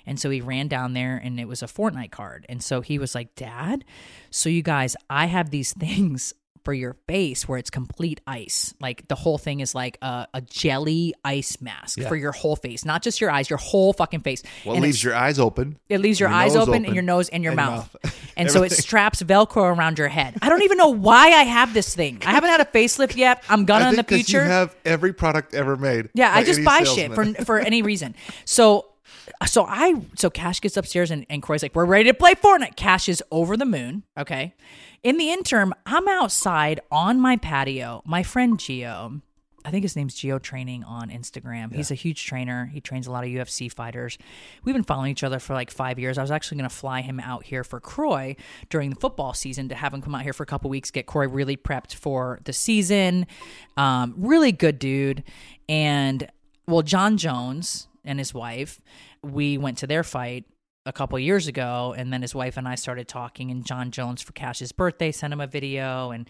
And 0.06 0.20
so 0.20 0.28
he 0.28 0.40
ran 0.42 0.68
down 0.68 0.92
there 0.92 1.16
and 1.16 1.40
it 1.40 1.48
was 1.48 1.62
a 1.62 1.66
Fortnite 1.66 2.10
card. 2.10 2.44
And 2.48 2.62
so 2.62 2.82
he 2.82 2.98
was 2.98 3.14
like, 3.14 3.34
Dad, 3.34 3.84
so 4.30 4.48
you 4.48 4.62
guys, 4.62 4.96
I 5.08 5.26
have 5.26 5.50
these 5.50 5.72
things 5.78 6.34
for 6.64 6.72
your 6.72 6.96
face 7.06 7.48
where 7.48 7.58
it's 7.58 7.70
complete 7.70 8.20
ice. 8.26 8.74
Like 8.80 9.08
the 9.08 9.14
whole 9.14 9.38
thing 9.38 9.60
is 9.60 9.74
like 9.74 9.98
a, 10.02 10.26
a 10.34 10.40
jelly 10.40 11.14
ice 11.24 11.60
mask 11.60 12.00
for 12.02 12.16
your 12.16 12.32
whole 12.32 12.56
face, 12.56 12.84
not 12.84 13.02
just 13.02 13.20
your 13.20 13.30
eyes, 13.30 13.50
your 13.50 13.58
whole 13.58 13.92
fucking 13.92 14.20
face. 14.20 14.42
well, 14.64 14.74
And 14.74 14.82
leaves 14.84 15.02
your 15.02 15.14
eyes 15.14 15.38
open. 15.38 15.78
it 15.88 16.00
leaves 16.00 16.20
your, 16.20 16.28
your 16.28 16.38
eyes 16.38 16.56
open, 16.56 16.68
open, 16.70 16.84
and 16.86 16.94
your 16.94 17.02
nose 17.02 17.28
and 17.28 17.42
your 17.42 17.52
and 17.52 17.56
mouth. 17.56 17.96
mouth. 18.04 18.32
and 18.36 18.50
so 18.50 18.62
it 18.62 18.72
straps 18.72 19.22
Velcro 19.22 19.76
around 19.76 19.98
your 19.98 20.08
head. 20.08 20.36
I 20.42 20.48
don't 20.48 20.62
even 20.62 20.78
know 20.78 20.90
why 20.90 21.28
I 21.28 21.44
have 21.44 21.74
this 21.74 21.94
thing. 21.94 22.18
I 22.24 22.32
haven't 22.32 22.50
had 22.50 22.60
a 22.60 22.64
facelift 22.64 23.16
yet. 23.16 23.42
I'm 23.48 23.64
gonna 23.64 23.90
in 23.90 23.96
the 23.96 24.04
future. 24.04 24.42
You 24.42 24.48
have 24.50 24.74
every 24.84 25.12
product 25.12 25.54
ever 25.54 25.76
made. 25.76 26.10
Yeah, 26.14 26.34
I 26.34 26.44
just 26.44 26.64
buy 26.64 26.82
shit 26.84 27.14
for 27.14 27.24
for 27.44 27.58
any 27.58 27.82
reason. 27.82 28.14
So 28.44 28.86
so 29.46 29.64
I 29.64 29.94
so 30.16 30.30
Cash 30.30 30.60
gets 30.60 30.76
upstairs 30.76 31.10
and, 31.10 31.26
and 31.28 31.42
Kroy's 31.42 31.62
like, 31.62 31.74
We're 31.74 31.84
ready 31.84 32.10
to 32.10 32.14
play 32.14 32.34
Fortnite. 32.34 32.76
Cash 32.76 33.08
is 33.08 33.22
over 33.30 33.56
the 33.56 33.64
moon. 33.66 34.04
Okay. 34.16 34.54
In 35.02 35.16
the 35.16 35.30
interim, 35.30 35.74
I'm 35.86 36.08
outside 36.08 36.80
on 36.90 37.20
my 37.20 37.36
patio. 37.36 38.02
My 38.04 38.24
friend 38.24 38.58
Geo, 38.58 39.20
I 39.64 39.70
think 39.70 39.84
his 39.84 39.94
name's 39.94 40.14
Geo 40.14 40.40
Training 40.40 40.82
on 40.82 41.08
Instagram. 41.08 41.72
He's 41.72 41.92
a 41.92 41.94
huge 41.94 42.26
trainer. 42.26 42.66
He 42.66 42.80
trains 42.80 43.06
a 43.06 43.12
lot 43.12 43.22
of 43.22 43.30
UFC 43.30 43.72
fighters. 43.72 44.18
We've 44.64 44.74
been 44.74 44.82
following 44.82 45.12
each 45.12 45.22
other 45.22 45.38
for 45.38 45.54
like 45.54 45.70
five 45.70 46.00
years. 46.00 46.18
I 46.18 46.22
was 46.22 46.32
actually 46.32 46.58
going 46.58 46.68
to 46.68 46.74
fly 46.74 47.00
him 47.02 47.20
out 47.20 47.44
here 47.44 47.62
for 47.62 47.78
Kroy 47.78 48.34
during 48.70 48.90
the 48.90 48.96
football 48.96 49.34
season 49.34 49.68
to 49.68 49.76
have 49.76 49.94
him 49.94 50.02
come 50.02 50.16
out 50.16 50.22
here 50.22 50.32
for 50.32 50.42
a 50.42 50.46
couple 50.46 50.68
weeks, 50.68 50.90
get 50.90 51.06
Kroy 51.06 51.28
really 51.28 51.56
prepped 51.56 51.94
for 51.94 52.40
the 52.44 52.52
season. 52.52 53.26
Um, 53.76 54.14
really 54.16 54.50
good 54.50 54.80
dude. 54.80 55.22
And 55.68 56.28
well, 56.66 56.82
Jon 56.82 57.18
Jones 57.18 57.86
and 58.04 58.18
his 58.18 58.34
wife, 58.34 58.80
we 59.22 59.58
went 59.58 59.78
to 59.78 59.86
their 59.86 60.02
fight 60.02 60.44
a 60.88 60.92
couple 60.92 61.18
years 61.18 61.46
ago, 61.46 61.94
and 61.96 62.12
then 62.12 62.22
his 62.22 62.34
wife 62.34 62.56
and 62.56 62.66
I 62.66 62.74
started 62.74 63.06
talking. 63.06 63.50
And 63.50 63.64
Jon 63.64 63.90
Jones 63.90 64.22
for 64.22 64.32
Cash's 64.32 64.72
birthday 64.72 65.12
sent 65.12 65.32
him 65.32 65.40
a 65.40 65.46
video, 65.46 66.10
and 66.10 66.28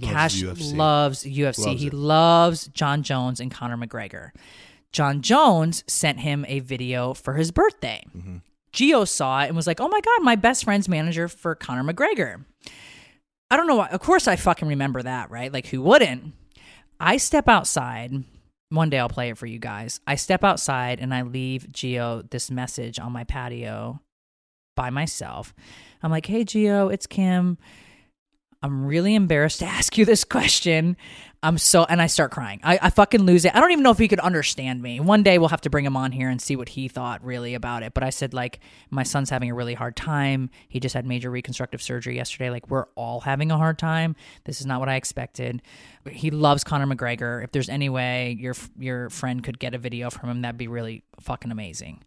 Loves 0.00 0.12
Cash 0.12 0.42
UFC. 0.42 0.76
loves 0.76 1.24
UFC. 1.24 1.66
Loves 1.66 1.80
he 1.80 1.86
it. 1.88 1.92
loves 1.92 2.68
Jon 2.68 3.02
Jones 3.02 3.40
and 3.40 3.50
Conor 3.50 3.76
McGregor. 3.76 4.30
Jon 4.92 5.22
Jones 5.22 5.82
sent 5.86 6.20
him 6.20 6.44
a 6.48 6.60
video 6.60 7.14
for 7.14 7.34
his 7.34 7.50
birthday. 7.50 8.04
Mm-hmm. 8.16 8.36
Geo 8.72 9.04
saw 9.04 9.42
it 9.42 9.48
and 9.48 9.56
was 9.56 9.66
like, 9.66 9.80
"Oh 9.80 9.88
my 9.88 10.00
god, 10.00 10.22
my 10.22 10.36
best 10.36 10.64
friend's 10.64 10.88
manager 10.88 11.26
for 11.26 11.54
Conor 11.54 11.92
McGregor." 11.92 12.44
I 13.50 13.56
don't 13.56 13.66
know 13.66 13.76
why. 13.76 13.88
Of 13.88 14.00
course, 14.00 14.28
I 14.28 14.36
fucking 14.36 14.68
remember 14.68 15.02
that, 15.02 15.30
right? 15.30 15.52
Like, 15.52 15.66
who 15.66 15.82
wouldn't? 15.82 16.32
I 17.00 17.16
step 17.16 17.48
outside. 17.48 18.12
One 18.70 18.90
day 18.90 18.98
I'll 18.98 19.08
play 19.08 19.30
it 19.30 19.38
for 19.38 19.46
you 19.46 19.58
guys. 19.58 20.00
I 20.06 20.16
step 20.16 20.44
outside 20.44 21.00
and 21.00 21.14
I 21.14 21.22
leave 21.22 21.72
Geo 21.72 22.22
this 22.22 22.50
message 22.50 22.98
on 22.98 23.12
my 23.12 23.24
patio 23.24 24.00
by 24.76 24.90
myself. 24.90 25.54
I'm 26.02 26.10
like, 26.10 26.26
hey, 26.26 26.44
Geo, 26.44 26.88
it's 26.88 27.06
Kim. 27.06 27.58
I'm 28.62 28.84
really 28.84 29.14
embarrassed 29.14 29.60
to 29.60 29.66
ask 29.66 29.96
you 29.96 30.04
this 30.04 30.24
question. 30.24 30.96
I'm 31.40 31.56
so, 31.56 31.84
and 31.84 32.02
I 32.02 32.08
start 32.08 32.32
crying. 32.32 32.58
I, 32.64 32.80
I 32.82 32.90
fucking 32.90 33.22
lose 33.22 33.44
it. 33.44 33.54
I 33.54 33.60
don't 33.60 33.70
even 33.70 33.84
know 33.84 33.92
if 33.92 33.98
he 33.98 34.08
could 34.08 34.18
understand 34.18 34.82
me. 34.82 34.98
One 34.98 35.22
day 35.22 35.38
we'll 35.38 35.50
have 35.50 35.60
to 35.60 35.70
bring 35.70 35.84
him 35.84 35.96
on 35.96 36.10
here 36.10 36.28
and 36.28 36.42
see 36.42 36.56
what 36.56 36.70
he 36.70 36.88
thought 36.88 37.24
really 37.24 37.54
about 37.54 37.84
it. 37.84 37.94
But 37.94 38.02
I 38.02 38.10
said, 38.10 38.34
like, 38.34 38.58
my 38.90 39.04
son's 39.04 39.30
having 39.30 39.48
a 39.48 39.54
really 39.54 39.74
hard 39.74 39.94
time. 39.94 40.50
He 40.68 40.80
just 40.80 40.96
had 40.96 41.06
major 41.06 41.30
reconstructive 41.30 41.80
surgery 41.80 42.16
yesterday. 42.16 42.50
Like, 42.50 42.68
we're 42.68 42.86
all 42.96 43.20
having 43.20 43.52
a 43.52 43.56
hard 43.56 43.78
time. 43.78 44.16
This 44.46 44.60
is 44.60 44.66
not 44.66 44.80
what 44.80 44.88
I 44.88 44.96
expected. 44.96 45.62
He 46.10 46.32
loves 46.32 46.64
Conor 46.64 46.92
McGregor. 46.92 47.44
If 47.44 47.52
there's 47.52 47.68
any 47.68 47.88
way 47.88 48.36
your 48.40 48.54
your 48.76 49.08
friend 49.08 49.42
could 49.42 49.60
get 49.60 49.74
a 49.74 49.78
video 49.78 50.10
from 50.10 50.30
him, 50.30 50.42
that'd 50.42 50.58
be 50.58 50.68
really 50.68 51.04
fucking 51.20 51.52
amazing. 51.52 52.02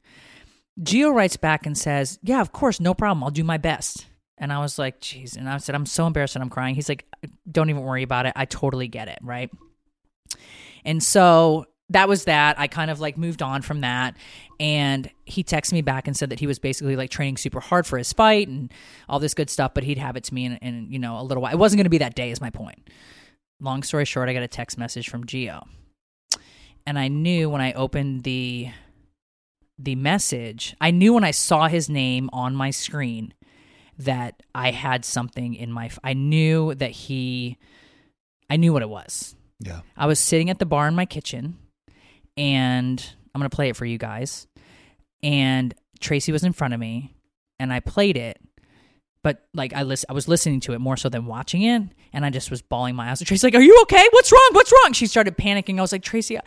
Geo 0.84 1.10
writes 1.10 1.38
back 1.38 1.66
and 1.66 1.78
says, 1.78 2.20
Yeah, 2.22 2.42
of 2.42 2.52
course, 2.52 2.82
no 2.82 2.94
problem. 2.94 3.24
I'll 3.24 3.30
do 3.30 3.44
my 3.46 3.58
best. 3.58 4.08
And 4.42 4.52
I 4.52 4.60
was 4.60 4.78
like, 4.80 5.00
Jeez. 5.00 5.38
And 5.38 5.48
I 5.48 5.58
said, 5.58 5.76
I'm 5.76 5.86
so 5.86 6.08
embarrassed 6.08 6.36
and 6.36 6.44
I'm 6.44 6.50
crying. 6.50 6.76
He's 6.76 6.90
like, 6.90 7.06
Don't 7.50 7.70
even 7.70 7.84
worry 7.84 8.04
about 8.04 8.26
it. 8.26 8.34
I 8.36 8.46
totally 8.46 8.90
get 8.90 9.08
it. 9.08 9.20
Right. 9.22 9.50
And 10.84 11.02
so 11.02 11.68
that 11.90 12.10
was 12.10 12.26
that. 12.26 12.60
I 12.60 12.68
kind 12.68 12.90
of 12.90 13.00
like 13.00 13.18
moved 13.18 13.42
on 13.42 13.62
from 13.62 13.82
that. 13.82 14.18
And 14.60 15.10
he 15.26 15.44
texted 15.44 15.74
me 15.74 15.82
back 15.82 16.08
and 16.08 16.18
said 16.18 16.30
that 16.32 16.40
he 16.40 16.48
was 16.48 16.58
basically 16.58 16.96
like 16.96 17.12
training 17.12 17.38
super 17.38 17.60
hard 17.60 17.86
for 17.86 17.98
his 17.98 18.12
fight 18.14 18.48
and 18.48 18.74
all 19.08 19.20
this 19.20 19.34
good 19.34 19.50
stuff, 19.50 19.74
but 19.74 19.84
he'd 19.84 19.98
have 19.98 20.16
it 20.16 20.24
to 20.26 20.34
me 20.34 20.46
in, 20.46 20.58
in 20.58 20.92
you 20.92 21.00
know, 21.00 21.20
a 21.20 21.24
little 21.24 21.44
while. 21.44 21.54
It 21.54 21.60
wasn't 21.60 21.78
going 21.80 21.86
to 21.86 21.92
be 21.92 22.00
that 22.00 22.16
day, 22.16 22.32
is 22.32 22.42
my 22.42 22.50
point. 22.50 22.90
Long 23.60 23.84
story 23.84 24.06
short, 24.06 24.30
I 24.30 24.34
got 24.34 24.44
a 24.44 24.48
text 24.48 24.78
message 24.78 25.10
from 25.10 25.26
Geo. 25.26 25.68
And 26.88 26.98
I 26.98 27.10
knew 27.10 27.50
when 27.50 27.62
I 27.62 27.74
opened 27.74 28.24
the 28.24 28.70
the 29.78 29.96
message, 29.96 30.76
I 30.80 30.92
knew 30.92 31.14
when 31.14 31.24
I 31.24 31.32
saw 31.32 31.68
his 31.68 31.90
name 31.90 32.30
on 32.32 32.56
my 32.56 32.70
screen 32.70 33.34
that 34.00 34.42
I 34.56 34.72
had 34.72 35.06
something 35.06 35.54
in 35.54 35.72
my 35.72 35.90
I 36.04 36.14
knew 36.14 36.74
that 36.76 36.92
he 36.92 37.58
I 38.50 38.58
knew 38.58 38.74
what 38.74 38.82
it 38.82 38.90
was. 38.90 39.36
Yeah. 39.60 39.82
I 39.96 40.08
was 40.08 40.20
sitting 40.20 40.50
at 40.50 40.60
the 40.60 40.66
bar 40.66 40.88
in 40.88 40.96
my 40.96 41.06
kitchen 41.06 41.58
and 42.36 43.14
I'm 43.34 43.40
going 43.40 43.50
to 43.50 43.56
play 43.56 43.70
it 43.70 43.76
for 43.76 43.86
you 43.86 43.98
guys. 43.98 44.48
And 45.24 45.74
Tracy 46.00 46.32
was 46.32 46.44
in 46.44 46.54
front 46.54 46.74
of 46.74 46.80
me 46.80 47.14
and 47.60 47.72
I 47.72 47.80
played 47.80 48.18
it. 48.18 48.40
But 49.24 49.46
like 49.54 49.74
I 49.74 49.84
lis- 49.84 50.06
I 50.10 50.14
was 50.14 50.28
listening 50.28 50.62
to 50.62 50.74
it 50.74 50.80
more 50.80 50.98
so 50.98 51.08
than 51.08 51.28
watching 51.28 51.62
it, 51.62 51.84
and 52.12 52.26
I 52.26 52.32
just 52.32 52.50
was 52.50 52.64
bawling 52.64 52.96
my 52.96 53.12
eyes. 53.12 53.22
And 53.22 53.28
Tracy's 53.28 53.44
like, 53.44 53.54
"Are 53.54 53.62
you 53.62 53.78
okay? 53.84 54.04
What's 54.10 54.32
wrong? 54.32 54.50
What's 54.54 54.72
wrong?" 54.72 54.94
She 54.94 55.06
started 55.06 55.38
panicking. 55.38 55.78
I 55.78 55.82
was 55.82 55.92
like, 55.92 56.02
"Tracy, 56.02 56.40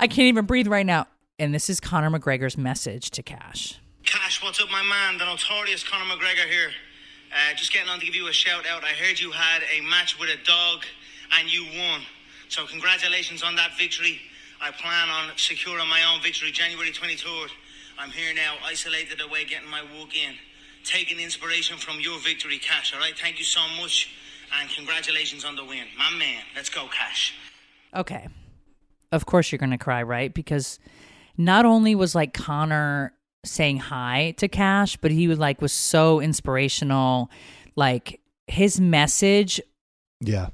I 0.00 0.06
can't 0.06 0.28
even 0.28 0.46
breathe 0.46 0.66
right 0.66 0.86
now." 0.86 1.06
And 1.38 1.54
this 1.54 1.68
is 1.68 1.80
Conor 1.80 2.08
McGregor's 2.18 2.56
message 2.56 3.10
to 3.10 3.22
Cash. 3.22 3.78
Cash, 4.04 4.42
what's 4.42 4.60
up, 4.60 4.70
my 4.70 4.82
man? 4.82 5.18
The 5.18 5.24
notorious 5.24 5.82
Conor 5.82 6.04
McGregor 6.04 6.48
here. 6.48 6.70
Uh, 7.32 7.54
just 7.56 7.72
getting 7.72 7.88
on 7.88 7.98
to 7.98 8.04
give 8.04 8.14
you 8.14 8.28
a 8.28 8.32
shout 8.32 8.66
out. 8.66 8.84
I 8.84 8.88
heard 8.88 9.18
you 9.18 9.30
had 9.30 9.62
a 9.74 9.80
match 9.80 10.18
with 10.20 10.28
a 10.28 10.36
dog 10.44 10.84
and 11.32 11.52
you 11.52 11.64
won. 11.64 12.02
So, 12.48 12.66
congratulations 12.66 13.42
on 13.42 13.56
that 13.56 13.76
victory. 13.78 14.20
I 14.60 14.70
plan 14.72 15.08
on 15.08 15.32
securing 15.36 15.88
my 15.88 16.02
own 16.12 16.22
victory 16.22 16.50
January 16.50 16.90
23rd. 16.90 17.48
I'm 17.98 18.10
here 18.10 18.34
now, 18.34 18.54
isolated 18.64 19.20
away, 19.22 19.46
getting 19.46 19.70
my 19.70 19.82
walk 19.98 20.14
in. 20.14 20.34
Taking 20.84 21.18
inspiration 21.18 21.78
from 21.78 21.98
your 21.98 22.18
victory, 22.20 22.58
Cash, 22.58 22.92
all 22.92 23.00
right? 23.00 23.18
Thank 23.18 23.38
you 23.38 23.44
so 23.44 23.60
much 23.80 24.10
and 24.60 24.68
congratulations 24.70 25.44
on 25.44 25.56
the 25.56 25.64
win. 25.64 25.86
My 25.96 26.10
man, 26.18 26.42
let's 26.54 26.68
go, 26.68 26.86
Cash. 26.88 27.34
Okay. 27.96 28.28
Of 29.10 29.24
course 29.24 29.50
you're 29.50 29.58
going 29.58 29.70
to 29.70 29.78
cry, 29.78 30.02
right? 30.02 30.32
Because 30.32 30.78
not 31.38 31.64
only 31.64 31.94
was 31.94 32.14
like 32.14 32.34
Conor 32.34 33.14
saying 33.44 33.78
hi 33.78 34.34
to 34.38 34.48
Cash, 34.48 34.96
but 34.98 35.10
he 35.10 35.28
was 35.28 35.38
like 35.38 35.60
was 35.60 35.72
so 35.72 36.20
inspirational. 36.20 37.30
Like 37.76 38.20
his 38.46 38.80
message 38.80 39.60
Yeah. 40.20 40.48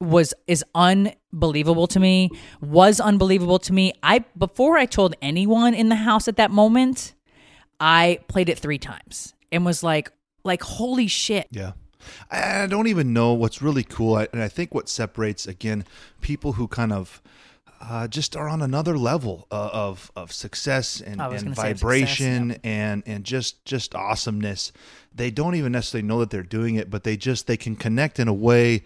was 0.00 0.34
is 0.46 0.64
unbelievable 0.74 1.86
to 1.88 2.00
me. 2.00 2.30
Was 2.60 3.00
unbelievable 3.00 3.58
to 3.60 3.72
me. 3.72 3.92
I 4.02 4.24
before 4.36 4.76
I 4.76 4.86
told 4.86 5.14
anyone 5.22 5.74
in 5.74 5.88
the 5.88 5.96
house 5.96 6.28
at 6.28 6.36
that 6.36 6.50
moment, 6.50 7.14
I 7.80 8.20
played 8.28 8.48
it 8.48 8.58
3 8.58 8.78
times 8.78 9.34
and 9.52 9.64
was 9.64 9.82
like 9.82 10.10
like 10.44 10.62
holy 10.62 11.08
shit. 11.08 11.48
Yeah. 11.50 11.72
I 12.30 12.62
I 12.62 12.66
don't 12.68 12.86
even 12.86 13.12
know 13.12 13.32
what's 13.32 13.60
really 13.60 13.82
cool. 13.82 14.14
I, 14.14 14.28
and 14.32 14.40
I 14.42 14.48
think 14.48 14.72
what 14.74 14.88
separates, 14.88 15.46
again, 15.46 15.84
people 16.20 16.52
who 16.52 16.68
kind 16.68 16.92
of 16.92 17.20
uh, 17.80 18.08
just 18.08 18.36
are 18.36 18.48
on 18.48 18.62
another 18.62 18.96
level 18.98 19.46
uh, 19.50 19.70
of 19.72 20.10
of 20.16 20.32
success 20.32 21.00
and, 21.00 21.20
and 21.20 21.54
vibration 21.54 22.50
success, 22.50 22.60
and 22.64 23.02
and 23.06 23.24
just 23.24 23.64
just 23.64 23.94
awesomeness. 23.94 24.72
They 25.14 25.30
don't 25.30 25.54
even 25.54 25.72
necessarily 25.72 26.06
know 26.06 26.20
that 26.20 26.30
they're 26.30 26.42
doing 26.42 26.74
it, 26.76 26.90
but 26.90 27.04
they 27.04 27.16
just 27.16 27.46
they 27.46 27.56
can 27.56 27.76
connect 27.76 28.18
in 28.18 28.28
a 28.28 28.34
way 28.34 28.84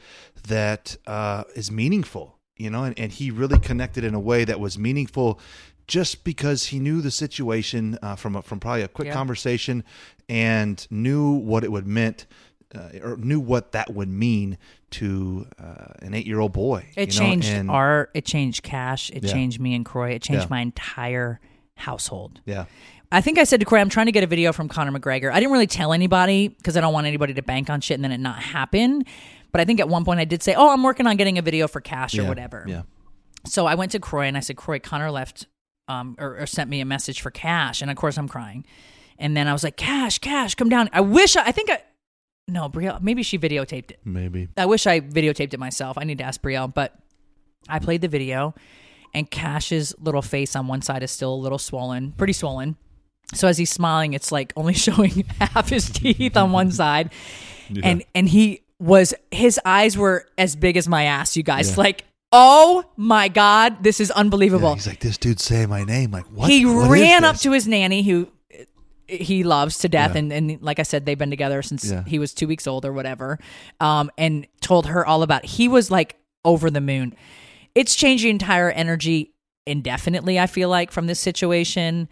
that 0.49 0.97
uh, 1.07 1.45
is 1.55 1.71
meaningful. 1.71 2.37
You 2.57 2.69
know, 2.69 2.85
and, 2.85 2.99
and 2.99 3.11
he 3.11 3.31
really 3.31 3.59
connected 3.59 4.05
in 4.05 4.15
a 4.15 4.21
way 4.21 4.45
that 4.45 4.61
was 4.61 4.79
meaningful, 4.79 5.41
just 5.87 6.25
because 6.25 6.67
he 6.67 6.79
knew 6.79 7.01
the 7.01 7.11
situation 7.11 7.99
uh, 8.03 8.17
from 8.17 8.37
a, 8.37 8.43
from 8.43 8.61
probably 8.61 8.83
a 8.83 8.89
quick 8.89 9.07
Yeah. 9.07 9.15
conversation 9.15 9.83
and 10.29 10.87
knew 10.91 11.33
what 11.33 11.65
it 11.65 11.73
would 11.73 11.87
meant 11.87 12.27
uh, 12.75 12.99
or 13.03 13.17
knew 13.17 13.41
what 13.41 13.73
that 13.73 13.93
would 13.95 14.09
mean 14.09 14.59
to 14.93 15.47
uh, 15.63 15.87
an 16.03 16.15
eight-year-old 16.15 16.53
boy. 16.53 16.87
It 16.97 17.13
you 17.15 17.21
know, 17.21 17.27
changed 17.27 17.49
and- 17.49 17.71
art, 17.71 18.11
it 18.15 18.25
changed 18.25 18.63
Cash, 18.63 19.11
it 19.11 19.25
Yeah. 19.25 19.33
changed 19.33 19.61
me 19.61 19.75
and 19.75 19.85
Kroy, 19.85 20.11
it 20.13 20.23
changed 20.23 20.45
Yeah. 20.45 20.49
my 20.51 20.61
entire 20.61 21.41
household. 21.77 22.41
Yeah, 22.45 22.67
I 23.13 23.21
think 23.21 23.39
I 23.39 23.45
said 23.45 23.61
to 23.61 23.67
Kroy, 23.67 23.79
I'm 23.81 23.89
trying 23.89 24.07
to 24.07 24.13
get 24.13 24.23
a 24.23 24.27
video 24.27 24.53
from 24.53 24.69
Conor 24.69 24.99
McGregor. 24.99 25.33
I 25.33 25.41
didn't 25.41 25.53
really 25.53 25.67
tell 25.67 25.93
anybody 25.93 26.49
because 26.49 26.77
I 26.77 26.81
don't 26.81 26.93
want 26.93 27.07
anybody 27.07 27.35
to 27.35 27.43
bank 27.43 27.71
on 27.71 27.81
shit 27.81 27.97
and 27.97 28.05
then 28.05 28.13
it 28.13 28.21
not 28.21 28.39
happen. 28.41 29.05
But 29.53 29.61
I 29.61 29.65
think 29.65 29.81
at 29.81 29.89
one 29.89 30.05
point 30.05 30.21
I 30.21 30.25
did 30.25 30.43
say, 30.45 30.55
"Oh, 30.55 30.71
I'm 30.73 30.83
working 30.85 31.07
on 31.09 31.17
getting 31.17 31.37
a 31.39 31.43
video 31.43 31.67
for 31.67 31.81
Cash 31.81 32.17
or 32.17 32.23
yeah, 32.23 32.29
whatever." 32.29 32.65
Yeah, 32.69 32.83
So 33.47 33.67
I 33.67 33.75
went 33.75 33.91
to 33.93 33.99
Kroy 33.99 34.27
and 34.27 34.37
I 34.37 34.41
said, 34.41 34.57
"Kroy, 34.57 34.79
Conor 34.79 35.11
left 35.11 35.47
um, 35.89 36.15
or, 36.21 36.39
or 36.39 36.47
sent 36.47 36.71
me 36.71 36.81
a 36.81 36.85
message 36.85 37.21
for 37.21 37.33
Cash," 37.33 37.83
and 37.83 37.91
of 37.91 37.97
course 37.97 38.17
I'm 38.17 38.29
crying. 38.29 38.65
And 39.19 39.37
then 39.37 39.49
I 39.49 39.53
was 39.53 39.65
like, 39.65 39.77
"Cash, 39.77 40.19
Cash, 40.21 40.55
come 40.55 40.69
down." 40.69 40.89
I 40.93 41.01
wish 41.01 41.37
I, 41.37 41.47
I 41.47 41.53
think 41.53 41.69
I 41.69 41.83
no 42.51 42.69
Brielle, 42.69 43.01
maybe 43.01 43.23
she 43.23 43.39
videotaped 43.39 43.93
it. 43.93 44.01
maybe. 44.05 44.49
I 44.57 44.67
wish 44.67 44.87
I 44.87 45.01
videotaped 45.01 45.55
it 45.55 45.61
myself. 45.61 45.97
I 45.99 46.05
need 46.05 46.19
to 46.19 46.25
ask 46.25 46.41
Brielle, 46.43 46.73
but 46.73 46.95
I 47.69 47.79
played 47.79 48.01
the 48.01 48.09
video, 48.09 48.55
and 49.15 49.31
Cash's 49.31 49.95
little 49.99 50.23
face 50.23 50.57
on 50.57 50.67
one 50.67 50.83
side 50.83 51.03
is 51.03 51.11
still 51.11 51.33
a 51.35 51.37
little 51.37 51.59
swollen, 51.59 52.13
pretty 52.13 52.33
swollen. 52.33 52.77
So 53.35 53.49
as 53.49 53.59
he's 53.59 53.71
smiling, 53.71 54.13
it's 54.13 54.33
like 54.33 54.53
only 54.57 54.75
showing 54.87 55.25
half 55.41 55.69
his 55.69 55.91
teeth 55.91 56.37
on 56.37 56.53
one 56.53 56.71
side, 56.71 57.13
and 57.83 58.03
and 58.15 58.29
he 58.29 58.63
was 58.79 59.15
his 59.31 59.61
eyes 59.65 59.97
were 59.97 60.27
as 60.39 60.57
big 60.57 60.77
as 60.77 60.89
my 60.89 61.05
ass. 61.05 61.37
You 61.37 61.43
guys, 61.43 61.79
like, 61.79 62.05
oh 62.33 62.85
my 62.97 63.29
god, 63.29 63.83
this 63.83 64.01
is 64.01 64.11
unbelievable. 64.11 64.71
Yeah, 64.71 64.75
he's 64.75 64.87
like, 64.87 65.01
this 65.01 65.19
dude's 65.19 65.45
saying 65.45 65.69
my 65.69 65.85
name. 65.85 66.11
Like, 66.11 66.27
what? 66.27 66.51
He 66.51 66.67
what 66.67 66.91
ran 66.91 67.25
up 67.25 67.37
to 67.39 67.53
his 67.53 67.69
nanny, 67.69 68.03
who 68.03 68.29
he 69.11 69.45
loves 69.45 69.79
to 69.79 69.89
death, 69.89 70.13
Yeah. 70.13 70.19
and, 70.21 70.33
and 70.33 70.63
like 70.63 70.79
I 70.79 70.83
said, 70.85 71.05
they've 71.07 71.19
been 71.19 71.31
together 71.31 71.63
since 71.63 71.91
Yeah. 71.91 72.05
he 72.07 72.19
was 72.19 72.33
two 72.35 72.47
weeks 72.47 72.67
old 72.67 72.85
or 72.85 72.93
whatever, 72.93 73.39
um, 73.81 74.11
and 74.17 74.47
told 74.61 74.87
her 74.87 75.07
all 75.07 75.23
about. 75.23 75.45
He 75.45 75.69
was 75.69 75.91
like 75.91 76.17
over 76.45 76.71
the 76.71 76.81
moon. 76.81 77.15
It's 77.75 77.95
changed 77.95 78.25
the 78.25 78.31
entire 78.31 78.71
energy 78.71 79.33
indefinitely. 79.67 80.39
I 80.39 80.47
feel 80.47 80.69
like 80.69 80.91
from 80.91 81.07
this 81.07 81.21
situation, 81.21 82.09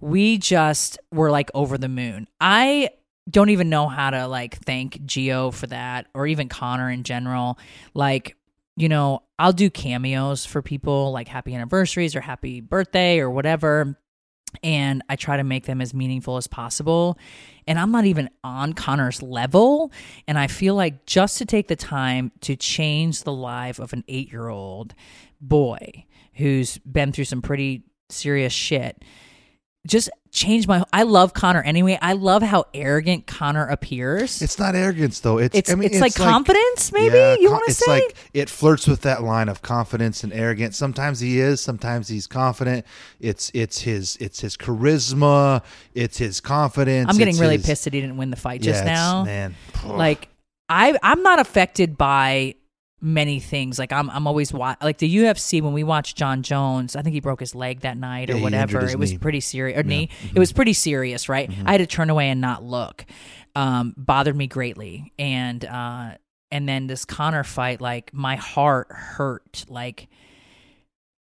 we 0.00 0.38
just 0.38 0.98
were 1.12 1.30
like 1.30 1.50
over 1.54 1.76
the 1.78 1.88
moon. 1.88 2.28
I 2.40 2.90
don't 3.30 3.50
even 3.50 3.68
know 3.68 3.88
how 3.88 4.10
to 4.10 4.26
like 4.26 4.58
thank 4.64 5.04
Geo 5.04 5.50
for 5.50 5.66
that, 5.68 6.06
or 6.14 6.26
even 6.26 6.48
Conor 6.48 6.90
in 6.90 7.02
general. 7.04 7.58
Like 7.94 8.36
you 8.74 8.88
know, 8.88 9.22
I'll 9.38 9.52
do 9.52 9.68
cameos 9.68 10.46
for 10.46 10.62
people 10.62 11.12
like 11.12 11.28
happy 11.28 11.54
anniversaries 11.54 12.16
or 12.16 12.22
happy 12.22 12.62
birthday 12.62 13.18
or 13.20 13.28
whatever. 13.30 13.98
And 14.62 15.02
I 15.08 15.16
try 15.16 15.36
to 15.36 15.44
make 15.44 15.66
them 15.66 15.80
as 15.80 15.94
meaningful 15.94 16.36
as 16.36 16.46
possible. 16.46 17.18
And 17.66 17.78
I'm 17.78 17.92
not 17.92 18.04
even 18.04 18.30
on 18.42 18.72
Conor's 18.72 19.22
level. 19.22 19.92
And 20.26 20.38
I 20.38 20.46
feel 20.46 20.74
like 20.74 21.06
just 21.06 21.38
to 21.38 21.44
take 21.46 21.68
the 21.68 21.76
time 21.76 22.32
to 22.42 22.56
change 22.56 23.22
the 23.22 23.32
life 23.32 23.78
of 23.78 23.92
an 23.92 24.04
eight 24.08 24.30
year 24.30 24.48
old 24.48 24.94
boy 25.40 26.06
who's 26.34 26.78
been 26.78 27.12
through 27.12 27.24
some 27.24 27.42
pretty 27.42 27.84
serious 28.08 28.52
shit, 28.52 29.04
just 29.86 30.08
changed 30.30 30.68
my. 30.68 30.84
I 30.92 31.02
love 31.02 31.34
Conor 31.34 31.60
anyway. 31.62 31.98
I 32.00 32.12
love 32.12 32.42
how 32.42 32.66
arrogant 32.72 33.26
Conor 33.26 33.66
appears. 33.66 34.40
It's 34.40 34.58
not 34.58 34.74
arrogance 34.76 35.18
though. 35.20 35.38
It's 35.38 35.56
It's- 35.56 35.72
I 35.72 35.76
mean, 35.78 35.90
it's 35.90 36.00
like 36.00 36.14
confidence, 36.14 36.92
maybe, 36.92 37.16
Yeah, 37.16 37.34
you 37.40 37.50
wanna 37.50 37.64
It's 37.66 37.84
say? 37.84 37.90
like 37.90 38.14
it 38.32 38.48
flirts 38.48 38.86
with 38.86 39.00
that 39.02 39.22
line 39.24 39.48
of 39.48 39.60
confidence 39.62 40.22
and 40.22 40.32
arrogance. 40.32 40.76
Sometimes 40.76 41.18
he 41.20 41.40
is, 41.40 41.60
sometimes 41.60 42.06
he's 42.08 42.26
confident. 42.28 42.86
It's 43.20 43.50
it's 43.54 43.80
his 43.80 44.16
it's 44.20 44.40
his 44.40 44.56
charisma. 44.56 45.62
It's 45.94 46.18
his 46.18 46.40
confidence. 46.40 47.08
I'm 47.10 47.18
getting 47.18 47.38
really 47.38 47.56
his- 47.56 47.66
pissed 47.66 47.84
that 47.84 47.92
he 47.94 48.00
didn't 48.00 48.16
win 48.16 48.30
the 48.30 48.36
fight 48.36 48.62
Yeah, 48.64 48.72
just 48.72 48.82
it's- 48.82 48.96
now. 48.96 49.24
man. 49.24 49.54
Like 49.84 50.28
I 50.68 50.96
I'm 51.02 51.22
not 51.22 51.40
affected 51.40 51.98
by 51.98 52.54
many 53.02 53.40
things. 53.40 53.78
Like 53.78 53.92
I'm 53.92 54.08
I'm 54.10 54.26
always 54.26 54.52
wa- 54.52 54.76
like 54.80 54.98
the 54.98 55.16
UFC 55.16 55.60
when 55.60 55.72
we 55.72 55.82
watched 55.84 56.16
Jon 56.16 56.42
Jones. 56.42 56.96
I 56.96 57.02
think 57.02 57.14
he 57.14 57.20
broke 57.20 57.40
his 57.40 57.54
leg 57.54 57.80
that 57.80 57.96
night 57.98 58.30
or 58.30 58.36
Yeah, 58.36 58.42
whatever. 58.42 58.88
It 58.88 58.98
was 58.98 59.10
knee. 59.10 59.16
Mm-hmm. 59.16 59.22
pretty 59.22 59.40
serious. 59.40 59.78
Or 59.78 59.82
knee. 59.82 60.08
It 60.34 60.38
was 60.38 60.52
pretty 60.52 60.72
serious, 60.72 61.28
right? 61.28 61.50
I 61.66 61.72
had 61.72 61.78
to 61.78 61.86
turn 61.86 62.08
away 62.08 62.28
and 62.30 62.40
not 62.40 62.62
look. 62.64 63.04
Um, 63.54 63.92
bothered 63.98 64.36
me 64.36 64.46
greatly, 64.46 65.12
and 65.18 65.62
uh, 65.64 66.12
and 66.50 66.68
then 66.68 66.86
this 66.86 67.04
Conor 67.04 67.44
fight, 67.44 67.80
like 67.80 68.14
my 68.14 68.36
heart 68.36 68.86
hurt. 68.90 69.64
Like 69.68 70.08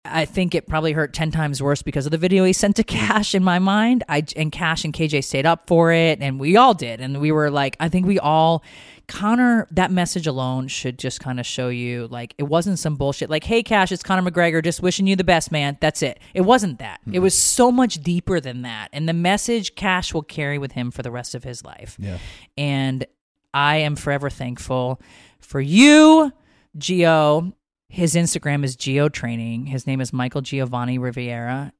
I 0.05 0.25
think 0.25 0.55
it 0.55 0.67
probably 0.67 0.93
hurt 0.93 1.13
10 1.13 1.29
times 1.31 1.61
worse 1.61 1.81
because 1.81 2.05
of 2.05 2.11
the 2.11 2.17
video 2.17 2.43
he 2.45 2.53
sent 2.53 2.75
to 2.77 2.83
Cash 2.83 3.35
in 3.35 3.43
my 3.43 3.59
mind. 3.59 4.03
I 4.07 4.23
and 4.35 4.51
Cash 4.51 4.85
and 4.85 4.93
KJ 4.93 5.23
stayed 5.23 5.45
up 5.45 5.67
for 5.67 5.91
it 5.91 6.19
and 6.21 6.39
we 6.39 6.55
all 6.55 6.73
did 6.73 7.01
and 7.01 7.19
we 7.19 7.31
were 7.31 7.51
like 7.51 7.75
I 7.79 7.89
think 7.89 8.05
we 8.07 8.17
all 8.17 8.63
Conor 9.09 9.67
that 9.71 9.91
message 9.91 10.27
alone 10.27 10.67
should 10.67 10.97
just 10.97 11.19
kind 11.19 11.39
of 11.39 11.45
show 11.45 11.67
you 11.67 12.07
like 12.07 12.35
it 12.37 12.43
wasn't 12.43 12.79
some 12.79 12.95
bullshit 12.95 13.29
like 13.29 13.43
hey 13.43 13.61
Cash 13.63 13.91
it's 13.91 14.03
Conor 14.03 14.29
McGregor 14.29 14.63
just 14.63 14.81
wishing 14.81 15.07
you 15.07 15.15
the 15.15 15.23
best 15.23 15.51
man. 15.51 15.77
That's 15.81 16.01
it. 16.01 16.19
It 16.33 16.41
wasn't 16.41 16.79
that. 16.79 17.01
It 17.11 17.19
was 17.19 17.37
so 17.37 17.71
much 17.71 17.95
deeper 18.01 18.39
than 18.39 18.61
that 18.61 18.89
and 18.93 19.09
the 19.09 19.13
message 19.13 19.75
Cash 19.75 20.13
will 20.13 20.21
carry 20.23 20.57
with 20.57 20.73
him 20.73 20.91
for 20.91 21.01
the 21.01 21.11
rest 21.11 21.35
of 21.35 21.43
his 21.43 21.65
life. 21.65 21.97
Yeah. 21.99 22.19
And 22.57 23.05
I 23.53 23.77
am 23.77 23.95
forever 23.95 24.29
thankful 24.29 25.01
for 25.39 25.59
you, 25.59 26.31
Geo. 26.77 27.53
His 27.87 28.13
Instagram 28.13 28.63
is 28.63 28.75
Geo 28.75 29.09
Training. 29.09 29.65
His 29.65 29.87
name 29.87 29.99
is 29.99 30.13
Michael 30.13 30.41
Giovanni 30.41 30.99
Riviera. 30.99 31.73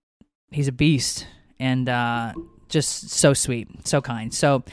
He's 0.50 0.68
a 0.68 0.72
beast 0.72 1.28
and 1.60 1.88
uh, 1.88 2.34
just 2.70 3.12
so 3.12 3.34
sweet, 3.36 3.88
so 3.88 4.02
kind. 4.02 4.34
So 4.34 4.64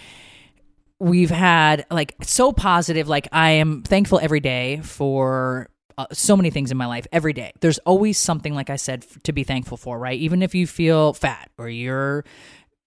we've 0.98 1.30
had 1.30 1.86
like 1.90 2.14
so 2.22 2.52
positive. 2.52 3.08
Like 3.08 3.28
I 3.32 3.50
am 3.50 3.82
thankful 3.82 4.18
every 4.18 4.40
day 4.40 4.80
for 4.82 5.68
uh, 5.98 6.06
so 6.12 6.36
many 6.36 6.50
things 6.50 6.70
in 6.70 6.76
my 6.76 6.86
life. 6.86 7.06
Every 7.12 7.32
day, 7.32 7.52
there's 7.60 7.78
always 7.78 8.18
something, 8.18 8.54
like 8.54 8.70
I 8.70 8.76
said, 8.76 9.04
f- 9.08 9.22
to 9.24 9.32
be 9.32 9.44
thankful 9.44 9.76
for. 9.76 9.98
Right? 9.98 10.18
Even 10.18 10.42
if 10.42 10.54
you 10.54 10.66
feel 10.66 11.12
fat 11.12 11.50
or 11.58 11.68
you're 11.68 12.24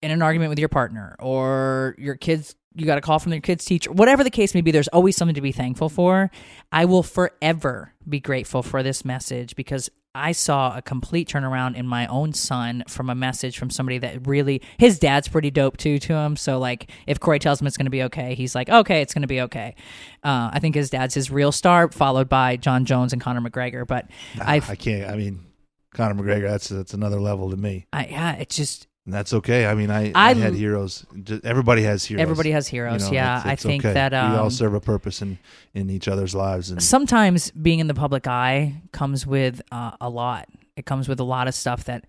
in 0.01 0.11
an 0.11 0.21
argument 0.21 0.49
with 0.49 0.59
your 0.59 0.69
partner 0.69 1.15
or 1.19 1.95
your 1.97 2.15
kids 2.15 2.55
you 2.75 2.85
got 2.85 2.97
a 2.97 3.01
call 3.01 3.19
from 3.19 3.33
your 3.33 3.41
kids 3.41 3.65
teacher 3.65 3.91
whatever 3.91 4.23
the 4.23 4.29
case 4.29 4.53
may 4.53 4.61
be 4.61 4.71
there's 4.71 4.87
always 4.89 5.17
something 5.17 5.35
to 5.35 5.41
be 5.41 5.51
thankful 5.51 5.89
for 5.89 6.31
i 6.71 6.85
will 6.85 7.03
forever 7.03 7.93
be 8.07 8.19
grateful 8.19 8.63
for 8.63 8.83
this 8.83 9.03
message 9.03 9.55
because 9.55 9.89
i 10.15 10.31
saw 10.31 10.75
a 10.75 10.81
complete 10.81 11.27
turnaround 11.29 11.75
in 11.75 11.85
my 11.87 12.07
own 12.07 12.33
son 12.33 12.83
from 12.87 13.09
a 13.09 13.15
message 13.15 13.57
from 13.57 13.69
somebody 13.69 13.97
that 13.97 14.25
really 14.27 14.61
his 14.77 14.99
dad's 14.99 15.27
pretty 15.27 15.51
dope 15.51 15.77
too 15.77 15.99
to 15.99 16.13
him 16.13 16.35
so 16.35 16.57
like 16.57 16.89
if 17.07 17.19
kroy 17.19 17.37
tells 17.37 17.61
him 17.61 17.67
it's 17.67 17.77
going 17.77 17.85
to 17.85 17.91
be 17.91 18.03
okay 18.03 18.35
he's 18.35 18.55
like 18.55 18.69
okay 18.69 19.01
it's 19.01 19.13
going 19.13 19.21
to 19.21 19.27
be 19.27 19.41
okay 19.41 19.75
uh, 20.23 20.49
i 20.51 20.59
think 20.59 20.75
his 20.75 20.89
dad's 20.89 21.13
his 21.13 21.29
real 21.29 21.51
star 21.51 21.89
followed 21.91 22.27
by 22.27 22.55
jon 22.55 22.85
jones 22.85 23.13
and 23.13 23.21
conor 23.21 23.41
mcgregor 23.41 23.85
but 23.85 24.09
I, 24.39 24.55
i 24.57 24.61
I 24.69 24.75
can't. 24.75 25.09
I 25.09 25.15
mean, 25.15 25.45
Conor 25.93 26.21
McGregor. 26.21 26.49
That's 26.49 26.69
that's 26.69 26.93
another 26.93 27.19
level 27.19 27.49
to 27.49 27.57
me, 27.57 27.87
i 27.91 28.05
yeah 28.05 28.33
it's 28.33 28.55
just 28.55 28.87
and 29.09 29.13
that's 29.15 29.33
okay. 29.33 29.65
I 29.65 29.73
mean, 29.73 29.89
I, 29.89 30.11
I, 30.13 30.29
I- 30.29 30.33
had 30.35 30.53
heroes. 30.53 31.03
Everybody 31.43 31.81
has 31.81 32.05
heroes. 32.05 32.21
Everybody 32.21 32.51
has 32.51 32.67
heroes, 32.67 33.01
You 33.05 33.07
know, 33.07 33.13
yeah. 33.15 33.37
it's- 33.39 33.45
I 33.47 33.53
it's 33.53 33.63
think 33.63 33.83
okay. 33.83 33.93
that, 33.95 34.11
we 34.11 34.37
all 34.37 34.45
um, 34.45 34.49
serve 34.51 34.75
a 34.75 34.79
purpose 34.79 35.23
in 35.23 35.39
in 35.73 35.89
each 35.89 36.07
other's 36.07 36.35
lives, 36.35 36.69
and 36.69 36.81
sometimes 36.83 37.49
being 37.49 37.79
in 37.79 37.87
the 37.87 37.95
public 37.95 38.27
eye 38.27 38.83
comes 38.91 39.25
with 39.25 39.63
uh, 39.71 39.93
a 39.99 40.09
lot. 40.09 40.47
It 40.75 40.85
comes 40.85 41.09
with 41.09 41.19
a 41.19 41.23
lot 41.23 41.47
of 41.47 41.55
stuff 41.55 41.85
that 41.85 42.05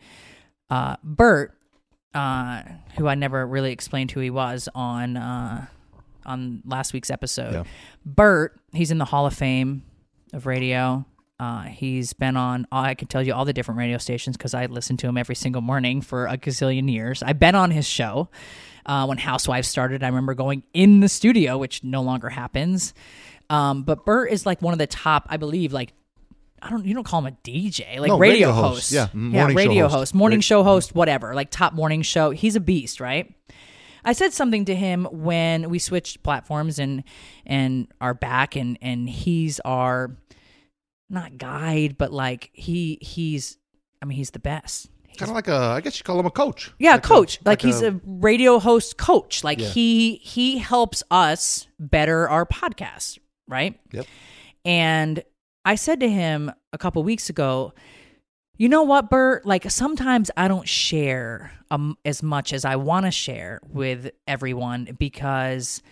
uh, 0.68 0.96
Bert, 1.02 1.54
uh, 2.12 2.64
who 2.98 3.06
I 3.08 3.14
never 3.14 3.46
really 3.46 3.72
explained 3.72 4.10
who 4.10 4.20
he 4.20 4.28
was 4.30 4.68
on 4.74 5.16
uh, 5.16 5.68
on 6.26 6.60
last 6.66 6.92
week's 6.92 7.08
episode. 7.10 7.54
Yeah. 7.54 7.64
Bert, 8.04 8.60
he's 8.74 8.90
in 8.90 8.98
the 8.98 9.06
Hall 9.06 9.24
of 9.26 9.32
Fame 9.32 9.84
of 10.34 10.44
radio. 10.44 11.06
Uh, 11.40 11.62
he's 11.62 12.12
been 12.12 12.36
on, 12.36 12.66
I 12.70 12.94
can 12.94 13.08
tell 13.08 13.22
you 13.22 13.32
all 13.32 13.46
the 13.46 13.54
different 13.54 13.78
radio 13.78 13.96
stations 13.96 14.36
because 14.36 14.52
I 14.52 14.66
listen 14.66 14.98
to 14.98 15.06
him 15.06 15.16
every 15.16 15.34
single 15.34 15.62
morning 15.62 16.02
for 16.02 16.26
a 16.26 16.36
gazillion 16.36 16.92
years. 16.92 17.22
I've 17.22 17.38
been 17.38 17.54
on 17.54 17.70
his 17.70 17.86
show 17.86 18.28
uh, 18.84 19.06
when 19.06 19.16
Housewives 19.16 19.66
started. 19.66 20.02
I 20.02 20.08
remember 20.08 20.34
going 20.34 20.64
in 20.74 21.00
the 21.00 21.08
studio, 21.08 21.56
which 21.56 21.82
no 21.82 22.02
longer 22.02 22.28
happens. 22.28 22.92
Um, 23.48 23.84
but 23.84 24.04
Bert 24.04 24.30
is 24.30 24.44
like 24.44 24.60
one 24.60 24.74
of 24.74 24.78
the 24.78 24.86
top, 24.86 25.28
I 25.30 25.38
believe, 25.38 25.72
like 25.72 25.94
I 26.62 26.68
don't, 26.68 26.84
you 26.84 26.92
don't 26.92 27.04
call 27.04 27.20
him 27.24 27.26
a 27.32 27.36
DJ, 27.48 27.98
like 27.98 28.08
No, 28.08 28.18
radio, 28.18 28.48
radio 28.48 28.52
host. 28.52 28.92
host. 28.92 28.92
Yeah, 28.92 29.08
yeah, 29.14 29.46
radio 29.46 29.84
host. 29.84 29.94
host, 29.94 30.14
morning 30.14 30.40
show 30.40 30.62
host, 30.62 30.94
whatever, 30.94 31.34
like 31.34 31.50
top 31.50 31.72
morning 31.72 32.02
show. 32.02 32.32
He's 32.32 32.54
a 32.54 32.60
beast, 32.60 33.00
right? 33.00 33.32
I 34.04 34.12
said 34.12 34.34
something 34.34 34.66
to 34.66 34.74
him 34.74 35.06
when 35.10 35.70
we 35.70 35.78
switched 35.78 36.22
platforms 36.22 36.78
and 36.78 37.02
and 37.46 37.88
are 37.98 38.12
back, 38.12 38.56
and 38.56 38.76
and 38.82 39.08
he's 39.08 39.58
our 39.60 40.16
not 41.10 41.36
guide, 41.38 41.98
but 41.98 42.12
like 42.12 42.50
he 42.52 42.98
he's, 43.00 43.58
I 44.00 44.06
mean, 44.06 44.16
he's 44.16 44.30
the 44.30 44.38
best. 44.38 44.88
kind 45.18 45.28
of 45.30 45.34
like 45.34 45.48
a. 45.48 45.54
I 45.56 45.80
guess 45.80 45.98
you 45.98 46.04
call 46.04 46.18
him 46.20 46.26
a 46.26 46.30
coach. 46.30 46.72
Yeah, 46.78 46.92
Like 46.92 47.04
a- 47.04 47.08
coach. 47.08 47.38
like, 47.44 47.60
he's 47.62 47.82
a, 47.82 48.00
radio 48.04 48.58
host 48.58 48.96
coach. 48.96 49.42
Like 49.44 49.58
Yeah. 49.60 49.68
he 49.68 50.16
he 50.16 50.58
helps 50.58 51.02
us 51.10 51.66
better 51.78 52.28
our 52.28 52.46
podcast, 52.46 53.18
right? 53.48 53.78
Yep. 53.92 54.06
And 54.64 55.22
I 55.64 55.74
said 55.74 56.00
to 56.00 56.08
him 56.08 56.50
a 56.72 56.78
couple 56.78 57.02
weeks 57.02 57.28
ago, 57.28 57.74
you 58.56 58.68
know 58.68 58.82
what, 58.82 59.10
Bert? 59.10 59.44
Like 59.46 59.70
sometimes 59.70 60.30
I 60.36 60.46
don't 60.48 60.68
share 60.68 61.52
um, 61.70 61.96
as 62.04 62.22
much 62.22 62.52
as 62.52 62.64
I 62.64 62.76
want 62.76 63.06
to 63.06 63.10
share 63.10 63.60
with 63.68 64.10
everyone 64.26 64.96
because 64.98 65.82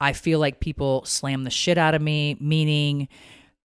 I 0.00 0.12
feel 0.14 0.38
like 0.38 0.60
people 0.60 1.04
slam 1.04 1.44
the 1.44 1.50
shit 1.50 1.76
out 1.78 1.94
of 1.94 2.00
me, 2.02 2.36
meaning 2.40 3.08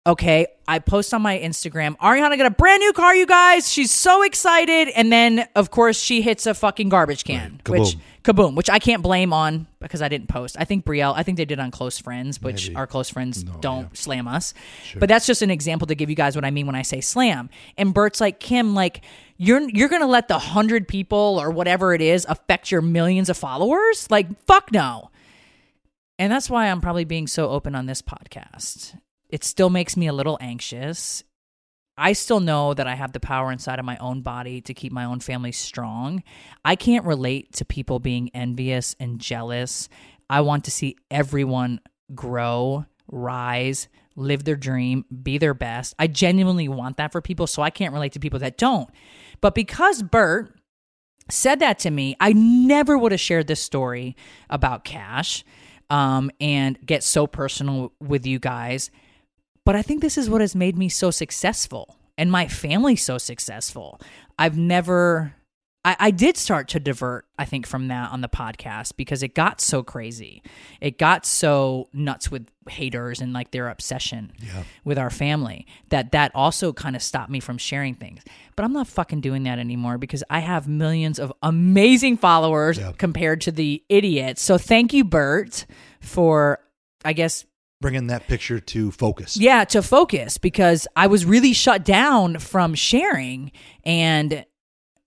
okay, 0.08 0.46
I 0.66 0.78
post 0.80 1.12
on 1.14 1.22
my 1.22 1.38
Instagram, 1.38 1.96
Ariana 1.98 2.36
got 2.36 2.46
a 2.46 2.50
brand 2.50 2.80
new 2.80 2.92
car, 2.92 3.14
you 3.14 3.26
guys. 3.26 3.70
She's 3.70 3.92
so 3.92 4.22
excited. 4.22 4.88
And 4.88 5.12
then, 5.12 5.46
of 5.54 5.70
course, 5.70 6.00
she 6.00 6.22
hits 6.22 6.46
a 6.46 6.54
fucking 6.54 6.88
garbage 6.88 7.24
can, 7.24 7.60
Right. 7.68 7.80
which 7.80 7.96
Kaboom. 8.24 8.54
which 8.54 8.68
I 8.68 8.78
can't 8.78 9.02
blame 9.02 9.32
on 9.32 9.66
because 9.80 10.02
I 10.02 10.08
didn't 10.08 10.28
post. 10.28 10.56
I 10.58 10.64
think 10.64 10.84
Brielle, 10.84 11.14
I 11.16 11.22
think 11.22 11.36
they 11.38 11.44
did 11.44 11.60
on 11.60 11.70
Close 11.70 11.98
Friends, 11.98 12.42
which 12.42 12.68
Maybe. 12.68 12.76
our 12.76 12.86
close 12.86 13.08
friends 13.08 13.44
No, 13.44 13.52
don't 13.60 13.82
yeah. 13.84 13.88
slam 13.94 14.28
us. 14.28 14.52
But 14.98 15.08
that's 15.08 15.26
just 15.26 15.40
an 15.42 15.50
example 15.50 15.86
to 15.86 15.94
give 15.94 16.10
you 16.10 16.16
guys 16.16 16.34
what 16.36 16.44
I 16.44 16.50
mean 16.50 16.66
when 16.66 16.74
I 16.74 16.82
say 16.82 17.00
slam. 17.00 17.48
And 17.76 17.94
Bert's 17.94 18.20
like, 18.20 18.40
Kim, 18.40 18.74
like, 18.74 19.02
you're 19.36 19.60
you're 19.70 19.88
gonna 19.88 20.06
let 20.06 20.28
the 20.28 20.38
hundred 20.38 20.88
people 20.88 21.38
or 21.40 21.50
whatever 21.50 21.94
it 21.94 22.00
is 22.02 22.26
affect 22.28 22.70
your 22.70 22.82
millions 22.82 23.28
of 23.30 23.36
followers? 23.36 24.10
Like, 24.10 24.26
fuck 24.46 24.72
no. 24.72 25.10
And 26.18 26.32
that's 26.32 26.50
why 26.50 26.66
I'm 26.66 26.80
probably 26.80 27.04
being 27.04 27.28
so 27.28 27.48
open 27.48 27.74
on 27.76 27.86
this 27.86 28.02
podcast. 28.02 28.98
It 29.28 29.44
still 29.44 29.70
makes 29.70 29.96
me 29.96 30.06
a 30.06 30.12
little 30.12 30.38
anxious. 30.40 31.24
I 31.96 32.12
still 32.12 32.40
know 32.40 32.74
that 32.74 32.86
I 32.86 32.94
have 32.94 33.12
the 33.12 33.20
power 33.20 33.50
inside 33.50 33.78
of 33.78 33.84
my 33.84 33.96
own 33.98 34.22
body 34.22 34.60
to 34.62 34.74
keep 34.74 34.92
my 34.92 35.04
own 35.04 35.20
family 35.20 35.52
strong. 35.52 36.22
I 36.64 36.76
can't 36.76 37.04
relate 37.04 37.52
to 37.54 37.64
people 37.64 37.98
being 37.98 38.30
envious 38.34 38.94
and 39.00 39.18
jealous. 39.18 39.88
I 40.30 40.42
want 40.42 40.64
to 40.64 40.70
see 40.70 40.96
everyone 41.10 41.80
grow, 42.14 42.86
rise, 43.08 43.88
live 44.14 44.44
their 44.44 44.56
dream, 44.56 45.04
be 45.22 45.38
their 45.38 45.54
best. 45.54 45.94
I 45.98 46.06
genuinely 46.06 46.68
want 46.68 46.98
that 46.98 47.12
for 47.12 47.20
people, 47.20 47.46
so 47.46 47.62
I 47.62 47.70
can't 47.70 47.92
relate 47.92 48.12
to 48.12 48.20
people 48.20 48.38
that 48.40 48.58
don't. 48.58 48.88
But 49.40 49.54
because 49.54 50.02
Bert 50.02 50.54
said 51.30 51.60
that 51.60 51.78
to 51.80 51.90
me, 51.90 52.16
I 52.20 52.32
never 52.32 52.96
would 52.96 53.12
have 53.12 53.20
shared 53.20 53.46
this 53.46 53.62
story 53.62 54.16
about 54.50 54.84
cash 54.84 55.44
um, 55.90 56.30
and 56.40 56.78
get 56.84 57.02
so 57.02 57.26
personal 57.26 57.92
with 58.00 58.26
you 58.26 58.38
guys. 58.38 58.90
But 59.68 59.76
I 59.76 59.82
think 59.82 60.00
this 60.00 60.16
is 60.16 60.30
what 60.30 60.40
has 60.40 60.54
made 60.54 60.78
me 60.78 60.88
so 60.88 61.10
successful 61.10 61.98
and 62.16 62.32
my 62.32 62.48
family 62.48 62.96
so 62.96 63.18
successful. 63.18 64.00
I've 64.38 64.56
never, 64.56 65.34
I, 65.84 65.94
I 66.00 66.10
did 66.10 66.38
start 66.38 66.68
to 66.68 66.80
divert, 66.80 67.26
I 67.38 67.44
think, 67.44 67.66
from 67.66 67.88
that 67.88 68.10
on 68.10 68.22
the 68.22 68.30
podcast 68.30 68.96
because 68.96 69.22
it 69.22 69.34
got 69.34 69.60
so 69.60 69.82
crazy. 69.82 70.42
It 70.80 70.96
got 70.96 71.26
so 71.26 71.90
nuts 71.92 72.30
with 72.30 72.48
haters 72.70 73.20
and 73.20 73.34
like 73.34 73.50
their 73.50 73.68
obsession 73.68 74.32
with 74.84 74.96
our 74.96 75.10
family 75.10 75.66
that 75.90 76.12
that 76.12 76.32
also 76.34 76.72
kind 76.72 76.96
of 76.96 77.02
stopped 77.02 77.30
me 77.30 77.38
from 77.38 77.58
sharing 77.58 77.94
things. 77.94 78.22
But 78.56 78.64
I'm 78.64 78.72
not 78.72 78.86
fucking 78.88 79.20
doing 79.20 79.42
that 79.42 79.58
anymore 79.58 79.98
because 79.98 80.24
I 80.30 80.38
have 80.38 80.66
millions 80.66 81.18
of 81.18 81.30
amazing 81.42 82.16
followers 82.16 82.78
compared 82.96 83.42
to 83.42 83.52
the 83.52 83.84
idiots. 83.90 84.40
So 84.40 84.56
thank 84.56 84.94
you, 84.94 85.04
Bert, 85.04 85.66
for, 86.00 86.58
I 87.04 87.12
guess, 87.12 87.44
bringing 87.80 88.08
that 88.08 88.26
picture 88.26 88.58
to 88.60 88.90
focus. 88.90 89.36
yeah, 89.36 89.64
to 89.64 89.82
focus 89.82 90.38
because 90.38 90.86
I 90.96 91.06
was 91.06 91.24
really 91.24 91.52
shut 91.52 91.84
down 91.84 92.38
from 92.38 92.74
sharing 92.74 93.52
and 93.84 94.44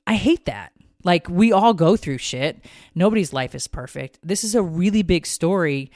I 0.08 0.16
hate 0.16 0.46
that. 0.46 0.72
Like 1.04 1.30
we 1.30 1.52
all 1.52 1.74
go 1.74 1.96
through 1.98 2.20
shit. 2.20 2.64
Nobody's 2.96 3.34
life 3.34 3.56
is 3.56 3.68
perfect. 3.68 4.20
This 4.24 4.44
is 4.44 4.56
a 4.56 4.62
really 4.62 5.04
big 5.04 5.26
story 5.26 5.92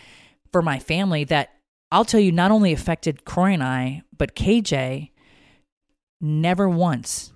for 0.52 0.62
my 0.62 0.80
family 0.80 1.24
that 1.26 1.52
I'll 1.92 2.06
tell 2.06 2.20
you 2.20 2.32
not 2.32 2.52
only 2.52 2.74
affected 2.74 3.26
Kroy 3.26 3.54
and 3.54 3.64
I, 3.64 4.02
but 4.18 4.36
KJ 4.36 5.12
never 6.20 6.68
once 6.68 7.32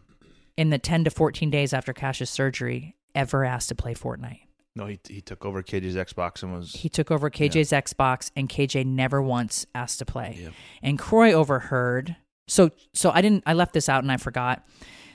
in 0.57 0.69
the 0.69 0.79
10 0.79 1.05
to 1.05 1.09
14 1.09 1.49
days 1.49 1.73
after 1.73 1.93
Cash's 1.93 2.29
surgery 2.29 2.95
ever 3.15 3.45
asked 3.45 3.69
to 3.69 3.75
play 3.75 3.93
Fortnite. 3.93 4.41
No, 4.79 4.85
he 4.85 4.99
he 5.07 5.21
took 5.21 5.45
over 5.45 5.61
KJ's 5.61 5.95
Xbox 5.95 6.41
and 6.41 6.53
was 6.53 6.71
He 6.71 6.87
took 6.87 7.11
over 7.11 7.29
KJ's 7.29 7.71
Xbox 7.71 8.31
and 8.35 8.47
KJ 8.47 8.85
never 8.85 9.21
once 9.21 9.65
asked 9.75 9.99
to 9.99 10.05
play. 10.05 10.37
Yep. 10.41 10.53
And 10.81 10.97
Kroy 10.97 11.33
overheard. 11.33 12.15
So 12.47 12.71
so 12.93 13.11
I 13.11 13.21
didn't 13.21 13.43
I 13.45 13.53
left 13.53 13.73
this 13.73 13.89
out 13.89 14.03
and 14.03 14.11
I 14.11 14.17
forgot. 14.17 14.65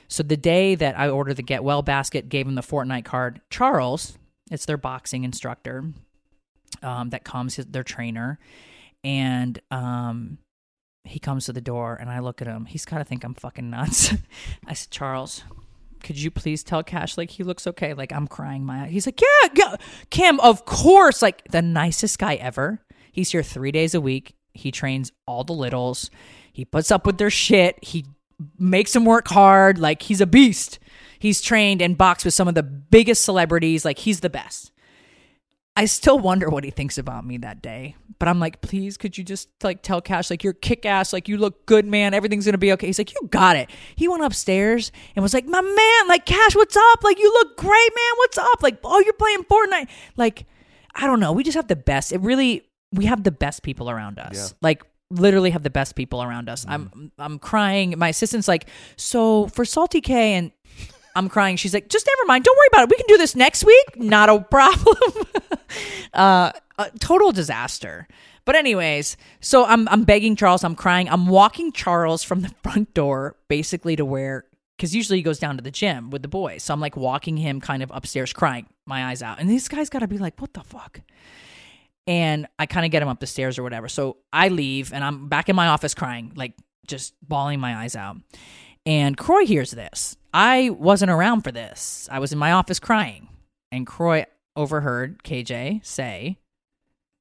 So 0.07 0.21
the 0.21 0.37
day 0.37 0.75
that 0.75 0.97
I 0.99 1.09
ordered 1.09 1.37
the 1.37 1.43
Get 1.43 1.63
Well 1.63 1.81
basket, 1.81 2.29
gave 2.29 2.47
him 2.47 2.53
the 2.53 2.61
Fortnite 2.61 3.05
card. 3.05 3.41
Charles, 3.49 4.17
it's 4.51 4.65
their 4.65 4.77
boxing 4.77 5.23
instructor, 5.23 5.83
um, 6.83 7.09
that 7.09 7.23
comes 7.23 7.55
his, 7.55 7.65
their 7.65 7.83
trainer, 7.83 8.37
and 9.03 9.59
um, 9.71 10.37
he 11.03 11.17
comes 11.19 11.45
to 11.45 11.53
the 11.53 11.61
door 11.61 11.97
and 11.99 12.09
I 12.09 12.19
look 12.19 12.41
at 12.41 12.47
him. 12.47 12.65
He's 12.65 12.85
gotta 12.85 13.03
think 13.03 13.23
I'm 13.23 13.33
fucking 13.33 13.69
nuts. 13.69 14.13
I 14.67 14.73
said, 14.73 14.91
Charles, 14.91 15.43
could 16.05 16.21
you 16.21 16.29
please 16.29 16.63
tell 16.63 16.83
Cash 16.83 17.17
like 17.17 17.31
he 17.31 17.43
looks 17.43 17.65
okay? 17.65 17.95
Like 17.95 18.13
I'm 18.13 18.27
crying 18.27 18.63
my 18.63 18.83
eyes. 18.83 18.91
he's 18.91 19.05
like, 19.07 19.19
Yeah, 19.19 19.49
yeah. 19.55 19.75
Kim, 20.11 20.39
of 20.39 20.63
course. 20.65 21.23
Like 21.23 21.43
the 21.49 21.63
nicest 21.63 22.19
guy 22.19 22.35
ever. 22.35 22.79
He's 23.11 23.31
here 23.31 23.41
three 23.41 23.71
days 23.71 23.95
a 23.95 23.99
week. 23.99 24.35
He 24.53 24.71
trains 24.71 25.11
all 25.25 25.43
the 25.43 25.53
littles. 25.53 26.11
He 26.53 26.63
puts 26.63 26.91
up 26.91 27.07
with 27.07 27.17
their 27.17 27.31
shit. 27.31 27.83
He 27.83 28.05
makes 28.59 28.93
them 28.93 29.03
work 29.03 29.27
hard. 29.27 29.79
Like 29.79 30.03
he's 30.03 30.21
a 30.21 30.27
beast. 30.27 30.77
He's 31.17 31.41
trained 31.41 31.81
and 31.81 31.97
boxed 31.97 32.23
with 32.23 32.35
some 32.35 32.47
of 32.47 32.53
the 32.53 32.63
biggest 32.63 33.25
celebrities. 33.25 33.83
Like 33.83 33.97
he's 33.97 34.19
the 34.19 34.29
best. 34.29 34.71
I 35.77 35.85
still 35.85 36.17
wonder 36.17 36.49
what 36.49 36.63
he 36.63 36.71
thinks 36.71 36.97
about 36.97 37.25
me 37.25 37.37
that 37.39 37.61
day. 37.61 37.95
But 38.17 38.29
I'm 38.29 38.39
like, 38.39 38.61
please, 38.61 38.95
could 38.95 39.17
you 39.17 39.25
just 39.25 39.49
like 39.61 39.81
tell 39.81 39.99
Cash, 40.01 40.29
like, 40.29 40.41
you're 40.41 40.53
kick 40.53 40.85
ass, 40.85 41.11
like, 41.11 41.27
you 41.27 41.37
look 41.37 41.65
good, 41.65 41.85
man. 41.85 42.13
Everything's 42.13 42.45
gonna 42.45 42.57
be 42.57 42.71
okay. 42.73 42.87
He's 42.87 42.97
like, 42.97 43.13
you 43.13 43.27
got 43.29 43.57
it. 43.57 43.69
He 43.95 44.07
went 44.07 44.23
upstairs 44.23 44.93
and 45.15 45.23
was 45.23 45.33
like, 45.33 45.45
my 45.45 45.59
man, 45.61 46.07
like, 46.07 46.25
Cash, 46.25 46.55
what's 46.55 46.77
up? 46.77 47.03
Like, 47.03 47.19
you 47.19 47.29
look 47.33 47.57
great, 47.57 47.69
man. 47.69 48.11
What's 48.17 48.37
up? 48.37 48.63
Like, 48.63 48.79
oh, 48.85 48.99
you're 49.01 49.13
playing 49.13 49.43
Fortnite. 49.43 49.89
Like, 50.15 50.45
I 50.93 51.07
don't 51.07 51.19
know. 51.19 51.33
We 51.33 51.43
just 51.43 51.55
have 51.55 51.67
the 51.67 51.75
best. 51.75 52.13
It 52.13 52.21
really, 52.21 52.63
we 52.93 53.05
have 53.05 53.23
the 53.23 53.31
best 53.31 53.61
people 53.61 53.89
around 53.89 54.17
us. 54.17 54.35
Yeah. 54.35 54.57
Like, 54.61 54.83
literally 55.11 55.51
have 55.51 55.63
the 55.63 55.69
best 55.69 55.95
people 55.95 56.23
around 56.23 56.49
us. 56.49 56.65
I'm, 56.67 56.89
mm. 56.89 57.11
I'm 57.19 57.37
crying. 57.37 57.95
My 57.97 58.09
assistant's 58.09 58.47
like, 58.47 58.69
so 58.95 59.47
for 59.47 59.65
Salty 59.65 59.99
K 59.99 60.33
and 60.33 60.51
I'm 61.15 61.29
crying. 61.29 61.55
She's 61.55 61.73
like, 61.73 61.89
just 61.89 62.05
never 62.05 62.27
mind. 62.27 62.43
Don't 62.43 62.57
worry 62.57 62.67
about 62.71 62.83
it. 62.83 62.89
We 62.89 62.97
can 62.97 63.05
do 63.07 63.17
this 63.17 63.35
next 63.35 63.63
week. 63.63 63.95
Not 63.97 64.29
a 64.29 64.39
problem. 64.51 64.97
uh, 66.13 66.51
a 66.77 66.91
total 66.99 67.31
disaster. 67.31 68.07
But 68.45 68.55
anyways, 68.55 69.17
so 69.39 69.65
I'm 69.65 69.87
I'm 69.87 70.03
begging 70.03 70.35
Charles. 70.35 70.63
I'm 70.63 70.75
crying. 70.75 71.09
I'm 71.09 71.27
walking 71.27 71.71
Charles 71.71 72.23
from 72.23 72.41
the 72.41 72.49
front 72.63 72.93
door, 72.93 73.35
basically 73.47 73.95
to 73.95 74.05
where, 74.05 74.45
because 74.77 74.93
usually 74.93 75.17
he 75.19 75.23
goes 75.23 75.39
down 75.39 75.57
to 75.57 75.63
the 75.63 75.71
gym 75.71 76.11
with 76.11 76.21
the 76.21 76.27
boys. 76.27 76.61
So 76.63 76.73
I'm 76.73 76.79
like 76.79 76.95
walking 76.95 77.37
him 77.37 77.59
kind 77.59 77.81
of 77.81 77.91
upstairs, 77.93 78.33
crying, 78.33 78.67
my 78.85 79.05
eyes 79.05 79.23
out. 79.23 79.39
And 79.39 79.49
these 79.49 79.67
guys 79.67 79.89
got 79.89 79.99
to 79.99 80.07
be 80.07 80.19
like, 80.19 80.39
what 80.39 80.53
the 80.53 80.61
fuck? 80.61 81.01
And 82.07 82.47
I 82.59 82.67
kind 82.67 82.85
of 82.85 82.91
get 82.91 83.01
him 83.01 83.07
up 83.07 83.19
the 83.19 83.25
stairs 83.25 83.57
or 83.57 83.63
whatever. 83.63 83.87
So 83.87 84.17
I 84.31 84.49
leave 84.49 84.93
and 84.93 85.03
I'm 85.03 85.27
back 85.27 85.49
in 85.49 85.55
my 85.55 85.69
office 85.69 85.95
crying, 85.95 86.33
like 86.35 86.53
just 86.85 87.15
bawling 87.27 87.59
my 87.59 87.75
eyes 87.75 87.95
out. 87.95 88.17
And 88.85 89.17
Kroy 89.17 89.45
hears 89.45 89.71
this. 89.71 90.15
I 90.33 90.69
wasn't 90.69 91.11
around 91.11 91.41
for 91.41 91.51
this. 91.51 92.07
I 92.11 92.19
was 92.19 92.31
in 92.31 92.37
my 92.37 92.51
office 92.51 92.79
crying. 92.79 93.29
And 93.71 93.87
Kroy 93.87 94.25
overheard 94.55 95.23
KJ 95.23 95.85
say, 95.85 96.37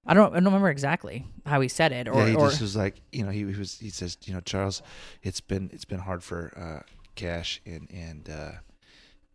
I 0.07 0.13
don't, 0.15 0.33
I 0.33 0.37
don't 0.37 0.45
remember 0.45 0.69
exactly 0.69 1.27
how 1.47 1.61
he 1.61 1.69
said 1.69 1.91
it, 1.91 2.09
or, 2.09 2.15
yeah, 2.17 2.27
he 2.29 2.35
or 2.37 2.49
just 2.49 2.61
was 2.61 2.77
like, 2.77 3.01
you 3.11 3.25
know, 3.25 3.31
he, 3.31 3.39
he 3.39 3.59
was 3.59 3.79
he 3.79 3.89
says, 3.89 4.19
you 4.25 4.35
know, 4.35 4.41
Charles, 4.41 4.83
it's 5.23 5.41
been 5.41 5.71
it's 5.73 5.87
been 5.87 6.01
hard 6.01 6.23
for 6.23 6.53
uh, 6.57 6.87
Cash 7.15 7.63
and 7.65 7.89
and 7.91 8.29
uh, 8.29 8.53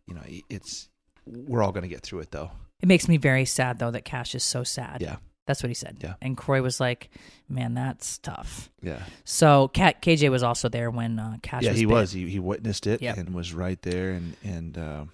you 0.06 0.14
know, 0.14 0.22
it's 0.48 0.88
we're 1.26 1.62
all 1.62 1.72
gonna 1.72 1.88
get 1.88 2.02
through 2.02 2.20
it 2.20 2.30
though. 2.30 2.52
it 2.80 2.86
makes 2.86 3.08
me 3.08 3.16
very 3.16 3.44
sad 3.44 3.80
though 3.80 3.90
that 3.90 4.04
Cash 4.04 4.34
is 4.36 4.44
so 4.44 4.62
sad. 4.62 4.98
Yeah, 5.00 5.16
that's 5.50 5.62
what 5.62 5.68
he 5.70 5.74
said. 5.74 5.98
Yeah. 6.00 6.14
and 6.22 6.36
Kroy 6.36 6.62
was 6.62 6.78
like, 6.80 7.10
"Man, 7.48 7.74
that's 7.74 8.18
tough." 8.18 8.70
yeah, 8.82 9.02
So 9.24 9.68
Kat, 9.68 10.00
KJ 10.00 10.30
was 10.30 10.42
also 10.42 10.68
there 10.68 10.90
when 10.90 11.18
uh, 11.18 11.36
Cash. 11.42 11.62
yeah. 11.64 11.70
was 11.70 11.78
He 11.78 11.84
bit. 11.86 11.92
was. 11.92 12.12
He 12.12 12.28
he 12.30 12.38
witnessed 12.38 12.86
it 12.86 13.02
Yep. 13.02 13.16
and 13.18 13.34
was 13.34 13.52
right 13.52 13.80
there. 13.82 14.12
And 14.12 14.36
and 14.44 14.78
uh, 14.78 15.04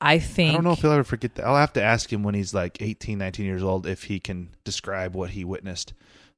I 0.00 0.18
think 0.18 0.50
I 0.50 0.54
don't 0.54 0.64
know 0.64 0.72
if 0.72 0.80
he'll 0.80 0.92
ever 0.92 1.04
forget 1.04 1.34
that. 1.34 1.44
I'll 1.46 1.56
have 1.56 1.72
to 1.74 1.82
ask 1.82 2.10
him 2.12 2.22
when 2.22 2.34
he's 2.34 2.54
like 2.54 2.80
18, 2.80 3.18
19 3.18 3.44
years 3.44 3.62
old 3.62 3.86
if 3.86 4.04
he 4.04 4.18
can 4.20 4.48
describe 4.64 5.14
what 5.14 5.30
he 5.30 5.44
witnessed. 5.44 5.92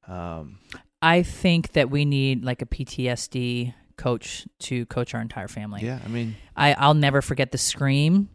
Um, 0.08 0.58
I 1.00 1.22
think 1.22 1.72
that 1.72 1.90
we 1.90 2.04
need 2.04 2.44
like 2.44 2.62
a 2.62 2.66
PTSD 2.66 3.74
coach 3.96 4.46
to 4.60 4.86
coach 4.86 5.14
our 5.14 5.20
entire 5.20 5.46
family. 5.48 5.82
yeah, 5.84 5.98
I 6.04 6.08
mean, 6.08 6.34
I 6.56 6.74
I'll 6.74 6.94
never 6.94 7.22
forget 7.22 7.52
the 7.52 7.58
scream 7.58 8.28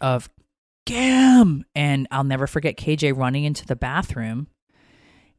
of 0.00 0.28
Gam, 0.86 1.64
and 1.74 2.08
I'll 2.10 2.24
never 2.24 2.46
forget 2.46 2.76
KJ 2.78 3.14
running 3.16 3.44
into 3.44 3.66
the 3.66 3.76
bathroom 3.76 4.46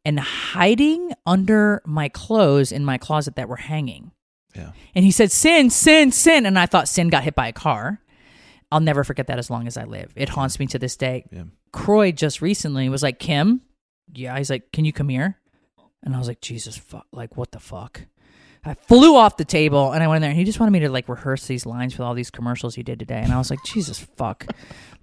and 0.05 0.19
hiding 0.19 1.11
under 1.25 1.81
my 1.85 2.09
clothes 2.09 2.71
in 2.71 2.85
my 2.85 2.97
closet 2.99 3.35
that 3.37 3.49
were 3.49 3.55
hanging. 3.55 4.11
yeah, 4.55 4.71
And 4.93 5.03
he 5.03 5.11
said, 5.11 5.31
Sin, 5.31 5.69
Sin, 5.71 6.11
Sin. 6.11 6.45
And 6.45 6.59
I 6.59 6.65
thought 6.67 6.87
Sin 6.87 7.09
got 7.09 7.23
hit 7.23 7.33
by 7.35 7.47
a 7.47 7.53
car. 7.53 7.99
I'll 8.71 8.79
never 8.81 9.03
forget 9.03 9.27
that 9.27 9.39
as 9.39 9.49
long 9.49 9.65
as 9.67 9.77
I 9.77 9.85
live. 9.85 10.11
It 10.15 10.29
haunts 10.29 10.59
me 10.59 10.67
to 10.67 10.79
this 10.79 10.95
day. 10.95 11.25
yeah. 11.31 11.43
Kroy 11.73 12.11
just 12.11 12.41
recently 12.41 12.89
was 12.89 13.01
like, 13.03 13.17
Kim, 13.19 13.61
yeah. 14.13 14.37
He's 14.37 14.49
like, 14.49 14.71
can 14.71 14.85
you 14.85 14.93
come 14.93 15.09
here? 15.09 15.39
And 16.03 16.15
I 16.15 16.19
was 16.19 16.27
like, 16.27 16.41
Jesus, 16.41 16.77
fuck. 16.77 17.05
Like, 17.11 17.35
what 17.37 17.51
the 17.51 17.59
fuck? 17.59 18.01
I 18.65 18.73
flew 18.73 19.15
off 19.15 19.37
the 19.37 19.45
table 19.45 19.91
and 19.91 20.03
I 20.03 20.07
went 20.07 20.17
in 20.17 20.21
there 20.23 20.31
and 20.31 20.37
he 20.37 20.45
just 20.45 20.59
wanted 20.59 20.71
me 20.71 20.79
to 20.79 20.89
like 20.89 21.07
rehearse 21.07 21.47
these 21.47 21.65
lines 21.65 21.93
for 21.93 22.03
all 22.03 22.13
these 22.13 22.29
commercials 22.29 22.75
he 22.75 22.83
did 22.83 22.99
today. 22.99 23.21
And 23.23 23.31
I 23.31 23.37
was 23.37 23.49
like, 23.49 23.63
Jesus, 23.63 23.99
fuck. 23.99 24.45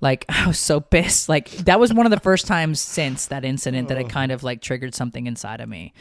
Like, 0.01 0.25
I 0.29 0.47
was 0.47 0.59
so 0.59 0.81
pissed. 0.81 1.29
Like, 1.29 1.51
that 1.51 1.81
was 1.81 1.93
one 1.93 2.07
of 2.07 2.11
the 2.11 2.21
first 2.21 2.47
times 2.47 2.81
since 2.81 3.27
that 3.27 3.45
incident 3.45 3.89
that 3.89 3.99
it 3.99 4.09
kind 4.09 4.33
of 4.33 4.43
like 4.43 4.61
triggered 4.61 4.95
something 4.95 5.27
inside 5.27 5.61
of 5.61 5.69
me. 5.69 5.93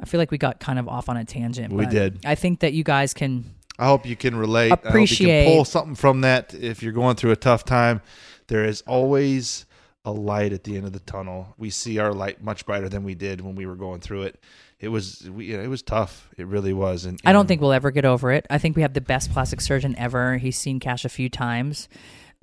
I 0.00 0.04
feel 0.06 0.18
like 0.18 0.30
we 0.30 0.38
got 0.38 0.60
kind 0.60 0.78
of 0.78 0.88
off 0.88 1.08
on 1.08 1.16
a 1.16 1.24
tangent. 1.24 1.72
We 1.72 1.84
but 1.84 1.90
did. 1.92 2.26
I 2.26 2.34
think 2.34 2.60
that 2.60 2.72
you 2.72 2.84
guys 2.84 3.14
can 3.14 3.54
I 3.78 3.86
hope 3.86 4.06
you 4.06 4.16
can 4.16 4.36
relate. 4.36 4.66
I 4.66 4.76
hope 4.76 4.84
you 4.84 4.88
Appreciate- 4.90 5.44
can 5.46 5.54
pull 5.54 5.64
something 5.64 5.94
from 5.94 6.20
that 6.20 6.54
if 6.54 6.82
you're 6.82 6.92
going 6.92 7.16
through 7.16 7.32
a 7.32 7.36
tough 7.36 7.64
time. 7.64 8.02
There 8.46 8.64
is 8.64 8.82
always 8.86 9.66
a 10.04 10.12
light 10.12 10.52
at 10.52 10.64
the 10.64 10.76
end 10.76 10.86
of 10.86 10.92
the 10.92 11.00
tunnel. 11.00 11.54
We 11.56 11.70
see 11.70 11.98
our 11.98 12.12
light 12.12 12.42
much 12.42 12.66
brighter 12.66 12.88
than 12.88 13.04
we 13.04 13.14
did 13.14 13.40
when 13.40 13.54
we 13.54 13.66
were 13.66 13.74
going 13.74 14.00
through 14.00 14.22
it. 14.24 14.38
It 14.80 14.88
was 14.88 15.28
we, 15.30 15.52
it 15.52 15.68
was 15.68 15.82
tough. 15.82 16.28
It 16.36 16.46
really 16.46 16.72
was. 16.72 17.04
And, 17.04 17.20
I 17.24 17.32
don't 17.32 17.46
think 17.46 17.60
we'll 17.60 17.72
ever 17.72 17.90
get 17.90 18.04
over 18.04 18.32
it. 18.32 18.46
I 18.50 18.58
think 18.58 18.76
we 18.76 18.82
have 18.82 18.94
the 18.94 19.00
best 19.00 19.32
plastic 19.32 19.60
surgeon 19.60 19.94
ever. 19.98 20.36
He's 20.36 20.58
seen 20.58 20.80
Cash 20.80 21.04
a 21.04 21.08
few 21.08 21.28
times. 21.28 21.88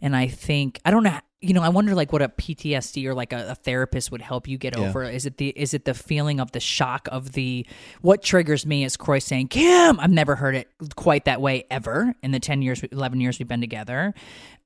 And 0.04 0.16
I 0.16 0.28
think 0.28 0.80
I 0.84 0.92
don't 0.92 1.04
know 1.04 1.20
you 1.44 1.56
know, 1.56 1.64
I 1.64 1.70
wonder 1.70 1.96
like 1.96 2.14
what 2.14 2.22
a 2.22 2.30
PTSD 2.30 3.04
or 3.08 3.16
like 3.16 3.34
a, 3.34 3.50
a 3.50 3.56
therapist 3.56 4.12
would 4.12 4.22
help 4.22 4.48
you 4.48 4.60
get 4.60 4.78
Yeah. 4.78 4.90
over. 4.90 5.04
Is 5.04 5.26
it 5.26 5.38
the 5.38 5.50
is 5.50 5.74
it 5.74 5.86
the 5.86 5.96
feeling 5.96 6.40
of 6.40 6.52
the 6.52 6.60
shock 6.60 7.08
of 7.12 7.32
the 7.32 7.66
what 8.02 8.22
triggers 8.22 8.64
me 8.64 8.84
is 8.84 8.96
Kroy 8.96 9.18
saying, 9.18 9.48
Kim, 9.48 10.00
I've 10.00 10.12
never 10.12 10.36
heard 10.36 10.54
it 10.56 10.68
quite 10.96 11.26
that 11.26 11.42
way 11.42 11.66
ever 11.72 12.14
in 12.22 12.30
the 12.32 12.40
ten 12.40 12.62
years 12.62 12.84
eleven 12.92 13.20
years 13.20 13.40
we've 13.40 13.48
been 13.48 13.60
together. 13.62 14.14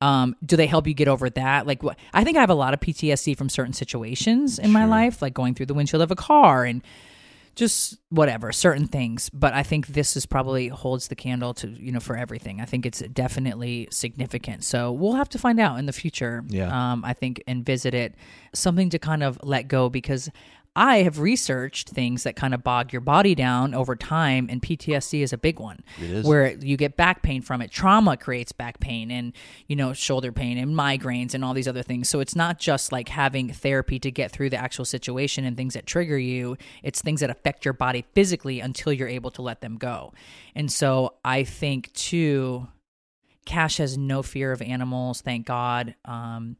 Um, 0.01 0.35
do 0.45 0.57
they 0.57 0.67
help 0.67 0.85
you 0.85 0.93
get 0.93 1.07
over 1.07 1.29
that? 1.29 1.65
Like 1.65 1.81
what 1.81 1.97
I 2.13 2.25
think 2.25 2.35
I 2.35 2.41
have 2.41 2.49
a 2.49 2.55
lot 2.55 2.73
of 2.73 2.81
PTSD 2.81 3.37
from 3.37 3.47
certain 3.47 3.73
situations 3.73 4.59
in 4.59 4.71
my 4.73 4.83
life, 4.83 5.21
like 5.21 5.33
going 5.33 5.55
through 5.55 5.67
the 5.67 5.73
windshield 5.73 6.01
of 6.03 6.11
a 6.11 6.15
car 6.15 6.65
and 6.65 6.81
just 7.55 7.97
whatever 8.09 8.51
certain 8.51 8.87
things. 8.87 9.29
But 9.29 9.53
i 9.53 9.63
think 9.63 9.87
this 9.87 10.15
is 10.15 10.25
probably 10.25 10.67
holds 10.67 11.07
the 11.07 11.15
candle 11.15 11.53
to 11.55 11.67
you 11.67 11.91
know 11.91 11.99
for 11.99 12.15
everything. 12.17 12.61
I 12.61 12.65
think 12.65 12.85
it's 12.85 12.99
definitely 12.99 13.87
significant. 13.91 14.63
So 14.63 14.91
we'll 14.91 15.13
have 15.13 15.29
to 15.29 15.39
find 15.39 15.59
out 15.59 15.79
in 15.79 15.85
the 15.85 15.93
future. 15.93 16.43
Yeah. 16.47 16.91
um 16.91 17.03
i 17.05 17.13
think 17.13 17.43
and 17.47 17.65
visit 17.65 17.93
it. 17.93 18.15
Something 18.53 18.89
to 18.91 18.99
kind 18.99 19.23
of 19.23 19.39
let 19.43 19.67
go 19.67 19.89
because 19.89 20.29
i 20.75 20.97
have 20.97 21.19
researched 21.19 21.89
things 21.89 22.23
that 22.23 22.35
kind 22.35 22.53
of 22.53 22.63
bog 22.63 22.91
your 22.91 23.01
body 23.01 23.33
down 23.35 23.73
over 23.73 23.95
time 23.95 24.47
and 24.49 24.61
ptsd 24.61 25.21
is 25.21 25.31
a 25.33 25.37
big 25.37 25.59
one 25.59 25.83
It 26.01 26.09
is. 26.09 26.25
where 26.25 26.51
you 26.57 26.77
get 26.77 26.97
back 26.97 27.21
pain 27.21 27.41
from 27.41 27.61
it. 27.61 27.71
Trauma 27.71 28.17
creates 28.17 28.51
back 28.51 28.79
pain 28.79 29.11
and 29.11 29.33
you 29.67 29.75
know 29.75 29.93
shoulder 29.93 30.31
pain 30.31 30.57
and 30.57 30.75
migraines 30.75 31.33
and 31.33 31.43
all 31.45 31.53
these 31.53 31.67
other 31.67 31.83
things. 31.83 32.09
So 32.09 32.19
it's 32.19 32.35
not 32.35 32.59
just 32.59 32.91
like 32.91 33.09
having 33.09 33.49
therapy 33.49 33.99
to 33.99 34.11
get 34.11 34.31
through 34.31 34.49
the 34.49 34.57
actual 34.57 34.85
situation 34.85 35.45
and 35.45 35.55
things 35.57 35.73
that 35.73 35.85
trigger 35.85 36.17
you. 36.17 36.57
It's 36.83 37.01
things 37.01 37.21
that 37.21 37.29
affect 37.29 37.65
your 37.65 37.73
body 37.73 38.05
physically 38.13 38.59
until 38.59 38.91
you're 38.93 39.07
able 39.07 39.31
to 39.31 39.41
let 39.41 39.61
them 39.61 39.77
go. 39.77 40.13
And 40.55 40.71
so 40.71 41.15
i 41.23 41.43
think 41.43 41.91
too 41.93 42.67
cash 43.45 43.77
has 43.77 43.97
no 43.97 44.23
fear 44.23 44.51
of 44.51 44.61
animals 44.61 45.21
thank 45.21 45.45
god. 45.45 45.95
Um, 46.05 46.57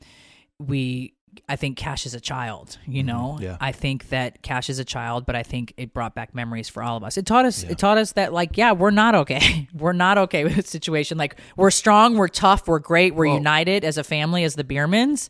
we 0.59 1.13
I 1.47 1.55
think 1.55 1.77
Cash 1.77 2.05
is 2.05 2.13
a 2.13 2.19
child, 2.19 2.77
you 2.85 3.03
know. 3.03 3.33
Mm-hmm. 3.35 3.43
yeah. 3.43 3.57
I 3.59 3.71
think 3.71 4.09
that 4.09 4.41
Cash 4.41 4.69
is 4.69 4.79
a 4.79 4.85
child, 4.85 5.25
but 5.25 5.35
I 5.35 5.43
think 5.43 5.73
it 5.77 5.93
brought 5.93 6.15
back 6.15 6.35
memories 6.35 6.69
for 6.69 6.83
all 6.83 6.97
of 6.97 7.03
us. 7.03 7.17
It 7.17 7.25
taught 7.25 7.45
us 7.45 7.63
it 7.63 7.77
taught 7.77 7.97
us 7.97 8.13
that 8.13 8.33
like, 8.33 8.57
yeah, 8.57 8.71
we're 8.71 8.91
not 8.91 9.15
okay. 9.15 9.67
we're 9.73 9.93
not 9.93 10.17
okay 10.17 10.43
with 10.43 10.55
the 10.55 10.61
situation. 10.63 11.17
Like 11.17 11.37
we're 11.55 11.71
strong, 11.71 12.17
we're 12.17 12.27
tough, 12.27 12.67
we're 12.67 12.79
great, 12.79 13.15
we're 13.15 13.25
united 13.25 13.83
as 13.83 13.97
a 13.97 14.03
family, 14.03 14.43
as 14.43 14.55
the 14.55 14.63
Biermanns. 14.63 15.29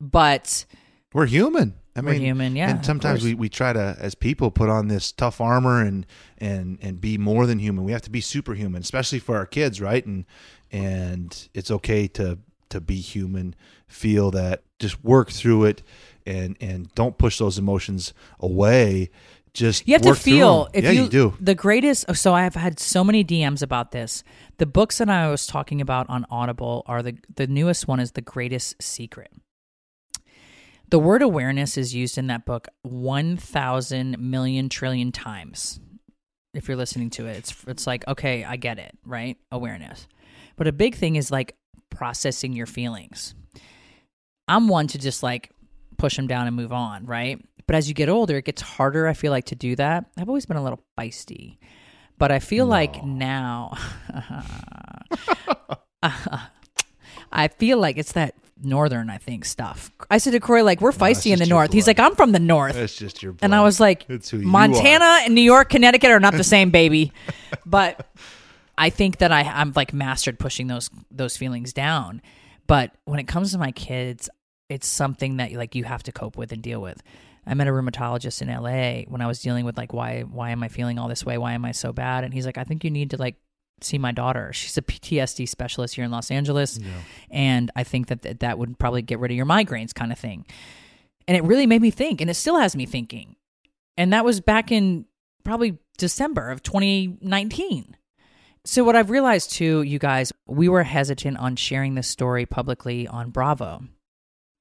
But 0.00 0.64
We're 1.12 1.26
human. 1.26 1.74
I 1.94 2.00
We're 2.00 2.12
mean, 2.12 2.22
human, 2.22 2.56
yeah, 2.56 2.70
And 2.70 2.84
sometimes 2.84 3.22
we, 3.22 3.34
we 3.34 3.50
try 3.50 3.72
to, 3.74 3.96
as 4.00 4.14
people, 4.14 4.50
put 4.50 4.70
on 4.70 4.88
this 4.88 5.12
tough 5.12 5.40
armor 5.42 5.82
and 5.82 6.06
and 6.38 6.78
and 6.80 7.00
be 7.00 7.18
more 7.18 7.46
than 7.46 7.58
human. 7.58 7.84
We 7.84 7.92
have 7.92 8.02
to 8.02 8.10
be 8.10 8.22
superhuman, 8.22 8.80
especially 8.80 9.18
for 9.18 9.36
our 9.36 9.44
kids, 9.44 9.80
right? 9.80 10.04
And 10.04 10.24
and 10.70 11.48
it's 11.52 11.70
okay 11.70 12.08
to 12.08 12.38
to 12.72 12.80
be 12.80 12.96
human, 12.96 13.54
feel 13.86 14.30
that, 14.32 14.62
just 14.78 15.02
work 15.04 15.30
through 15.30 15.64
it, 15.64 15.82
and 16.26 16.56
and 16.60 16.94
don't 16.94 17.16
push 17.18 17.38
those 17.38 17.58
emotions 17.58 18.12
away. 18.40 19.10
Just 19.54 19.86
You 19.86 19.92
have 19.94 20.02
to 20.02 20.14
feel 20.14 20.68
if 20.72 20.82
yeah, 20.84 20.92
you, 20.92 21.02
you 21.02 21.08
do. 21.08 21.34
the 21.38 21.54
greatest. 21.54 22.16
So 22.16 22.32
I've 22.32 22.54
had 22.54 22.80
so 22.80 23.04
many 23.04 23.22
DMs 23.22 23.62
about 23.62 23.90
this. 23.92 24.24
The 24.56 24.64
books 24.64 24.96
that 24.98 25.10
I 25.10 25.28
was 25.30 25.46
talking 25.46 25.80
about 25.82 26.08
on 26.08 26.24
Audible 26.30 26.82
are 26.86 27.02
the 27.02 27.16
the 27.34 27.46
newest 27.46 27.86
one 27.86 28.00
is 28.00 28.12
the 28.12 28.22
greatest 28.22 28.82
secret. 28.82 29.30
The 30.88 30.98
word 30.98 31.22
awareness 31.22 31.78
is 31.78 31.94
used 31.94 32.18
in 32.18 32.26
that 32.28 32.44
book 32.46 32.68
one 32.82 33.36
thousand 33.36 34.18
million 34.18 34.68
trillion 34.70 35.12
times. 35.12 35.80
If 36.54 36.68
you're 36.68 36.76
listening 36.76 37.10
to 37.10 37.26
it, 37.26 37.36
it's 37.36 37.54
it's 37.66 37.86
like 37.86 38.06
okay, 38.08 38.44
I 38.44 38.56
get 38.56 38.78
it, 38.78 38.96
right? 39.04 39.36
Awareness, 39.50 40.06
but 40.56 40.66
a 40.66 40.72
big 40.72 40.94
thing 40.94 41.16
is 41.16 41.30
like 41.30 41.56
processing 41.92 42.52
your 42.52 42.66
feelings. 42.66 43.34
I'm 44.48 44.68
one 44.68 44.88
to 44.88 44.98
just 44.98 45.22
like 45.22 45.50
push 45.98 46.16
them 46.16 46.26
down 46.26 46.46
and 46.46 46.56
move 46.56 46.72
on, 46.72 47.06
right? 47.06 47.40
But 47.66 47.76
as 47.76 47.88
you 47.88 47.94
get 47.94 48.08
older, 48.08 48.38
it 48.38 48.44
gets 48.44 48.60
harder, 48.60 49.06
I 49.06 49.12
feel 49.14 49.30
like, 49.30 49.44
to 49.46 49.54
do 49.54 49.76
that. 49.76 50.06
I've 50.16 50.28
always 50.28 50.46
been 50.46 50.56
a 50.56 50.62
little 50.62 50.82
feisty. 50.98 51.58
But 52.18 52.30
I 52.30 52.38
feel 52.38 52.66
like 52.66 53.04
now, 53.04 53.76
I 57.32 57.48
feel 57.48 57.78
like 57.78 57.96
it's 57.98 58.12
that 58.12 58.34
northern, 58.62 59.10
I 59.10 59.18
think, 59.18 59.44
stuff. 59.44 59.90
I 60.10 60.18
said 60.18 60.32
to 60.32 60.40
Kroy, 60.40 60.62
like, 60.62 60.80
we're 60.80 60.92
feisty 60.92 61.32
in 61.32 61.38
the 61.38 61.46
north. 61.46 61.72
He's 61.72 61.86
like, 61.86 61.98
I'm 61.98 62.14
from 62.14 62.32
the 62.32 62.38
north. 62.38 62.76
It's 62.76 62.96
just 62.96 63.22
your. 63.22 63.34
And 63.42 63.54
I 63.54 63.62
was 63.62 63.80
like, 63.80 64.04
It's 64.08 64.30
who 64.30 64.38
you 64.38 64.46
Montana 64.46 65.20
and 65.24 65.34
New 65.34 65.40
York, 65.40 65.70
Connecticut 65.70 66.10
are 66.10 66.20
not 66.20 66.34
the 66.34 66.44
same, 66.44 66.70
baby. 66.70 67.12
but 67.66 68.06
I 68.76 68.90
think 68.90 69.18
that 69.18 69.32
I, 69.32 69.42
I'm 69.42 69.72
like 69.74 69.92
mastered 69.92 70.38
pushing 70.38 70.66
those 70.66 70.90
those 71.10 71.36
feelings 71.36 71.72
down. 71.72 72.22
But 72.66 72.92
when 73.04 73.18
it 73.18 73.28
comes 73.28 73.52
to 73.52 73.58
my 73.58 73.72
kids, 73.72 74.30
it's 74.68 74.86
something 74.86 75.36
that 75.38 75.52
like 75.52 75.74
you 75.74 75.84
have 75.84 76.02
to 76.04 76.12
cope 76.12 76.36
with 76.36 76.52
and 76.52 76.62
deal 76.62 76.80
with. 76.80 77.02
I 77.46 77.54
met 77.54 77.66
a 77.66 77.70
rheumatologist 77.70 78.40
in 78.40 78.48
LA 78.48 79.02
when 79.10 79.20
I 79.20 79.26
was 79.26 79.40
dealing 79.40 79.64
with 79.64 79.76
like 79.76 79.92
why 79.92 80.22
why 80.22 80.50
am 80.50 80.62
I 80.62 80.68
feeling 80.68 80.98
all 80.98 81.08
this 81.08 81.24
way? 81.24 81.38
Why 81.38 81.52
am 81.52 81.64
I 81.64 81.72
so 81.72 81.92
bad? 81.92 82.24
And 82.24 82.32
he's 82.32 82.46
like, 82.46 82.58
I 82.58 82.64
think 82.64 82.84
you 82.84 82.90
need 82.90 83.10
to 83.10 83.16
like 83.16 83.36
see 83.80 83.98
my 83.98 84.12
daughter. 84.12 84.52
She's 84.52 84.78
a 84.78 84.82
PTSD 84.82 85.48
specialist 85.48 85.96
here 85.96 86.04
in 86.04 86.10
Los 86.10 86.30
Angeles, 86.30 86.78
and 87.30 87.70
I 87.74 87.82
think 87.84 88.06
that 88.08 88.22
th- 88.22 88.38
that 88.38 88.58
would 88.58 88.78
probably 88.78 89.02
get 89.02 89.18
rid 89.18 89.32
of 89.32 89.36
your 89.36 89.46
migraines, 89.46 89.92
kind 89.92 90.12
of 90.12 90.18
thing. 90.18 90.46
And 91.26 91.36
it 91.36 91.42
really 91.44 91.66
made 91.66 91.82
me 91.82 91.90
think, 91.90 92.20
and 92.20 92.30
it 92.30 92.34
still 92.34 92.58
has 92.58 92.76
me 92.76 92.86
thinking. 92.86 93.36
And 93.96 94.12
that 94.12 94.24
was 94.24 94.40
back 94.40 94.72
in 94.72 95.06
probably 95.44 95.78
December 95.98 96.50
of 96.50 96.62
2019. 96.62 97.96
So, 98.64 98.84
what 98.84 98.94
I've 98.94 99.10
realized 99.10 99.50
too, 99.50 99.82
you 99.82 99.98
guys, 99.98 100.32
we 100.46 100.68
were 100.68 100.84
hesitant 100.84 101.36
on 101.38 101.56
sharing 101.56 101.96
this 101.96 102.06
story 102.06 102.46
publicly 102.46 103.08
on 103.08 103.30
Bravo. 103.30 103.82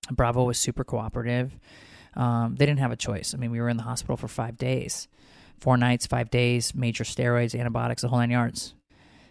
Bravo 0.10 0.44
was 0.44 0.58
super 0.58 0.84
cooperative. 0.84 1.56
Um, 2.16 2.56
they 2.56 2.66
didn't 2.66 2.80
have 2.80 2.92
a 2.92 2.98
choice. 2.98 3.34
I 3.34 3.38
mean, 3.38 3.52
we 3.52 3.62
were 3.62 3.70
in 3.70 3.78
the 3.78 3.84
hospital 3.84 4.18
for 4.18 4.28
five 4.28 4.58
days, 4.58 5.08
four 5.60 5.78
nights, 5.78 6.08
five 6.08 6.32
days, 6.32 6.74
major 6.74 7.04
steroids, 7.04 7.58
antibiotics, 7.58 8.02
the 8.02 8.08
whole 8.08 8.18
nine 8.18 8.32
yards. 8.32 8.74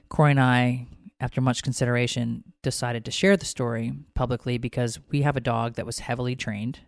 Kroy 0.09 0.31
and 0.31 0.41
I, 0.41 0.87
after 1.19 1.41
much 1.41 1.65
consideration, 1.65 2.45
decided 2.63 3.05
to 3.05 3.11
share 3.11 3.37
the 3.37 3.45
story 3.45 3.93
publicly 4.15 4.57
because 4.57 5.01
we 5.11 5.23
have 5.23 5.37
a 5.37 5.41
dog 5.41 5.75
that 5.75 5.87
was 5.87 5.99
heavily 5.99 6.37
trained 6.37 6.81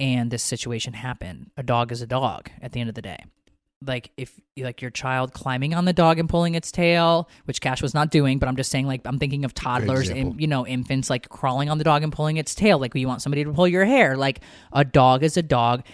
and 0.00 0.30
this 0.30 0.42
situation 0.42 0.92
happened. 0.92 1.50
A 1.56 1.62
dog 1.62 1.92
is 1.92 2.02
a 2.02 2.06
dog 2.06 2.50
at 2.60 2.72
the 2.72 2.80
end 2.80 2.88
of 2.88 2.94
the 2.94 3.02
day. 3.02 3.24
Like 3.84 4.10
if 4.16 4.40
like 4.56 4.80
your 4.80 4.90
child 4.90 5.34
climbing 5.34 5.74
on 5.74 5.84
the 5.84 5.92
dog 5.92 6.18
and 6.18 6.28
pulling 6.28 6.54
its 6.54 6.72
tail, 6.72 7.28
which 7.44 7.60
Cash 7.60 7.82
was 7.82 7.92
not 7.92 8.10
doing, 8.10 8.38
but 8.38 8.48
I'm 8.48 8.56
just 8.56 8.70
saying 8.70 8.86
like 8.86 9.02
I'm 9.04 9.18
thinking 9.18 9.44
of 9.44 9.52
toddlers 9.52 10.08
and 10.08 10.40
you 10.40 10.46
know 10.46 10.66
infants 10.66 11.10
like 11.10 11.28
crawling 11.28 11.68
on 11.68 11.76
the 11.76 11.84
dog 11.84 12.02
and 12.02 12.10
pulling 12.12 12.38
its 12.38 12.54
tail. 12.54 12.78
Like 12.78 12.94
you 12.94 13.06
want 13.06 13.20
somebody 13.20 13.44
to 13.44 13.52
pull 13.52 13.68
your 13.68 13.84
hair. 13.84 14.16
Like 14.16 14.40
a 14.72 14.84
dog 14.84 15.22
is 15.22 15.36
a 15.36 15.42
dog, 15.42 15.84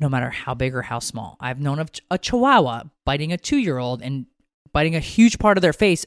no 0.00 0.08
matter 0.08 0.28
how 0.30 0.54
big 0.54 0.74
or 0.74 0.82
how 0.82 0.98
small. 0.98 1.36
I've 1.38 1.60
known 1.60 1.78
of 1.78 1.90
a 2.10 2.18
Chihuahua 2.18 2.84
biting 3.06 3.32
a 3.32 3.38
two 3.38 3.58
year 3.58 3.78
old 3.78 4.02
and 4.02 4.26
biting 4.72 4.96
a 4.96 5.00
huge 5.00 5.38
part 5.38 5.56
of 5.56 5.62
their 5.62 5.72
face, 5.72 6.04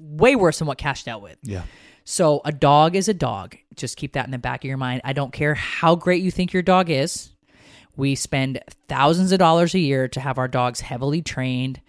way 0.00 0.36
worse 0.36 0.58
than 0.60 0.68
what 0.68 0.78
Cash 0.78 1.02
dealt 1.04 1.22
with. 1.22 1.38
Yeah. 1.42 1.64
So 2.04 2.42
a 2.44 2.52
dog 2.52 2.96
is 2.96 3.08
a 3.08 3.14
dog. 3.14 3.56
Just 3.74 3.96
keep 3.96 4.12
that 4.12 4.26
in 4.26 4.30
the 4.30 4.38
back 4.38 4.62
of 4.62 4.68
your 4.68 4.76
mind. 4.76 5.00
I 5.04 5.14
don't 5.14 5.32
care 5.32 5.54
how 5.54 5.96
great 5.96 6.22
you 6.22 6.30
think 6.30 6.52
your 6.52 6.62
dog 6.62 6.90
is. 6.90 7.30
We 7.96 8.14
spend 8.14 8.60
thousands 8.88 9.32
of 9.32 9.38
dollars 9.38 9.74
a 9.74 9.78
year 9.78 10.08
to 10.08 10.20
have 10.20 10.38
our 10.38 10.48
dogs 10.48 10.80
heavily 10.80 11.22
trained 11.22 11.80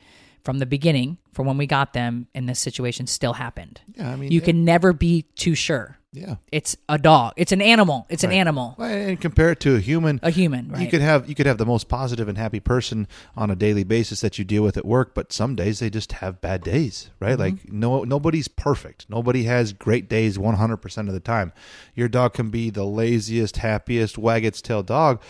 from 0.44 0.60
the 0.60 0.66
beginning 0.66 1.18
from 1.34 1.48
when 1.48 1.58
we 1.58 1.66
got 1.66 1.94
them 1.94 2.28
and 2.36 2.48
this 2.48 2.60
situation 2.60 3.08
still 3.08 3.34
happened. 3.34 3.82
Yeah, 3.96 4.12
I 4.12 4.16
mean, 4.16 4.32
you 4.32 4.40
it- 4.42 4.46
can 4.46 4.64
never 4.64 4.94
be 4.94 5.24
too 5.36 5.56
sure. 5.56 5.98
Yeah. 6.14 6.36
It's 6.50 6.78
a 6.88 6.98
dog. 6.98 7.34
It's 7.36 7.52
an 7.52 7.62
animal. 7.62 8.06
It's 8.10 8.24
an 8.24 8.32
animal. 8.32 8.76
Well, 8.78 8.90
And 8.90 9.20
compare 9.20 9.52
it 9.52 9.60
to 9.60 9.76
a 9.76 9.82
human. 9.82 10.22
A 10.24 10.30
human, 10.32 10.70
right. 10.72 10.82
You 10.82 10.88
could 10.88 11.02
have 11.02 11.28
you 11.28 11.36
could 11.36 11.46
have 11.46 11.58
the 11.58 11.66
most 11.66 11.90
positive 11.90 12.30
and 12.30 12.38
happy 12.38 12.62
person 12.62 13.10
on 13.36 13.52
a 13.52 13.56
daily 13.56 13.84
basis 13.84 14.22
that 14.22 14.40
you 14.40 14.46
deal 14.46 14.64
with 14.64 14.78
at 14.78 14.86
work, 14.86 15.14
but 15.14 15.34
some 15.34 15.56
days 15.56 15.80
they 15.80 15.90
just 15.90 16.14
have 16.14 16.40
bad 16.40 16.64
days, 16.64 17.10
right? 17.20 17.32
Mm-hmm. 17.38 17.42
Like 17.42 17.70
no 17.74 18.06
nobody's 18.06 18.48
perfect. 18.48 19.08
Nobody 19.10 19.44
has 19.44 19.74
great 19.74 20.08
days 20.08 20.38
100% 20.38 20.98
of 21.10 21.14
the 21.14 21.20
time. 21.20 21.52
Your 21.96 22.08
dog 22.08 22.34
can 22.34 22.50
be 22.50 22.70
the 22.70 22.86
laziest, 22.86 23.58
happiest, 23.58 24.18
wag 24.18 24.46
its 24.46 24.62
tail 24.62 24.84
dog, 24.84 25.22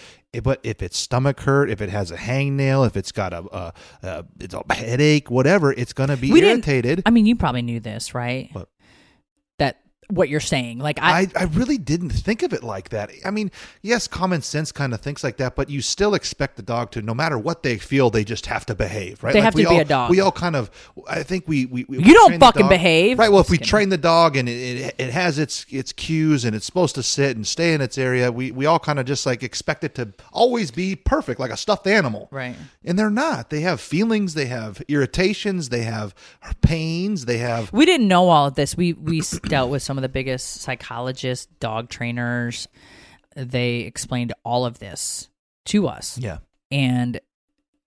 but 0.43 0.59
if 0.63 0.81
its 0.81 0.97
stomach 0.97 1.39
hurt, 1.41 1.69
if 1.69 1.81
it 1.81 1.89
has 1.89 2.11
a 2.11 2.17
hangnail, 2.17 2.85
if 2.85 2.97
it's 2.97 3.11
got 3.11 3.33
a, 3.33 3.43
a, 3.55 3.73
a 4.03 4.25
it's 4.39 4.53
a 4.53 4.73
headache, 4.73 5.29
whatever, 5.29 5.71
it's 5.71 5.93
going 5.93 6.09
to 6.09 6.17
be 6.17 6.31
We 6.31 6.41
irritated. 6.41 7.03
I 7.05 7.09
mean, 7.11 7.25
you 7.25 7.35
probably 7.35 7.61
knew 7.61 7.79
this, 7.79 8.13
right? 8.13 8.49
What? 8.51 8.69
What 10.09 10.29
you're 10.29 10.39
saying. 10.39 10.79
Like 10.79 10.99
I, 11.01 11.21
I, 11.21 11.27
I 11.35 11.43
really 11.45 11.77
didn't 11.77 12.11
think 12.11 12.43
of 12.43 12.53
it 12.53 12.63
like 12.63 12.89
that. 12.89 13.09
I 13.25 13.31
mean, 13.31 13.51
yes, 13.81 14.07
common 14.07 14.41
sense 14.41 14.71
kind 14.71 14.93
of 14.93 15.01
thinks 15.01 15.23
like 15.23 15.37
that, 15.37 15.55
but 15.55 15.69
you 15.69 15.81
still 15.81 16.13
expect 16.13 16.57
the 16.57 16.61
dog 16.63 16.91
to, 16.91 17.01
no 17.01 17.13
matter 17.13 17.37
what 17.39 17.63
they 17.63 17.77
feel, 17.77 18.09
they 18.09 18.23
just 18.23 18.45
have 18.45 18.65
to 18.67 18.75
behave, 18.75 19.23
right? 19.23 19.33
They 19.33 19.39
Like 19.39 19.45
have 19.45 19.55
we 19.55 19.63
to 19.63 19.69
be 19.69 19.75
all- 19.75 19.81
a 19.81 19.85
dog. 19.85 20.11
We 20.11 20.19
all 20.19 20.31
kind 20.31 20.55
of, 20.55 20.69
I 21.07 21.23
think 21.23 21.47
we, 21.47 21.65
we, 21.65 21.85
we 21.89 21.97
You 21.99 22.13
don't 22.13 22.39
fucking 22.39 22.61
dog- 22.63 22.69
behave. 22.69 23.17
right? 23.17 23.29
Well, 23.31 23.39
if 23.41 23.45
Just 23.45 23.51
we 23.51 23.57
kidding. 23.57 23.69
train 23.69 23.89
the 23.89 23.97
dog 23.97 24.37
and 24.37 24.47
it, 24.47 24.51
it, 24.53 24.95
it 24.99 25.09
has 25.11 25.39
its 25.39 25.65
its 25.69 25.91
cues 25.91 26.45
and 26.45 26.55
it's 26.55 26.65
supposed 26.65 26.95
to 26.95 27.03
sit 27.03 27.35
and 27.35 27.45
stay 27.47 27.73
in 27.73 27.81
its 27.81 27.97
area, 27.97 28.31
we 28.31 28.51
we 28.51 28.65
all 28.67 28.79
kind 28.79 28.99
of 28.99 29.05
just 29.05 29.25
like 29.25 29.41
expect 29.43 29.83
it 29.83 29.95
to 29.95 30.13
always 30.31 30.69
be 30.71 30.95
perfect, 30.95 31.39
like 31.39 31.51
a 31.51 31.57
stuffed 31.57 31.87
animal, 31.87 32.27
Right. 32.31 32.55
And 32.83 32.99
they're 32.99 33.09
not. 33.09 33.49
They 33.49 33.61
have 33.61 33.81
feelings, 33.81 34.35
they 34.35 34.45
have 34.45 34.81
irritations, 34.87 35.69
they 35.69 35.81
have 35.83 36.13
pains, 36.61 37.25
they 37.25 37.37
have 37.39 37.71
we 37.73 37.85
didn't 37.85 38.07
know 38.07 38.29
all 38.29 38.47
of 38.47 38.55
this. 38.55 38.75
We 38.77 38.93
we 38.93 39.21
dealt 39.47 39.69
with 39.69 39.81
some 39.83 39.94
of 39.97 40.01
the 40.01 40.09
biggest 40.09 40.61
psychologists, 40.61 41.47
dog 41.59 41.89
trainers. 41.89 42.67
They 43.35 43.79
explained 43.79 44.33
all 44.43 44.65
of 44.65 44.79
this 44.79 45.29
to 45.65 45.87
us. 45.87 46.17
yeah. 46.17 46.37
and 46.71 47.19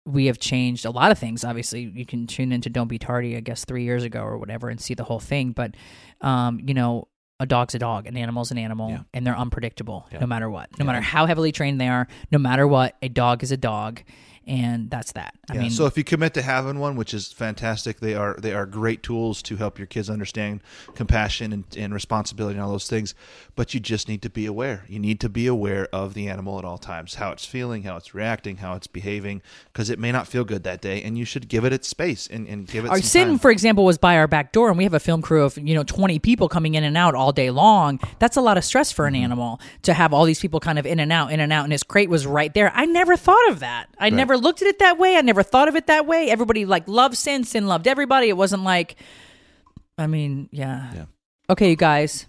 we 0.05 0.25
have 0.27 0.39
changed 0.39 0.87
a 0.87 0.91
lot 0.91 1.11
of 1.11 1.19
things. 1.19 1.45
Obviously, 1.45 1.83
you 1.83 2.07
can 2.07 2.27
tune 2.27 2.51
into 2.51 2.71
Don't 2.71 2.89
Be 2.89 2.99
Tardy, 2.99 3.37
I 3.37 3.41
guess, 3.41 3.67
three 3.67 3.85
years 3.85 4.05
ago 4.05 4.23
or 4.23 4.39
whatever, 4.39 4.71
and 4.71 4.81
see 4.81 4.95
the 4.95 5.05
whole 5.05 5.21
thing. 5.21 5.53
But, 5.53 5.75
um, 6.23 6.61
you 6.67 6.73
know, 6.73 7.09
a 7.39 7.45
dog's 7.45 7.75
a 7.75 7.79
dog, 7.79 8.07
an 8.07 8.17
animal's 8.17 8.51
an 8.51 8.57
animal, 8.57 8.89
Yeah. 8.91 9.01
and 9.13 9.27
they're 9.27 9.37
unpredictable 9.37 10.09
Yeah. 10.11 10.21
no 10.21 10.27
matter 10.27 10.49
what. 10.49 10.71
No 10.79 10.85
Yeah. 10.85 10.93
matter 10.93 11.01
how 11.03 11.27
heavily 11.27 11.53
trained 11.53 11.79
they 11.79 11.89
are, 11.89 12.09
no 12.33 12.39
matter 12.39 12.67
what, 12.67 12.97
a 13.03 13.09
dog 13.11 13.43
is 13.43 13.53
a 13.53 13.57
dog, 13.59 14.03
and 14.49 14.91
that's 14.91 15.13
that. 15.13 15.35
I 15.51 15.55
yeah. 15.55 15.61
mean, 15.61 15.71
so 15.71 15.85
if 15.87 15.99
you 15.99 16.05
commit 16.05 16.33
to 16.35 16.43
having 16.43 16.79
one, 16.79 16.97
which 16.97 17.13
is 17.13 17.31
fantastic, 17.31 18.01
they 18.01 18.15
are 18.15 18.35
they 18.39 18.55
are 18.55 18.65
great 18.65 19.03
tools 19.03 19.43
to 19.43 19.57
help 19.57 19.79
your 19.79 19.87
kids 19.87 20.09
understand 20.09 20.63
compassion 20.95 21.53
and, 21.53 21.65
and 21.77 21.93
responsibility 21.93 22.55
and 22.55 22.65
all 22.65 22.71
those 22.71 22.89
things. 22.89 23.15
But 23.55 23.75
you 23.75 23.81
just 23.81 24.09
need 24.09 24.23
to 24.23 24.31
be 24.31 24.47
aware. 24.47 24.85
You 24.89 24.99
need 24.99 25.21
to 25.21 25.29
be 25.29 25.47
aware 25.47 25.87
of 25.93 26.15
the 26.15 26.29
animal 26.29 26.59
at 26.59 26.65
all 26.65 26.79
times, 26.79 27.17
how 27.17 27.31
it's 27.33 27.45
feeling, 27.45 27.83
how 27.83 27.97
it's 27.97 28.15
reacting, 28.15 28.57
how 28.57 28.75
it's 28.75 28.87
behaving, 28.87 29.43
because 29.73 29.91
it 29.91 29.99
may 29.99 30.11
not 30.11 30.27
feel 30.27 30.45
good 30.45 30.65
that 30.65 30.81
day, 30.81 31.03
and 31.03 31.19
you 31.19 31.27
should 31.27 31.49
give 31.49 31.65
it 31.65 31.73
its 31.73 31.87
space 31.87 32.27
and, 32.27 32.49
and 32.49 32.67
give 32.67 32.87
it. 32.87 32.91
our 32.91 33.01
sin, 33.03 33.29
time. 33.29 33.39
for 33.39 33.51
example, 33.51 33.85
was 33.85 33.99
by 33.99 34.17
our 34.17 34.27
back 34.27 34.53
door, 34.53 34.71
and 34.71 34.79
we 34.79 34.85
have 34.85 34.95
a 34.95 35.01
film 35.01 35.21
crew 35.21 35.45
of 35.45 35.59
you 35.59 35.75
know 35.75 35.85
twenty 35.85 36.19
people 36.19 36.49
coming 36.49 36.75
in 36.75 36.85
and 36.85 36.97
out 36.97 37.15
all 37.15 37.31
day 37.33 37.51
long. 37.51 38.01
That's 38.19 38.39
a 38.39 38.41
lot 38.41 38.57
of 38.57 38.65
stress 38.65 38.91
for 38.91 39.07
an 39.07 39.19
Mm-hmm. 39.19 39.25
animal 39.25 39.61
to 39.83 39.95
have 39.95 40.15
all 40.15 40.25
these 40.25 40.39
people 40.39 40.61
kind 40.61 40.79
of 40.79 40.87
in 40.87 41.01
and 41.01 41.11
out, 41.13 41.33
in 41.33 41.41
and 41.41 41.53
out, 41.53 41.65
and 41.65 41.73
his 41.73 41.83
crate 41.83 42.09
was 42.09 42.25
right 42.25 42.55
there. 42.55 42.71
I 42.75 42.87
never 42.87 43.17
thought 43.17 43.49
of 43.51 43.59
that. 43.61 43.89
I 43.99 44.11
never 44.11 44.37
looked 44.39 44.63
at 44.63 44.69
it 44.69 44.79
that 44.79 44.99
way. 44.99 45.17
I 45.17 45.21
never 45.21 45.43
thought 45.43 45.69
of 45.69 45.77
it 45.77 45.87
that 45.87 46.07
way. 46.07 46.31
Everybody 46.31 46.65
like 46.65 46.89
loved 46.89 47.17
sin, 47.17 47.45
sin 47.45 47.67
loved 47.67 47.87
everybody. 47.87 48.29
It 48.29 48.37
wasn't 48.37 48.65
like, 48.65 48.97
I 49.97 50.07
mean, 50.07 50.49
yeah. 50.53 50.93
Yeah. 50.95 51.05
Okay, 51.51 51.71
you 51.71 51.77
guys. 51.77 52.27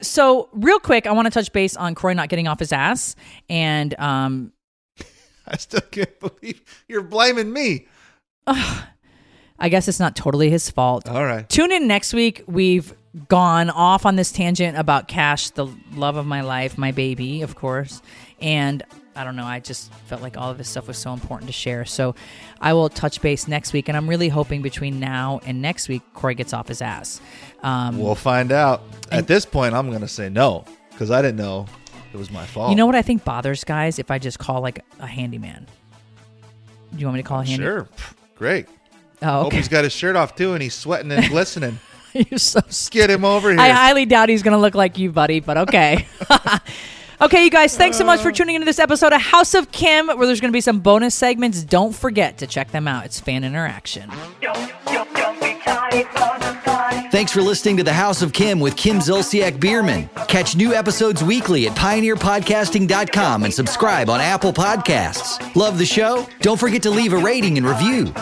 so 0.00 0.48
real 0.52 0.78
quick, 0.78 1.06
I 1.06 1.12
want 1.12 1.26
to 1.26 1.30
touch 1.30 1.52
base 1.52 1.76
on 1.76 1.94
Kroy 1.94 2.12
not 2.12 2.28
getting 2.28 2.46
off 2.48 2.58
his 2.58 2.72
ass, 2.72 3.16
and 3.48 3.98
um, 3.98 4.52
I 5.46 5.56
still 5.56 5.80
can't 5.80 6.18
believe 6.20 6.62
you're 6.88 7.02
blaming 7.02 7.52
me. 7.52 7.86
I 8.46 9.68
guess 9.68 9.86
it's 9.86 10.00
not 10.00 10.16
totally 10.16 10.50
his 10.50 10.68
fault. 10.70 11.08
All 11.08 11.24
right. 11.24 11.48
Tune 11.48 11.70
in 11.70 11.86
next 11.86 12.12
week. 12.12 12.42
We've 12.46 12.92
gone 13.28 13.70
off 13.70 14.04
on 14.06 14.16
this 14.16 14.32
tangent 14.32 14.76
about 14.76 15.06
Cash, 15.06 15.50
the 15.50 15.66
love 15.94 16.16
of 16.16 16.26
my 16.26 16.40
life, 16.40 16.76
my 16.76 16.90
baby, 16.90 17.42
of 17.42 17.54
course. 17.54 18.02
And 18.40 18.82
I 19.14 19.24
don't 19.24 19.36
know, 19.36 19.44
I 19.44 19.60
just 19.60 19.92
felt 20.06 20.22
like 20.22 20.36
all 20.36 20.50
of 20.50 20.58
this 20.58 20.68
stuff 20.68 20.88
was 20.88 20.98
so 20.98 21.12
important 21.12 21.48
to 21.48 21.52
share. 21.52 21.84
So 21.84 22.14
I 22.60 22.72
will 22.72 22.88
touch 22.88 23.20
base 23.20 23.46
next 23.46 23.72
week. 23.72 23.88
And 23.88 23.96
I'm 23.96 24.08
really 24.08 24.28
hoping 24.28 24.62
between 24.62 24.98
now 25.00 25.40
and 25.44 25.60
next 25.60 25.88
week, 25.88 26.02
Kroy 26.14 26.34
gets 26.34 26.52
off 26.52 26.68
his 26.68 26.80
ass. 26.80 27.20
Um, 27.62 27.98
We'll 27.98 28.14
find 28.14 28.52
out. 28.52 28.82
At 29.10 29.26
this 29.26 29.44
point, 29.44 29.74
I'm 29.74 29.88
going 29.88 30.00
to 30.00 30.08
say 30.08 30.28
no 30.28 30.64
because 30.90 31.10
I 31.10 31.20
didn't 31.22 31.36
know 31.36 31.66
it 32.12 32.16
was 32.16 32.30
my 32.30 32.46
fault. 32.46 32.70
you 32.70 32.76
know 32.76 32.86
what 32.86 32.94
I 32.94 33.02
think 33.02 33.24
bothers 33.24 33.64
guys? 33.64 33.98
If 33.98 34.10
I 34.10 34.18
just 34.18 34.38
call 34.38 34.60
like 34.60 34.84
a 34.98 35.06
handyman. 35.06 35.66
Do 36.92 36.98
you 36.98 37.06
want 37.06 37.16
me 37.16 37.22
to 37.22 37.28
call 37.28 37.40
a 37.40 37.44
handyman? 37.44 37.66
Sure. 37.66 37.88
Great. 38.36 38.66
Oh, 39.22 39.44
Hope 39.44 39.52
he's 39.52 39.68
got 39.68 39.84
his 39.84 39.92
shirt 39.92 40.16
off 40.16 40.34
too 40.34 40.52
and 40.54 40.62
he's 40.62 40.74
sweating 40.74 41.12
and 41.12 41.26
glistening. 41.28 41.78
You're 42.12 42.38
so 42.38 42.60
Get 42.90 43.08
him 43.08 43.24
over 43.24 43.50
here. 43.50 43.60
I 43.60 43.70
highly 43.70 44.04
doubt 44.04 44.28
he's 44.28 44.42
going 44.42 44.52
to 44.52 44.60
look 44.60 44.74
like 44.74 44.98
you, 44.98 45.10
buddy, 45.12 45.40
but 45.40 45.56
okay. 45.58 46.06
okay, 47.22 47.44
you 47.44 47.50
guys, 47.50 47.76
thanks 47.76 47.96
so 47.96 48.04
much 48.04 48.20
for 48.20 48.32
tuning 48.32 48.56
into 48.56 48.64
this 48.64 48.78
episode 48.78 49.12
of 49.12 49.20
House 49.20 49.54
of 49.54 49.70
Kim, 49.72 50.08
where 50.08 50.26
there's 50.26 50.40
going 50.40 50.50
to 50.50 50.56
be 50.56 50.60
some 50.60 50.80
bonus 50.80 51.14
segments. 51.14 51.62
Don't 51.64 51.94
forget 51.94 52.38
to 52.38 52.46
check 52.46 52.70
them 52.70 52.88
out. 52.88 53.04
It's 53.04 53.20
fan 53.20 53.44
interaction. 53.44 54.10
Thanks 57.10 57.32
for 57.32 57.42
listening 57.42 57.76
to 57.76 57.82
the 57.82 57.92
House 57.92 58.22
of 58.22 58.32
Kim 58.32 58.58
with 58.58 58.76
Kim 58.76 58.98
Zolciak 58.98 59.60
Biermann. 59.60 60.08
Catch 60.28 60.56
new 60.56 60.72
episodes 60.72 61.22
weekly 61.22 61.66
at 61.68 61.76
pioneerpodcasting.com 61.76 63.44
and 63.44 63.52
subscribe 63.52 64.08
on 64.08 64.20
Apple 64.20 64.52
Podcasts. 64.52 65.54
Love 65.54 65.78
the 65.78 65.84
show? 65.84 66.26
Don't 66.40 66.58
forget 66.58 66.82
to 66.82 66.90
leave 66.90 67.12
a 67.12 67.18
rating 67.18 67.58
and 67.58 67.66
review. 67.66 68.12